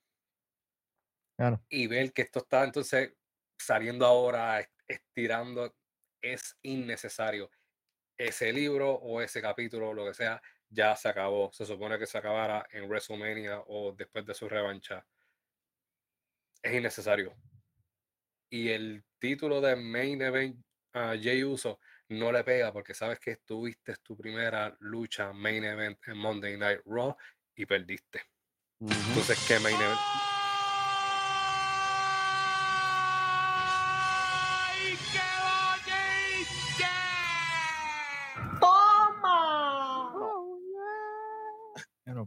Claro. 1.37 1.61
Y 1.69 1.89
ver 1.89 2.13
que 2.13 2.23
esto 2.23 2.39
está 2.39 2.63
entonces 2.63 3.17
saliendo 3.59 4.07
ahora, 4.07 4.61
es- 4.61 4.71
estirando, 4.87 5.75
es 6.25 6.57
innecesario. 6.63 7.51
Ese 8.17 8.53
libro 8.53 8.93
o 8.93 9.21
ese 9.21 9.43
capítulo, 9.43 9.93
lo 9.93 10.07
que 10.07 10.15
sea, 10.15 10.41
ya 10.71 10.97
se 10.97 11.09
acabó. 11.09 11.53
Se 11.53 11.67
supone 11.67 11.99
que 11.99 12.07
se 12.07 12.19
acabara 12.19 12.67
en 12.71 12.89
WrestleMania 12.89 13.63
o 13.67 13.93
después 13.93 14.25
de 14.25 14.35
su 14.35 14.49
revancha. 14.49 15.05
Es 16.63 16.73
innecesario. 16.73 17.35
Y 18.51 18.71
el 18.71 19.05
título 19.19 19.61
de 19.61 19.77
Main 19.77 20.23
Event 20.23 20.65
a 20.93 21.17
Jey 21.17 21.43
Uso 21.45 21.81
no 22.09 22.33
le 22.33 22.45
pega 22.45 22.73
porque 22.73 22.95
sabes 22.95 23.19
que 23.19 23.37
tuviste 23.37 23.97
tu 24.03 24.17
primera 24.17 24.75
lucha 24.81 25.33
Main 25.33 25.65
Event 25.65 25.99
en 26.07 26.17
Monday 26.17 26.57
Night 26.57 26.81
Raw 26.87 27.17
y 27.55 27.67
perdiste. 27.67 28.23
Entonces, 28.81 29.45
¿qué 29.49 29.59
Main 29.59 29.77
Event? 29.77 30.24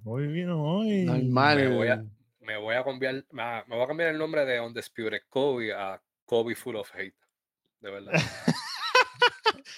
Kobe 0.08 0.28
vino 0.28 0.64
hoy. 0.64 1.04
Normal. 1.04 1.58
Me 1.58 1.68
voy 1.76 1.88
a, 1.90 2.06
me 2.40 2.58
voy 2.58 2.76
a 2.76 2.84
cambiar, 2.86 3.26
me 3.32 3.62
voy 3.68 3.82
a 3.84 3.88
cambiar 3.88 4.10
el 4.12 4.18
nombre 4.18 4.46
de 4.46 4.62
Undisputed 4.62 5.20
Kobe 5.28 5.74
a 5.74 6.02
Kobe 6.24 6.56
Full 6.56 6.78
of 6.78 6.90
Hate. 6.96 7.14
De 7.82 7.92
verdad. 7.92 8.14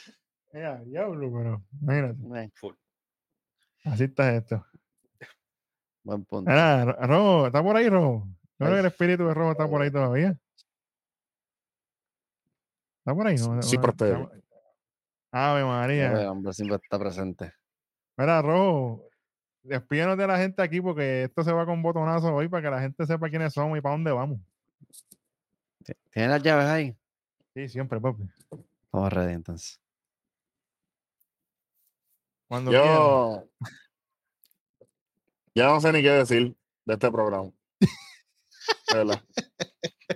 Mira, 0.54 0.84
diablo, 0.86 1.32
pero 1.34 1.64
imagínate. 1.82 2.52
Full. 2.58 2.76
Así 3.86 4.04
está 4.04 4.36
esto. 4.36 4.64
buen 6.04 6.24
punto. 6.26 6.48
Mira, 6.52 6.86
Ro- 6.86 7.08
Rojo, 7.08 7.48
¿está 7.48 7.64
por 7.64 7.76
ahí, 7.76 7.90
Rojo? 7.90 8.28
Yo 8.60 8.66
creo 8.66 8.74
que 8.74 8.80
el 8.82 8.86
espíritu 8.86 9.26
de 9.26 9.34
Rojo 9.34 9.52
está 9.54 9.68
por 9.68 9.82
ahí 9.82 9.90
todavía. 9.92 10.38
¿Está 13.00 13.16
por 13.16 13.26
ahí? 13.26 13.36
No, 13.38 13.64
Sí, 13.64 13.78
no, 13.78 13.90
está- 13.90 14.30
Ave 15.32 15.64
María. 15.64 16.12
veo, 16.12 16.32
hombre 16.32 16.54
siempre 16.54 16.76
está 16.84 17.00
presente. 17.00 17.52
Mira, 18.16 18.44
Rojo, 18.44 19.09
despídenos 19.64 20.18
de 20.18 20.28
la 20.28 20.38
gente 20.38 20.62
aquí 20.62 20.82
porque 20.82 21.24
esto 21.24 21.44
se 21.44 21.52
va 21.52 21.66
con 21.66 21.82
botonazo 21.82 22.34
hoy 22.34 22.48
para 22.48 22.64
que 22.64 22.70
la 22.70 22.82
gente 22.82 23.06
sepa 23.06 23.30
quiénes 23.30 23.54
somos 23.54 23.78
y 23.78 23.82
para 23.82 23.94
dónde 23.96 24.12
vamos. 24.12 24.40
Ti- 25.84 25.94
¿Tienes 26.12 26.32
las 26.32 26.44
llaves 26.44 26.66
ahí? 26.66 26.96
Sí, 27.54 27.68
siempre, 27.70 28.00
papi. 28.00 28.24
Vamos 28.92 29.14
ready 29.14 29.34
entonces. 29.34 29.80
Cuando 32.48 32.72
yo. 32.72 33.48
Ya 35.56 35.66
no 35.68 35.82
sé 35.82 35.92
ni 35.92 36.02
qué 36.02 36.12
decir 36.12 36.56
de 36.86 36.94
este 36.94 37.12
programa. 37.12 37.52
verdad. 38.94 39.22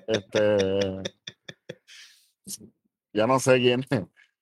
Este, 0.08 1.04
yo 3.12 3.28
no 3.28 3.40
sé 3.40 3.58
quién, 3.58 3.84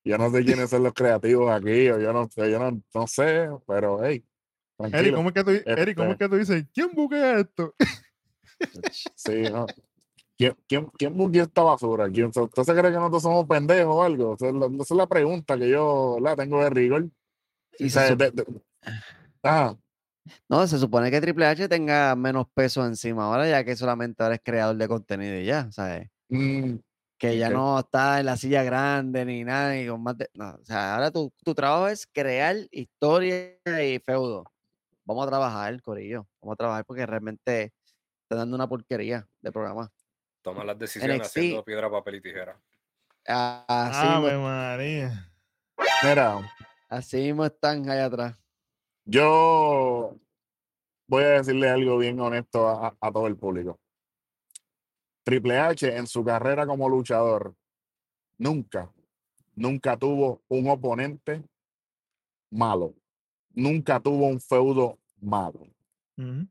yo 0.04 0.18
no 0.18 0.30
sé 0.30 0.44
quiénes 0.44 0.70
son 0.70 0.84
los 0.84 0.94
creativos 0.94 1.50
aquí, 1.52 1.90
o 1.90 2.00
yo 2.00 2.14
no 2.14 2.30
sé, 2.30 2.52
yo 2.52 2.60
no, 2.60 2.82
no 2.94 3.08
sé, 3.08 3.50
pero 3.66 4.04
hey, 4.04 4.24
Eri, 4.84 4.92
tranquilo. 4.92 5.18
¿cómo 5.18 5.30
es 5.30 5.34
que 5.34 5.44
tú, 5.44 5.52
Eri, 5.66 5.96
¿cómo 5.96 6.08
es 6.10 6.14
Este- 6.14 6.26
que 6.26 6.30
tú 6.30 6.36
dices? 6.38 6.66
¿Quién 6.74 6.92
buquea 6.94 7.40
esto? 7.40 7.74
Sí, 9.16 9.42
no. 9.52 9.66
¿Quién, 10.38 10.56
quién, 10.68 10.86
quién 10.98 11.18
buqueó 11.18 11.44
esta 11.44 11.62
basura? 11.64 12.10
¿Quién, 12.10 12.28
¿Usted 12.28 12.64
se 12.64 12.72
cree 12.74 12.92
que 12.92 12.98
nosotros 12.98 13.24
somos 13.24 13.46
pendejos 13.48 13.96
o 13.96 14.04
algo? 14.04 14.36
Esa 14.36 14.48
es 14.50 14.54
la, 14.54 14.66
esa 14.68 14.82
es 14.84 14.92
la 14.92 15.08
pregunta 15.08 15.58
que 15.58 15.70
yo 15.70 16.18
la 16.22 16.36
tengo 16.36 16.64
de 16.64 16.70
rigor. 16.70 17.10
Y 17.78 17.86
O 17.86 17.90
se 17.90 18.00
sea, 18.00 18.10
sup- 18.10 18.18
de- 18.18 18.32
de- 18.32 18.62
ah, 19.44 19.76
no, 20.50 20.68
se 20.68 20.78
supone 20.78 21.10
que 21.10 21.20
Triple 21.22 21.46
H 21.48 21.68
tenga 21.68 22.16
menos 22.16 22.46
peso 22.54 22.86
encima 22.86 23.26
ahora, 23.26 23.50
ya 23.50 23.64
que 23.64 23.76
solamente 23.76 24.22
ahora 24.22 24.36
es 24.36 24.42
creador 24.44 24.76
de 24.78 24.88
contenido 24.88 25.36
y 25.40 25.46
ya, 25.46 25.72
¿sabes? 25.72 26.10
mm, 26.30 26.76
Que 27.18 27.38
ya 27.38 27.48
Ok. 27.48 27.54
no 27.54 27.80
está 27.80 28.20
en 28.20 28.26
la 28.28 28.38
silla 28.38 28.64
grande 28.64 29.26
ni 29.26 29.44
nada, 29.44 29.74
ni 29.74 29.88
con 29.88 30.02
más 30.04 30.18
de. 30.18 30.30
No, 30.36 30.52
o 30.62 30.66
sea, 30.66 30.96
ahora 30.96 31.12
tu, 31.12 31.32
tu 31.44 31.54
trabajo 31.56 31.88
es 31.88 32.08
crear 32.12 32.56
historia 32.72 33.58
y 33.84 34.00
feudo. 34.00 34.44
Vamos 35.12 35.28
a 35.28 35.30
trabajar, 35.30 35.82
Corillo. 35.82 36.26
Vamos 36.42 36.54
a 36.54 36.56
trabajar 36.56 36.86
porque 36.86 37.06
realmente 37.06 37.74
está 38.24 38.38
dando 38.38 38.56
una 38.56 38.66
porquería 38.70 39.28
de 39.42 39.52
programa. 39.52 39.92
Toma 40.42 40.64
las 40.64 40.80
decisiones 40.80 41.18
NXT. 41.18 41.28
haciendo 41.38 41.66
piedra, 41.66 41.92
papel 41.92 42.16
y 42.16 42.22
tijera. 42.22 42.58
Así, 43.26 44.08
mismo, 44.08 44.28
Ave 44.28 44.38
María. 44.38 45.34
mira, 46.04 46.56
así 46.88 47.18
mismo 47.18 47.46
están 47.46 47.90
allá 47.90 48.06
atrás. 48.06 48.38
yo 49.04 50.16
voy 51.08 51.24
a 51.26 51.30
decirle 51.32 51.70
algo 51.70 51.98
bien 51.98 52.18
honesto 52.22 52.70
a, 52.70 52.88
a- 52.88 52.98
a 53.02 53.12
todo 53.12 53.28
el 53.28 53.36
público. 53.36 53.82
Triple 55.26 55.60
H 55.60 55.94
en 55.98 56.08
su 56.08 56.24
carrera 56.24 56.66
como 56.66 56.88
luchador 56.88 57.54
nunca, 58.38 58.90
nunca 59.56 59.98
tuvo 59.98 60.42
un 60.48 60.70
oponente 60.70 61.44
malo. 62.50 62.96
Nunca 63.54 64.00
tuvo 64.00 64.28
un 64.28 64.40
feudo 64.40 64.98
malo. 65.22 65.68
Ujú. 66.18 66.48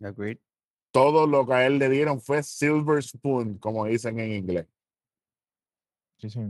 Agreed. 0.00 0.38
Todo 0.90 1.26
lo 1.26 1.46
que 1.46 1.54
a 1.54 1.66
él 1.66 1.78
le 1.78 1.88
dieron 1.88 2.20
fue 2.20 2.42
silver 2.42 3.02
spoon, 3.02 3.58
como 3.58 3.86
dicen 3.86 4.18
en 4.20 4.32
inglés. 4.32 4.66
Sí, 6.18 6.28
sí. 6.28 6.40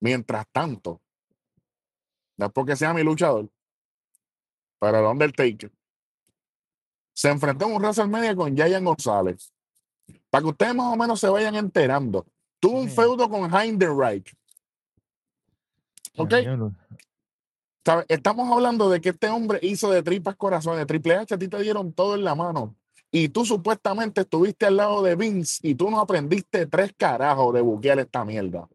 Mientras 0.00 0.46
tanto, 0.52 1.00
no 2.36 2.46
es 2.46 2.52
porque 2.52 2.76
sea 2.76 2.94
mi 2.94 3.02
luchador, 3.02 3.50
pero 4.78 4.98
el 5.00 5.04
Undertaker 5.06 5.72
se 7.12 7.30
enfrentó 7.30 7.66
en 7.66 7.72
un 7.72 7.82
WrestleMania 7.82 8.36
con 8.36 8.54
Giant 8.54 8.86
González. 8.86 9.52
Para 10.30 10.42
que 10.42 10.48
ustedes 10.50 10.74
más 10.74 10.92
o 10.92 10.96
menos 10.96 11.18
se 11.18 11.28
vayan 11.28 11.56
enterando. 11.56 12.24
Tuvo 12.60 12.78
un 12.80 12.88
feudo 12.88 13.28
con 13.28 13.52
Heidenreich. 13.52 14.36
¿Ok? 16.16 16.32
Estamos 18.08 18.52
hablando 18.52 18.90
de 18.90 19.00
que 19.00 19.10
este 19.10 19.28
hombre 19.28 19.58
hizo 19.62 19.90
de 19.90 20.02
tripas 20.02 20.36
corazones. 20.36 20.86
Triple 20.86 21.14
H 21.16 21.34
a 21.34 21.38
ti 21.38 21.48
te 21.48 21.62
dieron 21.62 21.92
todo 21.92 22.14
en 22.14 22.24
la 22.24 22.34
mano. 22.34 22.76
Y 23.10 23.30
tú 23.30 23.46
supuestamente 23.46 24.20
estuviste 24.22 24.66
al 24.66 24.76
lado 24.76 25.02
de 25.02 25.16
Vince 25.16 25.66
y 25.66 25.74
tú 25.74 25.90
no 25.90 25.98
aprendiste 25.98 26.66
tres 26.66 26.92
carajos 26.94 27.54
de 27.54 27.62
buquear 27.62 27.98
esta 27.98 28.24
mierda. 28.24 28.68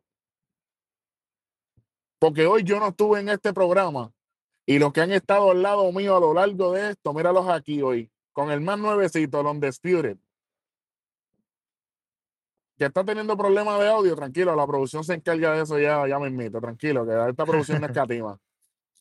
Porque 2.17 2.47
hoy 2.47 2.63
yo 2.63 2.79
no 2.79 2.87
estuve 2.87 3.19
en 3.19 3.29
este 3.29 3.53
programa 3.53 4.11
y 4.65 4.79
los 4.79 4.91
que 4.91 5.01
han 5.01 5.11
estado 5.11 5.51
al 5.51 5.61
lado 5.61 5.91
mío 5.91 6.15
a 6.15 6.19
lo 6.19 6.33
largo 6.33 6.71
de 6.71 6.91
esto, 6.91 7.13
míralos 7.13 7.47
aquí 7.49 7.81
hoy, 7.81 8.09
con 8.31 8.49
el 8.49 8.61
más 8.61 8.79
nuevecito, 8.79 9.41
el 9.41 9.47
Undisputed. 9.47 10.17
Que 12.77 12.85
está 12.85 13.03
teniendo 13.03 13.37
problemas 13.37 13.79
de 13.79 13.89
audio, 13.89 14.15
tranquilo, 14.15 14.55
la 14.55 14.65
producción 14.65 15.03
se 15.03 15.13
encarga 15.13 15.53
de 15.53 15.61
eso 15.61 15.77
ya, 15.77 16.07
ya 16.07 16.17
me 16.17 16.27
invito, 16.27 16.59
tranquilo, 16.59 17.05
que 17.05 17.29
esta 17.29 17.45
producción 17.45 17.81
no 17.81 17.87
es 17.87 17.93
catima. 17.93 18.39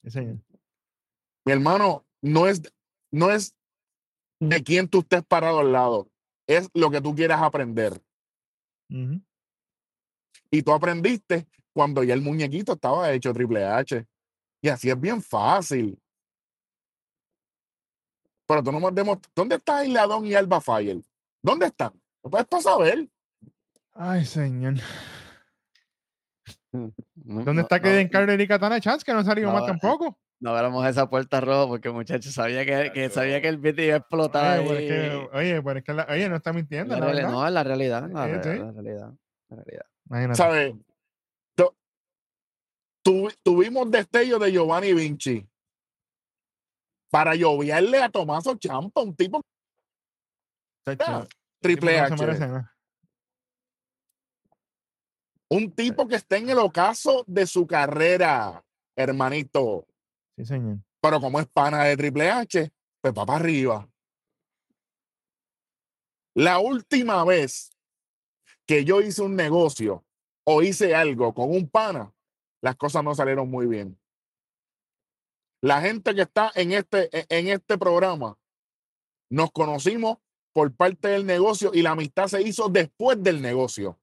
Señor. 0.07 0.39
Mi 1.45 1.53
hermano, 1.53 2.05
no 2.21 2.47
es, 2.47 2.63
no 3.11 3.31
es 3.31 3.55
de 4.41 4.63
quién 4.63 4.89
tú 4.89 5.01
estés 5.01 5.25
parado 5.25 5.61
al 5.61 5.73
lado, 5.73 6.09
es 6.47 6.69
lo 6.75 6.91
que 6.91 7.01
tú 7.01 7.15
quieras 7.15 7.43
aprender. 7.43 8.01
Y 10.51 10.63
tú 10.63 10.73
aprendiste 10.73 11.47
cuando 11.73 12.05
ya 12.05 12.15
el 12.15 12.21
muñequito 12.21 12.75
estaba 12.75 13.11
hecho 13.13 13.33
Triple 13.33 13.65
H. 13.65 14.07
Y 14.61 14.69
así 14.69 14.91
es 14.91 15.01
bien 15.01 15.23
fácil. 15.23 15.99
Pero 18.47 18.63
tú 18.63 18.71
no 18.71 18.81
me 18.81 18.91
demostrado. 18.91 19.33
¿Dónde 19.35 19.57
está 19.57 19.85
Isladón 19.85 20.27
y 20.27 20.35
Alba 20.35 20.61
Fire? 20.61 21.03
¿Dónde 21.43 21.67
están? 21.67 21.93
¿No 22.23 22.31
puedes 22.31 22.47
pasar 22.47 22.75
a 22.75 22.85
ver? 22.85 23.09
Ay, 23.95 24.25
señor. 24.25 24.75
No- 26.73 26.93
¿Dónde 27.45 27.63
está 27.63 27.77
no- 27.77 27.83
Kaden 27.83 28.09
Carter 28.09 28.41
y 28.41 28.49
Katana 28.49 28.81
Chance? 28.81 29.05
Que 29.05 29.13
no 29.13 29.23
salió 29.25 29.47
no, 29.49 29.53
más 29.53 29.65
eh, 29.65 29.67
tampoco. 29.67 30.19
No 30.41 30.51
abramos 30.51 30.85
esa 30.87 31.09
puerta 31.09 31.41
roja 31.41 31.69
porque 31.69 31.91
muchachos 31.91 32.33
sabía 32.33 32.65
que, 32.65 33.09
sabía 33.11 33.41
que 33.41 33.49
el 33.49 33.59
beat 33.59 33.79
iba 33.79 33.95
a 33.95 33.99
explotar. 33.99 34.59
Oye, 34.61 34.69
pero 34.69 34.79
es 34.81 34.89
que, 34.89 35.01
ahí. 35.01 35.29
oye, 35.53 35.63
pero 35.63 35.79
es 35.79 35.85
que 35.85 35.93
la- 35.93 36.07
oye, 36.11 36.29
no 36.29 36.37
está 36.37 36.53
mintiendo, 36.53 36.95
La 36.99 37.13
la 37.13 37.23
no, 37.31 37.47
es 37.47 37.53
la 37.53 37.63
realidad, 37.63 38.09
la, 38.11 38.27
re- 38.27 38.43
sí. 38.43 38.59
la 38.59 38.73
realidad, 38.73 39.13
la 39.51 39.57
realidad. 39.57 39.87
Imagínate. 40.07 40.37
¿Sabes? 40.37 40.75
Tu- 41.55 41.75
tu- 43.05 43.31
tuvimos 43.43 43.91
destello 43.91 44.39
de 44.39 44.51
Giovanni 44.51 44.95
Vinci 44.95 45.47
para 47.11 47.35
lloviarle 47.35 48.03
a 48.03 48.09
Tomaso 48.09 48.57
Champa, 48.57 49.03
un 49.03 49.15
tipo 49.15 49.41
ah, 50.99 51.27
Triple 51.61 52.01
H. 52.01 52.17
nada. 52.39 52.72
Un 55.53 55.71
tipo 55.71 56.09
que 56.09 56.15
está 56.15 56.39
en 56.39 56.49
el 56.49 56.57
ocaso 56.57 57.25
de 57.27 57.47
su 57.47 57.67
carrera, 57.67 58.65
hermanito. 58.97 59.87
Sí, 60.35 60.47
señor. 60.47 60.79
Pero 61.03 61.21
como 61.21 61.41
es 61.41 61.47
pana 61.47 61.85
de 61.85 61.95
Triple 61.95 62.31
H, 62.31 62.73
pues 63.03 63.13
va 63.13 63.27
para 63.27 63.39
arriba. 63.39 63.87
La 66.35 66.59
última 66.59 67.23
vez 67.27 67.71
que 68.67 68.87
yo 68.87 69.03
hice 69.03 69.21
un 69.21 69.37
negocio 69.37 70.07
o 70.45 70.63
hice 70.63 70.95
algo 70.95 71.35
con 71.35 71.51
un 71.51 71.69
pana, 71.69 72.15
las 72.63 72.77
cosas 72.77 73.05
no 73.05 73.15
salieron 73.15 73.51
muy 73.51 73.67
bien. 73.67 74.01
La 75.61 75.83
gente 75.83 76.15
que 76.15 76.23
está 76.23 76.51
en 76.55 76.73
este, 76.73 77.11
en 77.29 77.49
este 77.49 77.77
programa, 77.77 78.39
nos 79.31 79.53
conocimos 79.53 80.17
por 80.55 80.75
parte 80.75 81.09
del 81.09 81.27
negocio 81.27 81.73
y 81.75 81.83
la 81.83 81.91
amistad 81.91 82.29
se 82.29 82.41
hizo 82.41 82.71
después 82.71 83.23
del 83.23 83.43
negocio. 83.43 83.99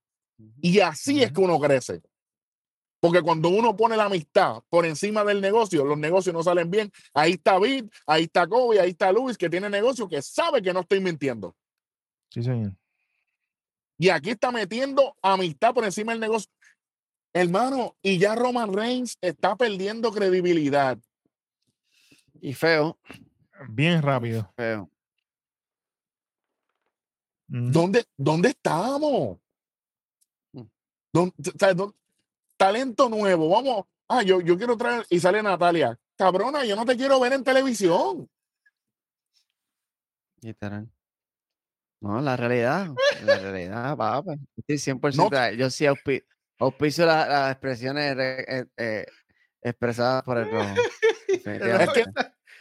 Y 0.62 0.80
así 0.80 1.24
es 1.24 1.32
que 1.32 1.42
uno 1.42 1.60
crece. 1.60 2.02
Porque 3.00 3.22
cuando 3.22 3.50
uno 3.50 3.76
pone 3.78 3.96
la 3.96 4.06
amistad 4.06 4.62
por 4.70 4.86
encima 4.86 5.24
del 5.24 5.40
negocio, 5.40 5.86
los 5.86 5.98
negocios 5.98 6.34
no 6.34 6.44
salen 6.44 6.70
bien. 6.70 6.92
Ahí 7.14 7.34
está 7.34 7.58
Bid, 7.58 7.86
ahí 8.06 8.24
está 8.24 8.46
Kobe, 8.46 8.80
ahí 8.80 8.90
está 8.90 9.12
Luis, 9.12 9.38
que 9.38 9.50
tiene 9.50 9.70
negocio, 9.70 10.08
que 10.10 10.22
sabe 10.22 10.62
que 10.62 10.74
no 10.74 10.82
estoy 10.82 11.00
mintiendo. 11.00 11.56
Sí, 12.30 12.44
señor. 12.44 12.76
Y 13.98 14.10
aquí 14.10 14.32
está 14.32 14.52
metiendo 14.52 15.16
amistad 15.22 15.74
por 15.74 15.86
encima 15.86 16.12
del 16.12 16.22
negocio. 16.22 16.50
Hermano, 17.34 17.96
y 18.02 18.18
ya 18.18 18.36
Roman 18.36 18.74
Reigns 18.74 19.18
está 19.22 19.56
perdiendo 19.56 20.12
credibilidad. 20.12 20.98
Y 22.42 22.54
feo, 22.54 22.98
Bien 23.70 24.02
rápido. 24.02 24.52
feo. 24.56 24.90
¿Dónde, 27.48 28.06
dónde 28.16 28.50
estamos? 28.50 29.40
Mm. 31.14 31.18
¿Dónde- 31.18 31.34
o 31.50 31.58
sea, 31.60 31.74
dónde- 31.74 31.96
talento 32.58 33.10
nuevo. 33.10 33.50
Vamos. 33.50 33.86
Ah, 34.08 34.22
yo, 34.24 34.42
yo 34.42 34.58
quiero 34.58 34.76
traer. 34.78 35.06
Y 35.10 35.20
sale 35.20 35.42
Natalia. 35.44 35.98
Cabrona, 36.18 36.66
yo 36.66 36.76
no 36.76 36.86
te 36.86 36.98
quiero 36.98 37.20
ver 37.20 37.34
en 37.34 37.44
televisión. 37.44 38.28
Literal. 40.42 40.88
No, 42.02 42.22
la 42.22 42.38
realidad, 42.38 42.88
la 43.24 43.38
realidad, 43.40 43.98
papá. 43.98 44.36
Estoy 44.58 44.78
100%. 44.78 45.30
de- 45.30 45.58
Yo 45.58 45.70
sí 45.70 45.86
auspi- 45.86 46.24
auspicio 46.60 47.06
la- 47.06 47.28
las 47.28 47.52
expresiones 47.52 48.16
re- 48.16 48.46
eh, 48.48 48.66
eh, 48.78 49.06
expresadas 49.62 50.24
por 50.24 50.38
el 50.38 50.50
rojo. 50.50 50.76
Es 51.32 51.90
que, 51.94 52.06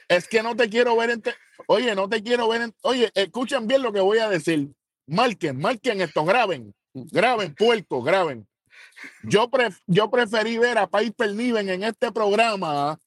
es 0.08 0.28
que 0.28 0.42
no 0.42 0.54
te 0.54 0.68
quiero 0.68 0.94
ver 0.96 1.10
en. 1.10 1.22
te- 1.22 1.34
Oye, 1.68 1.94
no 1.94 2.08
te 2.08 2.22
quiero 2.22 2.48
ver 2.48 2.62
en. 2.62 2.74
Oye, 2.82 3.10
escuchen 3.14 3.66
bien 3.66 3.82
lo 3.82 3.92
que 3.92 4.00
voy 4.00 4.18
a 4.18 4.28
decir. 4.28 4.68
Marquen, 5.06 5.58
marquen 5.58 6.00
esto, 6.02 6.24
graben. 6.24 6.74
Graben, 6.94 7.54
puerco, 7.54 8.02
graben. 8.02 8.46
Yo, 9.22 9.48
pref- 9.50 9.80
yo 9.86 10.10
preferí 10.10 10.58
ver 10.58 10.78
a 10.78 10.88
Piper 10.88 11.32
Niven 11.34 11.68
en 11.68 11.84
este 11.84 12.10
programa 12.12 12.98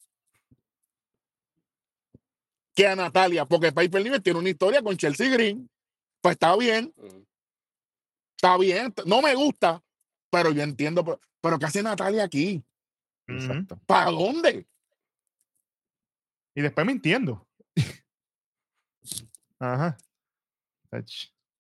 que 2.74 2.88
a 2.88 2.96
Natalia, 2.96 3.46
porque 3.46 3.72
Piper 3.72 4.02
Niven 4.04 4.22
tiene 4.24 4.40
una 4.40 4.50
historia 4.50 4.82
con 4.82 4.96
Chelsea 4.98 5.30
Green. 5.30 5.70
Pues 6.22 6.34
está 6.34 6.56
bien, 6.56 6.94
está 8.38 8.58
bien. 8.58 8.94
No 9.06 9.22
me 9.22 9.36
gusta, 9.36 9.84
pero 10.30 10.52
yo 10.52 10.62
entiendo. 10.62 11.04
Pero, 11.04 11.20
pero 11.42 11.60
¿qué 11.60 11.66
hace 11.66 11.84
Natalia 11.84 12.24
aquí? 12.24 12.64
¿Para 13.86 14.12
dónde? 14.12 14.68
Y 16.56 16.62
después 16.62 16.86
mintiendo. 16.86 17.48
Ajá. 19.60 19.98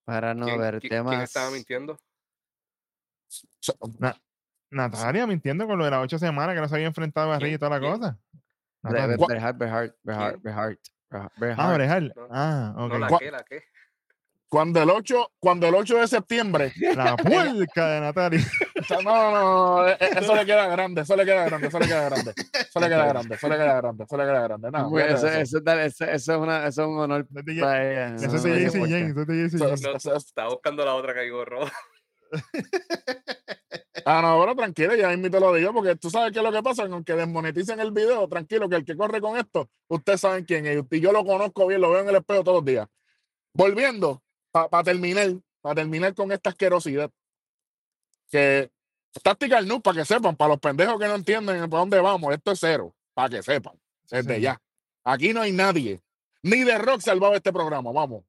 Para 0.05 0.33
no 0.33 0.45
¿Quién, 0.45 0.59
ver 0.59 0.79
quién- 0.79 0.89
temas. 0.91 1.11
quién 1.11 1.21
estaba 1.21 1.51
mintiendo? 1.51 1.97
So- 3.59 3.77
Natalia 4.69 5.27
mintiendo 5.27 5.67
con 5.67 5.77
lo 5.77 5.85
de 5.85 5.91
las 5.91 6.03
ocho 6.03 6.17
semanas 6.17 6.55
que 6.55 6.61
no 6.61 6.67
se 6.69 6.75
había 6.75 6.87
enfrentado 6.87 7.31
a. 7.31 7.39
Rey 7.39 7.53
y 7.53 7.57
toda 7.57 7.71
la 7.71 7.79
¿Quién? 7.79 7.91
cosa. 7.93 8.17
Ah. 11.57 11.69
Ah, 12.31 12.73
ok. 12.77 12.91
No, 12.93 12.97
la 12.99 13.07
Gua- 13.09 13.19
que, 13.19 13.31
la 13.31 13.43
que. 13.43 13.63
Cuando 14.47 14.81
el 14.83 14.89
8, 14.89 15.31
cuando 15.39 15.67
el 15.67 15.75
8 15.75 15.97
de 15.97 16.07
septiembre, 16.09 16.73
La 16.95 17.15
puerca 17.17 17.87
de 17.89 18.01
Natalia. 18.01 18.39
o 18.79 18.83
sea, 18.83 18.97
no, 19.01 19.31
no, 19.31 19.81
no, 19.81 19.87
eh, 19.87 19.97
eh, 19.99 20.09
eso 20.17 20.35
le 20.35 20.45
queda 20.45 20.67
grande, 20.67 21.01
eso 21.01 21.15
le 21.15 21.23
queda 21.25 21.45
grande, 21.45 21.67
eso 21.67 21.79
le 21.79 21.87
queda 21.87 22.09
grande, 22.09 22.33
eso 22.35 22.79
le 22.81 22.87
queda 22.89 23.05
grande, 23.07 23.35
eso 23.35 23.47
le 23.49 23.55
queda 23.55 23.75
grande, 23.75 24.03
eso 24.03 24.17
le 24.17 24.23
queda 24.25 24.41
grande. 24.41 24.71
No, 24.71 24.89
fíjate 24.89 25.13
eso, 25.13 25.27
eso. 25.27 25.39
eso 25.39 25.57
es 25.59 25.63
dar- 25.63 25.79
eso- 25.79 26.05
eso 26.05 26.31
es 26.33 26.37
una- 26.39 26.67
eso 26.67 26.81
es 26.81 26.87
un 26.87 26.97
honor 26.99 27.27
Eso 27.29 27.39
es 27.47 27.59
para 27.61 27.91
ella. 27.91 28.11
De. 28.11 28.17
Jane. 28.19 28.25
Eso 28.25 28.35
es 28.35 28.43
de 28.43 28.49
Jane. 30.09 30.17
estaba 30.17 30.49
buscando 30.49 30.85
la 30.85 30.95
otra 30.95 31.13
que 31.13 31.19
hay 31.21 31.29
gorro. 31.29 31.59
Ah, 34.05 34.21
no, 34.21 34.39
pero 34.41 34.55
tranquilo, 34.55 34.95
ya 34.95 35.09
mismo 35.09 35.29
te 35.29 35.39
lo 35.39 35.53
digo, 35.53 35.73
porque 35.73 35.95
tú 35.95 36.09
sabes 36.09 36.31
qué 36.31 36.39
es 36.39 36.43
lo 36.43 36.51
que 36.51 36.63
pasa, 36.63 36.83
aunque 36.83 37.13
desmoneticen 37.13 37.79
el 37.79 37.91
video, 37.91 38.27
tranquilo, 38.27 38.67
que 38.67 38.77
el 38.77 38.85
que 38.85 38.95
corre 38.95 39.21
con 39.21 39.37
esto, 39.37 39.69
ustedes 39.89 40.21
saben 40.21 40.43
quién 40.45 40.65
es, 40.65 40.83
y 40.89 40.99
yo 40.99 41.11
lo 41.11 41.23
conozco 41.23 41.67
bien, 41.67 41.81
lo 41.81 41.91
veo 41.91 42.01
en 42.01 42.09
el 42.09 42.15
espejo 42.15 42.43
todos 42.43 42.57
los 42.57 42.65
días. 42.65 42.87
Volviendo, 43.53 44.23
para 44.51 44.83
terminar, 44.83 45.29
para 45.61 45.75
terminar 45.75 46.15
con 46.15 46.31
esta 46.31 46.49
asquerosidad, 46.49 47.11
que 48.31 48.71
Tactical 49.21 49.67
News, 49.67 49.81
para 49.81 49.99
que 49.99 50.05
sepan, 50.05 50.35
para 50.35 50.49
los 50.49 50.59
pendejos 50.59 50.99
que 50.99 51.07
no 51.07 51.15
entienden 51.15 51.69
por 51.69 51.81
dónde 51.81 51.99
vamos, 51.99 52.33
esto 52.33 52.53
es 52.53 52.59
cero, 52.59 52.95
para 53.13 53.29
que 53.29 53.43
sepan, 53.43 53.73
desde 54.09 54.35
Sí. 54.35 54.41
ya. 54.41 54.59
Aquí 55.03 55.33
no 55.33 55.41
hay 55.41 55.51
nadie, 55.51 56.01
ni 56.41 56.63
de 56.63 56.77
rock 56.77 57.01
salvado 57.01 57.35
este 57.35 57.53
programa, 57.53 57.91
vamos. 57.91 58.23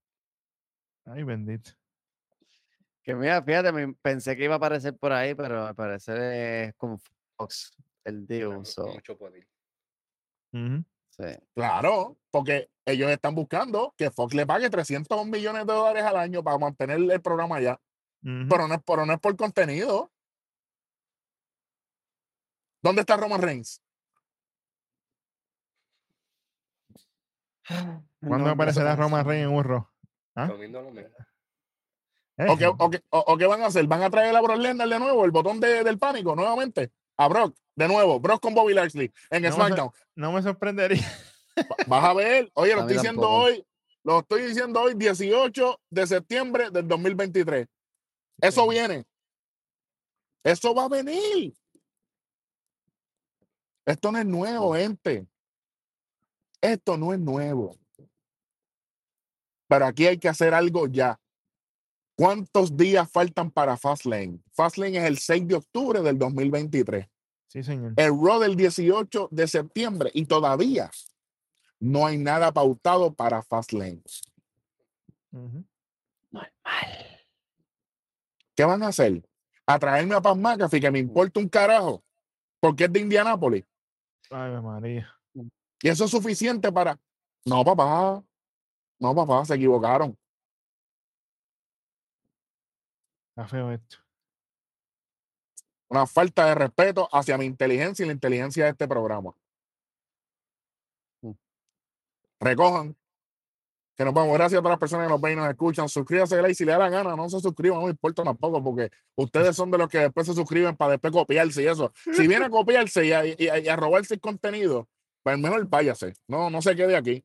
Ay, 1.07 1.23
bendito. 1.23 1.71
Que 3.03 3.15
mira, 3.15 3.43
fíjate, 3.43 3.73
me- 3.73 3.95
pensé 3.95 4.37
que 4.37 4.45
iba 4.45 4.55
a 4.55 4.57
aparecer 4.59 4.97
por 4.97 5.13
ahí, 5.13 5.35
pero 5.35 5.67
al 5.67 5.75
parecer 5.75 6.19
es 6.21 6.75
con 6.77 6.99
Fox, 7.37 7.73
el 8.05 8.27
deal. 8.27 8.65
so, 8.65 8.87
Mucho 8.87 9.17
poder. 9.19 9.47
Sí. 10.53 11.25
Claro, 11.55 12.19
porque 12.31 12.71
ellos 12.87 13.11
están 13.11 13.35
buscando 13.35 13.93
que 13.97 14.11
Fox 14.11 14.35
le 14.35 14.47
pague 14.47 14.71
300 14.71 15.27
millones 15.27 15.67
de 15.67 15.73
dólares 15.73 16.05
al 16.05 16.17
año 16.17 16.43
para 16.43 16.59
mantener 16.59 16.99
el 16.99 17.21
programa 17.23 17.57
allá. 17.57 17.81
Pero 18.23 18.69
no 18.69 18.75
es, 18.75 18.81
pero 18.87 19.05
no 19.05 19.13
es 19.15 19.21
por 19.21 19.37
contenido. 19.37 20.13
¿Dónde 22.83 23.01
está 23.01 23.17
Roman 23.17 23.43
Reigns? 23.43 23.83
¿Cuándo 28.21 28.47
No, 28.47 28.51
aparecerá 28.51 28.95
no, 28.97 29.03
Roma 29.03 29.23
sí. 29.23 29.29
Rey 29.29 29.43
en 29.43 29.49
un? 29.49 29.87
¿Ah? 30.37 30.49
Comiendo 32.37 32.67
lo 32.67 32.73
mismo. 32.73 32.85
¿O 32.85 32.91
qué, 32.91 32.97
Eh, 32.97 33.01
o 33.11 33.27
qué- 33.37 33.45
o- 33.47 33.49
van 33.51 33.63
a 33.63 33.67
hacer? 33.67 33.87
¿Van 33.87 34.03
a 34.03 34.11
traer 34.11 34.35
a 34.35 34.41
Brock 34.41 34.59
Lesnar 34.59 34.89
de 34.89 34.99
nuevo? 34.99 35.25
¿El 35.25 35.31
botón 35.31 35.61
de- 35.61 35.85
del 35.85 35.99
pánico 35.99 36.35
nuevamente? 36.35 36.91
A 37.17 37.29
Brock, 37.29 37.55
de 37.77 37.89
nuevo. 37.89 38.19
Brock 38.21 38.41
con 38.43 38.55
Bobby 38.55 38.75
Lashley 38.75 39.13
en 39.31 39.43
No, 39.43 39.53
SmackDown. 39.53 39.91
No 40.17 40.33
me 40.33 40.43
sorprendería. 40.43 41.07
Va- 41.59 41.77
Vas 41.87 42.05
a 42.05 42.15
ver. 42.15 42.51
Oye, 42.55 42.73
lo 42.75 42.81
A 42.81 42.83
estoy 42.83 42.97
diciendo 42.97 43.29
hoy. 43.29 43.67
Lo 44.05 44.19
estoy 44.21 44.43
diciendo 44.43 44.81
hoy, 44.81 44.95
18 44.97 45.81
de 45.91 46.07
septiembre 46.07 46.71
del 46.71 46.89
2023. 46.89 47.69
Eso 48.41 48.67
viene. 48.67 49.05
Eso 50.43 50.75
va 50.75 50.87
a 50.87 50.89
venir. 50.89 51.55
Esto 53.87 54.11
no 54.11 54.19
es 54.19 54.27
nuevo, 54.27 54.75
gente. 54.75 55.27
Esto 56.61 56.97
no 56.97 57.13
es 57.13 57.21
nuevo. 57.21 57.77
Pero 59.69 59.87
aquí 59.87 60.07
hay 60.07 60.19
que 60.19 60.29
hacer 60.29 60.55
algo 60.55 60.87
ya. 60.89 61.19
¿Cuántos 62.17 62.77
días 62.77 63.11
faltan 63.11 63.51
para 63.51 63.77
Fastlane? 63.77 64.41
Fastlane 64.53 64.99
es 64.99 65.05
el 65.05 65.19
6 65.19 65.49
de 65.49 65.55
octubre 65.57 66.01
del 66.03 66.19
2023. 66.19 67.07
Sí, 67.49 67.63
señor. 67.63 67.95
El 67.97 68.11
Raw 68.11 68.41
del 68.41 68.57
18 68.57 69.29
de 69.31 69.47
septiembre 69.47 70.11
y 70.15 70.27
todavía 70.27 70.91
no 71.81 72.07
hay 72.07 72.19
nada 72.19 72.53
pautado 72.53 73.13
para 73.13 73.43
Fastlane. 73.43 74.03
Ujú. 75.33 75.65
¿Qué 78.55 78.65
van 78.65 78.83
a 78.83 78.89
hacer? 78.89 79.23
A 79.67 79.79
traerme 79.79 80.15
a 80.15 80.21
Paz 80.21 80.37
McAfee, 80.37 80.81
que 80.81 80.91
me 80.91 80.99
importa 80.99 81.41
un 81.41 81.49
carajo, 81.49 82.05
porque 82.61 82.85
es 82.85 82.93
de 82.93 83.01
Indianápolis. 83.01 83.65
Ay, 84.31 84.61
María. 84.61 85.09
Y 85.83 85.89
eso 85.89 86.05
es 86.05 86.11
suficiente 86.11 86.71
para. 86.71 86.99
No, 87.45 87.65
papá. 87.65 88.23
No, 88.99 89.15
papá, 89.15 89.45
se 89.45 89.55
equivocaron. 89.55 90.17
Está 93.35 93.49
feo 93.49 93.73
esto. 93.73 93.97
Una 95.89 96.07
falta 96.07 96.47
de 96.47 96.55
respeto 96.55 97.09
hacia 97.13 97.37
mi 97.37 97.45
inteligencia 97.45 98.03
y 98.05 98.07
la 98.07 98.13
inteligencia 98.15 98.65
de 98.65 98.71
este 98.71 98.89
programa. 98.89 99.35
Mm. 101.23 101.33
Recojan. 102.41 102.97
Que 103.97 104.05
nos 104.07 104.15
vamos. 104.15 104.33
Gracias 104.35 104.59
a 104.59 104.63
todas 104.63 104.73
las 104.73 104.81
personas 104.81 105.07
que 105.07 105.13
nos 105.13 105.21
ven 105.21 105.35
y 105.35 105.37
nos 105.37 105.51
escuchan. 105.51 105.89
Suscríbanse 105.89 106.41
like, 106.41 106.55
si 106.55 106.65
le 106.65 106.73
da 106.73 106.79
la 106.79 106.89
gana. 106.89 107.15
No 107.15 107.29
se 107.29 107.41
suscriban, 107.41 107.79
no 107.79 107.85
me 107.87 107.91
importa 107.91 108.23
tampoco, 108.25 108.63
porque 108.65 108.91
ustedes 109.17 109.55
son 109.55 109.71
de 109.71 109.77
los 109.79 109.89
que 109.89 109.99
después 109.99 110.27
se 110.27 110.33
suscriben 110.35 110.75
para 110.77 110.93
después 110.93 111.13
copiarse 111.13 111.63
y 111.63 111.67
eso. 111.67 111.93
Si 112.15 112.27
viene 112.27 112.47
a 112.47 112.51
copiarse 112.51 113.05
y 113.05 113.13
a, 113.13 113.27
y 113.27 113.49
a- 113.49 113.59
y 113.59 113.69
a 113.69 113.77
robarse 113.77 114.15
el 114.15 114.21
contenido, 114.21 114.89
pues 115.23 115.39
mejor 115.39 115.67
váyase. 115.69 116.15
No, 116.27 116.49
no 116.49 116.63
se 116.63 116.75
quede 116.75 116.97
aquí. 116.97 117.23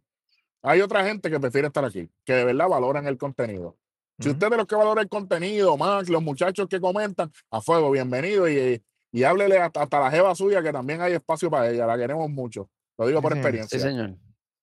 Hay 0.61 0.81
otra 0.81 1.05
gente 1.05 1.29
que 1.29 1.39
prefiere 1.39 1.67
estar 1.67 1.85
aquí, 1.85 2.09
que 2.25 2.34
de 2.34 2.43
verdad 2.43 2.67
valoran 2.67 3.07
el 3.07 3.17
contenido. 3.17 3.77
Si 4.19 4.30
usted 4.30 4.49
de 4.49 4.57
los 4.57 4.65
que 4.65 4.76
valora 4.76 5.02
el 5.02 5.10
contenido, 5.10 5.77
Max, 5.77 6.10
los 6.10 6.23
muchachos 6.23 6.68
que 6.68 6.80
comentan, 6.80 7.31
a 7.52 7.61
fuego, 7.61 7.91
bienvenido 7.91 8.49
y, 8.49 8.81
y 9.11 9.23
háblele 9.23 9.60
hasta, 9.60 9.84
hasta 9.84 9.99
la 9.99 10.10
jeva 10.10 10.34
suya, 10.34 10.64
que 10.64 10.72
también 10.72 11.02
hay 11.02 11.14
espacio 11.14 11.52
para 11.52 11.69
ella, 11.69 11.85
la 11.85 11.98
queremos 11.98 12.30
mucho. 12.30 12.69
Lo 12.98 13.07
digo 13.07 13.22
por 13.22 13.34
experiencia. 13.34 13.77
Sí, 13.77 13.85
señor. 13.85 14.15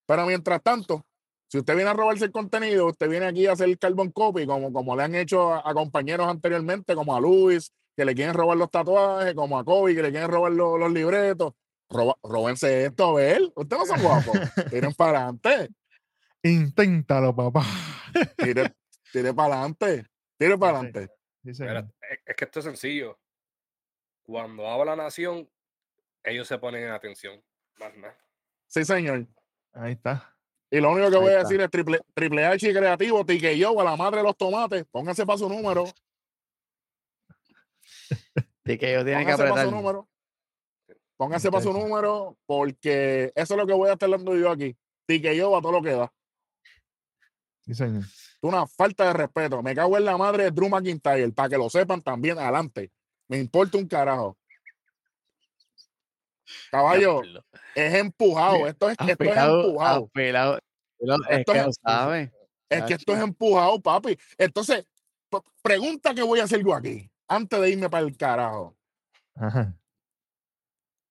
Pero 0.06 0.26
mientras 0.26 0.60
tanto, 0.62 1.06
si 1.48 1.58
usted 1.58 1.76
viene 1.76 1.90
a 1.90 1.94
robarse 1.94 2.24
el 2.24 2.32
contenido, 2.32 2.86
usted 2.86 3.08
viene 3.08 3.26
aquí 3.26 3.46
a 3.46 3.52
hacer 3.52 3.68
el 3.68 3.78
carbon 3.78 4.10
copy, 4.10 4.44
como, 4.44 4.72
como 4.72 4.96
le 4.96 5.04
han 5.04 5.14
hecho 5.14 5.54
a, 5.54 5.62
a 5.68 5.72
compañeros 5.72 6.26
anteriormente, 6.26 6.96
como 6.96 7.14
a 7.14 7.20
Luis, 7.20 7.72
que 7.96 8.04
le 8.04 8.14
quieren 8.14 8.34
robar 8.34 8.56
los 8.56 8.70
tatuajes, 8.70 9.34
como 9.34 9.58
a 9.58 9.64
Kobe, 9.64 9.94
que 9.94 10.02
le 10.02 10.10
quieren 10.10 10.30
robar 10.30 10.52
los, 10.52 10.78
los 10.78 10.92
libretos. 10.92 11.52
Roba, 11.88 12.16
róbense 12.22 12.86
esto, 12.86 13.10
a 13.10 13.14
ver. 13.14 13.40
Ustedes 13.54 13.82
no 13.82 13.86
son 13.86 14.02
guapos. 14.02 14.38
Tiren 14.70 14.94
para 14.94 15.28
adelante. 15.28 15.70
Inténtalo, 16.42 17.34
papá. 17.34 17.64
Tire 19.14 19.32
para 19.32 19.54
adelante. 19.54 20.06
Tire 20.36 20.58
para 20.58 20.78
adelante. 20.78 21.14
Sí. 21.44 21.62
Mira, 21.62 21.88
es, 22.26 22.36
que 22.36 22.44
esto 22.44 22.58
es 22.58 22.64
sencillo. 22.64 23.18
Cuando 24.24 24.66
habla 24.66 24.96
la 24.96 25.04
nación, 25.04 25.48
ellos 26.24 26.48
se 26.48 26.58
ponen 26.58 26.82
en 26.84 26.90
atención. 26.90 27.40
Más 27.78 27.94
nada. 27.96 28.18
Sí, 28.66 28.84
señor. 28.84 29.26
Ahí 29.72 29.92
está. 29.92 30.36
Y 30.70 30.80
lo 30.80 30.90
único 30.90 31.10
que 31.10 31.16
Ahí 31.16 31.22
voy 31.22 31.32
a 31.32 31.36
está. 31.36 31.48
decir 31.48 31.60
es 31.60 31.70
triple, 31.70 32.00
triple 32.12 32.44
H 32.44 32.68
y 32.68 32.74
creativo, 32.74 33.24
tique 33.24 33.56
yo, 33.56 33.80
a 33.80 33.84
la 33.84 33.96
madre 33.96 34.18
de 34.18 34.24
los 34.24 34.36
tomates. 34.36 34.84
Pónganse 34.90 35.24
para 35.24 35.38
su 35.38 35.48
número. 35.48 35.84
Que 38.64 38.72
ellos 38.72 39.04
tienen 39.04 39.26
que 39.26 39.32
Pónganse 39.32 39.36
para 39.36 39.50
apretar. 39.50 39.64
su 39.66 39.70
número. 39.70 40.08
Pónganse 41.16 41.50
para 41.50 41.62
su 41.62 41.72
número, 41.72 42.38
porque 42.46 43.30
eso 43.34 43.54
es 43.54 43.60
lo 43.60 43.66
que 43.66 43.74
voy 43.74 43.90
a 43.90 43.92
estar 43.92 44.08
dando 44.08 44.34
yo 44.34 44.50
aquí. 44.50 44.74
Tique 45.06 45.36
yo 45.36 45.54
a 45.54 45.60
todo 45.60 45.72
lo 45.72 45.82
que 45.82 45.90
da. 45.90 46.10
Sí, 47.60 47.74
señor. 47.74 48.04
Es 48.44 48.48
una 48.48 48.66
falta 48.66 49.06
de 49.06 49.14
respeto. 49.14 49.62
Me 49.62 49.74
cago 49.74 49.96
en 49.96 50.04
la 50.04 50.18
madre 50.18 50.44
de 50.44 50.50
Drew 50.50 50.68
McIntyre, 50.68 51.32
para 51.32 51.48
que 51.48 51.56
lo 51.56 51.70
sepan 51.70 52.02
también 52.02 52.38
adelante. 52.38 52.92
Me 53.26 53.38
importa 53.38 53.78
un 53.78 53.88
carajo. 53.88 54.36
Caballo, 56.70 57.22
es 57.74 57.94
empujado. 57.94 58.66
Esto 58.66 58.90
es, 58.90 58.96
esto 59.08 59.24
es 59.24 59.30
empujado. 59.64 60.10
Es 61.30 61.44
que 61.46 61.58
es- 61.58 61.66
lo 61.66 61.72
sabe. 61.72 62.32
Es 62.68 62.82
que 62.82 62.92
esto 62.94 63.14
es 63.14 63.20
empujado, 63.20 63.80
papi. 63.80 64.18
Entonces, 64.36 64.84
pregunta 65.62 66.14
que 66.14 66.22
voy 66.22 66.40
a 66.40 66.44
hacer 66.44 66.62
yo 66.62 66.74
aquí, 66.74 67.10
antes 67.26 67.58
de 67.58 67.70
irme 67.70 67.88
para 67.88 68.04
el 68.06 68.14
carajo. 68.14 68.76
Ajá. 69.36 69.74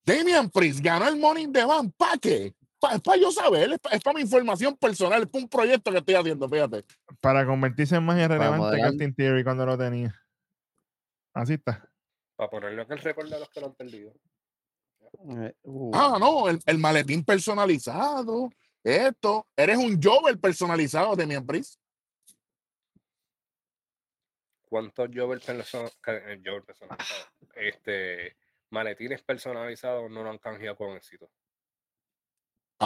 Damian 0.06 0.52
Priest 0.52 0.82
ganó 0.82 1.08
el 1.08 1.16
Morning 1.18 1.52
the 1.52 1.66
Bank. 1.66 1.94
¿Para 1.98 2.18
qué? 2.20 2.54
Pa- 2.84 2.96
Es 2.96 3.02
para 3.02 3.18
yo 3.18 3.32
saber, 3.32 3.80
es 3.92 4.02
para 4.04 4.14
mi 4.16 4.22
información 4.22 4.76
personal, 4.76 5.22
es 5.24 5.30
para 5.30 5.42
un 5.46 5.50
proyecto 5.50 5.90
que 5.90 6.00
estoy 6.00 6.16
haciendo, 6.16 6.50
fíjate. 6.50 6.84
Para 7.22 7.46
convertirse 7.46 7.96
en 7.96 8.04
más 8.04 8.18
irrelevante. 8.20 8.82
Austin 8.84 9.16
Theory 9.16 9.42
cuando 9.42 9.66
lo 9.66 9.78
tenía. 9.78 10.14
Así 11.34 11.54
está. 11.54 11.90
Para 12.36 12.50
ponerlo 12.50 12.82
en 12.82 12.92
el 12.92 13.00
récord 13.00 13.30
de 13.30 13.40
los 13.40 13.50
que 13.50 13.62
lo 13.62 13.68
han 13.68 13.76
perdido. 13.76 14.12
Eh, 15.30 15.54
uh, 15.64 15.92
Ah, 15.96 16.18
no, 16.20 16.50
el, 16.50 16.60
el 16.66 16.78
maletín 16.78 17.24
personalizado, 17.24 18.50
esto. 18.84 19.48
Eres 19.56 19.78
un 19.78 19.98
Jover 20.02 20.38
personalizado, 20.38 21.16
Damian 21.16 21.46
Priest. 21.46 21.80
¿Cuántos 24.68 25.08
Jover 25.14 25.40
person- 25.40 25.90
ca- 26.02 26.18
eh, 26.34 26.42
Jover 26.44 26.64
personalizados? 26.64 27.30
Este, 27.56 28.36
maletines 28.72 29.22
personalizados 29.24 30.12
no 30.12 30.22
lo 30.24 30.32
han 30.32 30.40
canjeado 30.40 30.76
con 30.76 30.98
éxito. 30.98 31.30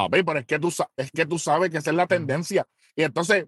Ver, 0.09 0.25
pero 0.25 0.39
es 0.39 0.45
que 0.45 0.59
tú, 0.59 0.73
es 0.95 1.11
que 1.11 1.25
tú 1.25 1.39
sabes 1.39 1.69
que 1.69 1.77
esa 1.77 1.89
es 1.89 1.95
la 1.95 2.07
tendencia. 2.07 2.67
Y 2.95 3.03
entonces, 3.03 3.45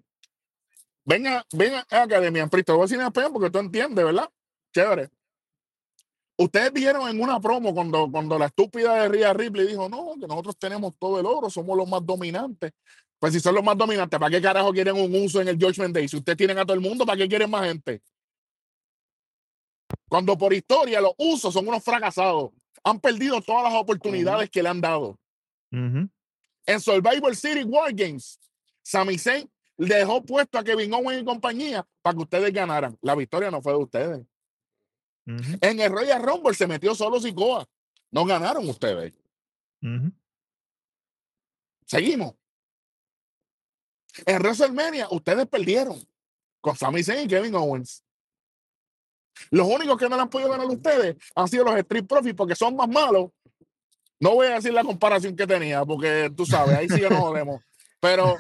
venga, 1.05 1.45
venga 1.53 1.85
a 1.89 2.03
Academia 2.03 2.43
en 2.43 2.49
Pristo. 2.49 2.73
Voy 2.73 2.83
a 2.83 2.87
decir 2.87 2.99
en 2.99 3.33
porque 3.33 3.49
tú 3.49 3.59
entiendes, 3.59 4.05
¿verdad? 4.05 4.29
Chévere. 4.73 5.09
Ustedes 6.37 6.71
vieron 6.71 7.09
en 7.09 7.21
una 7.21 7.39
promo 7.39 7.73
cuando, 7.73 8.09
cuando 8.09 8.39
la 8.39 8.45
estúpida 8.45 8.95
de 8.95 9.09
Rhea 9.09 9.33
Ripley 9.33 9.67
dijo, 9.67 9.89
no, 9.89 10.13
que 10.19 10.25
nosotros 10.25 10.57
tenemos 10.57 10.93
todo 10.97 11.19
el 11.19 11.25
oro, 11.25 11.49
somos 11.49 11.75
los 11.77 11.87
más 11.87 12.05
dominantes. 12.05 12.71
Pues 13.19 13.33
si 13.33 13.41
son 13.41 13.55
los 13.55 13.63
más 13.63 13.77
dominantes, 13.77 14.17
¿para 14.17 14.31
qué 14.31 14.41
carajo 14.41 14.71
quieren 14.71 14.95
un 14.95 15.13
uso 15.13 15.41
en 15.41 15.49
el 15.49 15.57
Judgment 15.57 15.93
Day? 15.93 16.07
Si 16.07 16.15
ustedes 16.15 16.37
tienen 16.37 16.57
a 16.57 16.63
todo 16.63 16.75
el 16.75 16.79
mundo, 16.79 17.05
¿para 17.05 17.17
qué 17.17 17.27
quieren 17.27 17.49
más 17.49 17.65
gente? 17.65 18.01
Cuando 20.07 20.37
por 20.37 20.53
historia 20.53 21.01
los 21.01 21.11
usos 21.17 21.53
son 21.53 21.67
unos 21.67 21.83
fracasados. 21.83 22.51
Han 22.85 22.99
perdido 23.01 23.41
todas 23.41 23.63
las 23.63 23.73
oportunidades 23.73 24.49
que 24.49 24.63
le 24.63 24.69
han 24.69 24.79
dado. 24.79 25.19
Ujú. 25.71 26.09
En 26.65 26.79
Survivor 26.79 27.35
City 27.35 27.63
War 27.63 27.93
Games, 27.93 28.39
Sami 28.83 29.17
Zayn 29.17 29.49
dejó 29.77 30.23
puesto 30.23 30.57
a 30.57 30.63
Kevin 30.63 30.93
Owens 30.93 31.21
y 31.21 31.25
compañía 31.25 31.87
para 32.01 32.15
que 32.15 32.23
ustedes 32.23 32.53
ganaran. 32.53 32.97
La 33.01 33.15
victoria 33.15 33.49
no 33.49 33.61
fue 33.61 33.73
de 33.73 33.79
ustedes. 33.79 34.25
En 35.25 35.79
el 35.79 35.91
Royal 35.91 36.23
Rumble 36.23 36.53
se 36.53 36.67
metió 36.67 36.95
solo 36.95 37.19
Sikoa. 37.19 37.67
No 38.11 38.25
ganaron 38.25 38.67
ustedes. 38.67 39.13
Seguimos. 41.85 42.33
En 44.25 44.39
WrestleMania, 44.39 45.07
ustedes 45.11 45.47
perdieron 45.47 45.99
con 46.61 46.75
Sami 46.75 47.03
Zayn 47.03 47.25
y 47.25 47.27
Kevin 47.27 47.55
Owens. 47.55 48.03
Los 49.51 49.67
únicos 49.67 49.97
que 49.97 50.09
no 50.09 50.15
le 50.15 50.23
han 50.23 50.29
podido 50.29 50.49
ganar 50.49 50.65
a 50.65 50.69
ustedes 50.69 51.15
han 51.35 51.47
sido 51.47 51.63
los 51.63 51.77
Street 51.77 52.05
Profits 52.05 52.35
porque 52.35 52.55
son 52.55 52.75
más 52.75 52.89
malos. 52.89 53.31
No 54.19 54.35
voy 54.35 54.47
a 54.47 54.55
decir 54.55 54.73
la 54.73 54.83
comparación 54.83 55.35
que 55.35 55.47
tenía 55.47 55.85
porque 55.85 56.31
tú 56.35 56.45
sabes, 56.45 56.75
ahí 56.75 56.89
sí 56.89 56.99
que 56.99 57.09
nos 57.09 57.19
jodemos. 57.19 57.61
Pero, 58.01 58.35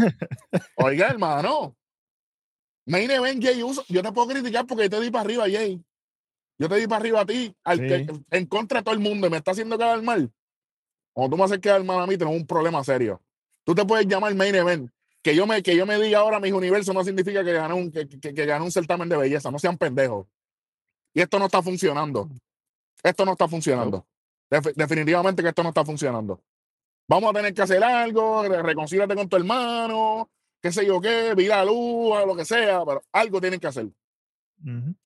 oiga, 0.75 1.07
hermano, 1.07 1.75
Main 2.85 3.11
Event 3.11 3.43
Jay 3.43 3.61
Uso, 3.63 3.83
yo 3.87 4.01
te 4.01 4.11
puedo 4.11 4.27
criticar 4.27 4.65
porque 4.65 4.83
yo 4.83 4.89
te 4.89 5.01
di 5.01 5.11
para 5.11 5.23
arriba, 5.23 5.43
Jay. 5.49 5.81
Yo 6.57 6.67
te 6.67 6.75
di 6.75 6.87
para 6.87 6.99
arriba 6.99 7.21
a 7.21 7.25
ti, 7.25 7.55
al 7.63 7.79
que, 7.79 8.07
en 8.31 8.45
contra 8.47 8.79
de 8.79 8.83
todo 8.83 8.93
el 8.93 8.99
mundo 8.99 9.27
y 9.27 9.29
me 9.29 9.37
está 9.37 9.51
haciendo 9.51 9.77
quedar 9.77 10.01
mal. 10.01 10.31
Cuando 11.13 11.35
tú 11.35 11.37
me 11.37 11.45
haces 11.45 11.59
quedar 11.59 11.83
mal 11.83 12.01
a 12.01 12.07
mí, 12.07 12.17
tenemos 12.17 12.39
un 12.39 12.45
problema 12.45 12.83
serio. 12.83 13.21
Tú 13.63 13.73
te 13.75 13.85
puedes 13.85 14.07
llamar 14.07 14.33
Main 14.35 14.55
Event. 14.55 14.91
Que 15.21 15.35
yo 15.35 15.45
me, 15.45 15.61
que 15.61 15.75
yo 15.75 15.85
me 15.85 15.99
diga 15.99 16.19
ahora 16.19 16.39
mis 16.39 16.53
universos 16.53 16.95
no 16.95 17.03
significa 17.03 17.43
que 17.43 17.51
gané 17.51 17.73
un, 17.73 17.91
que, 17.91 18.07
que, 18.07 18.33
que 18.33 18.45
gané 18.45 18.63
un 18.63 18.71
certamen 18.71 19.09
de 19.09 19.17
belleza. 19.17 19.51
No 19.51 19.59
sean 19.59 19.77
pendejos. 19.77 20.27
Y 21.13 21.21
esto 21.21 21.39
no 21.39 21.45
está 21.45 21.61
funcionando. 21.61 22.29
Esto 23.03 23.25
no 23.25 23.33
está 23.33 23.47
funcionando. 23.47 24.05
Def- 24.49 24.73
definitivamente 24.75 25.41
que 25.43 25.49
esto 25.49 25.63
no 25.63 25.69
está 25.69 25.85
funcionando. 25.85 26.41
Vamos 27.07 27.29
a 27.31 27.33
tener 27.33 27.53
que 27.53 27.61
hacer 27.61 27.83
algo, 27.83 28.43
re- 28.43 28.61
reconcíliate 28.63 29.15
con 29.15 29.27
tu 29.29 29.35
hermano, 29.37 30.29
qué 30.61 30.71
sé 30.71 30.85
yo 30.85 30.99
qué, 31.01 31.33
vira 31.35 31.57
la 31.57 31.65
luz, 31.65 32.17
lo 32.25 32.35
que 32.35 32.45
sea, 32.45 32.83
pero 32.85 33.01
algo 33.11 33.39
tienen 33.41 33.59
que 33.59 33.67
hacer. 33.67 33.87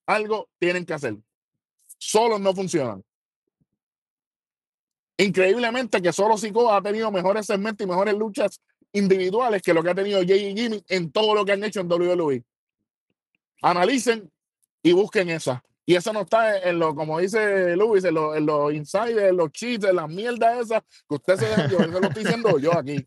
Algo 0.06 0.50
tienen 0.60 0.86
que 0.86 0.94
hacer. 0.94 1.16
Solos 1.98 2.40
no 2.42 2.54
funcionan. 2.54 3.04
Increíblemente 5.18 6.02
que 6.02 6.12
solo 6.12 6.38
Sikoa 6.38 6.78
ha 6.78 6.82
tenido 6.82 7.12
mejores 7.12 7.46
segmentos 7.46 7.86
y 7.86 7.90
mejores 7.90 8.16
luchas 8.16 8.60
individuales 8.92 9.62
que 9.62 9.74
lo 9.74 9.84
que 9.84 9.92
ha 9.92 9.96
tenido 9.96 10.22
Jay 10.26 10.48
y 10.48 10.58
Jimmy 10.58 10.84
en 10.88 11.12
todo 11.12 11.36
lo 11.36 11.46
que 11.46 11.52
han 11.54 11.64
hecho 11.64 11.82
en 11.82 11.88
WWE. 11.92 12.44
Analicen 13.62 14.30
y 14.82 14.92
busquen 14.92 15.30
esa. 15.30 15.64
Y 15.86 15.96
eso 15.96 16.14
no 16.14 16.22
está 16.22 16.60
en 16.60 16.80
lo, 16.80 16.96
como 16.96 17.20
dice 17.20 17.76
Luis, 17.76 18.06
en 18.06 18.14
los 18.14 18.38
en 18.38 18.46
los 18.46 18.74
insiders, 18.74 19.30
en 19.30 19.38
los 19.38 19.52
cheats, 19.52 19.86
en 19.86 19.98
las 19.98 20.08
mierdas 20.08 20.60
esas 20.60 20.82
que 21.08 21.16
usted 21.16 21.36
se 21.36 21.46
dejan. 21.46 21.70
Yo 21.70 21.80
eso 21.80 22.00
lo 22.00 22.08
estoy 22.08 22.24
diciendo 22.24 22.58
yo 22.58 22.78
aquí. 22.78 23.06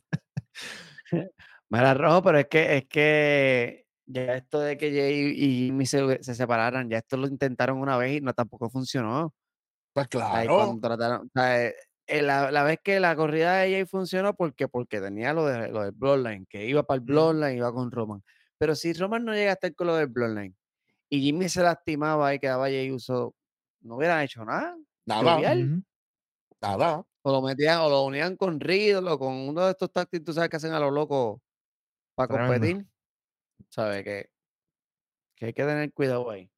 Mira, 1.70 1.94
Rojo, 1.94 2.22
pero 2.22 2.38
es 2.38 2.46
que, 2.48 2.76
es 2.76 2.84
que 2.86 3.86
ya 4.04 4.34
esto 4.34 4.60
de 4.60 4.76
que 4.76 4.90
Jay 4.90 5.32
y 5.34 5.66
Jimmy 5.66 5.86
se, 5.86 6.22
se 6.22 6.34
separaran, 6.34 6.88
ya 6.88 6.98
esto 6.98 7.16
lo 7.16 7.26
intentaron 7.26 7.78
una 7.78 7.96
vez 7.96 8.18
y 8.18 8.20
no 8.20 8.32
tampoco 8.34 8.68
funcionó. 8.70 9.34
Pues 9.92 10.08
claro. 10.08 10.78
trataron, 10.80 11.30
eh, 11.42 11.74
eh, 12.06 12.22
la, 12.22 12.50
la 12.52 12.62
vez 12.62 12.78
que 12.84 13.00
la 13.00 13.16
corrida 13.16 13.56
de 13.56 13.72
Jay 13.72 13.84
funcionó, 13.86 14.34
porque 14.34 14.68
Porque 14.68 15.00
tenía 15.00 15.32
lo, 15.32 15.46
de, 15.46 15.68
lo 15.68 15.82
del 15.82 15.92
Bloodline, 15.92 16.46
que 16.46 16.66
iba 16.66 16.82
para 16.82 16.96
el. 16.96 17.00
Bloodline, 17.00 17.56
iba 17.56 17.72
con 17.72 17.90
Roman. 17.90 18.22
Pero 18.58 18.74
si 18.74 18.92
Roman 18.92 19.24
no 19.24 19.32
llega 19.32 19.50
a 19.50 19.54
estar 19.54 19.74
con 19.74 19.86
lo 19.86 19.96
del 19.96 20.08
Bloodline 20.08 20.54
y 21.08 21.20
Jimmy 21.20 21.48
se 21.48 21.62
lastimaba 21.62 22.34
y 22.34 22.38
quedaba 22.38 22.66
Jay 22.66 22.90
Uso, 22.90 23.34
no 23.80 23.96
hubieran 23.96 24.22
hecho 24.22 24.44
nada. 24.44 24.76
Nada, 25.06 25.40
nada. 26.60 27.04
O 27.22 27.32
lo 27.32 27.42
metían, 27.42 27.80
o 27.80 27.88
lo 27.88 28.04
unían 28.04 28.36
con 28.36 28.60
Riddle 28.60 29.10
o 29.10 29.18
con 29.18 29.34
uno 29.34 29.64
de 29.64 29.70
estos 29.72 29.92
tácticos, 29.92 30.26
tú 30.26 30.32
sabes 30.32 30.48
que 30.48 30.56
hacen 30.56 30.72
a 30.72 30.80
los 30.80 30.92
locos 30.92 31.40
para 32.14 32.28
competir. 32.28 32.86
¿Sabes? 33.68 34.04
Que, 34.04 34.30
que 35.36 35.46
hay 35.46 35.52
que 35.52 35.64
tener 35.64 35.92
cuidado 35.92 36.30
ahí. 36.30 36.50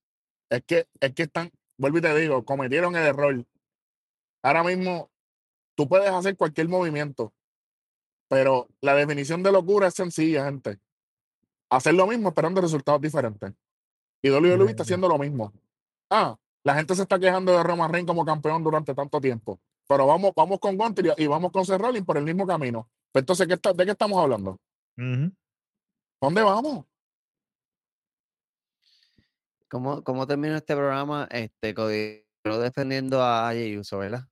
Es 0.51 0.63
que, 0.65 0.89
es 1.01 1.15
que 1.15 1.25
están, 1.25 1.51
vuelvo 1.77 1.99
y 1.99 2.03
te 2.03 2.15
digo, 2.19 2.45
cometieron 2.45 2.97
el 2.97 3.07
error. 3.07 3.45
Ahora 4.43 4.63
mismo, 4.65 5.11
tú 5.75 5.89
puedes 5.89 6.11
hacer 6.11 6.37
cualquier 6.37 6.69
movimiento, 6.69 7.35
pero 8.29 8.69
la 8.81 8.95
definición 8.95 9.43
de 9.43 9.53
locura 9.53 9.89
es 9.89 9.95
sencilla, 9.95 10.45
gente. 10.45 10.79
Hacer 11.71 11.95
lo 11.95 12.07
mismo 12.07 12.29
esperando 12.29 12.61
resultados 12.61 13.01
diferentes. 13.01 13.53
Y 14.23 14.31
WWE 14.31 14.71
está 14.71 14.83
haciendo 14.83 15.09
lo 15.09 15.19
mismo. 15.19 15.53
Ah, 16.11 16.37
la 16.65 16.75
gente 16.75 16.95
se 16.95 17.03
está 17.03 17.19
quejando 17.19 17.53
de 17.57 17.63
Roman 17.63 17.93
Reigns 17.93 18.07
como 18.09 18.25
campeón 18.25 18.63
durante 18.65 18.95
tanto 18.95 19.21
tiempo. 19.21 19.61
Pero 19.87 20.07
vamos, 20.07 20.33
vamos 20.37 20.59
con 20.59 20.77
Gunter 20.77 21.15
y 21.17 21.27
vamos 21.27 21.51
con 21.53 21.65
Seth 21.65 21.81
Rollins 21.81 22.05
por 22.05 22.19
el 22.19 22.25
mismo 22.25 22.47
camino. 22.47 22.89
Pero 23.13 23.23
entonces, 23.23 23.47
¿qué 23.47 23.55
está- 23.55 23.73
¿de 23.73 23.85
qué 23.85 23.93
estamos 23.93 24.19
hablando? 24.19 24.59
¿Dónde 24.97 26.43
vamos? 26.43 26.85
¿Cómo, 29.71 30.03
cómo 30.03 30.27
terminó 30.27 30.57
este 30.57 30.75
programa? 30.75 31.29
Este, 31.31 31.75
Cody 31.75 32.25
defendiendo 32.45 33.23
a 33.23 33.51
Jey 33.53 33.77
Uso, 33.77 33.99
¿verdad? 33.99 34.27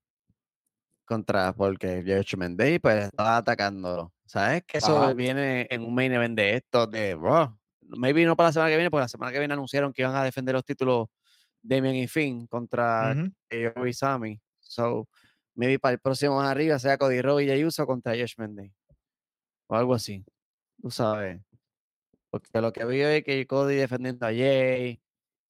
Contra, 1.07 1.53
porque 1.53 2.03
Judgment 2.03 2.59
Day, 2.59 2.79
pues 2.79 3.05
estaba 3.05 3.37
atacándolo. 3.39 4.13
¿Sabes? 4.25 4.65
Que 4.67 4.79
eso 4.79 4.97
Ajá. 5.01 5.13
viene 5.13 5.67
en 5.71 5.85
un 5.85 5.95
main 5.95 6.13
event 6.13 6.37
de 6.37 6.57
estos, 6.57 6.91
de 6.91 7.15
Raw. 7.15 7.57
Maybe 7.89 8.25
no 8.25 8.37
para 8.37 8.49
la 8.49 8.53
semana 8.53 8.71
que 8.71 8.77
viene, 8.77 8.91
porque 8.91 9.03
la 9.03 9.09
semana 9.09 9.33
que 9.33 9.39
viene 9.39 9.55
anunciaron 9.55 9.93
que 9.93 10.03
iban 10.03 10.15
a 10.15 10.25
defender 10.25 10.55
los 10.55 10.65
títulos 10.65 11.09
Damian 11.63 11.95
y 11.97 12.07
Finn 12.09 12.47
contra 12.47 13.13
Ujú. 13.17 13.33
ellos 13.51 13.73
y 13.87 13.93
Sammy. 13.93 14.41
So, 14.61 15.09
maybe 15.55 15.79
para 15.79 15.95
el 15.95 16.01
próximo 16.01 16.37
más 16.37 16.51
arriba 16.51 16.79
sea 16.79 16.99
Cody 16.99 17.21
Rhodes 17.23 17.47
y 17.47 17.51
Jey 17.51 17.65
Uso 17.65 17.87
contra 17.87 18.13
Judgment 18.15 18.57
Day. 18.57 18.73
O 19.69 19.75
algo 19.77 19.95
así. 19.95 20.25
Tú 20.81 20.91
sabes. 20.91 21.41
Porque 22.31 22.61
lo 22.61 22.73
que 22.73 22.85
vi 22.85 23.01
es 23.01 23.25
que 23.25 23.47
Cody 23.47 23.77
defendiendo 23.77 24.27
a 24.27 24.31
Jay. 24.31 25.01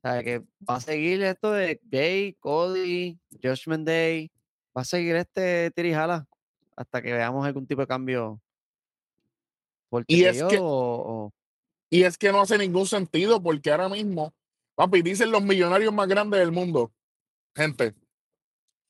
¿Sabes? 0.03 0.25
Que 0.25 0.39
va 0.69 0.77
a 0.77 0.81
seguir 0.81 1.23
esto 1.23 1.51
de 1.53 1.81
Jay, 1.91 2.35
Cody, 2.39 3.19
Judgment 3.43 3.87
Day. 3.87 4.31
Va 4.77 4.83
a 4.83 4.85
seguir 4.85 5.17
este 5.17 5.71
tirijala 5.73 6.27
hasta 6.77 7.01
que 7.03 7.13
veamos 7.13 7.45
algún 7.47 7.67
tipo 7.67 7.81
de 7.81 7.87
cambio. 7.87 8.41
Por 9.89 10.05
Y 10.07 10.25
es 10.25 10.37
TKO 10.39 10.49
que- 10.49 10.59
o, 10.61 10.65
o- 10.67 11.33
Y 11.97 12.05
es 12.05 12.19
que 12.19 12.31
no 12.31 12.43
hace 12.43 12.59
ningún 12.59 12.87
sentido 12.87 13.43
porque 13.43 13.71
ahora 13.71 13.89
mismo, 13.89 14.35
papi, 14.75 15.01
dicen 15.01 15.31
los 15.31 15.43
millonarios 15.43 15.95
más 15.95 16.07
grandes 16.07 16.39
del 16.41 16.53
mundo. 16.53 16.93
Gente, 17.55 17.95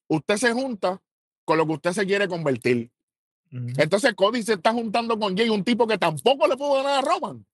usted 0.08 0.36
se 0.38 0.52
junta 0.52 1.00
con 1.44 1.56
lo 1.56 1.64
que 1.68 1.74
usted 1.74 1.92
se 1.92 2.04
quiere 2.04 2.26
convertir. 2.26 2.90
Entonces 3.52 4.12
Cody 4.14 4.42
se 4.42 4.54
está 4.54 4.72
juntando 4.72 5.16
con 5.16 5.36
Jay, 5.36 5.48
un 5.48 5.62
tipo 5.62 5.86
que 5.86 5.96
tampoco 5.96 6.48
le 6.48 6.56
pudo 6.56 6.82
ganar 6.82 6.98
a 6.98 7.08
Roman. 7.08 7.46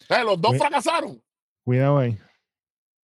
O 0.00 0.04
sea, 0.06 0.24
los 0.24 0.40
dos 0.40 0.56
fracasaron. 0.56 1.22
Cuidado 1.62 1.98
ahí. 1.98 2.18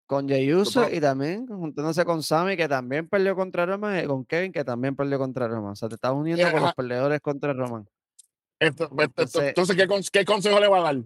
con 0.07 0.27
Jey 0.27 0.51
Uso 0.55 0.91
y 0.91 0.99
también 0.99 1.47
juntándose 1.47 2.07
con 2.07 2.23
Sammy, 2.23 2.57
que 2.57 2.69
también 2.69 3.07
perdió 3.07 3.37
contra 3.37 3.67
Roman, 3.67 4.03
y 4.03 4.07
con 4.07 4.25
Kevin, 4.25 4.51
que 4.51 4.65
también 4.65 4.97
perdió 4.97 5.19
contra 5.19 5.47
Roman. 5.47 5.73
O 5.73 5.77
sea, 5.77 5.91
te 5.91 5.97
estás 5.97 6.13
uniendo 6.13 6.43
con 6.45 6.55
los 6.55 6.65
ajá. 6.65 6.73
perdedores 6.73 7.21
contra 7.21 7.53
Roman. 7.53 7.87
Esto- 8.61 8.85
esto- 8.85 8.95
esto- 8.95 9.23
Entonces- 9.23 9.49
entonces, 9.49 9.77
¿qué, 9.77 9.87
con- 9.89 10.03
qué 10.13 10.25
consejo 10.25 10.61
le 10.61 10.69
va 10.69 10.79
a 10.79 10.93
dar? 10.93 11.03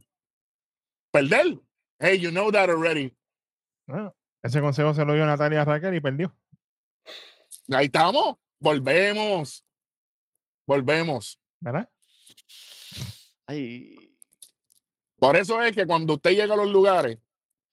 ¿Perder? 1.12 1.58
Hey, 1.98 2.18
you 2.18 2.30
know 2.30 2.50
that 2.50 2.68
already. 2.68 3.16
Bueno, 3.86 4.14
ese 4.42 4.60
consejo 4.60 4.92
se 4.92 5.04
lo 5.04 5.14
dio 5.14 5.24
Natalia 5.24 5.64
Raquel 5.64 5.94
y 5.94 6.00
perdió. 6.00 6.36
Ahí 7.70 7.86
estamos. 7.86 8.36
Volvemos. 8.58 9.64
Volvemos. 10.66 11.40
¿Verdad? 11.60 11.88
Ay, 13.46 13.96
Por 15.16 15.36
eso 15.36 15.62
es 15.62 15.74
que 15.74 15.86
cuando 15.86 16.14
usted 16.14 16.32
llega 16.32 16.54
a 16.54 16.56
los 16.56 16.68
lugares 16.70 17.18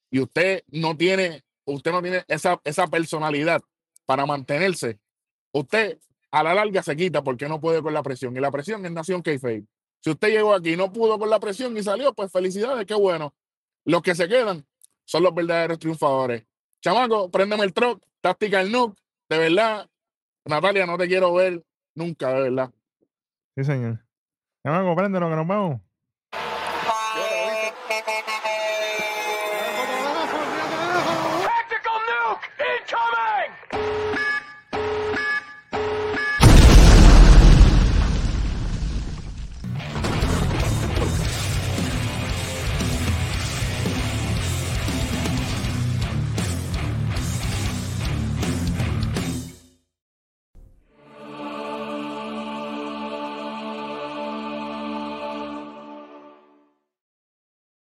y 0.09 0.19
usted 0.19 0.63
no 0.67 0.95
tiene, 0.95 1.43
usted 1.65 1.91
no 1.91 2.01
tiene 2.01 2.23
esa, 2.27 2.61
esa 2.63 2.87
personalidad 2.87 3.61
para 4.05 4.25
mantenerse, 4.25 4.99
usted 5.51 5.99
a 6.31 6.43
la 6.43 6.53
larga 6.53 6.83
se 6.83 6.95
quita 6.95 7.23
porque 7.23 7.49
no 7.49 7.59
puede 7.59 7.81
con 7.81 7.93
la 7.93 8.03
presión. 8.03 8.35
Y 8.35 8.39
la 8.39 8.51
presión 8.51 8.85
es 8.85 8.91
Nación 8.91 9.21
k 9.21 9.31
Si 10.03 10.09
usted 10.09 10.29
llegó 10.29 10.53
aquí 10.53 10.73
y 10.73 10.77
no 10.77 10.91
pudo 10.91 11.17
con 11.19 11.29
la 11.29 11.39
presión 11.39 11.77
y 11.77 11.83
salió, 11.83 12.13
pues 12.13 12.31
felicidades, 12.31 12.85
qué 12.85 12.95
bueno. 12.95 13.33
Los 13.85 14.01
que 14.01 14.15
se 14.15 14.27
quedan 14.27 14.65
son 15.05 15.23
los 15.23 15.33
verdaderos 15.33 15.79
triunfadores. 15.79 16.45
Chamaco, 16.81 17.29
préndeme 17.29 17.63
el 17.63 17.73
truck, 17.73 18.03
táctica 18.19 18.61
el 18.61 18.71
nuke, 18.71 18.97
de 19.29 19.37
verdad. 19.37 19.89
Natalia, 20.45 20.85
no 20.85 20.97
te 20.97 21.07
quiero 21.07 21.33
ver 21.33 21.63
nunca, 21.95 22.33
de 22.33 22.41
verdad. 22.49 22.71
Sí, 23.55 23.63
señor. 23.63 24.03
Chamaco, 24.63 24.95
préndelo 24.95 25.29
que 25.29 25.35
nos 25.35 25.47
vamos. 25.47 25.81